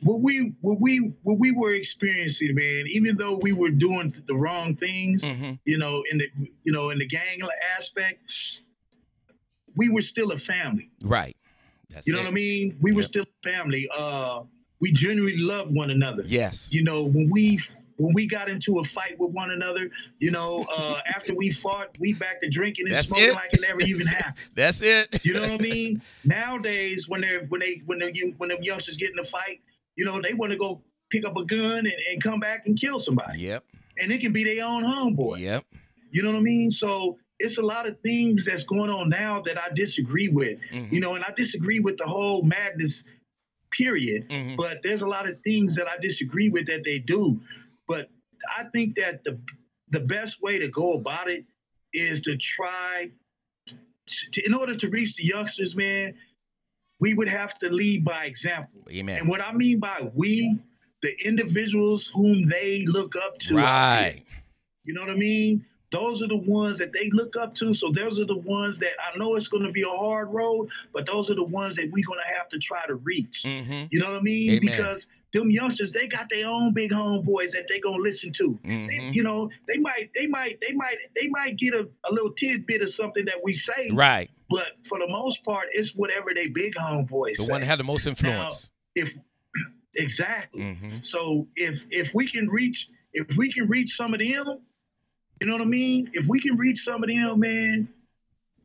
what 0.01 0.21
we 0.21 0.53
what 0.61 0.79
we 0.79 1.11
what 1.23 1.39
we 1.39 1.51
were 1.51 1.73
experiencing, 1.73 2.53
man, 2.53 2.85
even 2.91 3.15
though 3.17 3.39
we 3.41 3.51
were 3.51 3.69
doing 3.69 4.13
the 4.27 4.35
wrong 4.35 4.75
things, 4.75 5.21
mm-hmm. 5.21 5.53
you 5.65 5.77
know, 5.77 6.03
in 6.11 6.19
the 6.19 6.25
you 6.63 6.71
know 6.71 6.91
in 6.91 6.99
the 6.99 7.07
gang 7.07 7.39
aspect, 7.79 8.21
we 9.75 9.89
were 9.89 10.03
still 10.03 10.31
a 10.31 10.39
family. 10.39 10.91
Right. 11.01 11.35
That's 11.89 12.05
you 12.05 12.13
know 12.13 12.19
it. 12.19 12.23
what 12.23 12.29
I 12.29 12.33
mean? 12.33 12.77
We 12.81 12.91
yep. 12.91 12.97
were 12.97 13.03
still 13.03 13.23
a 13.23 13.49
family. 13.49 13.87
Uh, 13.95 14.41
we 14.79 14.91
genuinely 14.91 15.37
loved 15.37 15.73
one 15.73 15.89
another. 15.89 16.23
Yes. 16.25 16.67
You 16.69 16.83
know, 16.83 17.03
when 17.03 17.29
we 17.31 17.59
when 17.97 18.13
we 18.13 18.27
got 18.27 18.49
into 18.49 18.79
a 18.79 18.83
fight 18.93 19.19
with 19.19 19.31
one 19.31 19.49
another, 19.49 19.89
you 20.19 20.29
know, 20.29 20.63
uh, 20.65 20.99
after 21.15 21.33
we 21.33 21.51
fought, 21.63 21.87
we 21.99 22.13
back 22.13 22.41
to 22.41 22.49
drinking 22.49 22.85
and 22.85 22.95
That's 22.95 23.07
smoking 23.07 23.29
it. 23.29 23.33
like 23.33 23.53
it 23.53 23.61
never 23.61 23.81
even 23.81 24.05
happened. 24.05 24.35
That's 24.53 24.81
it. 24.81 25.25
You 25.25 25.33
know 25.33 25.41
what 25.41 25.51
I 25.51 25.57
mean? 25.57 26.01
Nowadays, 26.23 27.05
when 27.07 27.21
they're 27.21 27.45
when 27.45 27.61
they 27.61 27.81
when 27.85 27.97
they 27.99 28.13
when 28.37 28.49
them 28.49 28.61
youngsters 28.61 28.97
get 28.97 29.11
in 29.11 29.19
a 29.19 29.27
fight, 29.29 29.61
you 29.97 30.05
know, 30.05 30.21
they 30.21 30.33
want 30.33 30.51
to 30.51 30.57
go 30.57 30.81
pick 31.11 31.25
up 31.25 31.35
a 31.35 31.45
gun 31.45 31.79
and, 31.79 31.93
and 32.11 32.23
come 32.23 32.39
back 32.39 32.63
and 32.65 32.79
kill 32.79 33.01
somebody. 33.03 33.39
Yep. 33.41 33.65
And 33.99 34.11
it 34.11 34.21
can 34.21 34.31
be 34.31 34.43
their 34.43 34.63
own 34.63 34.83
homeboy. 34.83 35.39
Yep. 35.39 35.65
You 36.11 36.23
know 36.23 36.29
what 36.29 36.37
I 36.37 36.41
mean? 36.41 36.71
So 36.71 37.17
it's 37.39 37.57
a 37.57 37.61
lot 37.61 37.87
of 37.87 37.99
things 38.01 38.41
that's 38.45 38.63
going 38.63 38.89
on 38.89 39.09
now 39.09 39.41
that 39.45 39.57
I 39.57 39.73
disagree 39.75 40.27
with. 40.27 40.59
Mm-hmm. 40.73 40.93
You 40.93 41.01
know, 41.01 41.15
and 41.15 41.23
I 41.23 41.33
disagree 41.35 41.79
with 41.79 41.97
the 41.97 42.05
whole 42.05 42.43
madness 42.43 42.93
period. 43.77 44.29
Mm-hmm. 44.29 44.55
But 44.55 44.77
there's 44.83 45.01
a 45.01 45.05
lot 45.05 45.27
of 45.27 45.41
things 45.43 45.75
that 45.75 45.87
I 45.87 45.99
disagree 46.01 46.49
with 46.49 46.67
that 46.67 46.81
they 46.85 46.99
do. 46.99 47.39
But 47.87 48.09
I 48.57 48.65
think 48.71 48.95
that 48.95 49.23
the 49.25 49.39
the 49.89 49.99
best 50.01 50.33
way 50.41 50.59
to 50.59 50.67
go 50.67 50.93
about 50.93 51.29
it 51.29 51.45
is 51.93 52.21
to 52.23 52.35
try 52.57 53.09
to, 54.33 54.45
in 54.45 54.53
order 54.53 54.77
to 54.77 54.89
reach 54.89 55.15
the 55.17 55.23
youngsters, 55.23 55.73
man, 55.75 56.13
we 56.99 57.13
would 57.13 57.27
have 57.27 57.57
to 57.59 57.69
lead 57.69 58.03
by 58.03 58.25
example. 58.25 58.81
Amen. 58.89 59.19
And 59.19 59.29
what 59.29 59.41
I 59.41 59.53
mean 59.53 59.79
by 59.79 60.09
we, 60.13 60.59
the 61.01 61.09
individuals 61.23 62.07
whom 62.13 62.49
they 62.49 62.83
look 62.87 63.13
up 63.15 63.37
to. 63.47 63.55
Right. 63.55 64.23
You 64.83 64.93
know 64.93 65.01
what 65.01 65.09
I 65.09 65.15
mean? 65.15 65.65
those 65.91 66.21
are 66.21 66.27
the 66.27 66.35
ones 66.35 66.77
that 66.79 66.91
they 66.91 67.09
look 67.13 67.35
up 67.41 67.55
to. 67.55 67.73
So 67.75 67.91
those 67.93 68.19
are 68.19 68.25
the 68.25 68.37
ones 68.37 68.77
that 68.79 68.91
I 68.99 69.17
know 69.17 69.35
it's 69.35 69.47
going 69.47 69.63
to 69.63 69.71
be 69.71 69.83
a 69.83 69.97
hard 69.97 70.33
road, 70.33 70.69
but 70.93 71.05
those 71.05 71.29
are 71.29 71.35
the 71.35 71.43
ones 71.43 71.75
that 71.77 71.85
we're 71.85 72.05
going 72.05 72.19
to 72.19 72.37
have 72.37 72.49
to 72.49 72.59
try 72.59 72.85
to 72.87 72.95
reach. 72.95 73.33
Mm-hmm. 73.45 73.85
You 73.89 73.99
know 73.99 74.11
what 74.11 74.19
I 74.19 74.21
mean? 74.21 74.49
Amen. 74.49 74.59
Because 74.61 75.01
them 75.33 75.51
youngsters, 75.51 75.91
they 75.93 76.07
got 76.07 76.27
their 76.29 76.47
own 76.47 76.73
big 76.73 76.91
homeboys 76.91 77.51
that 77.51 77.65
they 77.69 77.79
gonna 77.79 78.01
listen 78.01 78.31
to. 78.37 78.59
Mm-hmm. 78.65 78.87
They, 78.87 79.11
you 79.13 79.23
know, 79.23 79.49
they 79.67 79.77
might, 79.77 80.09
they 80.15 80.27
might, 80.27 80.57
they 80.61 80.73
might, 80.73 80.95
they 81.15 81.27
might 81.27 81.57
get 81.57 81.73
a, 81.73 81.87
a 82.09 82.11
little 82.11 82.31
tidbit 82.39 82.81
of 82.81 82.89
something 82.99 83.25
that 83.25 83.35
we 83.43 83.59
say. 83.67 83.89
Right. 83.91 84.29
But 84.49 84.65
for 84.87 84.99
the 84.99 85.07
most 85.07 85.43
part, 85.43 85.67
it's 85.73 85.91
whatever 85.95 86.31
they 86.33 86.47
big 86.47 86.73
homeboys. 86.75 87.37
The 87.37 87.45
say. 87.45 87.51
one 87.51 87.61
that 87.61 87.67
had 87.67 87.79
the 87.79 87.83
most 87.83 88.07
influence. 88.07 88.69
Now, 88.95 89.03
if 89.03 89.13
exactly. 89.95 90.61
Mm-hmm. 90.61 90.97
So 91.13 91.47
if 91.55 91.75
if 91.89 92.07
we 92.13 92.29
can 92.31 92.47
reach 92.47 92.77
if 93.13 93.27
we 93.37 93.51
can 93.51 93.67
reach 93.67 93.89
some 93.97 94.13
of 94.13 94.19
them, 94.19 94.59
you 95.41 95.47
know 95.47 95.53
what 95.53 95.61
I 95.61 95.65
mean? 95.65 96.09
If 96.13 96.25
we 96.27 96.39
can 96.39 96.57
reach 96.57 96.79
some 96.85 97.03
of 97.03 97.09
them, 97.09 97.39
man, 97.39 97.87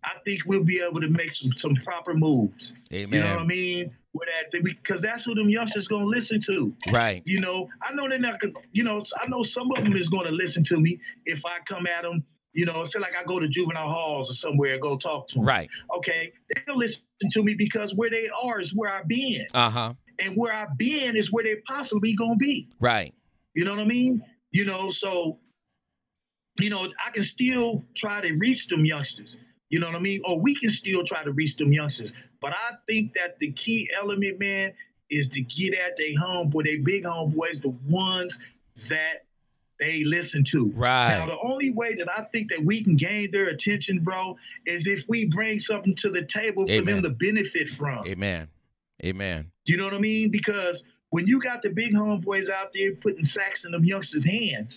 I 0.04 0.18
think 0.24 0.40
we'll 0.46 0.64
be 0.64 0.80
able 0.80 1.00
to 1.00 1.08
make 1.08 1.30
some 1.40 1.52
some 1.60 1.74
proper 1.84 2.14
moves. 2.14 2.60
Amen. 2.92 3.12
You 3.12 3.24
know 3.24 3.34
what 3.36 3.42
I 3.42 3.46
mean? 3.46 3.90
With 4.14 4.28
that, 4.52 4.62
because 4.62 5.00
that's 5.02 5.22
who 5.24 5.34
them 5.34 5.48
youngsters 5.48 5.86
gonna 5.88 6.04
listen 6.04 6.42
to. 6.46 6.74
Right. 6.92 7.22
You 7.24 7.40
know, 7.40 7.68
I 7.82 7.94
know 7.94 8.08
they're 8.08 8.18
not. 8.18 8.40
gonna- 8.40 8.52
You 8.72 8.84
know, 8.84 9.04
I 9.22 9.26
know 9.28 9.44
some 9.54 9.70
of 9.72 9.82
them 9.84 9.96
is 9.96 10.08
gonna 10.08 10.30
listen 10.32 10.64
to 10.68 10.78
me 10.78 10.98
if 11.24 11.38
I 11.46 11.58
come 11.72 11.86
at 11.86 12.02
them. 12.02 12.22
You 12.52 12.66
know, 12.66 12.86
say 12.92 12.98
like 12.98 13.14
I 13.18 13.24
go 13.24 13.38
to 13.40 13.48
juvenile 13.48 13.88
halls 13.88 14.28
or 14.30 14.34
somewhere 14.46 14.74
and 14.74 14.82
go 14.82 14.98
talk 14.98 15.28
to 15.28 15.34
them. 15.36 15.44
Right. 15.44 15.70
Okay, 15.96 16.32
they'll 16.66 16.76
listen 16.76 16.98
to 17.32 17.42
me 17.42 17.54
because 17.54 17.92
where 17.94 18.10
they 18.10 18.26
are 18.44 18.60
is 18.60 18.70
where 18.74 18.92
I've 18.94 19.08
been, 19.08 19.46
Uh 19.54 19.70
huh. 19.70 19.94
and 20.22 20.36
where 20.36 20.52
I've 20.52 20.76
been 20.76 21.16
is 21.16 21.30
where 21.32 21.44
they 21.44 21.54
possibly 21.66 22.14
gonna 22.14 22.36
be. 22.36 22.68
Right. 22.80 23.14
You 23.54 23.64
know 23.64 23.70
what 23.70 23.80
I 23.80 23.84
mean? 23.86 24.22
You 24.50 24.66
know, 24.66 24.92
so 25.00 25.38
you 26.58 26.68
know, 26.68 26.84
I 26.84 27.10
can 27.14 27.26
still 27.32 27.82
try 27.96 28.20
to 28.20 28.32
reach 28.34 28.58
them 28.68 28.84
youngsters. 28.84 29.34
You 29.72 29.80
know 29.80 29.86
what 29.86 29.96
I 29.96 30.00
mean? 30.00 30.20
Or 30.26 30.38
we 30.38 30.54
can 30.54 30.70
still 30.78 31.02
try 31.02 31.24
to 31.24 31.32
reach 31.32 31.56
them 31.56 31.72
youngsters. 31.72 32.10
But 32.42 32.52
I 32.52 32.76
think 32.86 33.14
that 33.14 33.38
the 33.40 33.52
key 33.52 33.88
element, 33.98 34.38
man, 34.38 34.74
is 35.10 35.26
to 35.32 35.40
get 35.40 35.72
at 35.72 35.96
their 35.96 36.14
homeboy, 36.22 36.64
they 36.64 36.76
big 36.76 37.04
homeboys, 37.04 37.62
the 37.62 37.74
ones 37.88 38.30
that 38.90 39.24
they 39.80 40.02
listen 40.04 40.44
to. 40.52 40.70
Right. 40.76 41.16
Now, 41.16 41.24
the 41.24 41.38
only 41.42 41.70
way 41.70 41.94
that 41.94 42.06
I 42.06 42.24
think 42.24 42.50
that 42.50 42.62
we 42.62 42.84
can 42.84 42.98
gain 42.98 43.30
their 43.32 43.48
attention, 43.48 44.00
bro, 44.00 44.36
is 44.66 44.82
if 44.84 45.04
we 45.08 45.24
bring 45.24 45.62
something 45.66 45.96
to 46.02 46.10
the 46.10 46.28
table 46.30 46.66
for 46.66 46.84
them 46.84 47.02
to 47.02 47.08
benefit 47.08 47.68
from. 47.78 48.06
Amen. 48.06 48.48
Amen. 49.02 49.50
Do 49.64 49.72
You 49.72 49.78
know 49.78 49.84
what 49.84 49.94
I 49.94 50.00
mean? 50.00 50.30
Because 50.30 50.76
when 51.08 51.26
you 51.26 51.40
got 51.40 51.62
the 51.62 51.70
big 51.70 51.94
homeboys 51.94 52.50
out 52.50 52.72
there 52.74 52.94
putting 52.96 53.24
sacks 53.34 53.60
in 53.64 53.72
them 53.72 53.86
youngsters' 53.86 54.24
hands, 54.24 54.72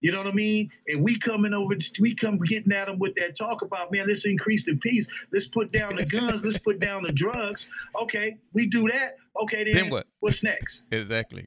you 0.00 0.12
know 0.12 0.18
what 0.18 0.28
I 0.28 0.32
mean? 0.32 0.70
And 0.86 1.02
we 1.02 1.18
coming 1.20 1.52
over, 1.52 1.74
we 2.00 2.14
come 2.14 2.38
getting 2.38 2.72
at 2.72 2.86
them 2.86 2.98
with 2.98 3.14
that 3.16 3.36
talk 3.36 3.62
about, 3.62 3.90
man, 3.90 4.06
let's 4.08 4.22
increase 4.24 4.62
the 4.66 4.76
peace. 4.76 5.04
Let's 5.32 5.46
put 5.48 5.72
down 5.72 5.96
the 5.96 6.06
guns. 6.06 6.42
let's 6.44 6.58
put 6.60 6.78
down 6.78 7.02
the 7.02 7.12
drugs. 7.12 7.60
Okay, 8.02 8.36
we 8.52 8.66
do 8.66 8.88
that. 8.88 9.16
Okay, 9.42 9.64
then, 9.64 9.74
Then 9.74 9.90
what? 9.90 10.06
What's 10.20 10.42
next? 10.42 10.80
Exactly. 10.92 11.46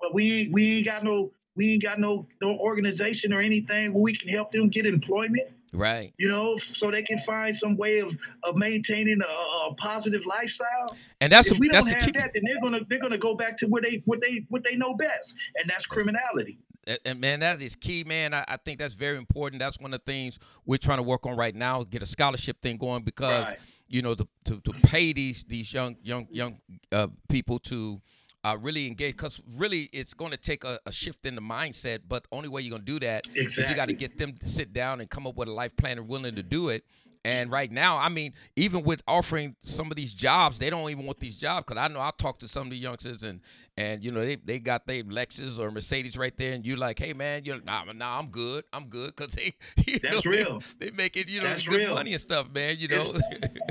But 0.00 0.14
we 0.14 0.32
ain't, 0.32 0.52
we 0.52 0.76
ain't 0.78 0.86
got 0.86 1.04
no 1.04 1.32
we 1.56 1.74
ain't 1.74 1.82
got 1.82 2.00
no 2.00 2.26
no 2.42 2.56
organization 2.58 3.32
or 3.32 3.40
anything 3.40 3.92
where 3.92 4.02
we 4.02 4.16
can 4.16 4.28
help 4.28 4.52
them 4.52 4.68
get 4.70 4.86
employment. 4.86 5.48
Right. 5.72 6.14
You 6.18 6.28
know, 6.28 6.56
so 6.78 6.90
they 6.90 7.02
can 7.02 7.20
find 7.26 7.56
some 7.60 7.76
way 7.76 7.98
of, 7.98 8.10
of 8.44 8.54
maintaining 8.54 9.18
a, 9.20 9.70
a 9.70 9.74
positive 9.74 10.20
lifestyle 10.24 10.96
And 11.20 11.32
that's 11.32 11.50
if 11.50 11.58
we 11.58 11.68
that's 11.68 11.84
don't 11.84 11.92
the 11.92 11.98
have 11.98 12.12
key. 12.12 12.18
that, 12.18 12.30
then 12.32 12.42
they're 12.46 12.60
gonna 12.60 12.80
they're 12.88 13.00
gonna 13.00 13.18
go 13.18 13.34
back 13.36 13.58
to 13.58 13.66
what 13.66 13.82
they 13.82 14.02
what 14.04 14.20
they 14.20 14.46
what 14.48 14.62
they 14.62 14.76
know 14.76 14.94
best, 14.94 15.32
and 15.56 15.68
that's 15.68 15.84
criminality. 15.86 16.58
And- 17.04 17.20
man, 17.20 17.40
that 17.40 17.60
is 17.62 17.74
key, 17.76 18.04
man. 18.04 18.34
I, 18.34 18.44
I 18.48 18.56
think 18.56 18.78
that's 18.78 18.94
very 18.94 19.16
important. 19.16 19.60
That's 19.60 19.78
one 19.78 19.92
of 19.94 20.00
the 20.04 20.12
things 20.12 20.38
we're 20.66 20.78
trying 20.78 20.98
to 20.98 21.02
work 21.02 21.26
on 21.26 21.36
right 21.36 21.54
now. 21.54 21.82
Get 21.84 22.02
a 22.02 22.06
scholarship 22.06 22.60
thing 22.62 22.76
going 22.76 23.02
because 23.02 23.46
Right. 23.48 23.58
you 23.88 24.02
know 24.02 24.14
to, 24.14 24.26
to 24.44 24.60
to 24.60 24.72
pay 24.82 25.12
these 25.12 25.44
these 25.48 25.72
young 25.72 25.96
young 26.02 26.26
young 26.30 26.58
uh, 26.92 27.08
people 27.28 27.58
to 27.60 28.00
uh, 28.44 28.56
really 28.60 28.86
engage. 28.86 29.16
Because 29.16 29.40
really, 29.56 29.88
it's 29.92 30.12
going 30.14 30.30
to 30.32 30.36
take 30.36 30.64
a, 30.64 30.78
a 30.86 30.92
shift 30.92 31.24
in 31.26 31.34
the 31.34 31.40
mindset. 31.42 32.00
But 32.08 32.24
the 32.24 32.36
only 32.36 32.48
way 32.48 32.60
you're 32.62 32.70
going 32.76 32.84
to 32.84 32.92
do 32.92 33.00
that 33.06 33.24
that 33.24 33.36
is 33.36 33.70
you 33.70 33.74
got 33.74 33.86
to 33.88 33.94
get 33.94 34.18
them 34.18 34.32
to 34.36 34.48
sit 34.48 34.72
down 34.72 35.00
and 35.00 35.08
come 35.08 35.26
up 35.26 35.36
with 35.36 35.48
a 35.48 35.52
life 35.52 35.74
plan 35.76 35.98
and 35.98 36.08
willing 36.08 36.34
to 36.36 36.42
do 36.42 36.68
it. 36.68 36.84
And 37.26 37.50
right 37.50 37.72
now, 37.72 37.96
I 37.96 38.10
mean, 38.10 38.34
even 38.54 38.82
with 38.82 39.02
offering 39.08 39.56
some 39.62 39.90
of 39.90 39.96
these 39.96 40.12
jobs, 40.12 40.58
they 40.58 40.68
don't 40.68 40.90
even 40.90 41.06
want 41.06 41.20
these 41.20 41.36
jobs. 41.36 41.64
Cause 41.66 41.78
I 41.78 41.88
know 41.88 42.00
I 42.00 42.10
talked 42.18 42.40
to 42.40 42.48
some 42.48 42.66
of 42.66 42.70
the 42.70 42.76
youngsters 42.76 43.22
and 43.22 43.40
and 43.76 44.04
you 44.04 44.12
know 44.12 44.20
they, 44.24 44.36
they 44.36 44.58
got 44.60 44.86
their 44.86 45.02
Lexus 45.02 45.58
or 45.58 45.70
Mercedes 45.70 46.16
right 46.18 46.36
there, 46.36 46.52
and 46.52 46.64
you're 46.66 46.76
like, 46.76 46.98
hey 46.98 47.12
man, 47.14 47.44
you're 47.44 47.60
nah, 47.62 47.84
nah, 47.92 48.18
I'm 48.18 48.26
good, 48.28 48.64
I'm 48.72 48.88
good, 48.88 49.16
cause 49.16 49.28
they 49.28 49.54
you 49.86 49.98
That's 50.00 50.16
know, 50.16 50.20
they- 50.30 50.38
real. 50.38 50.62
They, 50.78 50.90
make 50.90 51.16
it, 51.16 51.28
you 51.28 51.40
know, 51.40 51.48
That's 51.48 51.62
good 51.62 51.78
real. 51.78 51.94
money 51.94 52.12
and 52.12 52.20
stuff, 52.20 52.48
man. 52.52 52.76
You 52.78 52.88
know, 52.88 53.12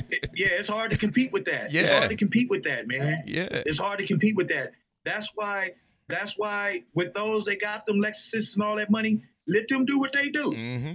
It- 0.09 0.29
yeah, 0.35 0.47
it's 0.59 0.67
hard 0.67 0.89
to 0.91 0.97
compete 0.97 1.31
with 1.31 1.45
that. 1.45 1.71
Yeah, 1.71 1.81
It's 1.83 1.97
hard 1.99 2.09
to 2.09 2.15
compete 2.17 2.49
with 2.49 2.63
that, 2.63 2.87
man. 2.87 3.23
yeah, 3.27 3.43
It's 3.51 3.77
hard 3.77 3.99
to 3.99 4.07
compete 4.07 4.35
with 4.35 4.47
that. 4.49 4.71
That's 5.05 5.27
why 5.35 5.73
that's 6.09 6.31
why 6.37 6.81
with 6.95 7.13
those 7.13 7.45
that 7.45 7.61
got 7.61 7.85
them 7.85 7.97
Lexuses 8.01 8.47
and 8.55 8.63
all 8.63 8.75
that 8.77 8.89
money, 8.89 9.23
let 9.47 9.67
them 9.69 9.85
do 9.85 9.99
what 9.99 10.09
they 10.13 10.29
do. 10.29 10.51
mm-hmm. 10.51 10.93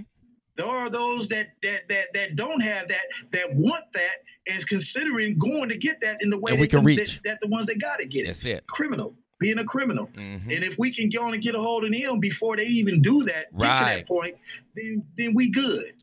There 0.59 0.67
are 0.67 0.89
those 0.91 1.25
that 1.29 1.47
that 1.63 1.79
that 1.87 2.05
that 2.13 2.35
don't 2.35 2.59
have 2.59 2.89
that 2.89 3.05
that 3.31 3.55
want 3.55 3.85
that 3.93 4.15
and 4.45 4.59
is 4.59 4.65
considering 4.65 5.37
going 5.39 5.69
to 5.69 5.77
get 5.77 5.95
that 6.01 6.17
in 6.19 6.29
the 6.29 6.37
way 6.37 6.51
And 6.51 6.59
we 6.59 6.67
can 6.67 6.83
reach. 6.83 6.97
that, 6.99 7.23
that 7.23 7.37
the 7.41 7.47
ones 7.47 7.67
that 7.67 7.79
got 7.79 7.95
to 7.97 8.05
get 8.05 8.23
it. 8.23 8.27
that's 8.27 8.43
it. 8.43 8.67
Criminal, 8.67 9.15
being 9.39 9.57
a 9.59 9.63
criminal. 9.63 10.07
Mm-hmm. 10.07 10.49
And 10.51 10.63
if 10.65 10.73
we 10.77 10.93
can 10.93 11.09
go 11.09 11.23
on 11.27 11.33
and 11.33 11.41
get 11.41 11.55
a 11.55 11.59
hold 11.59 11.85
of 11.85 11.91
them 11.91 12.19
before 12.19 12.57
they 12.57 12.63
even 12.65 13.01
do 13.01 13.21
that, 13.23 13.45
Right. 13.53 13.97
that 13.99 14.07
point, 14.07 14.35
then 14.75 15.01
then 15.17 15.33
we 15.33 15.49
good. 15.49 15.93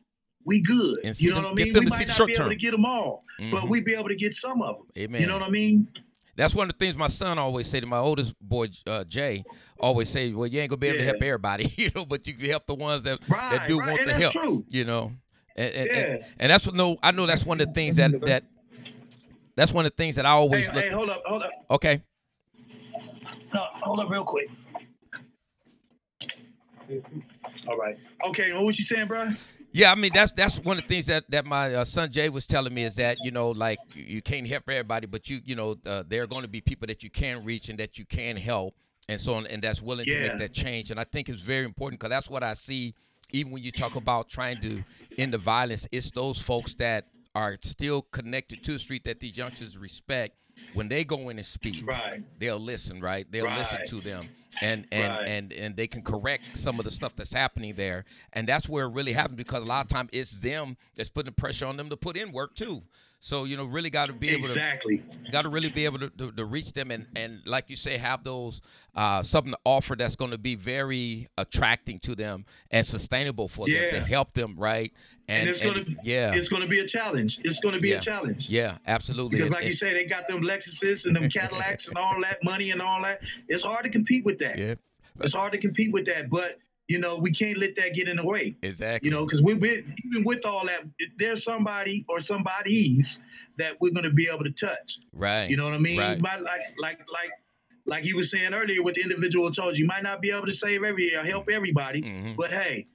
We 0.43 0.63
good. 0.63 0.97
And 1.03 1.19
you 1.21 1.29
know 1.31 1.35
them- 1.35 1.43
what 1.43 1.51
I 1.51 1.63
mean? 1.65 1.73
we 1.73 1.81
might 1.85 2.07
not 2.07 2.17
be 2.17 2.23
able 2.33 2.33
term. 2.35 2.49
to 2.49 2.55
get 2.55 2.71
them 2.71 2.85
all, 2.85 3.23
Mhm. 3.39 3.51
but 3.51 3.69
we'd 3.69 3.85
be 3.85 3.93
able 3.93 4.07
to 4.09 4.15
get 4.15 4.33
some 4.41 4.61
of 4.63 4.77
them. 4.77 4.85
Amen. 5.03 5.21
You 5.21 5.27
know 5.27 5.33
what 5.37 5.43
I 5.43 5.49
mean? 5.51 5.87
That's 6.37 6.53
one 6.55 6.69
of 6.69 6.77
the 6.77 6.85
things 6.85 6.95
my 6.95 7.07
son 7.07 7.39
always 7.39 7.67
say 7.67 7.79
to 7.79 7.85
my 7.87 7.97
oldest 7.97 8.33
boy, 8.39 8.67
uh, 8.85 9.03
Jay. 9.03 9.43
Always 9.79 10.07
say, 10.09 10.31
"Well, 10.31 10.47
you 10.47 10.59
ain't 10.61 10.69
gonna 10.69 10.77
be 10.77 10.87
able 10.87 10.99
to 10.99 11.05
help 11.05 11.21
everybody, 11.21 11.73
you 11.75 11.89
know, 11.95 12.05
but 12.05 12.25
you 12.27 12.35
can 12.35 12.45
help 12.49 12.67
the 12.67 12.75
ones 12.75 13.03
that 13.03 13.19
Right, 13.27 13.49
that 13.51 13.67
do 13.67 13.79
right. 13.79 13.89
want 13.89 14.01
and 14.01 14.09
the 14.11 14.13
help." 14.13 14.33
true. 14.33 14.63
You 14.69 14.85
know, 14.85 15.11
and 15.55 15.73
and, 15.73 15.95
and 15.95 16.07
Yeah. 16.19 16.25
and 16.39 16.51
that's 16.51 16.65
what 16.65 16.75
no, 16.75 16.97
I 17.01 17.11
know 17.11 17.25
that's 17.25 17.43
one 17.45 17.59
of 17.59 17.67
the 17.67 17.73
things 17.73 17.95
that 17.97 18.11
that 18.21 18.43
that's 19.55 19.73
one 19.73 19.85
of 19.85 19.91
the 19.91 19.95
things 19.95 20.15
that 20.17 20.25
I 20.25 20.29
Hey, 20.29 20.35
always 20.35 20.71
look. 20.71 20.83
hey, 20.85 20.91
hold 20.91 21.09
up, 21.09 21.23
hold 21.25 21.41
up, 21.43 21.51
Okay, 21.71 22.01
no, 23.53 23.65
hold 23.83 23.99
up, 23.99 24.09
real 24.09 24.23
quick. 24.23 24.47
All 27.67 27.77
right. 27.77 27.97
Okay, 28.29 28.53
what 28.53 28.63
was 28.65 28.79
you 28.79 28.85
saying, 28.85 29.07
bro? 29.07 29.29
Yeah, 29.77 29.91
I 29.91 29.95
mean 29.95 30.11
that's 30.13 30.31
that's 30.33 30.57
one 30.59 30.77
of 30.77 30.83
the 30.83 30.87
things 30.93 31.05
that 31.07 31.29
that 31.29 31.45
my 31.45 31.73
uh, 31.73 31.85
son 31.85 32.11
Jay 32.11 32.29
was 32.29 32.47
telling 32.47 32.73
me 32.73 32.83
is 32.83 32.95
that 32.95 33.17
you 33.23 33.31
know 33.31 33.51
like 33.51 33.79
you- 33.93 34.03
you 34.15 34.21
can't 34.21 34.47
help 34.47 34.63
everybody, 34.69 35.07
but 35.07 35.29
you 35.29 35.39
you 35.45 35.55
know 35.55 35.75
uh, 35.85 36.03
there 36.07 36.23
are 36.23 36.27
going 36.27 36.41
to 36.43 36.47
be 36.47 36.61
people 36.61 36.87
that 36.87 37.03
you 37.03 37.09
can 37.09 37.43
reach 37.43 37.69
and 37.69 37.79
that 37.79 37.97
you 37.97 38.05
can 38.05 38.37
help, 38.37 38.75
and 39.07 39.19
so 39.21 39.35
on, 39.35 39.47
and 39.47 39.61
that's 39.63 39.81
willing 39.81 40.07
to 40.07 40.17
make 40.17 40.37
that 40.37 40.53
change. 40.53 40.91
And 40.91 40.99
I 40.99 41.03
think 41.03 41.29
it's 41.29 41.41
very 41.43 41.65
important 41.65 41.99
because 41.99 42.09
that's 42.09 42.29
what 42.29 42.43
I 42.43 42.53
see. 42.53 42.95
Even 43.31 43.51
when 43.51 43.63
you 43.63 43.71
talk 43.71 43.95
about 43.95 44.29
trying 44.29 44.57
to 44.59 44.83
end 45.17 45.33
the 45.33 45.37
violence, 45.37 45.87
it's 45.91 46.11
those 46.11 46.41
folks 46.41 46.73
that 46.75 47.07
are 47.35 47.57
still 47.61 48.01
connected 48.01 48.63
to 48.63 48.73
the 48.73 48.79
street 48.79 49.03
that 49.05 49.19
these 49.19 49.37
youngsters 49.37 49.77
respect. 49.77 50.35
When 50.73 50.87
they 50.89 51.03
go 51.03 51.29
in 51.29 51.37
and 51.37 51.45
speak, 51.45 51.83
Right. 51.85 52.21
they'll 52.39 52.59
listen, 52.59 53.01
right? 53.01 53.25
They'll 53.31 53.51
listen 53.51 53.79
to 53.87 54.01
them, 54.01 54.29
and 54.61 54.85
and 54.91 55.11
Right. 55.13 55.27
and 55.29 55.53
and 55.53 55.75
they 55.75 55.87
can 55.87 56.01
correct 56.01 56.43
some 56.57 56.79
of 56.79 56.85
the 56.85 56.91
stuff 56.91 57.15
that's 57.15 57.33
happening 57.33 57.75
there, 57.75 58.05
and 58.33 58.47
that's 58.47 58.67
where 58.69 58.85
it 58.85 58.93
really 58.93 59.13
happens 59.13 59.37
because 59.37 59.59
a 59.61 59.65
lot 59.65 59.85
of 59.85 59.89
time 59.89 60.09
it's 60.11 60.39
them 60.39 60.77
that's 60.95 61.09
putting 61.09 61.31
the 61.33 61.41
pressure 61.41 61.65
on 61.65 61.77
them 61.77 61.89
to 61.89 61.97
put 61.97 62.17
in 62.17 62.31
work 62.31 62.55
too. 62.55 62.81
So 63.19 63.45
you 63.45 63.57
know, 63.57 63.65
really 63.65 63.89
got 63.89 64.05
to 64.07 64.13
be 64.13 64.29
able 64.29 64.47
to 64.47 64.53
Exactly. 64.53 65.03
got 65.31 65.41
to 65.41 65.49
really 65.49 65.69
be 65.69 65.85
able 65.85 65.97
to, 65.99 66.09
to, 66.11 66.31
to 66.31 66.45
reach 66.45 66.73
them 66.73 66.91
and 66.91 67.07
and 67.15 67.39
like 67.47 67.65
you 67.67 67.75
say 67.75 67.97
have 67.97 68.23
those 68.23 68.61
uh, 68.95 69.23
something 69.23 69.53
to 69.53 69.59
offer 69.65 69.95
that's 69.95 70.15
going 70.15 70.31
to 70.31 70.37
be 70.37 70.53
very 70.55 71.27
attracting 71.37 71.97
to 71.99 72.13
them 72.15 72.45
and 72.69 72.85
sustainable 72.85 73.47
for 73.47 73.67
them 73.67 73.89
to 73.91 73.99
help 74.01 74.33
them 74.33 74.53
right 74.55 74.93
and, 75.29 75.49
And, 75.49 75.57
it's 75.57 75.65
gonna 75.65 75.83
yeah 76.03 76.33
it's 76.35 76.47
gonna 76.47 76.67
be 76.67 76.79
a 76.79 76.87
challenge. 76.87 77.37
It's 77.43 77.59
gonna 77.61 77.79
be 77.79 77.89
Yeah. 77.89 77.97
a 77.97 78.01
challenge. 78.01 78.45
yeah 78.47 78.77
absolutely 78.85 79.37
Because 79.39 79.47
And- 79.47 79.55
like 79.55 79.63
and- 79.63 79.71
you 79.73 79.77
say, 79.77 79.93
they 79.93 80.05
got 80.05 80.27
them 80.29 80.41
Lexuses 80.41 80.99
and 81.03 81.15
them 81.15 81.27
Cadillacs 81.29 81.83
and 81.87 81.97
all 81.97 82.15
that 82.21 82.37
money 82.43 82.69
and 82.71 82.81
all 82.81 83.01
that. 83.01 83.19
It's 83.49 83.63
hard 83.63 83.83
to 83.83 83.89
compete 83.89 84.23
with 84.25 84.39
that. 84.39 84.46
Yeah 84.57 84.75
It's 85.21 85.33
hard 85.33 85.51
to 85.53 85.57
compete 85.57 85.91
with 85.91 86.05
that. 86.05 86.29
But 86.29 86.59
you 86.87 86.99
know, 86.99 87.17
we 87.17 87.33
can't 87.33 87.57
let 87.57 87.75
that 87.75 87.93
get 87.95 88.07
in 88.07 88.15
the 88.15 88.23
way. 88.23 88.55
exactly 88.61 89.09
You 89.09 89.13
know, 89.15 89.25
because 89.25 89.41
we 89.41 89.53
we 89.55 89.83
even 90.05 90.23
with 90.23 90.45
all 90.45 90.65
that, 90.65 90.81
there's 91.19 91.43
somebody 91.43 92.05
or 92.07 92.21
somebody's 92.23 93.05
that 93.57 93.71
we're 93.81 93.91
gonna 93.93 94.11
be 94.11 94.27
able 94.33 94.43
to 94.45 94.51
touch. 94.51 94.89
right 95.13 95.49
You 95.49 95.57
know 95.57 95.65
what 95.65 95.73
I 95.73 95.79
mean? 95.79 95.97
right 95.99 96.19
might 96.21 96.41
like 96.41 96.61
like 96.79 96.99
like 97.11 97.31
like 97.85 98.03
you 98.05 98.15
were 98.15 98.25
saying 98.31 98.53
earlier 98.53 98.83
with 98.83 98.95
the 98.95 99.01
individual 99.01 99.51
told 99.53 99.77
you, 99.77 99.85
might 99.85 100.03
not 100.03 100.21
be 100.21 100.29
able 100.29 100.45
to 100.45 100.55
save 100.63 100.83
every 100.83 101.13
or 101.15 101.23
help 101.23 101.47
everybody, 101.49 102.01
Mhm. 102.01 102.35
but 102.35 102.49
hey, 102.51 102.85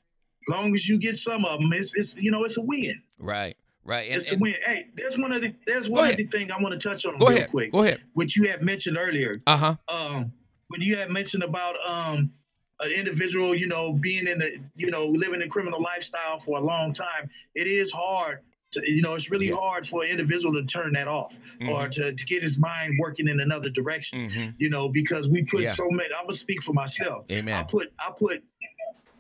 as 0.43 0.49
long 0.55 0.75
as 0.77 0.87
you 0.87 0.99
get 0.99 1.17
some 1.27 1.45
of 1.47 1.61
them, 1.61 1.73
it's, 1.73 1.91
it's 1.95 2.11
you 2.17 2.31
know 2.31 2.45
it's 2.45 2.57
a 2.57 2.61
win. 2.63 3.01
right 3.19 3.57
right 3.85 4.11
and, 4.11 4.23
it's 4.23 4.33
a 4.33 4.37
win. 4.37 4.55
Hey, 4.67 4.87
there's 4.97 5.17
one 5.19 5.33
of 5.33 5.41
the 5.43 5.53
there's 5.67 5.89
one 5.89 6.05
ahead. 6.05 6.13
of 6.21 6.31
the 6.31 6.39
things 6.39 6.51
I 6.57 6.63
want 6.63 6.81
to 6.81 6.89
touch 6.89 7.05
on 7.05 7.19
go 7.19 7.27
real 7.27 7.39
ahead 7.39 7.51
quick, 7.51 7.73
go 7.73 7.83
ahead 7.83 8.01
which 8.15 8.37
you 8.37 8.49
had 8.51 8.63
mentioned 8.63 8.97
earlier. 8.97 9.43
uh-huh 9.47 9.77
Um, 9.89 10.33
when 10.73 10.81
you 10.81 10.97
had 10.97 11.11
mentioned 11.11 11.43
about 11.45 11.75
um 11.87 12.31
an 12.81 12.91
individual, 12.91 13.55
you 13.57 13.69
know, 13.69 13.93
being 13.93 14.27
in 14.27 14.39
the 14.39 14.49
you 14.75 14.91
know 14.91 15.07
living 15.07 15.43
a 15.43 15.49
criminal 15.49 15.81
lifestyle 15.81 16.43
for 16.45 16.59
a 16.59 16.65
long 16.65 16.95
time, 16.95 17.29
it 17.55 17.67
is 17.69 17.89
hard. 17.95 18.41
To, 18.73 18.81
you 18.91 19.03
know, 19.03 19.15
it's 19.15 19.31
really 19.31 19.49
Yeah. 19.49 19.57
hard 19.57 19.87
for 19.91 20.03
an 20.03 20.11
individual 20.11 20.55
to 20.55 20.65
turn 20.77 20.95
that 20.95 21.07
off 21.07 21.31
or 21.69 21.89
Mhm. 21.89 21.93
to, 21.97 22.03
to 22.15 22.25
get 22.25 22.43
his 22.43 22.57
mind 22.57 22.99
working 22.99 23.29
in 23.29 23.39
another 23.41 23.69
direction 23.69 24.31
hmm 24.31 24.49
you 24.59 24.71
know, 24.71 24.89
because 24.89 25.29
we 25.29 25.45
put 25.45 25.63
Yeah. 25.63 25.77
so 25.77 25.91
many. 25.91 26.09
I'm 26.19 26.27
gonna 26.27 26.39
speak 26.39 26.63
for 26.65 26.73
myself. 26.73 27.27
Amen. 27.31 27.55
I 27.55 27.63
put, 27.65 27.93
I 28.01 28.11
put, 28.19 28.43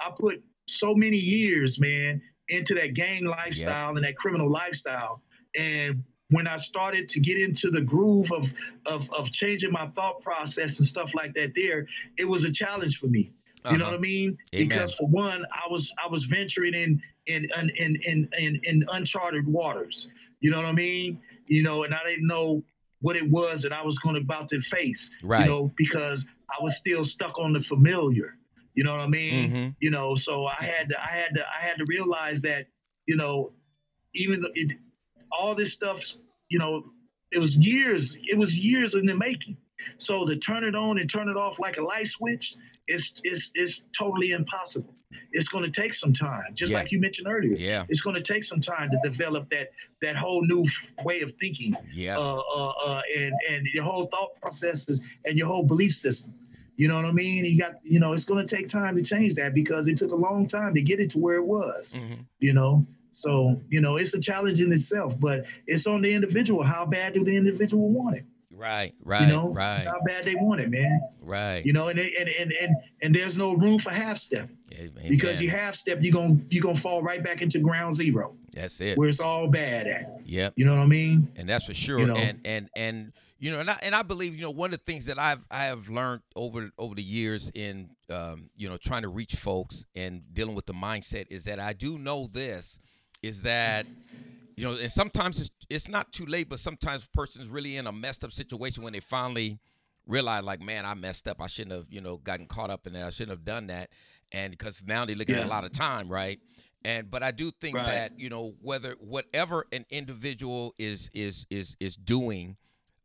I 0.00 0.11
put 0.18 0.42
so 0.80 0.94
many 0.94 1.18
years, 1.18 1.78
man, 1.78 2.22
into 2.48 2.74
that 2.74 2.94
gang 2.94 3.24
lifestyle 3.26 3.94
and 3.96 4.05
that 4.07 4.16
criminal 4.16 4.50
lifestyle. 4.50 5.22
And 5.55 6.03
when 6.33 6.47
I 6.49 6.59
started 6.68 7.09
to 7.11 7.20
get 7.20 7.39
into 7.39 7.70
the 7.70 7.80
groove 7.80 8.26
of, 8.33 8.45
of 8.87 9.03
of 9.16 9.26
changing 9.41 9.70
my 9.70 9.87
thought 9.95 10.20
process 10.22 10.70
and 10.78 10.89
stuff 10.89 11.09
like 11.14 11.33
that, 11.35 11.53
there, 11.55 11.87
it 12.18 12.24
was 12.24 12.43
a 12.45 12.53
challenge 12.53 12.99
for 13.01 13.07
me 13.07 13.30
You 13.70 13.78
know 13.78 13.85
what 13.85 13.95
I 13.95 13.99
mean? 13.99 14.37
Amen. 14.55 14.68
Because 14.68 14.93
for 14.99 15.07
one, 15.09 15.45
I 15.55 15.70
was 15.70 15.87
I 16.05 16.11
was 16.11 16.24
venturing 16.30 16.74
in 16.74 17.01
in 17.26 17.47
in 17.59 17.70
in 17.78 17.91
in, 18.05 18.28
in, 18.39 18.61
in 18.64 18.85
uncharted 18.91 19.47
waters. 19.47 19.95
You 20.41 20.51
know 20.51 20.57
what 20.57 20.66
I 20.66 20.72
mean? 20.72 21.20
You 21.47 21.62
know, 21.62 21.85
and 21.85 21.95
I 21.95 22.01
didn't 22.09 22.26
know 22.26 22.62
what 23.01 23.16
it 23.16 23.28
was 23.30 23.61
that 23.62 23.72
I 23.72 23.83
was 23.83 23.97
going 24.05 24.16
about 24.16 24.49
to 24.51 24.61
face. 24.70 24.97
Right. 25.22 25.45
You 25.45 25.47
know, 25.51 25.72
because 25.76 26.18
I 26.51 26.62
was 26.62 26.72
still 26.80 27.05
stuck 27.14 27.39
on 27.39 27.53
the 27.53 27.61
familiar. 27.68 28.37
You 28.74 28.85
know 28.85 28.93
what 28.93 29.01
I 29.01 29.07
mean? 29.09 29.51
Mhm. 29.51 29.76
You 29.80 29.91
know, 29.91 30.16
so 30.26 30.47
I 30.47 30.64
had 30.64 30.89
to 30.89 30.97
I 30.99 31.14
had 31.16 31.30
to 31.37 31.43
I 31.43 31.61
had 31.66 31.76
to 31.76 31.85
realize 31.89 32.39
that 32.43 32.66
you 33.07 33.16
know, 33.16 33.53
even 34.14 34.41
though 34.41 34.55
it, 34.55 34.76
all 35.39 35.55
this 35.55 35.72
stuff, 35.74 35.99
you 36.49 36.59
know, 36.59 36.85
it 37.33 37.39
was 37.39 37.51
years. 37.57 38.09
It 38.30 38.37
was 38.39 38.51
years 38.53 38.93
in 38.95 39.07
the 39.07 39.14
making. 39.14 39.57
So 40.07 40.24
to 40.26 40.37
turn 40.37 40.64
it 40.64 40.74
on 40.76 40.99
and 40.99 41.11
turn 41.12 41.28
it 41.28 41.37
off 41.37 41.55
like 41.59 41.76
a 41.76 41.83
light 41.83 42.07
switch, 42.18 42.45
it's 42.87 43.05
it's 43.24 43.43
it's 43.55 43.74
totally 43.99 44.30
impossible. 44.33 44.95
It's 45.33 45.49
going 45.49 45.70
to 45.70 45.80
take 45.80 45.93
some 46.01 46.14
time, 46.14 46.45
just 46.55 46.70
Yeah. 46.70 46.78
like 46.78 46.93
you 46.93 47.01
mentioned 47.01 47.26
earlier. 47.28 47.55
Yeah. 47.57 47.85
It's 47.89 48.01
going 48.01 48.16
to 48.22 48.33
take 48.33 48.45
some 48.45 48.61
time 48.61 48.91
to 48.91 48.99
develop 49.11 49.51
that 49.51 49.68
that 50.01 50.16
whole 50.16 50.43
new 50.47 50.64
way 51.05 51.20
of 51.22 51.33
thinking, 51.41 51.74
Yeah. 51.93 52.16
uh, 52.18 52.22
uh, 52.57 52.68
uh, 52.87 53.01
and 53.16 53.33
and 53.51 53.66
your 53.74 53.85
whole 53.85 54.07
thought 54.12 54.30
processes 54.41 55.03
and 55.24 55.37
your 55.37 55.47
whole 55.49 55.64
belief 55.64 55.95
system. 55.95 56.33
You 56.76 56.89
know 56.89 56.97
what 56.97 57.05
I 57.05 57.12
mean? 57.12 57.45
You 57.45 57.59
got, 57.59 57.74
you 57.83 58.01
know, 58.01 58.12
it's 58.12 58.24
going 58.24 58.45
to 58.47 58.57
take 58.57 58.66
time 58.68 58.95
to 58.97 59.03
change 59.03 59.35
that 59.35 59.53
because 59.55 59.89
it 59.89 59.97
took 59.99 60.12
a 60.12 60.16
long 60.16 60.47
time 60.47 60.72
to 60.74 60.80
get 60.80 61.01
it 61.01 61.11
to 61.11 61.18
where 61.18 61.37
it 61.37 61.45
was. 61.45 61.95
Mhm. 61.95 62.24
You 62.41 62.55
know, 62.55 62.87
so 63.12 63.60
you 63.68 63.80
know 63.80 63.96
it's 63.96 64.14
a 64.14 64.20
challenge 64.20 64.60
in 64.60 64.72
itself, 64.72 65.18
but 65.20 65.46
it's 65.66 65.86
on 65.86 66.02
the 66.02 66.12
individual. 66.12 66.62
How 66.62 66.84
bad 66.86 67.12
do 67.12 67.24
the 67.24 67.36
individual 67.36 67.88
want 67.90 68.16
it? 68.16 68.24
Right. 68.62 68.94
Right. 69.02 69.22
You 69.22 69.26
know, 69.26 69.48
right. 69.48 69.76
It's 69.76 69.84
how 69.84 70.00
bad 70.06 70.24
they 70.24 70.36
want 70.36 70.60
it, 70.60 70.70
man. 70.70 71.00
Right. 71.20 71.64
You 71.66 71.72
know, 71.72 71.88
and 71.88 71.98
and 71.98 72.28
and 72.28 72.52
and, 72.52 72.76
and 73.02 73.14
there's 73.14 73.36
no 73.36 73.54
room 73.54 73.78
for 73.78 73.90
half 73.90 74.18
step 74.18 74.48
because 75.08 75.42
you 75.42 75.50
half 75.50 75.74
step, 75.74 75.98
you're 76.00 76.12
gonna 76.12 76.36
you're 76.48 76.62
gonna 76.62 76.76
fall 76.76 77.02
right 77.02 77.24
back 77.24 77.42
into 77.42 77.58
ground 77.58 77.94
zero 77.94 78.36
That's 78.52 78.80
it. 78.80 78.96
where 78.96 79.08
it's 79.08 79.20
all 79.20 79.48
bad 79.48 79.86
at. 79.86 80.04
Yep. 80.24 80.54
You 80.56 80.64
know 80.64 80.76
what 80.76 80.82
I 80.82 80.86
mean? 80.86 81.30
and 81.36 81.48
that's 81.48 81.66
for 81.66 81.74
sure. 81.74 81.98
You 81.98 82.06
know. 82.06 82.16
And 82.16 82.40
and 82.44 82.68
and 82.76 83.12
you 83.38 83.50
know, 83.50 83.58
and 83.58 83.68
I 83.68 83.76
and 83.82 83.96
I 83.96 84.02
believe 84.02 84.36
you 84.36 84.42
know 84.42 84.52
one 84.52 84.72
of 84.72 84.78
the 84.78 84.92
things 84.92 85.06
that 85.06 85.18
I've 85.18 85.40
I 85.50 85.64
have 85.64 85.88
learned 85.88 86.22
over 86.36 86.70
over 86.78 86.94
the 86.94 87.02
years 87.02 87.50
in 87.56 87.90
um, 88.10 88.50
you 88.56 88.68
know 88.68 88.76
trying 88.76 89.02
to 89.02 89.08
reach 89.08 89.34
folks 89.34 89.84
and 89.96 90.22
dealing 90.32 90.54
with 90.54 90.66
the 90.66 90.74
mindset 90.74 91.26
is 91.30 91.44
that 91.44 91.58
I 91.58 91.72
do 91.72 91.98
know 91.98 92.28
this 92.30 92.78
is 93.23 93.43
that 93.43 93.87
you 94.57 94.64
know, 94.64 94.75
and 94.77 94.93
sometimes 94.93 95.41
it's 95.41 95.51
it's 95.70 95.89
not 95.89 96.12
too 96.12 96.27
late, 96.27 96.49
but 96.49 96.61
sometimes 96.61 97.05
a 97.05 97.16
person's 97.16 97.49
really 97.49 97.77
in 97.77 97.87
a 97.87 97.93
messed 97.93 98.25
up 98.25 98.33
situation 98.33 98.83
when 98.83 98.93
they 98.93 99.01
finally 99.01 99.59
realize 100.07 100.45
like, 100.45 100.61
man, 100.61 100.85
I 100.85 100.95
messed 100.95 101.27
up. 101.29 101.41
I 101.41 101.47
shouldn't 101.47 101.73
have 101.75 101.87
you 101.91 102.01
know 102.01 102.18
gotten 102.18 102.47
caught 102.47 102.70
up 102.70 102.87
in 102.87 102.93
that. 102.95 103.07
I 103.07 103.11
shouldn't 103.11 103.31
have 103.37 103.45
done 103.45 103.68
that. 103.68 103.91
And 104.33 104.51
because 104.51 104.83
now 104.87 105.05
they're 105.05 105.16
looking 105.16 105.37
at 105.37 105.45
a 105.45 105.47
lot 105.47 105.64
of 105.64 105.73
time, 105.73 106.09
right? 106.09 106.41
And 106.85 107.11
but 107.11 107.23
I 107.23 107.31
do 107.31 107.51
think 107.51 107.77
Right. 107.77 107.87
that 107.87 108.12
you 108.16 108.29
know 108.29 108.55
whether 108.61 108.93
whatever 108.99 109.66
an 109.73 109.87
individual 109.91 110.75
is 110.79 111.11
is 111.14 111.47
is 111.51 111.77
is 111.81 111.97
doing 111.97 112.57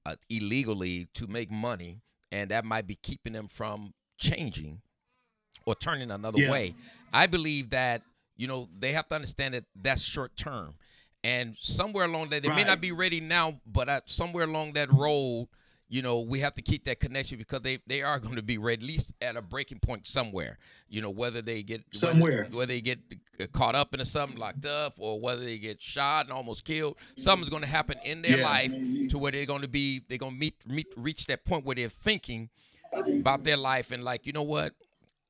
uh, 0.06 0.16
illegally 0.30 1.08
to 1.16 1.28
make 1.28 1.52
money, 1.52 2.02
and 2.32 2.52
that 2.52 2.66
might 2.66 2.88
be 2.88 2.96
keeping 2.96 3.34
them 3.34 3.48
from 3.48 3.94
changing 4.18 4.82
or 5.66 5.76
turning 5.76 6.12
another 6.12 6.40
Yeah. 6.40 6.50
way. 6.50 6.76
I 7.14 7.28
believe 7.28 7.70
that 7.72 8.04
you 8.38 8.48
know 8.48 8.70
they 8.80 8.92
have 8.94 9.08
to 9.10 9.16
understand 9.16 9.54
that 9.54 9.66
that's 9.76 10.02
short 10.02 10.36
term, 10.38 10.76
and 11.24 11.56
somewhere 11.60 12.06
along 12.06 12.30
that 12.30 12.44
they 12.44 12.50
may 12.50 12.64
not 12.64 12.80
be 12.82 12.92
ready 12.92 13.20
now, 13.20 13.60
but 13.66 13.90
at 13.90 14.10
somewhere 14.10 14.46
along 14.46 14.74
that 14.74 14.92
road, 14.94 15.48
you 15.90 16.02
know 16.02 16.20
we 16.20 16.40
have 16.42 16.54
to 16.56 16.62
keep 16.62 16.86
that 16.86 17.00
connection 17.00 17.38
because 17.38 17.62
they 17.62 17.80
they 17.88 18.02
are 18.02 18.20
going 18.20 18.36
to 18.36 18.42
be 18.44 18.58
ready 18.58 18.82
at 18.84 18.88
least 18.88 19.12
at 19.22 19.36
a 19.36 19.42
breaking 19.42 19.80
point 19.80 20.06
somewhere. 20.08 20.58
You 20.90 21.02
know 21.02 21.10
whether 21.10 21.42
they 21.42 21.64
get 21.64 21.80
whether- 21.82 21.98
Somewhere. 22.14 22.48
whether, 22.54 22.66
they 22.68 22.82
get 22.82 23.00
uh, 23.42 23.46
caught 23.52 23.76
up 23.76 23.94
into 23.94 24.06
something 24.06 24.38
locked 24.38 24.66
up 24.66 24.94
or 25.00 25.20
whether 25.20 25.44
they 25.44 25.58
get 25.58 25.82
shot 25.82 26.26
and 26.28 26.34
almost 26.34 26.64
killed, 26.64 26.96
something's 27.18 27.50
going 27.50 27.64
to 27.64 27.68
happen 27.70 27.98
in 28.06 28.22
their 28.22 28.38
Yeah. 28.38 28.46
life 28.46 28.72
to 29.10 29.18
where 29.18 29.32
they're 29.32 29.46
going 29.46 29.64
to 29.64 29.68
be 29.68 30.02
they're 30.08 30.18
going 30.18 30.34
to 30.34 30.40
meet, 30.40 30.56
meet 30.66 30.88
reach 30.96 31.26
that 31.28 31.44
point 31.46 31.66
where 31.66 31.76
they're 31.76 31.90
thinking 31.90 32.50
about 33.20 33.44
their 33.44 33.58
life 33.58 33.92
and 33.92 34.04
like 34.04 34.26
you 34.26 34.32
know 34.32 34.44
what 34.44 34.74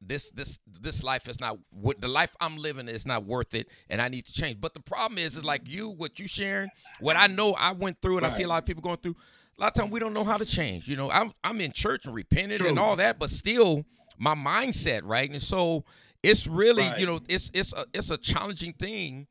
this 0.01 0.29
this 0.31 0.59
this 0.81 1.03
life 1.03 1.27
is 1.27 1.39
not 1.39 1.57
what 1.71 1.99
the 2.01 2.07
life 2.07 2.35
I'm 2.39 2.57
living 2.57 2.87
is 2.87 3.05
not 3.05 3.25
worth 3.25 3.53
it 3.55 3.67
and 3.89 4.01
I 4.01 4.07
need 4.09 4.25
to 4.25 4.33
change. 4.33 4.61
But 4.61 4.73
the 4.73 4.79
problem 4.79 5.17
is 5.17 5.35
is 5.35 5.43
like 5.45 5.67
you 5.67 5.89
what 5.89 6.19
you 6.19 6.27
sharing, 6.27 6.69
what 6.99 7.15
I 7.17 7.27
know 7.27 7.53
I 7.53 7.71
went 7.71 8.01
through 8.01 8.17
and 8.17 8.25
I 8.25 8.29
see 8.29 8.43
a 8.43 8.47
lot 8.47 8.59
of 8.61 8.65
people 8.65 8.81
going 8.83 8.97
through. 8.97 9.15
A 9.57 9.61
lot 9.61 9.67
of 9.75 9.81
times 9.81 9.91
we 9.91 9.99
don't 9.99 10.13
know 10.13 10.23
how 10.23 10.37
to 10.37 10.45
change. 10.45 10.87
You 10.87 10.97
know, 10.97 11.09
I'm 11.09 11.31
I'm 11.43 11.59
in 11.61 11.71
church 11.71 12.05
and 12.05 12.13
repented 12.13 12.61
and 12.61 12.77
all 12.77 12.95
that, 12.97 13.17
but 13.17 13.29
still 13.31 13.85
my 14.19 14.35
mindset, 14.35 15.01
right? 15.03 15.29
And 15.29 15.41
so 15.41 15.83
it's 16.23 16.45
really, 16.47 16.83
Right. 16.83 16.99
you 16.99 17.05
know, 17.07 17.19
it's 17.27 17.49
it's 17.53 17.73
a 17.73 17.85
it's 17.93 18.11
a 18.11 18.17
challenging 18.17 18.73
thing 18.73 19.25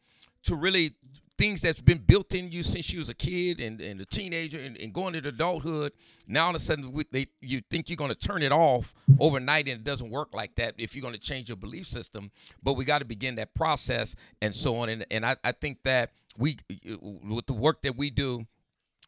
to 0.44 0.54
really 0.56 0.94
things 1.38 1.60
that's 1.60 1.80
been 1.80 1.98
built 1.98 2.34
in 2.34 2.50
you 2.50 2.62
since 2.62 2.90
you 2.92 2.98
was 2.98 3.08
a 3.08 3.14
kid 3.14 3.60
and, 3.60 3.80
and 3.80 4.00
a 4.00 4.06
teenager 4.06 4.58
and, 4.58 4.76
and 4.78 4.92
going 4.94 5.14
into 5.14 5.28
adulthood. 5.28 5.92
Now 6.26 6.44
all 6.46 6.50
of 6.50 6.56
a 6.56 6.60
sudden 6.60 6.92
we, 6.92 7.04
they 7.10 7.26
you 7.40 7.60
think 7.70 7.88
you're 7.90 7.96
going 7.96 8.10
to 8.10 8.14
turn 8.18 8.42
it 8.42 8.52
off 8.52 8.94
overnight 9.20 9.68
and 9.68 9.80
it 9.80 9.84
doesn't 9.84 10.10
work 10.10 10.34
like 10.34 10.54
that 10.56 10.74
if 10.78 10.94
you're 10.94 11.02
going 11.02 11.14
to 11.14 11.20
change 11.20 11.48
your 11.48 11.56
belief 11.56 11.86
system. 11.86 12.30
But 12.62 12.74
we 12.74 12.84
got 12.84 13.00
to 13.00 13.04
begin 13.04 13.34
that 13.36 13.54
process 13.54 14.14
and 14.40 14.54
so 14.54 14.76
on. 14.78 14.88
And 14.88 15.04
and 15.10 15.26
I, 15.26 15.36
I 15.44 15.52
think 15.52 15.78
that 15.84 16.12
we 16.38 16.56
uh, 16.70 16.96
with 17.00 17.46
the 17.46 17.52
work 17.54 17.82
that 17.82 17.96
we 17.96 18.10
do, 18.10 18.46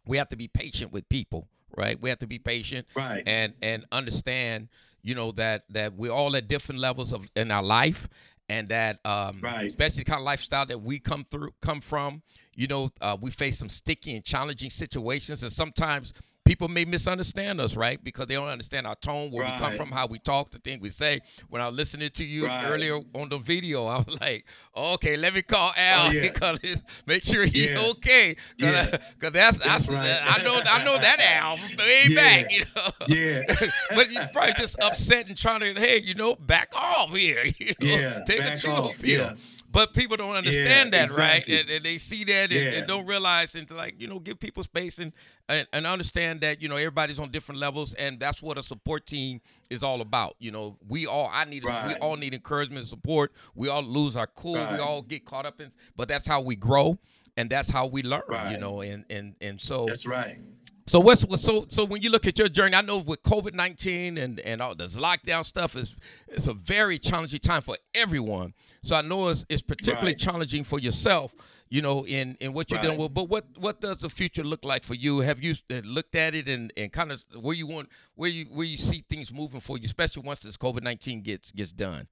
we 0.06 0.16
have 0.18 0.28
to 0.30 0.36
be 0.36 0.48
patient 0.48 0.92
with 0.92 1.08
people, 1.08 1.48
right? 1.76 2.00
We 2.00 2.08
have 2.10 2.18
to 2.20 2.26
be 2.26 2.38
patient 2.38 2.86
Right. 2.94 3.22
and 3.26 3.54
and 3.62 3.84
understand 3.90 4.68
you 5.02 5.14
know 5.14 5.32
that 5.32 5.64
that 5.70 5.94
we're 5.94 6.10
all 6.12 6.34
at 6.36 6.48
different 6.48 6.80
levels 6.80 7.12
of 7.12 7.26
in 7.36 7.50
our 7.50 7.62
life 7.62 8.08
and 8.48 8.68
that 8.68 8.98
um 9.04 9.40
Right. 9.42 9.68
especially 9.70 10.02
the 10.04 10.10
kind 10.10 10.20
of 10.20 10.24
lifestyle 10.24 10.66
that 10.66 10.80
we 10.80 10.98
come 10.98 11.26
through 11.30 11.50
come 11.60 11.80
from 11.80 12.22
you 12.54 12.66
know 12.66 12.90
uh, 13.00 13.16
we 13.20 13.30
face 13.30 13.58
some 13.58 13.68
sticky 13.68 14.16
and 14.16 14.24
challenging 14.24 14.70
situations 14.70 15.42
and 15.42 15.52
sometimes 15.52 16.12
people 16.48 16.66
may 16.68 16.86
misunderstand 16.86 17.60
us 17.60 17.76
right 17.76 18.02
because 18.02 18.26
they 18.26 18.34
don't 18.34 18.48
understand 18.48 18.86
our 18.86 18.94
tone 18.96 19.30
where 19.30 19.44
we 19.44 19.50
come 19.58 19.72
from 19.74 19.88
how 19.88 20.06
we 20.06 20.18
talk 20.18 20.50
the 20.50 20.58
thing 20.58 20.80
we 20.80 20.88
say 20.88 21.20
when 21.50 21.60
i 21.60 21.66
was 21.66 21.76
listening 21.76 22.08
to 22.08 22.24
you 22.24 22.46
Right. 22.46 22.64
earlier 22.68 22.98
on 23.14 23.28
the 23.28 23.36
video 23.38 23.84
i 23.86 23.98
was 23.98 24.18
like 24.18 24.46
okay 24.74 25.18
let 25.18 25.34
me 25.34 25.42
call 25.42 25.72
oh, 25.76 25.80
al 25.80 26.08
Oh, 26.08 26.10
yeah. 26.10 26.22
because 26.32 26.58
make 27.06 27.22
sure 27.24 27.44
he's 27.44 27.70
Yeah. 27.72 27.84
okay 27.90 28.34
Yeah. 28.56 28.86
because 29.20 29.32
that's, 29.32 29.58
That's 29.58 29.90
I, 29.90 29.94
right. 29.94 30.38
I 30.40 30.42
know 30.42 30.58
i 30.64 30.84
know 30.84 30.96
that 30.96 31.20
al 31.20 31.56
way 31.78 32.04
Yeah. 32.08 32.14
back 32.42 32.52
you 32.52 32.64
know 32.74 32.90
Yeah. 33.08 33.42
but 33.94 34.10
you're 34.10 34.26
probably 34.32 34.54
just 34.54 34.80
upset 34.82 35.28
and 35.28 35.36
trying 35.36 35.60
to, 35.60 35.74
hey, 35.78 36.00
you 36.00 36.14
know, 36.14 36.34
back 36.36 36.68
off 36.74 37.10
here. 37.10 37.44
You 37.58 37.66
know, 37.80 37.86
Yeah, 37.86 38.20
take 38.26 38.38
a 38.38 38.42
back 38.42 38.58
chill 38.58 38.72
off, 38.72 39.02
pill. 39.02 39.10
yeah. 39.10 39.34
But 39.70 39.92
people 39.92 40.16
don't 40.16 40.34
understand 40.34 40.92
Yeah, 40.94 41.06
that, 41.06 41.16
right? 41.18 41.46
And, 41.46 41.68
and 41.68 41.84
they 41.84 41.98
see 41.98 42.24
that 42.24 42.52
and, 42.52 42.52
Yeah. 42.52 42.78
and 42.78 42.86
don't 42.86 43.06
realize 43.06 43.54
and 43.54 43.70
like, 43.70 44.00
you 44.00 44.06
know, 44.08 44.18
give 44.18 44.40
people 44.40 44.64
space 44.64 44.98
and, 44.98 45.12
and 45.48 45.66
and 45.72 45.86
understand 45.86 46.40
that, 46.40 46.62
you 46.62 46.68
know, 46.68 46.76
everybody's 46.76 47.18
on 47.18 47.30
different 47.30 47.60
levels 47.60 47.92
and 47.94 48.18
that's 48.18 48.42
what 48.42 48.56
a 48.56 48.62
support 48.62 49.06
team 49.06 49.40
is 49.68 49.82
all 49.82 50.00
about. 50.00 50.36
You 50.38 50.50
know, 50.52 50.78
we 50.88 51.06
all 51.06 51.28
I 51.32 51.44
need 51.44 51.64
we 51.64 51.94
all 52.00 52.16
need 52.16 52.32
encouragement 52.34 52.78
and 52.80 52.88
support. 52.88 53.32
We 53.54 53.68
all 53.68 53.82
lose 53.82 54.16
our 54.16 54.26
cool. 54.26 54.54
We 54.54 54.78
all 54.78 55.02
get 55.02 55.24
caught 55.26 55.44
up 55.44 55.60
in 55.60 55.70
but 55.96 56.08
that's 56.08 56.26
how 56.26 56.40
we 56.40 56.56
grow 56.56 56.98
and 57.36 57.48
that's 57.50 57.68
how 57.68 57.86
we 57.86 58.02
learn, 58.02 58.22
you 58.50 58.58
know, 58.58 58.80
and 58.80 59.04
and 59.10 59.34
and 59.40 59.60
so 59.60 59.84
That's 59.86 60.06
right. 60.06 60.34
So 60.88 61.00
what's 61.00 61.22
so 61.42 61.66
so 61.68 61.84
when 61.84 62.02
you 62.02 62.10
look 62.10 62.26
at 62.26 62.38
your 62.38 62.48
journey, 62.48 62.74
I 62.76 62.82
know 62.82 62.98
with 62.98 63.22
COVID 63.22 63.54
nineteen 63.54 64.18
and 64.18 64.40
and 64.40 64.60
all 64.62 64.74
this 64.74 64.96
lockdown 64.96 65.44
stuff 65.44 65.76
is 65.76 65.94
it's 66.28 66.46
a 66.46 66.54
very 66.54 66.98
challenging 66.98 67.40
time 67.40 67.62
for 67.62 67.76
everyone. 67.94 68.54
So 68.82 68.96
I 68.96 69.02
know 69.02 69.28
it's, 69.28 69.44
it's 69.48 69.62
particularly 69.62 70.12
Right. 70.12 70.18
challenging 70.18 70.64
for 70.64 70.78
yourself, 70.78 71.34
you 71.68 71.82
know, 71.82 72.06
in 72.06 72.36
in 72.40 72.52
what 72.52 72.70
you're 72.70 72.80
dealing 72.80 72.98
with. 72.98 73.14
But 73.14 73.28
what 73.28 73.46
what 73.56 73.80
does 73.80 73.98
the 73.98 74.10
future 74.10 74.44
look 74.44 74.64
like 74.64 74.84
for 74.84 74.94
you? 74.94 75.20
Have 75.20 75.42
you 75.42 75.54
uh, 75.70 75.80
looked 75.84 76.14
at 76.16 76.34
it 76.34 76.48
and 76.48 76.72
and 76.76 76.92
kind 76.92 77.12
of 77.12 77.24
where 77.40 77.54
you 77.54 77.66
want 77.66 77.90
where 78.16 78.30
you 78.30 78.46
where 78.46 78.66
you 78.66 78.78
see 78.78 79.04
things 79.08 79.32
moving 79.32 79.60
for 79.60 79.78
you, 79.78 79.84
especially 79.84 80.22
once 80.22 80.40
this 80.40 80.56
COVID 80.56 80.82
nineteen 80.82 81.22
gets 81.22 81.52
gets 81.52 81.72
done? 81.72 82.08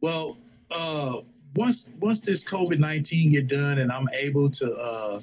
Well, 0.00 0.36
uh, 0.70 1.20
once 1.54 1.90
once 2.00 2.20
this 2.20 2.42
COVID 2.44 2.78
nineteen 2.78 3.32
get 3.32 3.46
done 3.46 3.78
and 3.78 3.92
I'm 3.92 4.08
able 4.18 4.50
to 4.50 4.72
uh, 4.72 5.20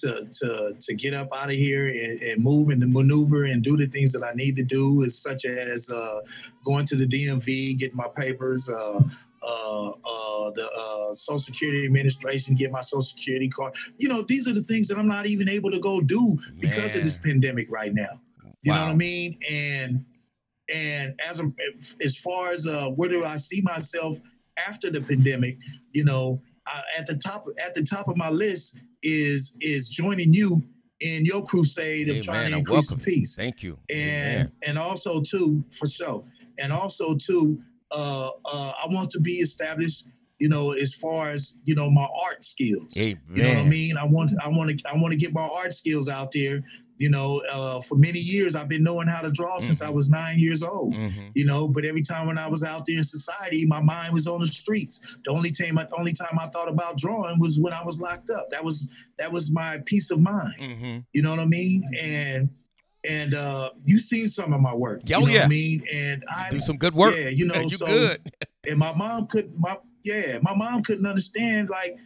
to 0.00 0.26
to 0.32 0.76
to 0.78 0.94
get 0.94 1.14
up 1.14 1.28
out 1.34 1.50
of 1.50 1.56
here 1.56 1.88
and, 1.88 2.20
and 2.22 2.42
move 2.42 2.70
and 2.70 2.80
maneuver 2.92 3.44
and 3.44 3.62
do 3.62 3.76
the 3.76 3.86
things 3.86 4.12
that 4.12 4.24
I 4.24 4.32
need 4.34 4.56
to 4.56 4.64
do, 4.64 5.02
is 5.02 5.16
such 5.16 5.44
as 5.44 5.90
uh, 5.90 6.20
going 6.64 6.86
to 6.86 6.96
the 6.96 7.06
DMV, 7.06 7.78
getting 7.78 7.96
my 7.96 8.08
papers, 8.16 8.68
uh, 8.68 9.00
uh, 9.42 9.88
uh, 9.88 10.50
the 10.50 10.68
uh, 10.76 11.14
Social 11.14 11.38
Security 11.38 11.86
Administration, 11.86 12.54
get 12.54 12.72
my 12.72 12.80
Social 12.80 13.02
Security 13.02 13.48
card. 13.48 13.74
You 13.96 14.08
know, 14.08 14.22
these 14.22 14.48
are 14.48 14.52
the 14.52 14.62
things 14.62 14.88
that 14.88 14.98
I'm 14.98 15.08
not 15.08 15.26
even 15.26 15.48
able 15.48 15.70
to 15.70 15.78
go 15.78 16.00
do 16.00 16.38
because 16.58 16.96
of 16.96 17.04
this 17.04 17.18
pandemic 17.18 17.70
right 17.70 17.94
now. 17.94 18.20
You 18.62 18.72
know 18.72 18.86
what 18.86 18.92
I 18.92 18.94
mean? 18.94 19.38
And 19.50 20.04
and 20.72 21.20
as 21.26 21.40
a, 21.40 21.50
as 22.04 22.16
far 22.18 22.50
as 22.50 22.66
uh, 22.66 22.88
where 22.90 23.08
do 23.08 23.24
I 23.24 23.36
see 23.36 23.60
myself 23.62 24.18
after 24.66 24.90
the 24.90 25.00
pandemic, 25.00 25.58
you 25.92 26.04
know, 26.04 26.40
uh, 26.66 26.82
at 26.98 27.06
the 27.06 27.16
top 27.16 27.46
at 27.64 27.74
the 27.74 27.82
top 27.82 28.08
of 28.08 28.16
my 28.16 28.30
list 28.30 28.80
is 29.02 29.56
is 29.60 29.88
joining 29.88 30.32
you 30.34 30.62
in 31.00 31.24
your 31.24 31.42
crusade 31.44 32.08
of 32.08 32.16
Amen. 32.16 32.22
trying 32.22 32.50
to 32.50 32.58
increase 32.58 32.88
the 32.88 32.96
peace. 32.96 33.34
Thank 33.34 33.62
you. 33.62 33.78
and 33.90 34.34
Amen. 34.34 34.52
and 34.66 34.78
also 34.78 35.22
too 35.22 35.64
for 35.70 35.86
sure 35.86 36.24
and 36.62 36.72
also 36.72 37.16
too 37.16 37.60
uh 37.90 38.30
uh 38.44 38.72
i 38.84 38.86
want 38.88 39.10
to 39.10 39.20
be 39.20 39.32
established 39.32 40.06
you 40.38 40.48
know 40.48 40.72
as 40.72 40.94
far 40.94 41.30
as 41.30 41.56
you 41.64 41.74
know 41.74 41.90
my 41.90 42.06
art 42.24 42.44
skills 42.44 42.96
Amen. 42.96 43.20
you 43.34 43.42
know 43.42 43.48
what 43.48 43.58
i 43.58 43.64
mean 43.64 43.96
i 43.96 44.04
want 44.04 44.30
i 44.44 44.48
want 44.48 44.78
to 44.78 44.88
i 44.88 44.96
want 44.96 45.12
to 45.12 45.18
get 45.18 45.32
my 45.32 45.48
art 45.56 45.72
skills 45.72 46.08
out 46.08 46.30
there 46.32 46.62
you 47.00 47.08
know 47.08 47.42
uh 47.52 47.80
for 47.80 47.96
many 47.96 48.18
years 48.20 48.54
i've 48.54 48.68
been 48.68 48.82
knowing 48.82 49.08
how 49.08 49.20
to 49.22 49.30
draw 49.30 49.58
since 49.58 49.80
i 49.82 49.88
Mhm. 49.88 49.94
was 49.94 50.10
nine 50.10 50.38
years 50.38 50.62
old 50.62 50.92
Mhm. 50.94 51.30
you 51.34 51.46
know 51.50 51.62
but 51.68 51.84
every 51.90 52.02
time 52.02 52.26
when 52.26 52.36
i 52.38 52.46
was 52.46 52.62
out 52.62 52.82
there 52.86 52.98
in 52.98 53.04
society 53.04 53.64
my 53.66 53.80
mind 53.80 54.12
was 54.12 54.26
on 54.26 54.38
the 54.40 54.46
streets 54.46 55.00
the 55.24 55.30
only 55.30 55.50
time 55.50 55.74
the 55.76 55.88
only 55.98 56.12
time 56.12 56.36
i 56.38 56.46
thought 56.54 56.68
about 56.68 56.98
drawing 56.98 57.38
was 57.40 57.58
when 57.58 57.72
i 57.72 57.82
was 57.82 58.00
locked 58.00 58.28
up 58.30 58.50
that 58.50 58.62
was 58.62 58.86
that 59.18 59.32
was 59.32 59.50
my 59.50 59.78
peace 59.86 60.10
of 60.10 60.20
mind 60.20 60.54
Mhm. 60.60 61.04
you 61.14 61.22
know 61.22 61.30
what 61.30 61.40
I 61.40 61.46
mean? 61.46 61.82
And 62.00 62.50
and 63.08 63.32
uh 63.34 63.70
you've 63.82 64.02
seen 64.12 64.28
some 64.28 64.52
of 64.52 64.60
my 64.60 64.74
work. 64.74 65.00
Oh, 65.04 65.08
you 65.08 65.20
know 65.26 65.32
yeah. 65.32 65.38
what 65.38 65.44
I 65.46 65.48
mean? 65.48 65.80
And 66.02 66.22
I 66.30 66.50
Do 66.50 66.60
some 66.60 66.76
good 66.76 66.94
work. 66.94 67.14
yeah, 67.16 67.30
you 67.30 67.46
know, 67.46 67.60
you 67.60 67.70
so 67.70 67.86
good. 67.86 68.20
and 68.68 68.78
my 68.78 68.92
mom 68.94 69.26
couldn't 69.26 69.58
my 69.58 69.74
yeah, 70.04 70.38
my 70.42 70.54
mom 70.54 70.82
couldn't 70.82 71.06
understand 71.06 71.70
like 71.70 71.96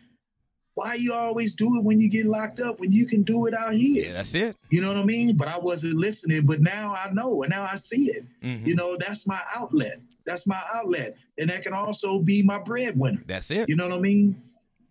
why 0.75 0.95
you 0.95 1.15
always 1.15 1.55
do 1.55 1.77
it 1.79 1.85
when 1.85 2.01
you 2.01 2.09
get 2.11 2.27
locked 2.27 2.61
up 2.61 2.81
when 2.81 2.93
you 2.93 3.07
can 3.07 3.23
do 3.23 3.47
it 3.47 3.55
out 3.55 3.75
here. 3.75 4.07
Yeah, 4.07 4.13
that's 4.13 4.35
it. 4.35 4.57
You 4.71 4.81
know 4.81 4.89
what 4.89 4.99
I 4.99 5.05
mean? 5.05 5.37
But 5.37 5.49
I 5.49 5.59
wasn't 5.59 5.95
listening, 5.95 6.47
but 6.47 6.61
now 6.61 6.95
I 6.95 7.13
know 7.13 7.43
and 7.43 7.51
now 7.51 7.63
I 7.71 7.77
see 7.77 8.07
it. 8.07 8.25
Mhm. 8.43 8.67
You 8.67 8.75
know, 8.75 8.97
that's 8.97 9.27
my 9.27 9.41
outlet. 9.55 10.01
That's 10.27 10.47
my 10.47 10.61
outlet. 10.75 11.17
And 11.39 11.49
that 11.51 11.63
can 11.63 11.73
also 11.75 12.19
be 12.19 12.43
my 12.43 12.59
breadwinner. 12.59 13.23
That's 13.27 13.51
it. 13.51 13.69
You 13.69 13.77
know 13.77 13.89
what 13.89 13.99
I 13.99 14.01
mean? 14.01 14.41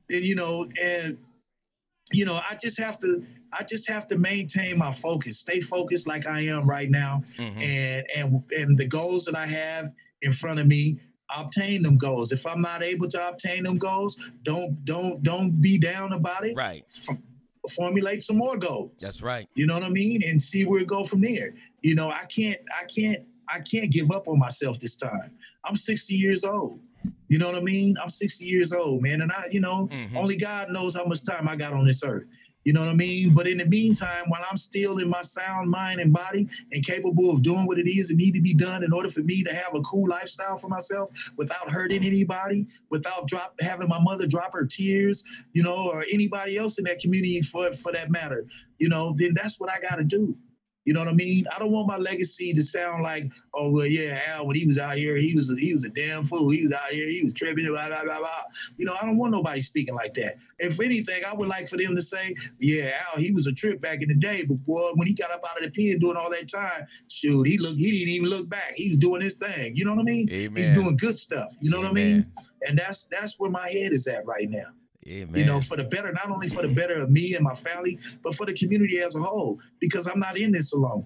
And 0.10 0.24
you 0.24 0.36
know, 0.36 0.66
and 0.82 1.18
you 2.12 2.26
know, 2.26 2.36
I 2.50 2.56
just 2.62 2.80
have 2.80 3.00
to 3.00 3.26
I 3.52 3.64
just 3.64 3.88
have 3.90 4.08
to 4.08 4.18
maintain 4.18 4.78
my 4.80 4.92
focus, 4.92 5.40
stay 5.40 5.60
focused 5.60 6.08
like 6.08 6.26
I 6.26 6.42
am 6.42 6.68
right 6.68 6.90
now, 6.90 7.24
Mhm. 7.38 7.62
and 7.62 8.06
and 8.16 8.44
and 8.58 8.78
the 8.78 8.88
goals 8.88 9.26
that 9.26 9.36
I 9.36 9.46
have 9.46 9.92
in 10.22 10.32
front 10.32 10.60
of 10.60 10.68
me, 10.68 10.98
obtain 11.36 11.84
them 11.84 11.98
goals. 11.98 12.32
If 12.32 12.46
I'm 12.46 12.62
not 12.62 12.84
able 12.84 13.08
to 13.10 13.28
obtain 13.30 13.64
them 13.64 13.78
goals, 13.78 14.20
don't 14.44 14.84
don't 14.86 15.24
don't 15.24 15.62
be 15.62 15.78
down 15.78 16.14
about 16.14 16.46
it. 16.46 16.56
Right. 16.56 16.84
F- 17.10 17.18
formulate 17.76 18.22
some 18.24 18.38
more 18.38 18.58
goals. 18.58 18.92
That's 19.00 19.22
right. 19.22 19.48
You 19.56 19.68
know 19.68 19.74
what 19.76 19.84
I 19.84 19.90
mean? 19.90 20.22
And 20.28 20.40
see 20.40 20.64
where 20.66 20.82
it 20.82 20.88
go 20.88 21.04
from 21.04 21.22
there. 21.22 21.54
You 21.82 21.96
know, 21.96 22.10
I 22.10 22.26
can't, 22.26 22.60
I 22.78 22.84
can't, 22.94 23.20
I 23.48 23.60
can't 23.62 23.90
give 23.90 24.12
up 24.12 24.28
on 24.28 24.38
myself 24.38 24.80
this 24.80 24.98
time. 24.98 25.32
I'm 25.64 25.76
60 25.78 26.14
years 26.14 26.44
old. 26.44 26.82
You 27.30 27.38
know 27.40 27.48
what 27.48 27.56
I 27.56 27.62
mean? 27.62 27.96
I'm 28.02 28.10
60 28.10 28.44
years 28.44 28.74
old, 28.74 29.02
man. 29.02 29.22
And 29.22 29.32
I, 29.32 29.46
you 29.50 29.62
know, 29.62 29.88
Mhm. 29.88 30.16
only 30.16 30.36
God 30.36 30.72
knows 30.72 30.94
how 30.96 31.06
much 31.06 31.24
time 31.26 31.48
I 31.48 31.56
got 31.56 31.72
on 31.74 31.86
this 31.88 32.04
earth. 32.04 32.28
You 32.64 32.74
know 32.74 32.82
what 32.82 32.90
I 32.90 32.96
mean? 32.96 33.34
But 33.34 33.48
in 33.48 33.58
the 33.58 33.66
meantime, 33.66 34.24
while 34.28 34.44
I'm 34.50 34.58
still 34.58 34.98
in 34.98 35.10
my 35.10 35.22
sound 35.22 35.70
mind 35.70 36.00
and 36.00 36.14
body 36.14 36.48
and 36.72 36.86
capable 36.86 37.32
of 37.32 37.44
doing 37.44 37.66
what 37.66 37.78
it 37.78 37.90
is 37.90 38.08
that 38.08 38.16
need 38.16 38.34
to 38.36 38.42
be 38.42 38.54
done 38.54 38.84
in 38.84 38.94
order 38.94 39.10
for 39.10 39.22
me 39.22 39.44
to 39.44 39.54
have 39.54 39.76
a 39.76 39.82
cool 39.82 40.10
lifestyle 40.10 40.56
for 40.56 40.70
myself 40.70 41.10
without 41.38 41.70
hurting 41.70 42.06
anybody, 42.06 42.68
without 42.90 43.28
drop 43.28 43.56
having 43.60 43.90
my 43.90 44.00
mother 44.02 44.26
drop 44.28 44.54
her 44.54 44.66
tears, 44.66 45.24
you 45.54 45.64
know, 45.64 45.90
or 45.90 46.06
anybody 46.12 46.58
else 46.58 46.78
in 46.78 46.86
that 46.86 47.00
community 47.00 47.42
for 47.42 47.72
for 47.74 47.92
that 47.92 48.10
matter, 48.10 48.46
you 48.80 48.90
know, 48.90 49.14
then 49.18 49.34
that's 49.34 49.60
what 49.60 49.72
I 49.72 49.80
got 49.80 49.98
to 49.98 50.04
do. 50.04 50.38
You 50.86 50.94
know 50.94 51.00
what 51.00 51.08
I 51.08 51.14
mean? 51.14 51.46
I 51.54 51.60
don't 51.60 51.72
want 51.72 51.88
my 51.88 51.98
legacy 51.98 52.52
to 52.54 52.62
sound 52.62 53.04
like, 53.04 53.32
oh 53.54 53.72
well, 53.72 53.86
yeah, 53.86 54.20
Al, 54.28 54.48
when 54.48 54.58
he 54.58 54.68
was 54.68 54.78
out 54.78 54.98
here, 54.98 55.16
he 55.16 55.34
was 55.36 55.50
a, 55.50 55.56
he 55.56 55.74
was 55.74 55.86
a 55.86 55.90
damn 55.90 56.24
fool. 56.24 56.50
He 56.50 56.62
was 56.62 56.74
out 56.74 56.92
here, 56.92 57.08
he 57.08 57.22
was 57.24 57.34
tripping, 57.34 57.68
blah 57.68 57.88
blah 57.88 58.04
blah 58.04 58.20
blah. 58.20 58.44
You 58.78 58.86
know, 58.86 58.96
I 59.02 59.06
don't 59.06 59.18
want 59.18 59.32
nobody 59.32 59.62
speaking 59.62 59.96
like 59.96 60.14
that. 60.16 60.36
If 60.60 60.80
anything, 60.82 61.24
I 61.26 61.34
would 61.36 61.48
like 61.48 61.68
for 61.70 61.78
them 61.78 61.96
to 61.96 62.02
say, 62.02 62.36
yeah, 62.60 62.92
Al, 63.08 63.22
he 63.22 63.32
was 63.32 63.48
a 63.48 63.54
trip 63.54 63.82
back 63.82 64.02
in 64.02 64.10
the 64.10 64.16
day, 64.16 64.44
but 64.48 64.56
boy, 64.66 64.92
when 64.96 65.08
he 65.08 65.14
got 65.14 65.32
up 65.32 65.42
out 65.50 65.64
of 65.64 65.72
the 65.74 65.90
pen 65.92 66.00
doing 66.00 66.18
all 66.18 66.30
that 66.32 66.50
time, 66.50 66.86
shoot, 67.10 67.48
he 67.48 67.58
looked, 67.58 67.78
he 67.78 67.92
didn't 67.92 68.14
even 68.14 68.30
look 68.30 68.50
back. 68.50 68.74
He 68.76 68.90
was 68.90 68.98
doing 68.98 69.22
his 69.22 69.38
thing. 69.38 69.76
You 69.76 69.86
know 69.86 69.96
what 69.96 70.02
I 70.02 70.04
mean? 70.04 70.30
Amen. 70.32 70.58
He's 70.58 70.72
doing 70.72 70.98
good 70.98 71.16
stuff. 71.16 71.56
You 71.62 71.72
know 71.72 71.80
what 71.80 71.88
I 71.88 71.94
mean? 71.94 72.26
And 72.68 72.78
that's 72.78 73.08
that's 73.08 73.40
where 73.40 73.52
my 73.52 73.70
head 73.70 73.94
is 73.94 74.08
at 74.08 74.26
right 74.26 74.50
now 74.50 74.68
Amen. 75.08 75.36
you 75.40 75.46
know, 75.46 75.60
for 75.62 75.78
the 75.78 75.84
better, 75.84 76.12
not 76.12 76.30
only 76.30 76.48
for 76.48 76.62
the 76.62 76.74
better 76.74 76.96
of 77.02 77.10
me 77.10 77.34
and 77.36 77.44
my 77.44 77.54
family, 77.56 78.00
but 78.24 78.36
for 78.36 78.46
the 78.46 78.54
community 78.54 79.00
as 79.00 79.16
a 79.16 79.22
whole, 79.22 79.60
because 79.80 80.08
I'm 80.08 80.20
not 80.20 80.38
in 80.38 80.52
this 80.52 80.74
alone. 80.74 81.06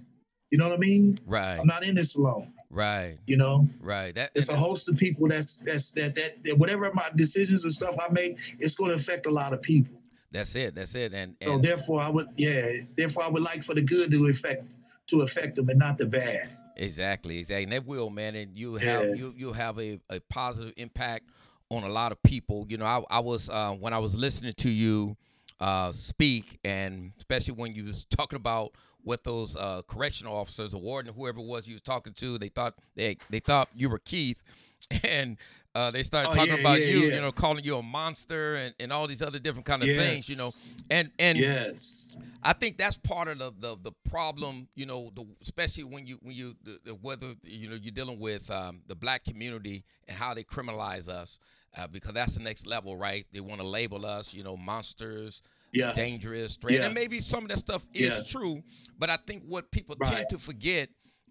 You 0.51 0.57
know 0.57 0.69
what 0.69 0.77
I 0.77 0.79
mean? 0.79 1.19
right. 1.25 1.59
I'm 1.59 1.67
not 1.67 1.83
in 1.85 1.95
this 1.95 2.15
alone. 2.15 2.47
Right. 2.69 3.17
You 3.27 3.37
know, 3.37 3.65
Right. 3.81 4.13
That 4.15 4.31
it's 4.35 4.49
a 4.49 4.55
host 4.57 4.89
of 4.89 4.97
people 4.97 5.27
that's 5.27 5.61
that's 5.63 5.91
that 5.93 6.15
that, 6.15 6.43
that 6.43 6.57
whatever 6.57 6.91
my 6.93 7.09
decisions 7.15 7.63
and 7.63 7.73
stuff 7.73 7.95
I 7.99 8.11
make, 8.11 8.37
it's 8.59 8.75
going 8.75 8.89
to 8.91 8.95
affect 8.95 9.25
a 9.25 9.29
lot 9.31 9.53
of 9.53 9.61
people. 9.61 9.99
that's 10.31 10.53
it. 10.55 10.75
That's 10.75 10.93
it. 10.95 11.13
And, 11.13 11.35
So 11.43 11.57
therefore, 11.59 12.01
I 12.01 12.09
would 12.09 12.27
yeah, 12.35 12.67
therefore 12.97 13.23
I 13.23 13.29
would 13.29 13.41
like 13.43 13.63
for 13.63 13.73
the 13.73 13.81
good 13.81 14.11
to 14.11 14.27
affect 14.27 14.65
to 15.07 15.21
affect 15.21 15.55
them 15.55 15.69
and 15.69 15.79
not 15.79 15.97
the 15.97 16.05
bad. 16.05 16.49
Exactly, 16.75 17.39
exactly. 17.39 17.63
And 17.63 17.71
that 17.71 17.85
will, 17.85 18.09
man, 18.09 18.35
and 18.35 18.57
you 18.57 18.75
have 18.75 19.03
Yeah. 19.05 19.13
you 19.15 19.33
you 19.37 19.53
have 19.53 19.79
a, 19.79 19.99
a 20.09 20.19
positive 20.29 20.73
impact 20.77 21.29
on 21.70 21.84
a 21.84 21.89
lot 21.89 22.11
of 22.11 22.22
people. 22.24 22.65
You 22.70 22.78
know, 22.78 22.86
I, 22.86 23.01
I 23.09 23.20
was 23.20 23.49
uh, 23.49 23.72
when 23.72 23.93
I 23.93 23.99
was 23.99 24.15
listening 24.15 24.53
to 24.57 24.70
you 24.70 25.18
uh, 25.59 25.91
speak, 25.91 26.59
and 26.63 27.11
especially 27.18 27.53
when 27.55 27.74
you 27.74 27.86
was 27.86 28.05
talking 28.09 28.38
about 28.38 28.72
what 29.03 29.24
those 29.24 29.55
uh, 29.55 29.82
correctional 29.88 30.36
officers, 30.36 30.72
the 30.72 30.78
warden, 30.78 31.13
whoever 31.13 31.39
it 31.39 31.45
was 31.45 31.68
you 31.68 31.74
was 31.76 31.82
talking 31.82 32.13
to, 32.13 32.38
they 32.38 32.49
thought 32.49 32.76
they 32.95 33.18
they 33.30 33.39
thought 33.39 33.70
you 33.76 33.89
were 33.89 33.99
Keith, 33.99 34.38
and 35.03 35.38
uh, 35.76 35.91
they 35.91 36.03
started 36.03 36.30
Oh, 36.32 36.34
talking 36.34 36.53
yeah, 36.53 36.59
about 36.59 36.82
yeah, 36.82 36.88
you, 36.88 36.99
yeah. 37.03 37.15
you 37.15 37.22
know, 37.22 37.32
calling 37.32 37.63
you 37.63 37.78
a 37.78 37.84
monster 37.84 38.55
and, 38.55 38.74
and 38.80 38.91
all 38.91 39.07
these 39.07 39.22
other 39.22 39.39
different 39.39 39.65
kind 39.65 39.84
of 39.84 39.89
things, 39.89 40.30
you 40.30 40.36
know, 40.36 40.51
and 40.89 41.11
and 41.20 41.38
Yes. 41.38 42.20
I 42.43 42.53
think 42.53 42.77
that's 42.77 42.97
part 42.97 43.27
of 43.27 43.39
the, 43.39 43.51
the 43.59 43.77
the 43.81 43.91
problem, 44.09 44.67
you 44.75 44.85
know, 44.85 45.11
the 45.15 45.25
especially 45.41 45.83
when 45.83 46.05
you 46.07 46.17
when 46.21 46.35
you 46.35 46.55
the, 46.63 46.79
the, 46.85 46.91
whether 46.93 47.33
you 47.43 47.69
know 47.69 47.75
you're 47.75 47.91
dealing 47.91 48.19
with 48.19 48.49
um, 48.49 48.81
the 48.88 48.95
black 48.95 49.23
community 49.25 49.83
and 50.07 50.17
how 50.17 50.33
they 50.33 50.43
criminalize 50.43 51.07
us, 51.09 51.39
uh, 51.77 51.88
because 51.88 52.13
that's 52.13 52.35
the 52.35 52.41
next 52.43 52.65
level, 52.67 52.95
right? 52.95 53.25
They 53.33 53.39
want 53.41 53.61
to 53.61 53.67
label 53.67 54.05
us, 54.05 54.33
you 54.33 54.43
know, 54.43 54.55
monsters, 54.55 55.41
Yeah. 55.71 55.93
dangerous, 55.93 56.55
threat, 56.55 56.75
Yeah. 56.75 56.85
and 56.85 56.93
maybe 56.93 57.19
some 57.19 57.43
of 57.43 57.49
that 57.49 57.59
stuff 57.59 57.85
is 57.93 58.13
Yeah. 58.15 58.21
true. 58.23 58.63
But 58.97 59.09
I 59.09 59.17
think 59.17 59.43
what 59.43 59.71
people 59.71 59.95
Right. 59.99 60.13
tend 60.15 60.29
to 60.29 60.39
forget, 60.39 60.89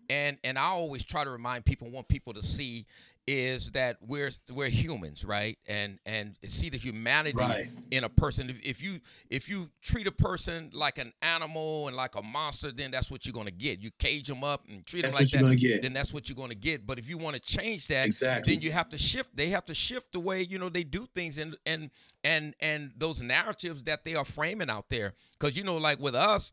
and 0.08 0.38
and 0.44 0.58
I 0.58 0.66
always 0.66 1.04
try 1.04 1.24
to 1.24 1.30
remind 1.30 1.64
people, 1.64 1.90
want 1.90 2.08
people 2.08 2.32
to 2.34 2.42
see, 2.42 2.86
is 3.26 3.70
that 3.72 3.98
we're 4.00 4.30
we're 4.50 4.68
humans, 4.68 5.24
right? 5.24 5.58
And 5.66 5.98
and 6.06 6.36
see 6.46 6.68
the 6.70 6.78
humanity 6.78 7.56
Right. 7.56 7.66
in 7.90 8.04
a 8.04 8.08
person. 8.08 8.50
If, 8.50 8.60
if 8.64 8.82
you 8.82 9.00
if 9.30 9.48
you 9.48 9.70
treat 9.82 10.06
a 10.06 10.12
person 10.12 10.70
like 10.72 10.98
an 10.98 11.12
animal 11.22 11.88
and 11.88 11.96
like 11.96 12.14
a 12.16 12.22
monster, 12.22 12.72
then 12.72 12.90
that's 12.90 13.10
what 13.10 13.24
you're 13.26 13.32
gonna 13.32 13.50
get. 13.50 13.80
You 13.80 13.90
cage 13.98 14.28
them 14.28 14.44
up 14.44 14.64
and 14.68 14.84
treat 14.86 15.02
That's 15.02 15.14
them 15.14 15.14
like 15.14 15.30
that, 15.30 15.40
gonna 15.40 15.56
get. 15.56 15.80
then 15.80 15.92
that's 15.92 16.12
what 16.12 16.28
you're 16.28 16.36
gonna 16.36 16.54
get. 16.54 16.86
But 16.86 16.98
if 16.98 17.08
you 17.08 17.18
want 17.18 17.36
to 17.36 17.42
change 17.42 17.88
that, 17.88 18.10
Exactly. 18.10 18.42
then 18.44 18.60
you 18.60 18.72
have 18.72 18.88
to 18.90 18.98
shift. 18.98 19.36
They 19.36 19.48
have 19.50 19.64
to 19.66 19.74
shift 19.74 20.12
the 20.12 20.20
way 20.20 20.42
you 20.42 20.58
know 20.58 20.68
they 20.68 20.84
do 20.84 21.06
things 21.14 21.38
and 21.38 21.56
and 21.66 21.90
and 22.24 22.54
and 22.60 22.92
those 22.96 23.20
narratives 23.20 23.84
that 23.84 24.04
they 24.04 24.14
are 24.14 24.24
framing 24.24 24.70
out 24.70 24.88
there. 24.88 25.14
Because 25.38 25.56
you 25.56 25.64
know, 25.64 25.76
like 25.76 25.98
with 26.00 26.14
us, 26.14 26.52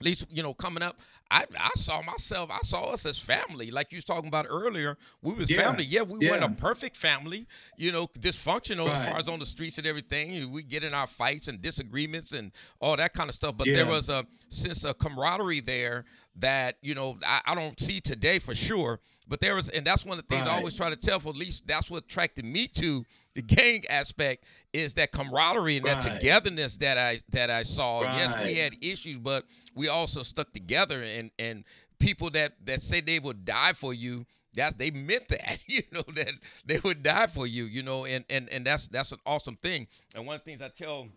at 0.00 0.04
least 0.04 0.26
you 0.30 0.42
know 0.42 0.54
coming 0.54 0.82
up 0.82 0.98
i 1.30 1.44
i 1.58 1.70
saw 1.76 2.00
myself 2.02 2.50
i 2.50 2.58
saw 2.62 2.84
us 2.90 3.04
as 3.04 3.18
family. 3.18 3.70
Like 3.70 3.92
you 3.92 3.96
was 3.98 4.04
talking 4.04 4.28
about 4.28 4.46
earlier 4.48 4.96
we 5.22 5.34
was 5.34 5.50
Yeah, 5.50 5.58
family. 5.62 5.84
Yeah 5.84 6.02
we 6.02 6.26
weren't 6.30 6.42
a 6.44 6.48
perfect 6.60 6.96
family 6.96 7.46
you 7.76 7.92
know 7.92 8.06
dysfunctional 8.18 8.88
as 8.88 9.04
far 9.08 9.18
as 9.18 9.28
on 9.28 9.38
the 9.38 9.46
streets 9.46 9.76
and 9.78 9.86
everything 9.86 10.50
we 10.50 10.62
get 10.62 10.82
in 10.84 10.94
our 10.94 11.06
fights 11.06 11.48
and 11.48 11.60
disagreements 11.60 12.32
and 12.32 12.52
all 12.80 12.96
that 12.96 13.12
kind 13.12 13.28
of 13.28 13.34
stuff 13.34 13.56
but 13.58 13.66
there 13.66 13.86
was 13.86 14.08
a 14.08 14.26
sense 14.48 14.84
of 14.84 14.98
camaraderie 14.98 15.60
there 15.60 16.04
that 16.36 16.76
you 16.82 16.94
know 16.94 17.18
I, 17.26 17.40
I 17.46 17.54
don't 17.54 17.78
see 17.78 18.00
today 18.00 18.38
for 18.38 18.54
sure 18.54 19.00
but 19.28 19.40
there 19.40 19.54
was 19.54 19.68
and 19.68 19.86
that's 19.86 20.04
one 20.06 20.18
of 20.18 20.24
the 20.26 20.34
things 20.34 20.46
i 20.46 20.50
Right. 20.50 20.58
always 20.58 20.74
try 20.74 20.88
to 20.90 20.96
tell 20.96 21.20
for 21.20 21.28
at 21.28 21.36
least 21.36 21.66
that's 21.66 21.90
what 21.90 22.04
attracted 22.04 22.44
me 22.44 22.66
to 22.68 23.04
the 23.34 23.42
gang 23.42 23.84
aspect 23.88 24.44
is 24.72 24.94
that 24.94 25.12
camaraderie 25.12 25.76
and 25.76 25.86
that 25.86 26.00
togetherness 26.02 26.76
that 26.78 26.98
i 26.98 27.20
that 27.30 27.48
i 27.48 27.62
saw. 27.62 28.02
Yes 28.02 28.44
we 28.44 28.54
had 28.56 28.72
issues, 28.80 29.18
but 29.18 29.44
we 29.74 29.88
also 29.88 30.22
stuck 30.22 30.52
together. 30.52 31.02
And 31.02 31.30
and 31.38 31.64
people 31.98 32.30
that 32.30 32.54
that 32.64 32.82
say 32.82 33.00
they 33.00 33.18
would 33.18 33.44
die 33.44 33.72
for 33.72 33.94
you, 33.94 34.26
that 34.54 34.78
they 34.78 34.90
meant 34.90 35.28
that. 35.28 35.58
You 35.68 35.82
know 35.92 36.04
that 36.14 36.32
they 36.64 36.80
would 36.80 37.02
die 37.02 37.26
for 37.26 37.46
you. 37.46 37.64
You 37.64 37.82
know, 37.82 38.04
and 38.04 38.24
and 38.30 38.48
and 38.50 38.66
that's 38.66 38.88
that's 38.88 39.12
an 39.12 39.18
awesome 39.26 39.56
thing. 39.56 39.86
And 40.14 40.26
one 40.26 40.36
of 40.36 40.42
the 40.42 40.44
things 40.50 40.62
I 40.62 40.68
tell 40.68 41.08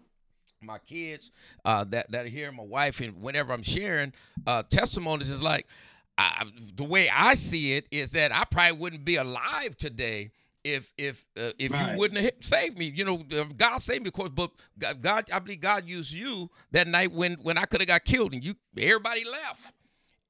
my 0.61 0.79
kids 0.79 1.31
uh, 1.65 1.83
that 1.85 2.11
that 2.11 2.25
are 2.25 2.29
here, 2.29 2.51
my 2.51 2.63
wife, 2.63 2.99
and 2.99 3.21
whenever 3.21 3.53
I'm 3.53 3.63
sharing 3.63 4.13
uh, 4.47 4.63
testimonies, 4.69 5.29
is 5.29 5.41
like 5.41 5.67
I, 6.17 6.45
the 6.75 6.83
way 6.83 7.09
I 7.09 7.33
see 7.33 7.73
it 7.73 7.85
is 7.91 8.11
that 8.11 8.31
I 8.31 8.43
probably 8.45 8.77
wouldn't 8.77 9.05
be 9.05 9.15
alive 9.15 9.77
today 9.77 10.31
if 10.63 10.91
if 10.97 11.25
uh, 11.39 11.51
if 11.59 11.71
Right. 11.71 11.91
you 11.93 11.97
wouldn't 11.99 12.21
have 12.21 12.33
saved 12.41 12.77
me. 12.77 12.85
You 12.85 13.05
know, 13.05 13.25
uh, 13.37 13.43
God 13.55 13.79
saved 13.81 14.03
me, 14.03 14.07
of 14.07 14.13
course, 14.13 14.31
but 14.33 14.51
God, 14.79 15.01
God 15.01 15.29
I 15.31 15.39
believe 15.39 15.61
God 15.61 15.87
used 15.87 16.11
you 16.11 16.49
that 16.71 16.87
night 16.87 17.11
when 17.11 17.33
when 17.35 17.57
I 17.57 17.65
could 17.65 17.81
have 17.81 17.87
got 17.87 18.03
killed 18.05 18.33
and 18.33 18.43
you 18.43 18.55
everybody 18.77 19.23
left. 19.25 19.73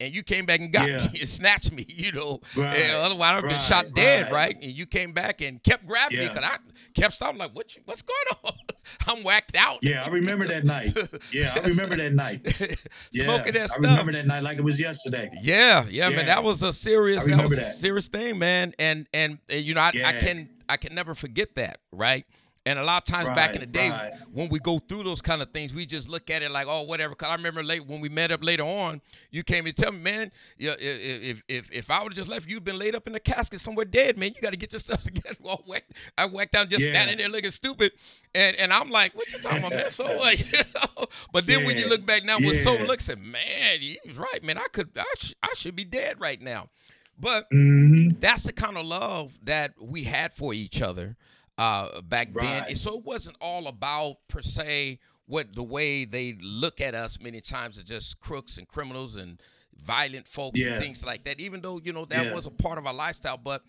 And 0.03 0.13
you 0.13 0.21
came 0.23 0.45
back 0.45 0.59
and 0.59 0.71
got 0.71 0.87
Yeah. 0.89 1.07
me 1.13 1.19
and 1.21 1.29
snatched 1.29 1.71
me, 1.71 1.85
you 1.87 2.11
know. 2.11 2.41
Right, 2.55 2.77
And 2.81 2.91
otherwise, 2.91 3.29
I'd 3.29 3.35
have 3.35 3.49
been 3.49 3.59
shot 3.61 3.93
dead, 3.93 4.23
right. 4.23 4.31
right? 4.31 4.55
And 4.61 4.71
you 4.71 4.85
came 4.85 5.13
back 5.13 5.41
and 5.41 5.61
kept 5.63 5.85
grabbing 5.87 6.19
me 6.19 6.27
because 6.27 6.43
I 6.43 6.57
kept 6.93 7.13
stopping, 7.13 7.37
like, 7.39 7.55
what 7.55 7.75
you, 7.75 7.81
what's 7.85 8.01
going 8.01 8.19
on? 8.43 8.51
I'm 9.07 9.23
whacked 9.23 9.55
out. 9.55 9.79
Yeah, 9.81 10.03
I 10.03 10.09
remember 10.09 10.45
that 10.47 10.65
night. 10.65 10.93
Yeah, 11.31 11.53
I 11.55 11.67
remember 11.67 11.95
that 11.95 12.13
night. 12.13 12.41
Yeah, 13.11 13.23
Smoking 13.25 13.53
that 13.53 13.61
I 13.63 13.65
stuff. 13.67 13.79
remember 13.79 14.11
that 14.11 14.27
night 14.27 14.43
like 14.43 14.57
it 14.57 14.63
was 14.63 14.79
yesterday. 14.79 15.29
Yeah, 15.41 15.85
yeah, 15.89 16.09
man. 16.09 16.25
That 16.25 16.43
was 16.43 16.61
a 16.61 16.73
serious, 16.73 17.25
that 17.25 17.41
was 17.49 17.57
that. 17.57 17.75
serious 17.77 18.07
thing, 18.09 18.37
man. 18.39 18.73
And 18.77 19.07
and, 19.13 19.39
and 19.49 19.61
you 19.63 19.73
know, 19.73 19.81
I, 19.81 19.87
I 20.05 20.13
can 20.19 20.49
I 20.69 20.77
can 20.77 20.93
never 20.93 21.15
forget 21.15 21.55
that, 21.55 21.79
right? 21.91 22.25
And 22.65 22.79
a 22.79 22.83
lot 22.83 23.07
of 23.07 23.13
times 23.13 23.29
back 23.29 23.55
in 23.55 23.59
the 23.61 23.65
day, 23.67 23.89
right. 23.89 24.11
when 24.31 24.47
we 24.49 24.59
go 24.59 24.79
through 24.79 25.03
those 25.03 25.21
kind 25.21 25.41
of 25.41 25.51
things, 25.51 25.73
we 25.73 25.85
just 25.85 26.07
look 26.07 26.29
at 26.29 26.41
it 26.41 26.51
like, 26.51 26.67
oh, 26.69 26.83
whatever. 26.83 27.13
Cause 27.13 27.29
I 27.29 27.35
remember 27.35 27.61
late 27.63 27.85
when 27.85 27.99
we 27.99 28.07
met 28.09 28.31
up 28.31 28.43
later 28.43 28.63
on, 28.63 29.01
you 29.31 29.43
came 29.43 29.65
and 29.65 29.75
tell 29.75 29.91
me, 29.91 29.99
man, 29.99 30.31
yeah, 30.57 30.73
if 30.79 31.43
if 31.47 31.69
if 31.71 31.89
I 31.91 32.01
would 32.03 32.13
have 32.13 32.17
just 32.17 32.29
left, 32.29 32.47
you'd 32.49 32.63
been 32.63 32.77
laid 32.79 32.95
up 32.95 33.07
in 33.07 33.15
a 33.15 33.19
casket 33.19 33.59
somewhere 33.59 33.85
dead, 33.85 34.17
man. 34.17 34.31
You 34.35 34.41
got 34.41 34.51
to 34.51 34.57
get 34.57 34.71
your 34.71 34.79
stuff 34.79 35.03
together. 35.05 35.35
Well, 35.41 35.61
whack, 35.67 35.83
I 36.17 36.25
whacked 36.25 36.53
down, 36.53 36.69
just 36.69 36.85
Yeah. 36.85 36.91
standing 36.91 37.17
there 37.17 37.29
looking 37.29 37.51
stupid, 37.51 37.91
and 38.33 38.55
and 38.57 38.71
I'm 38.71 38.89
like, 38.89 39.13
what 39.15 39.31
you 39.33 39.39
talking 39.39 39.59
about, 39.59 39.73
man? 39.73 39.89
So 39.89 40.11
what? 40.13 40.39
You 40.53 40.59
know? 40.75 41.05
But 41.31 41.47
then 41.47 41.63
when 41.63 41.75
you 41.75 41.85
look 41.85 42.05
back 42.05 42.23
now 42.23 42.39
with 42.39 42.55
sober 42.57 42.83
Yeah. 42.83 42.85
looks, 42.85 43.09
and 43.09 43.21
man, 43.23 43.79
he 43.81 43.97
was 44.05 44.15
right, 44.17 44.43
man. 44.43 44.57
I 44.57 44.67
could, 44.71 44.89
I, 44.97 45.05
sh- 45.17 45.33
I 45.43 45.49
should 45.55 45.75
be 45.75 45.83
dead 45.83 46.19
right 46.19 46.41
now. 46.41 46.69
But 47.19 47.47
hmm 47.51 48.09
that's 48.19 48.43
the 48.43 48.53
kind 48.53 48.77
of 48.77 48.85
love 48.85 49.37
that 49.43 49.73
we 49.81 50.03
had 50.03 50.33
for 50.33 50.53
each 50.53 50.81
other 50.81 51.15
uh, 51.57 52.01
back 52.01 52.29
then. 52.33 52.63
Right. 52.63 52.77
So 52.77 52.97
it 52.97 53.05
wasn't 53.05 53.37
all 53.41 53.67
about 53.67 54.17
per 54.27 54.41
se 54.41 54.99
what 55.25 55.55
the 55.55 55.63
way 55.63 56.05
they 56.05 56.37
look 56.41 56.81
at 56.81 56.95
us 56.95 57.19
many 57.21 57.41
times 57.41 57.77
as 57.77 57.83
just 57.85 58.19
crooks 58.19 58.57
and 58.57 58.67
criminals 58.67 59.15
and 59.15 59.39
violent 59.75 60.27
folks 60.27 60.59
Yeah. 60.59 60.73
and 60.73 60.81
things 60.83 61.05
like 61.05 61.23
that. 61.25 61.39
Even 61.39 61.61
though 61.61 61.79
you 61.79 61.93
know 61.93 62.05
that 62.05 62.25
Yeah. 62.25 62.33
was 62.33 62.45
a 62.45 62.51
part 62.51 62.77
of 62.77 62.85
our 62.87 62.93
lifestyle, 62.93 63.37
but 63.37 63.61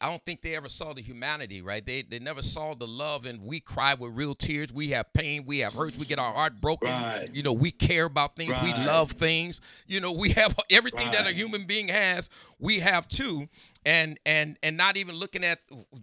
I 0.00 0.08
don't 0.08 0.24
think 0.24 0.40
they 0.42 0.54
ever 0.54 0.68
saw 0.68 0.92
the 0.92 1.02
humanity, 1.02 1.62
right? 1.62 1.84
They 1.84 2.02
they 2.02 2.20
never 2.20 2.42
saw 2.42 2.74
the 2.74 2.86
love, 2.86 3.24
and 3.26 3.42
we 3.42 3.58
cry 3.58 3.94
with 3.94 4.12
real 4.14 4.36
tears. 4.36 4.72
We 4.72 4.90
have 4.90 5.12
pain, 5.14 5.44
we 5.46 5.60
have 5.60 5.72
hurts, 5.72 5.98
we 5.98 6.06
get 6.06 6.18
our 6.20 6.32
heart 6.32 6.52
broken. 6.60 6.90
Right. 6.90 7.28
You 7.32 7.42
know, 7.42 7.52
we 7.52 7.72
care 7.72 8.04
about 8.04 8.36
things, 8.36 8.50
we 8.62 8.72
love 8.84 9.10
things. 9.10 9.60
You 9.88 10.00
know, 10.00 10.12
we 10.12 10.30
have 10.30 10.56
everything 10.70 11.10
that 11.10 11.26
a 11.26 11.32
human 11.32 11.64
being 11.64 11.88
has. 11.88 12.28
We 12.60 12.80
have 12.80 13.08
too, 13.08 13.48
and 13.84 14.18
and 14.24 14.56
and 14.62 14.76
not 14.76 14.96
even 14.96 15.16
looking 15.16 15.42
at 15.44 15.58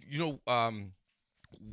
you 0.09 0.19
know. 0.19 0.53
um 0.53 0.91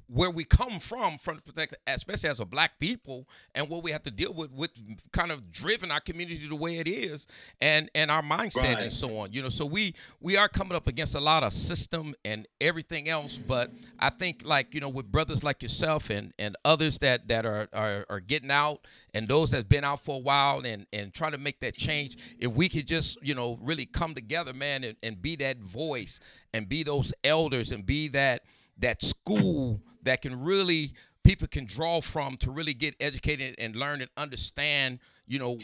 where 0.09 0.31
we 0.31 0.45
come 0.45 0.79
from, 0.79 1.19
from 1.19 1.41
especially 1.87 2.29
as 2.29 2.41
a 2.41 2.45
black 2.45 2.79
people, 2.79 3.27
and 3.55 3.69
what 3.69 3.83
we 3.83 3.91
have 3.91 4.03
to 4.05 4.11
deal 4.11 4.33
with, 4.33 4.51
with 4.53 4.71
kind 5.12 5.31
of 5.31 5.51
driven 5.51 5.91
our 5.91 6.01
community 6.01 6.47
the 6.49 6.57
way 6.57 6.79
it 6.79 6.89
is, 6.89 7.27
and 7.61 7.91
and 7.95 8.11
our 8.11 8.23
mindset 8.23 8.83
and 8.83 8.93
so 8.93 9.19
on. 9.19 9.33
You 9.33 9.43
know, 9.43 9.49
so 9.49 9.65
we 9.65 9.95
we 10.21 10.37
are 10.37 10.49
coming 10.49 10.77
up 10.77 10.87
against 10.87 11.15
a 11.15 11.21
lot 11.21 11.43
of 11.43 11.53
system 11.53 12.15
and 12.25 12.47
everything 12.61 13.09
else. 13.09 13.47
But 13.47 13.69
I 13.99 14.11
think 14.11 14.43
like 14.45 14.75
you 14.75 14.81
know, 14.81 14.89
with 14.89 15.11
brothers 15.11 15.43
like 15.43 15.62
yourself 15.62 16.11
and 16.11 16.33
and 16.39 16.57
others 16.65 16.99
that 16.99 17.29
that 17.29 17.47
are 17.47 17.69
are, 17.73 18.07
are 18.09 18.21
getting 18.21 18.51
out, 18.51 18.87
and 19.12 19.29
those 19.29 19.51
that's 19.51 19.65
been 19.65 19.85
out 19.85 20.01
for 20.01 20.16
a 20.16 20.21
while 20.21 20.65
and 20.65 20.87
and 20.93 21.12
trying 21.12 21.33
to 21.33 21.39
make 21.39 21.61
that 21.61 21.75
change, 21.75 22.16
if 22.39 22.53
we 22.53 22.69
could 22.69 22.87
just 22.87 23.19
you 23.23 23.35
know 23.35 23.59
really 23.62 23.87
come 23.87 24.15
together, 24.15 24.53
man, 24.53 24.85
and, 24.85 24.97
and 25.03 25.21
be 25.21 25.37
that 25.37 25.59
voice 25.59 26.21
and 26.53 26.69
be 26.69 26.83
those 26.83 27.12
elders 27.25 27.73
and 27.73 27.85
be 27.85 28.09
that 28.09 28.43
that 28.79 29.03
school 29.03 29.81
that 30.05 30.23
can 30.23 30.41
really 30.43 30.93
people 31.23 31.49
can 31.49 31.65
draw 31.65 32.01
from 32.01 32.37
to 32.37 32.51
really 32.51 32.75
get 32.75 32.95
educated 33.01 33.55
and 33.59 33.75
learn 33.75 34.03
and 34.03 34.11
understand 34.17 34.99
you 35.27 35.39
know 35.39 35.57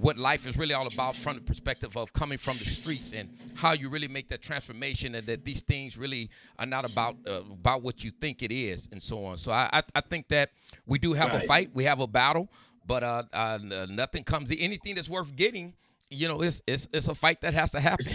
what 0.00 0.16
life 0.16 0.46
is 0.46 0.56
really 0.56 0.74
all 0.74 0.86
about 0.86 1.14
from 1.14 1.34
the 1.34 1.42
perspective 1.42 1.96
of 1.96 2.12
coming 2.12 2.38
from 2.38 2.52
the 2.54 2.64
streets 2.64 3.12
and 3.12 3.28
how 3.56 3.72
you 3.72 3.88
really 3.88 4.06
make 4.06 4.28
that 4.28 4.40
transformation 4.40 5.16
and 5.16 5.24
that 5.24 5.44
these 5.44 5.60
things 5.60 5.98
really 5.98 6.30
are 6.58 6.66
not 6.66 6.90
about 6.90 7.16
uh, 7.26 7.42
about 7.50 7.82
what 7.82 8.04
you 8.04 8.12
think 8.20 8.42
it 8.42 8.52
is 8.52 8.88
and 8.92 9.02
so 9.02 9.24
on. 9.24 9.36
So 9.38 9.50
i 9.50 9.68
i, 9.72 9.82
I 9.96 10.00
think 10.00 10.28
that 10.28 10.50
we 10.86 10.98
do 10.98 11.12
have 11.12 11.34
a 11.34 11.40
fight 11.40 11.70
we 11.74 11.84
have 11.84 12.00
a 12.00 12.06
battle 12.06 12.48
but 12.86 13.02
uh, 13.02 13.22
uh 13.32 13.58
nothing 13.88 14.22
comes 14.24 14.52
anything 14.56 14.94
that's 14.94 15.10
worth 15.10 15.34
getting 15.34 15.74
you 16.12 16.28
know 16.28 16.40
it's 16.42 16.62
it's, 16.66 16.88
it's 16.92 17.08
a 17.08 17.14
fight 17.14 17.40
that 17.40 17.54
has 17.54 17.70
to 17.72 17.80
happen 17.80 18.06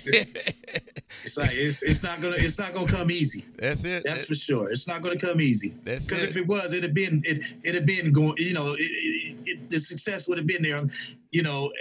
It's 1.24 1.38
like 1.38 1.52
it's 1.54 1.84
it's 1.84 2.04
not 2.04 2.22
gonna 2.22 2.36
it's 2.38 2.60
not 2.60 2.74
gonna 2.74 2.88
come 2.88 3.10
easy. 3.12 3.44
that's 3.58 3.84
it 3.84 4.04
That's 4.06 4.26
for 4.26 4.36
sure. 4.36 4.70
It's 4.70 4.88
not 4.88 5.02
going 5.02 5.18
to 5.18 5.26
come 5.26 5.40
easy. 5.42 5.74
That's 5.84 6.06
Because 6.06 6.24
if 6.24 6.38
it 6.38 6.48
was, 6.48 6.74
it'd 6.74 6.84
have 6.84 6.94
been 6.94 7.22
it 7.26 7.42
it'd 7.64 7.76
have 7.76 7.86
been 7.86 8.12
going. 8.12 8.36
You 8.38 8.54
know, 8.54 8.74
it, 8.74 8.80
it, 8.80 9.36
it, 9.46 9.70
the 9.70 9.80
success 9.80 10.28
would 10.28 10.38
have 10.38 10.48
been 10.48 10.62
there. 10.64 10.84
You 11.32 11.44
know, 11.44 11.72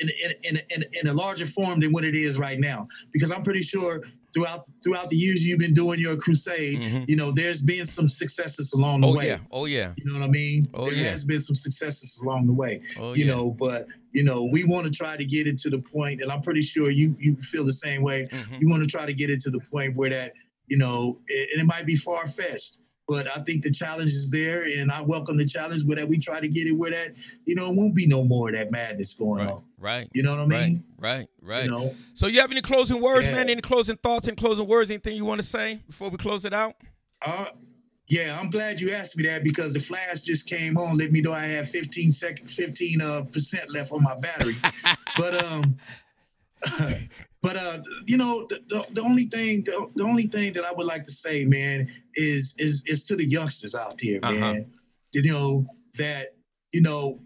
in, 0.00 0.08
in 0.24 0.30
in 0.44 0.60
in 0.74 0.84
in 1.00 1.06
a 1.08 1.12
larger 1.12 1.46
form 1.46 1.80
than 1.80 1.92
what 1.92 2.04
it 2.04 2.14
is 2.14 2.38
right 2.38 2.58
now. 2.58 2.88
Because 3.12 3.30
I'm 3.32 3.42
pretty 3.42 3.62
sure 3.62 4.02
throughout 4.34 4.68
throughout 4.84 5.08
the 5.08 5.16
years 5.16 5.44
you've 5.46 5.58
been 5.58 5.74
doing 5.74 5.98
your 5.98 6.16
crusade, 6.16 6.78
Mhm. 6.80 7.08
you 7.08 7.16
know, 7.16 7.32
there's 7.32 7.60
been 7.60 7.84
some 7.86 8.08
successes 8.08 8.72
along 8.74 9.00
the 9.00 9.08
oh 9.08 9.16
way. 9.16 9.26
yeah 9.28 9.38
oh 9.50 9.64
yeah 9.66 9.92
You 9.96 10.04
know 10.06 10.18
what 10.18 10.22
I 10.22 10.30
mean? 10.30 10.68
Oh, 10.74 10.84
there 10.86 10.94
yeah. 10.94 11.10
has 11.10 11.24
been 11.24 11.40
some 11.40 11.56
successes 11.56 12.20
along 12.22 12.46
the 12.46 12.52
way. 12.52 12.80
oh 12.98 13.14
you 13.14 13.24
yeah 13.24 13.32
know, 13.34 13.50
but 13.50 13.86
you 14.12 14.24
know, 14.24 14.44
we 14.44 14.64
want 14.64 14.86
to 14.86 14.92
try 14.92 15.16
to 15.16 15.24
get 15.24 15.46
it 15.46 15.58
to 15.60 15.70
the 15.70 15.78
point, 15.80 16.22
and 16.22 16.30
I'm 16.32 16.40
pretty 16.42 16.62
sure 16.62 16.90
you 16.90 17.14
you 17.18 17.36
feel 17.36 17.64
the 17.64 17.72
same 17.72 18.02
way 18.02 18.26
Mhm. 18.30 18.60
you 18.60 18.68
want 18.68 18.82
to 18.82 18.88
try 18.88 19.04
to 19.06 19.12
get 19.12 19.30
it 19.30 19.40
to 19.42 19.50
the 19.50 19.60
point 19.60 19.94
where 19.96 20.10
that 20.10 20.32
you 20.66 20.78
know 20.78 21.18
it, 21.28 21.48
and 21.52 21.62
it 21.62 21.66
might 21.66 21.86
be 21.86 21.94
far 21.96 22.26
fetched 22.26 22.78
but 23.06 23.26
i 23.34 23.38
think 23.44 23.62
the 23.62 23.70
challenge 23.70 24.10
is 24.10 24.30
there 24.30 24.64
and 24.64 24.92
i 24.92 25.00
welcome 25.00 25.38
the 25.38 25.46
challenge 25.46 25.82
where 25.84 25.96
that 25.96 26.06
we 26.06 26.18
try 26.18 26.40
to 26.40 26.48
get 26.48 26.66
it 26.66 26.72
where 26.72 26.90
that 26.90 27.14
you 27.46 27.54
know 27.54 27.70
it 27.70 27.74
won't 27.74 27.94
be 27.94 28.06
no 28.06 28.22
more 28.22 28.50
of 28.50 28.54
that 28.54 28.70
madness 28.70 29.14
going 29.14 29.42
right 29.46 29.50
on 29.54 29.64
right 29.78 30.08
you 30.12 30.22
know 30.22 30.32
what 30.36 30.40
i 30.40 30.46
mean 30.46 30.84
right 30.98 31.20
right 31.20 31.26
right 31.40 31.64
you 31.64 31.70
know 31.70 31.94
So 32.12 32.26
you 32.26 32.38
have 32.40 32.50
any 32.50 32.60
closing 32.60 33.00
words, 33.00 33.24
Yeah. 33.24 33.32
man? 33.36 33.48
Any 33.48 33.62
closing 33.62 33.96
thoughts? 33.96 34.26
Any 34.28 34.36
closing 34.36 34.66
words? 34.66 34.90
Anything 34.90 35.16
you 35.16 35.24
want 35.24 35.40
to 35.40 35.46
say 35.46 35.80
before 35.86 36.10
we 36.10 36.18
close 36.18 36.44
it 36.44 36.52
out? 36.52 36.74
uh, 37.22 37.46
yeah 38.08 38.38
i'm 38.40 38.48
glad 38.50 38.80
you 38.80 38.90
asked 38.90 39.16
me 39.16 39.24
that 39.24 39.44
because 39.44 39.72
the 39.72 39.80
flash 39.80 40.20
just 40.22 40.48
came 40.48 40.76
on 40.76 40.96
let 40.96 41.10
me 41.10 41.20
know 41.20 41.32
i 41.32 41.44
have 41.44 41.68
15 41.68 42.10
seconds 42.12 42.54
15 42.56 43.00
uh, 43.00 43.22
percent 43.32 43.72
left 43.72 43.92
on 43.92 44.02
my 44.02 44.14
battery 44.20 44.54
but 45.16 45.34
um 45.34 45.78
but 47.42 47.56
uh 47.56 47.78
you 48.06 48.16
know 48.16 48.46
the, 48.48 48.58
the, 48.68 48.86
the 48.94 49.02
only 49.02 49.24
thing 49.24 49.62
the, 49.64 49.88
the 49.94 50.02
only 50.04 50.24
thing 50.24 50.52
that 50.52 50.64
i 50.64 50.72
would 50.72 50.86
like 50.86 51.04
to 51.04 51.12
say 51.12 51.44
man 51.44 51.88
is 52.14 52.54
is 52.58 52.82
is 52.86 53.04
to 53.04 53.16
the 53.16 53.24
youngsters 53.24 53.74
out 53.74 53.98
there 54.02 54.20
Uh-huh. 54.22 54.32
man 54.32 54.66
you 55.12 55.22
know 55.32 55.66
that 55.98 56.34
you 56.72 56.80
know 56.80 57.20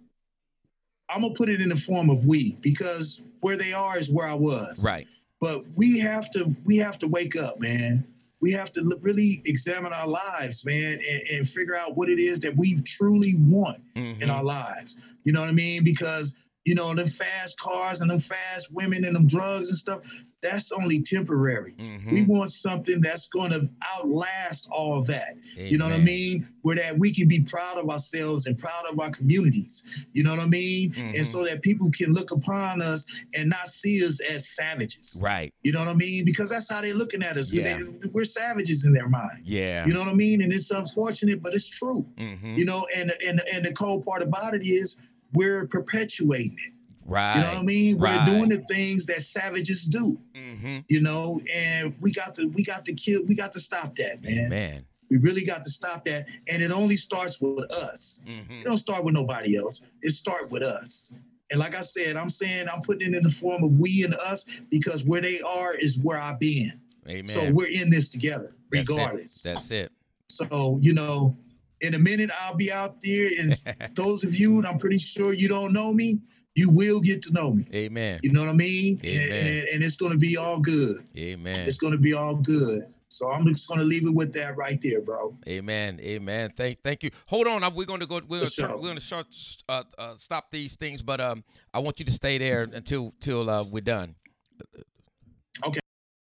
i'm 1.08 1.22
gonna 1.22 1.34
put 1.34 1.48
it 1.48 1.60
in 1.60 1.68
the 1.70 1.76
form 1.76 2.10
of 2.10 2.24
we 2.26 2.52
because 2.60 3.22
where 3.40 3.56
they 3.56 3.72
are 3.72 3.98
is 3.98 4.12
where 4.12 4.26
i 4.26 4.34
was 4.34 4.84
Right. 4.84 5.06
but 5.40 5.64
we 5.76 5.98
have 6.00 6.30
to 6.32 6.54
we 6.64 6.76
have 6.78 6.98
to 6.98 7.08
wake 7.08 7.36
up 7.36 7.58
man 7.60 8.04
we 8.42 8.50
have 8.52 8.72
to 8.72 8.98
really 9.00 9.40
examine 9.46 9.92
our 9.92 10.06
lives 10.08 10.66
man 10.66 10.98
and, 11.08 11.22
and 11.30 11.48
figure 11.48 11.76
out 11.76 11.96
what 11.96 12.08
it 12.10 12.18
is 12.18 12.40
that 12.40 12.54
we 12.56 12.78
truly 12.82 13.36
want 13.38 13.80
in 13.94 14.16
Mhm. 14.18 14.28
our 14.30 14.44
lives. 14.44 14.96
You 15.24 15.32
know 15.32 15.40
what 15.40 15.48
I 15.48 15.52
mean? 15.52 15.84
Because 15.84 16.34
you 16.64 16.74
know 16.74 16.92
them 16.94 17.06
fast 17.08 17.58
cars 17.58 18.00
and 18.02 18.10
them 18.10 18.18
fast 18.18 18.72
women 18.72 19.04
and 19.04 19.14
them 19.14 19.26
drugs 19.26 19.68
and 19.70 19.78
stuff. 19.78 20.00
That's 20.42 20.72
only 20.72 21.00
temporary. 21.00 21.74
Mhm. 21.78 22.10
We 22.12 22.22
want 22.24 22.50
something 22.50 23.00
that's 23.00 23.28
going 23.28 23.52
to 23.52 23.70
outlast 23.96 24.68
all 24.70 24.98
of 24.98 25.06
that. 25.06 25.36
You 25.56 25.78
know 25.78 25.84
what 25.84 25.94
I 25.94 25.98
mean? 26.02 26.46
Where 26.62 26.74
that 26.76 26.98
we 26.98 27.12
can 27.14 27.28
be 27.28 27.40
proud 27.40 27.78
of 27.78 27.88
ourselves 27.88 28.46
and 28.46 28.58
proud 28.58 28.84
of 28.90 28.98
our 28.98 29.10
communities. 29.10 29.84
You 30.12 30.24
know 30.24 30.30
what 30.30 30.40
I 30.40 30.46
mean? 30.46 30.90
Mhm. 30.92 31.16
And 31.16 31.26
so 31.26 31.44
that 31.44 31.62
people 31.62 31.90
can 31.92 32.12
look 32.12 32.32
upon 32.32 32.82
us 32.82 33.06
and 33.36 33.48
not 33.50 33.68
see 33.68 34.04
us 34.04 34.20
as 34.20 34.48
savages. 34.48 35.20
Right. 35.22 35.54
You 35.62 35.72
know 35.72 35.78
what 35.78 35.88
I 35.88 35.94
mean? 35.94 36.24
Because 36.24 36.50
that's 36.50 36.68
how 36.68 36.80
they're 36.80 36.94
looking 36.94 37.22
at 37.22 37.36
us. 37.36 37.52
Yeah. 37.52 37.78
We're 38.12 38.24
savages 38.24 38.84
in 38.84 38.92
their 38.92 39.08
mind. 39.08 39.42
Yeah. 39.44 39.86
You 39.86 39.94
know 39.94 40.00
what 40.00 40.08
I 40.08 40.14
mean? 40.14 40.42
And 40.42 40.52
it's 40.52 40.70
unfortunate, 40.72 41.40
but 41.42 41.54
it's 41.54 41.68
true 41.68 42.04
Mhm. 42.18 42.58
you 42.58 42.64
know 42.64 42.86
and 42.96 43.12
and 43.26 43.40
and 43.52 43.64
the 43.64 43.72
cold 43.72 44.04
part 44.04 44.22
about 44.22 44.54
it 44.54 44.64
is 44.64 44.98
we're 45.34 45.66
perpetuating 45.66 46.56
it 46.66 46.72
Right. 47.04 47.36
you 47.36 47.40
know 47.42 47.48
what 47.48 47.58
i 47.58 47.62
mean 47.62 47.98
we're 47.98 48.16
right. 48.16 48.24
doing 48.24 48.48
the 48.48 48.58
things 48.68 49.06
that 49.06 49.22
savages 49.22 49.84
do 49.84 50.18
hmm 50.34 50.78
you 50.88 51.00
know 51.00 51.40
and 51.54 51.94
we 52.00 52.12
got 52.12 52.34
to 52.36 52.46
we 52.48 52.64
got 52.64 52.84
to 52.84 52.94
kill 52.94 53.22
we 53.26 53.34
got 53.34 53.52
to 53.52 53.60
stop 53.60 53.94
that 53.96 54.22
man 54.22 54.48
Man. 54.48 54.86
we 55.10 55.18
really 55.18 55.44
got 55.44 55.62
to 55.64 55.70
stop 55.70 56.04
that 56.04 56.26
and 56.48 56.62
it 56.62 56.70
only 56.70 56.96
starts 56.96 57.40
with 57.40 57.70
us 57.72 58.22
hmm 58.26 58.60
it 58.60 58.64
don't 58.64 58.78
start 58.78 59.04
with 59.04 59.14
nobody 59.14 59.56
else 59.56 59.86
it 60.02 60.12
start 60.12 60.50
with 60.50 60.62
us 60.62 61.16
and 61.50 61.58
like 61.60 61.74
i 61.76 61.80
said 61.80 62.16
i'm 62.16 62.30
saying 62.30 62.66
i'm 62.72 62.82
putting 62.82 63.12
it 63.12 63.16
in 63.16 63.22
the 63.22 63.28
form 63.28 63.62
of 63.64 63.78
we 63.78 64.04
and 64.04 64.14
us 64.14 64.44
because 64.70 65.04
where 65.04 65.20
they 65.20 65.40
are 65.40 65.74
is 65.74 65.98
where 65.98 66.18
i've 66.18 66.38
been 66.40 66.72
Amen. 67.08 67.28
so 67.28 67.50
we're 67.52 67.68
in 67.68 67.90
this 67.90 68.08
together 68.10 68.54
That's 68.70 68.88
it. 68.88 68.92
regardless 68.92 69.42
That's 69.42 69.70
it. 69.70 69.90
So, 70.28 70.78
you 70.80 70.94
know, 70.94 71.36
in 71.82 71.94
a 71.94 71.98
minute, 71.98 72.30
I'll 72.40 72.56
be 72.56 72.72
out 72.72 73.00
there. 73.02 73.28
And 73.40 73.52
those 73.94 74.24
of 74.24 74.34
you, 74.34 74.56
and 74.58 74.66
I'm 74.66 74.78
pretty 74.78 74.98
sure 74.98 75.34
you 75.34 75.46
don't 75.46 75.72
know 75.74 75.92
me, 75.92 76.20
you 76.54 76.70
will 76.70 77.00
get 77.00 77.22
to 77.22 77.32
know 77.32 77.52
me. 77.52 77.66
Amen. 77.74 78.20
You 78.22 78.32
know 78.32 78.40
what 78.40 78.50
I 78.50 78.54
mean? 78.54 79.00
And, 79.02 79.12
Amen. 79.12 79.46
and, 79.46 79.68
and 79.68 79.84
it's 79.84 79.96
going 79.96 80.12
to 80.12 80.18
be 80.18 80.36
all 80.36 80.60
good. 80.60 80.96
Amen. 81.16 81.60
It's 81.60 81.78
going 81.78 81.92
to 81.92 81.98
be 81.98 82.12
all 82.12 82.36
good. 82.36 82.82
So 83.08 83.30
I'm 83.30 83.46
just 83.46 83.68
going 83.68 83.80
to 83.80 83.84
leave 83.86 84.06
it 84.06 84.14
with 84.14 84.32
that 84.34 84.56
right 84.56 84.78
there, 84.82 85.02
bro. 85.02 85.36
Amen. 85.46 86.00
Amen. 86.00 86.50
Thank 86.56 86.82
thank 86.82 87.02
you. 87.02 87.10
Hold 87.26 87.46
on. 87.46 87.62
We're 87.74 87.84
going 87.84 88.00
to 88.00 88.06
go. 88.06 88.16
We're 88.26 88.38
going 88.38 88.44
For 88.44 88.46
to 88.46 88.50
sure. 88.50 88.76
we're 88.76 88.82
going 88.84 88.94
to 88.96 89.02
short, 89.02 89.26
uh, 89.68 89.82
uh, 89.98 90.14
stop 90.16 90.50
these 90.50 90.76
things, 90.76 91.02
but 91.02 91.20
um, 91.20 91.44
I 91.74 91.78
want 91.80 91.98
you 91.98 92.06
to 92.06 92.12
stay 92.12 92.38
there 92.38 92.66
until 92.72 93.12
till 93.20 93.50
uh, 93.50 93.64
we're 93.64 93.82
done. 93.82 94.14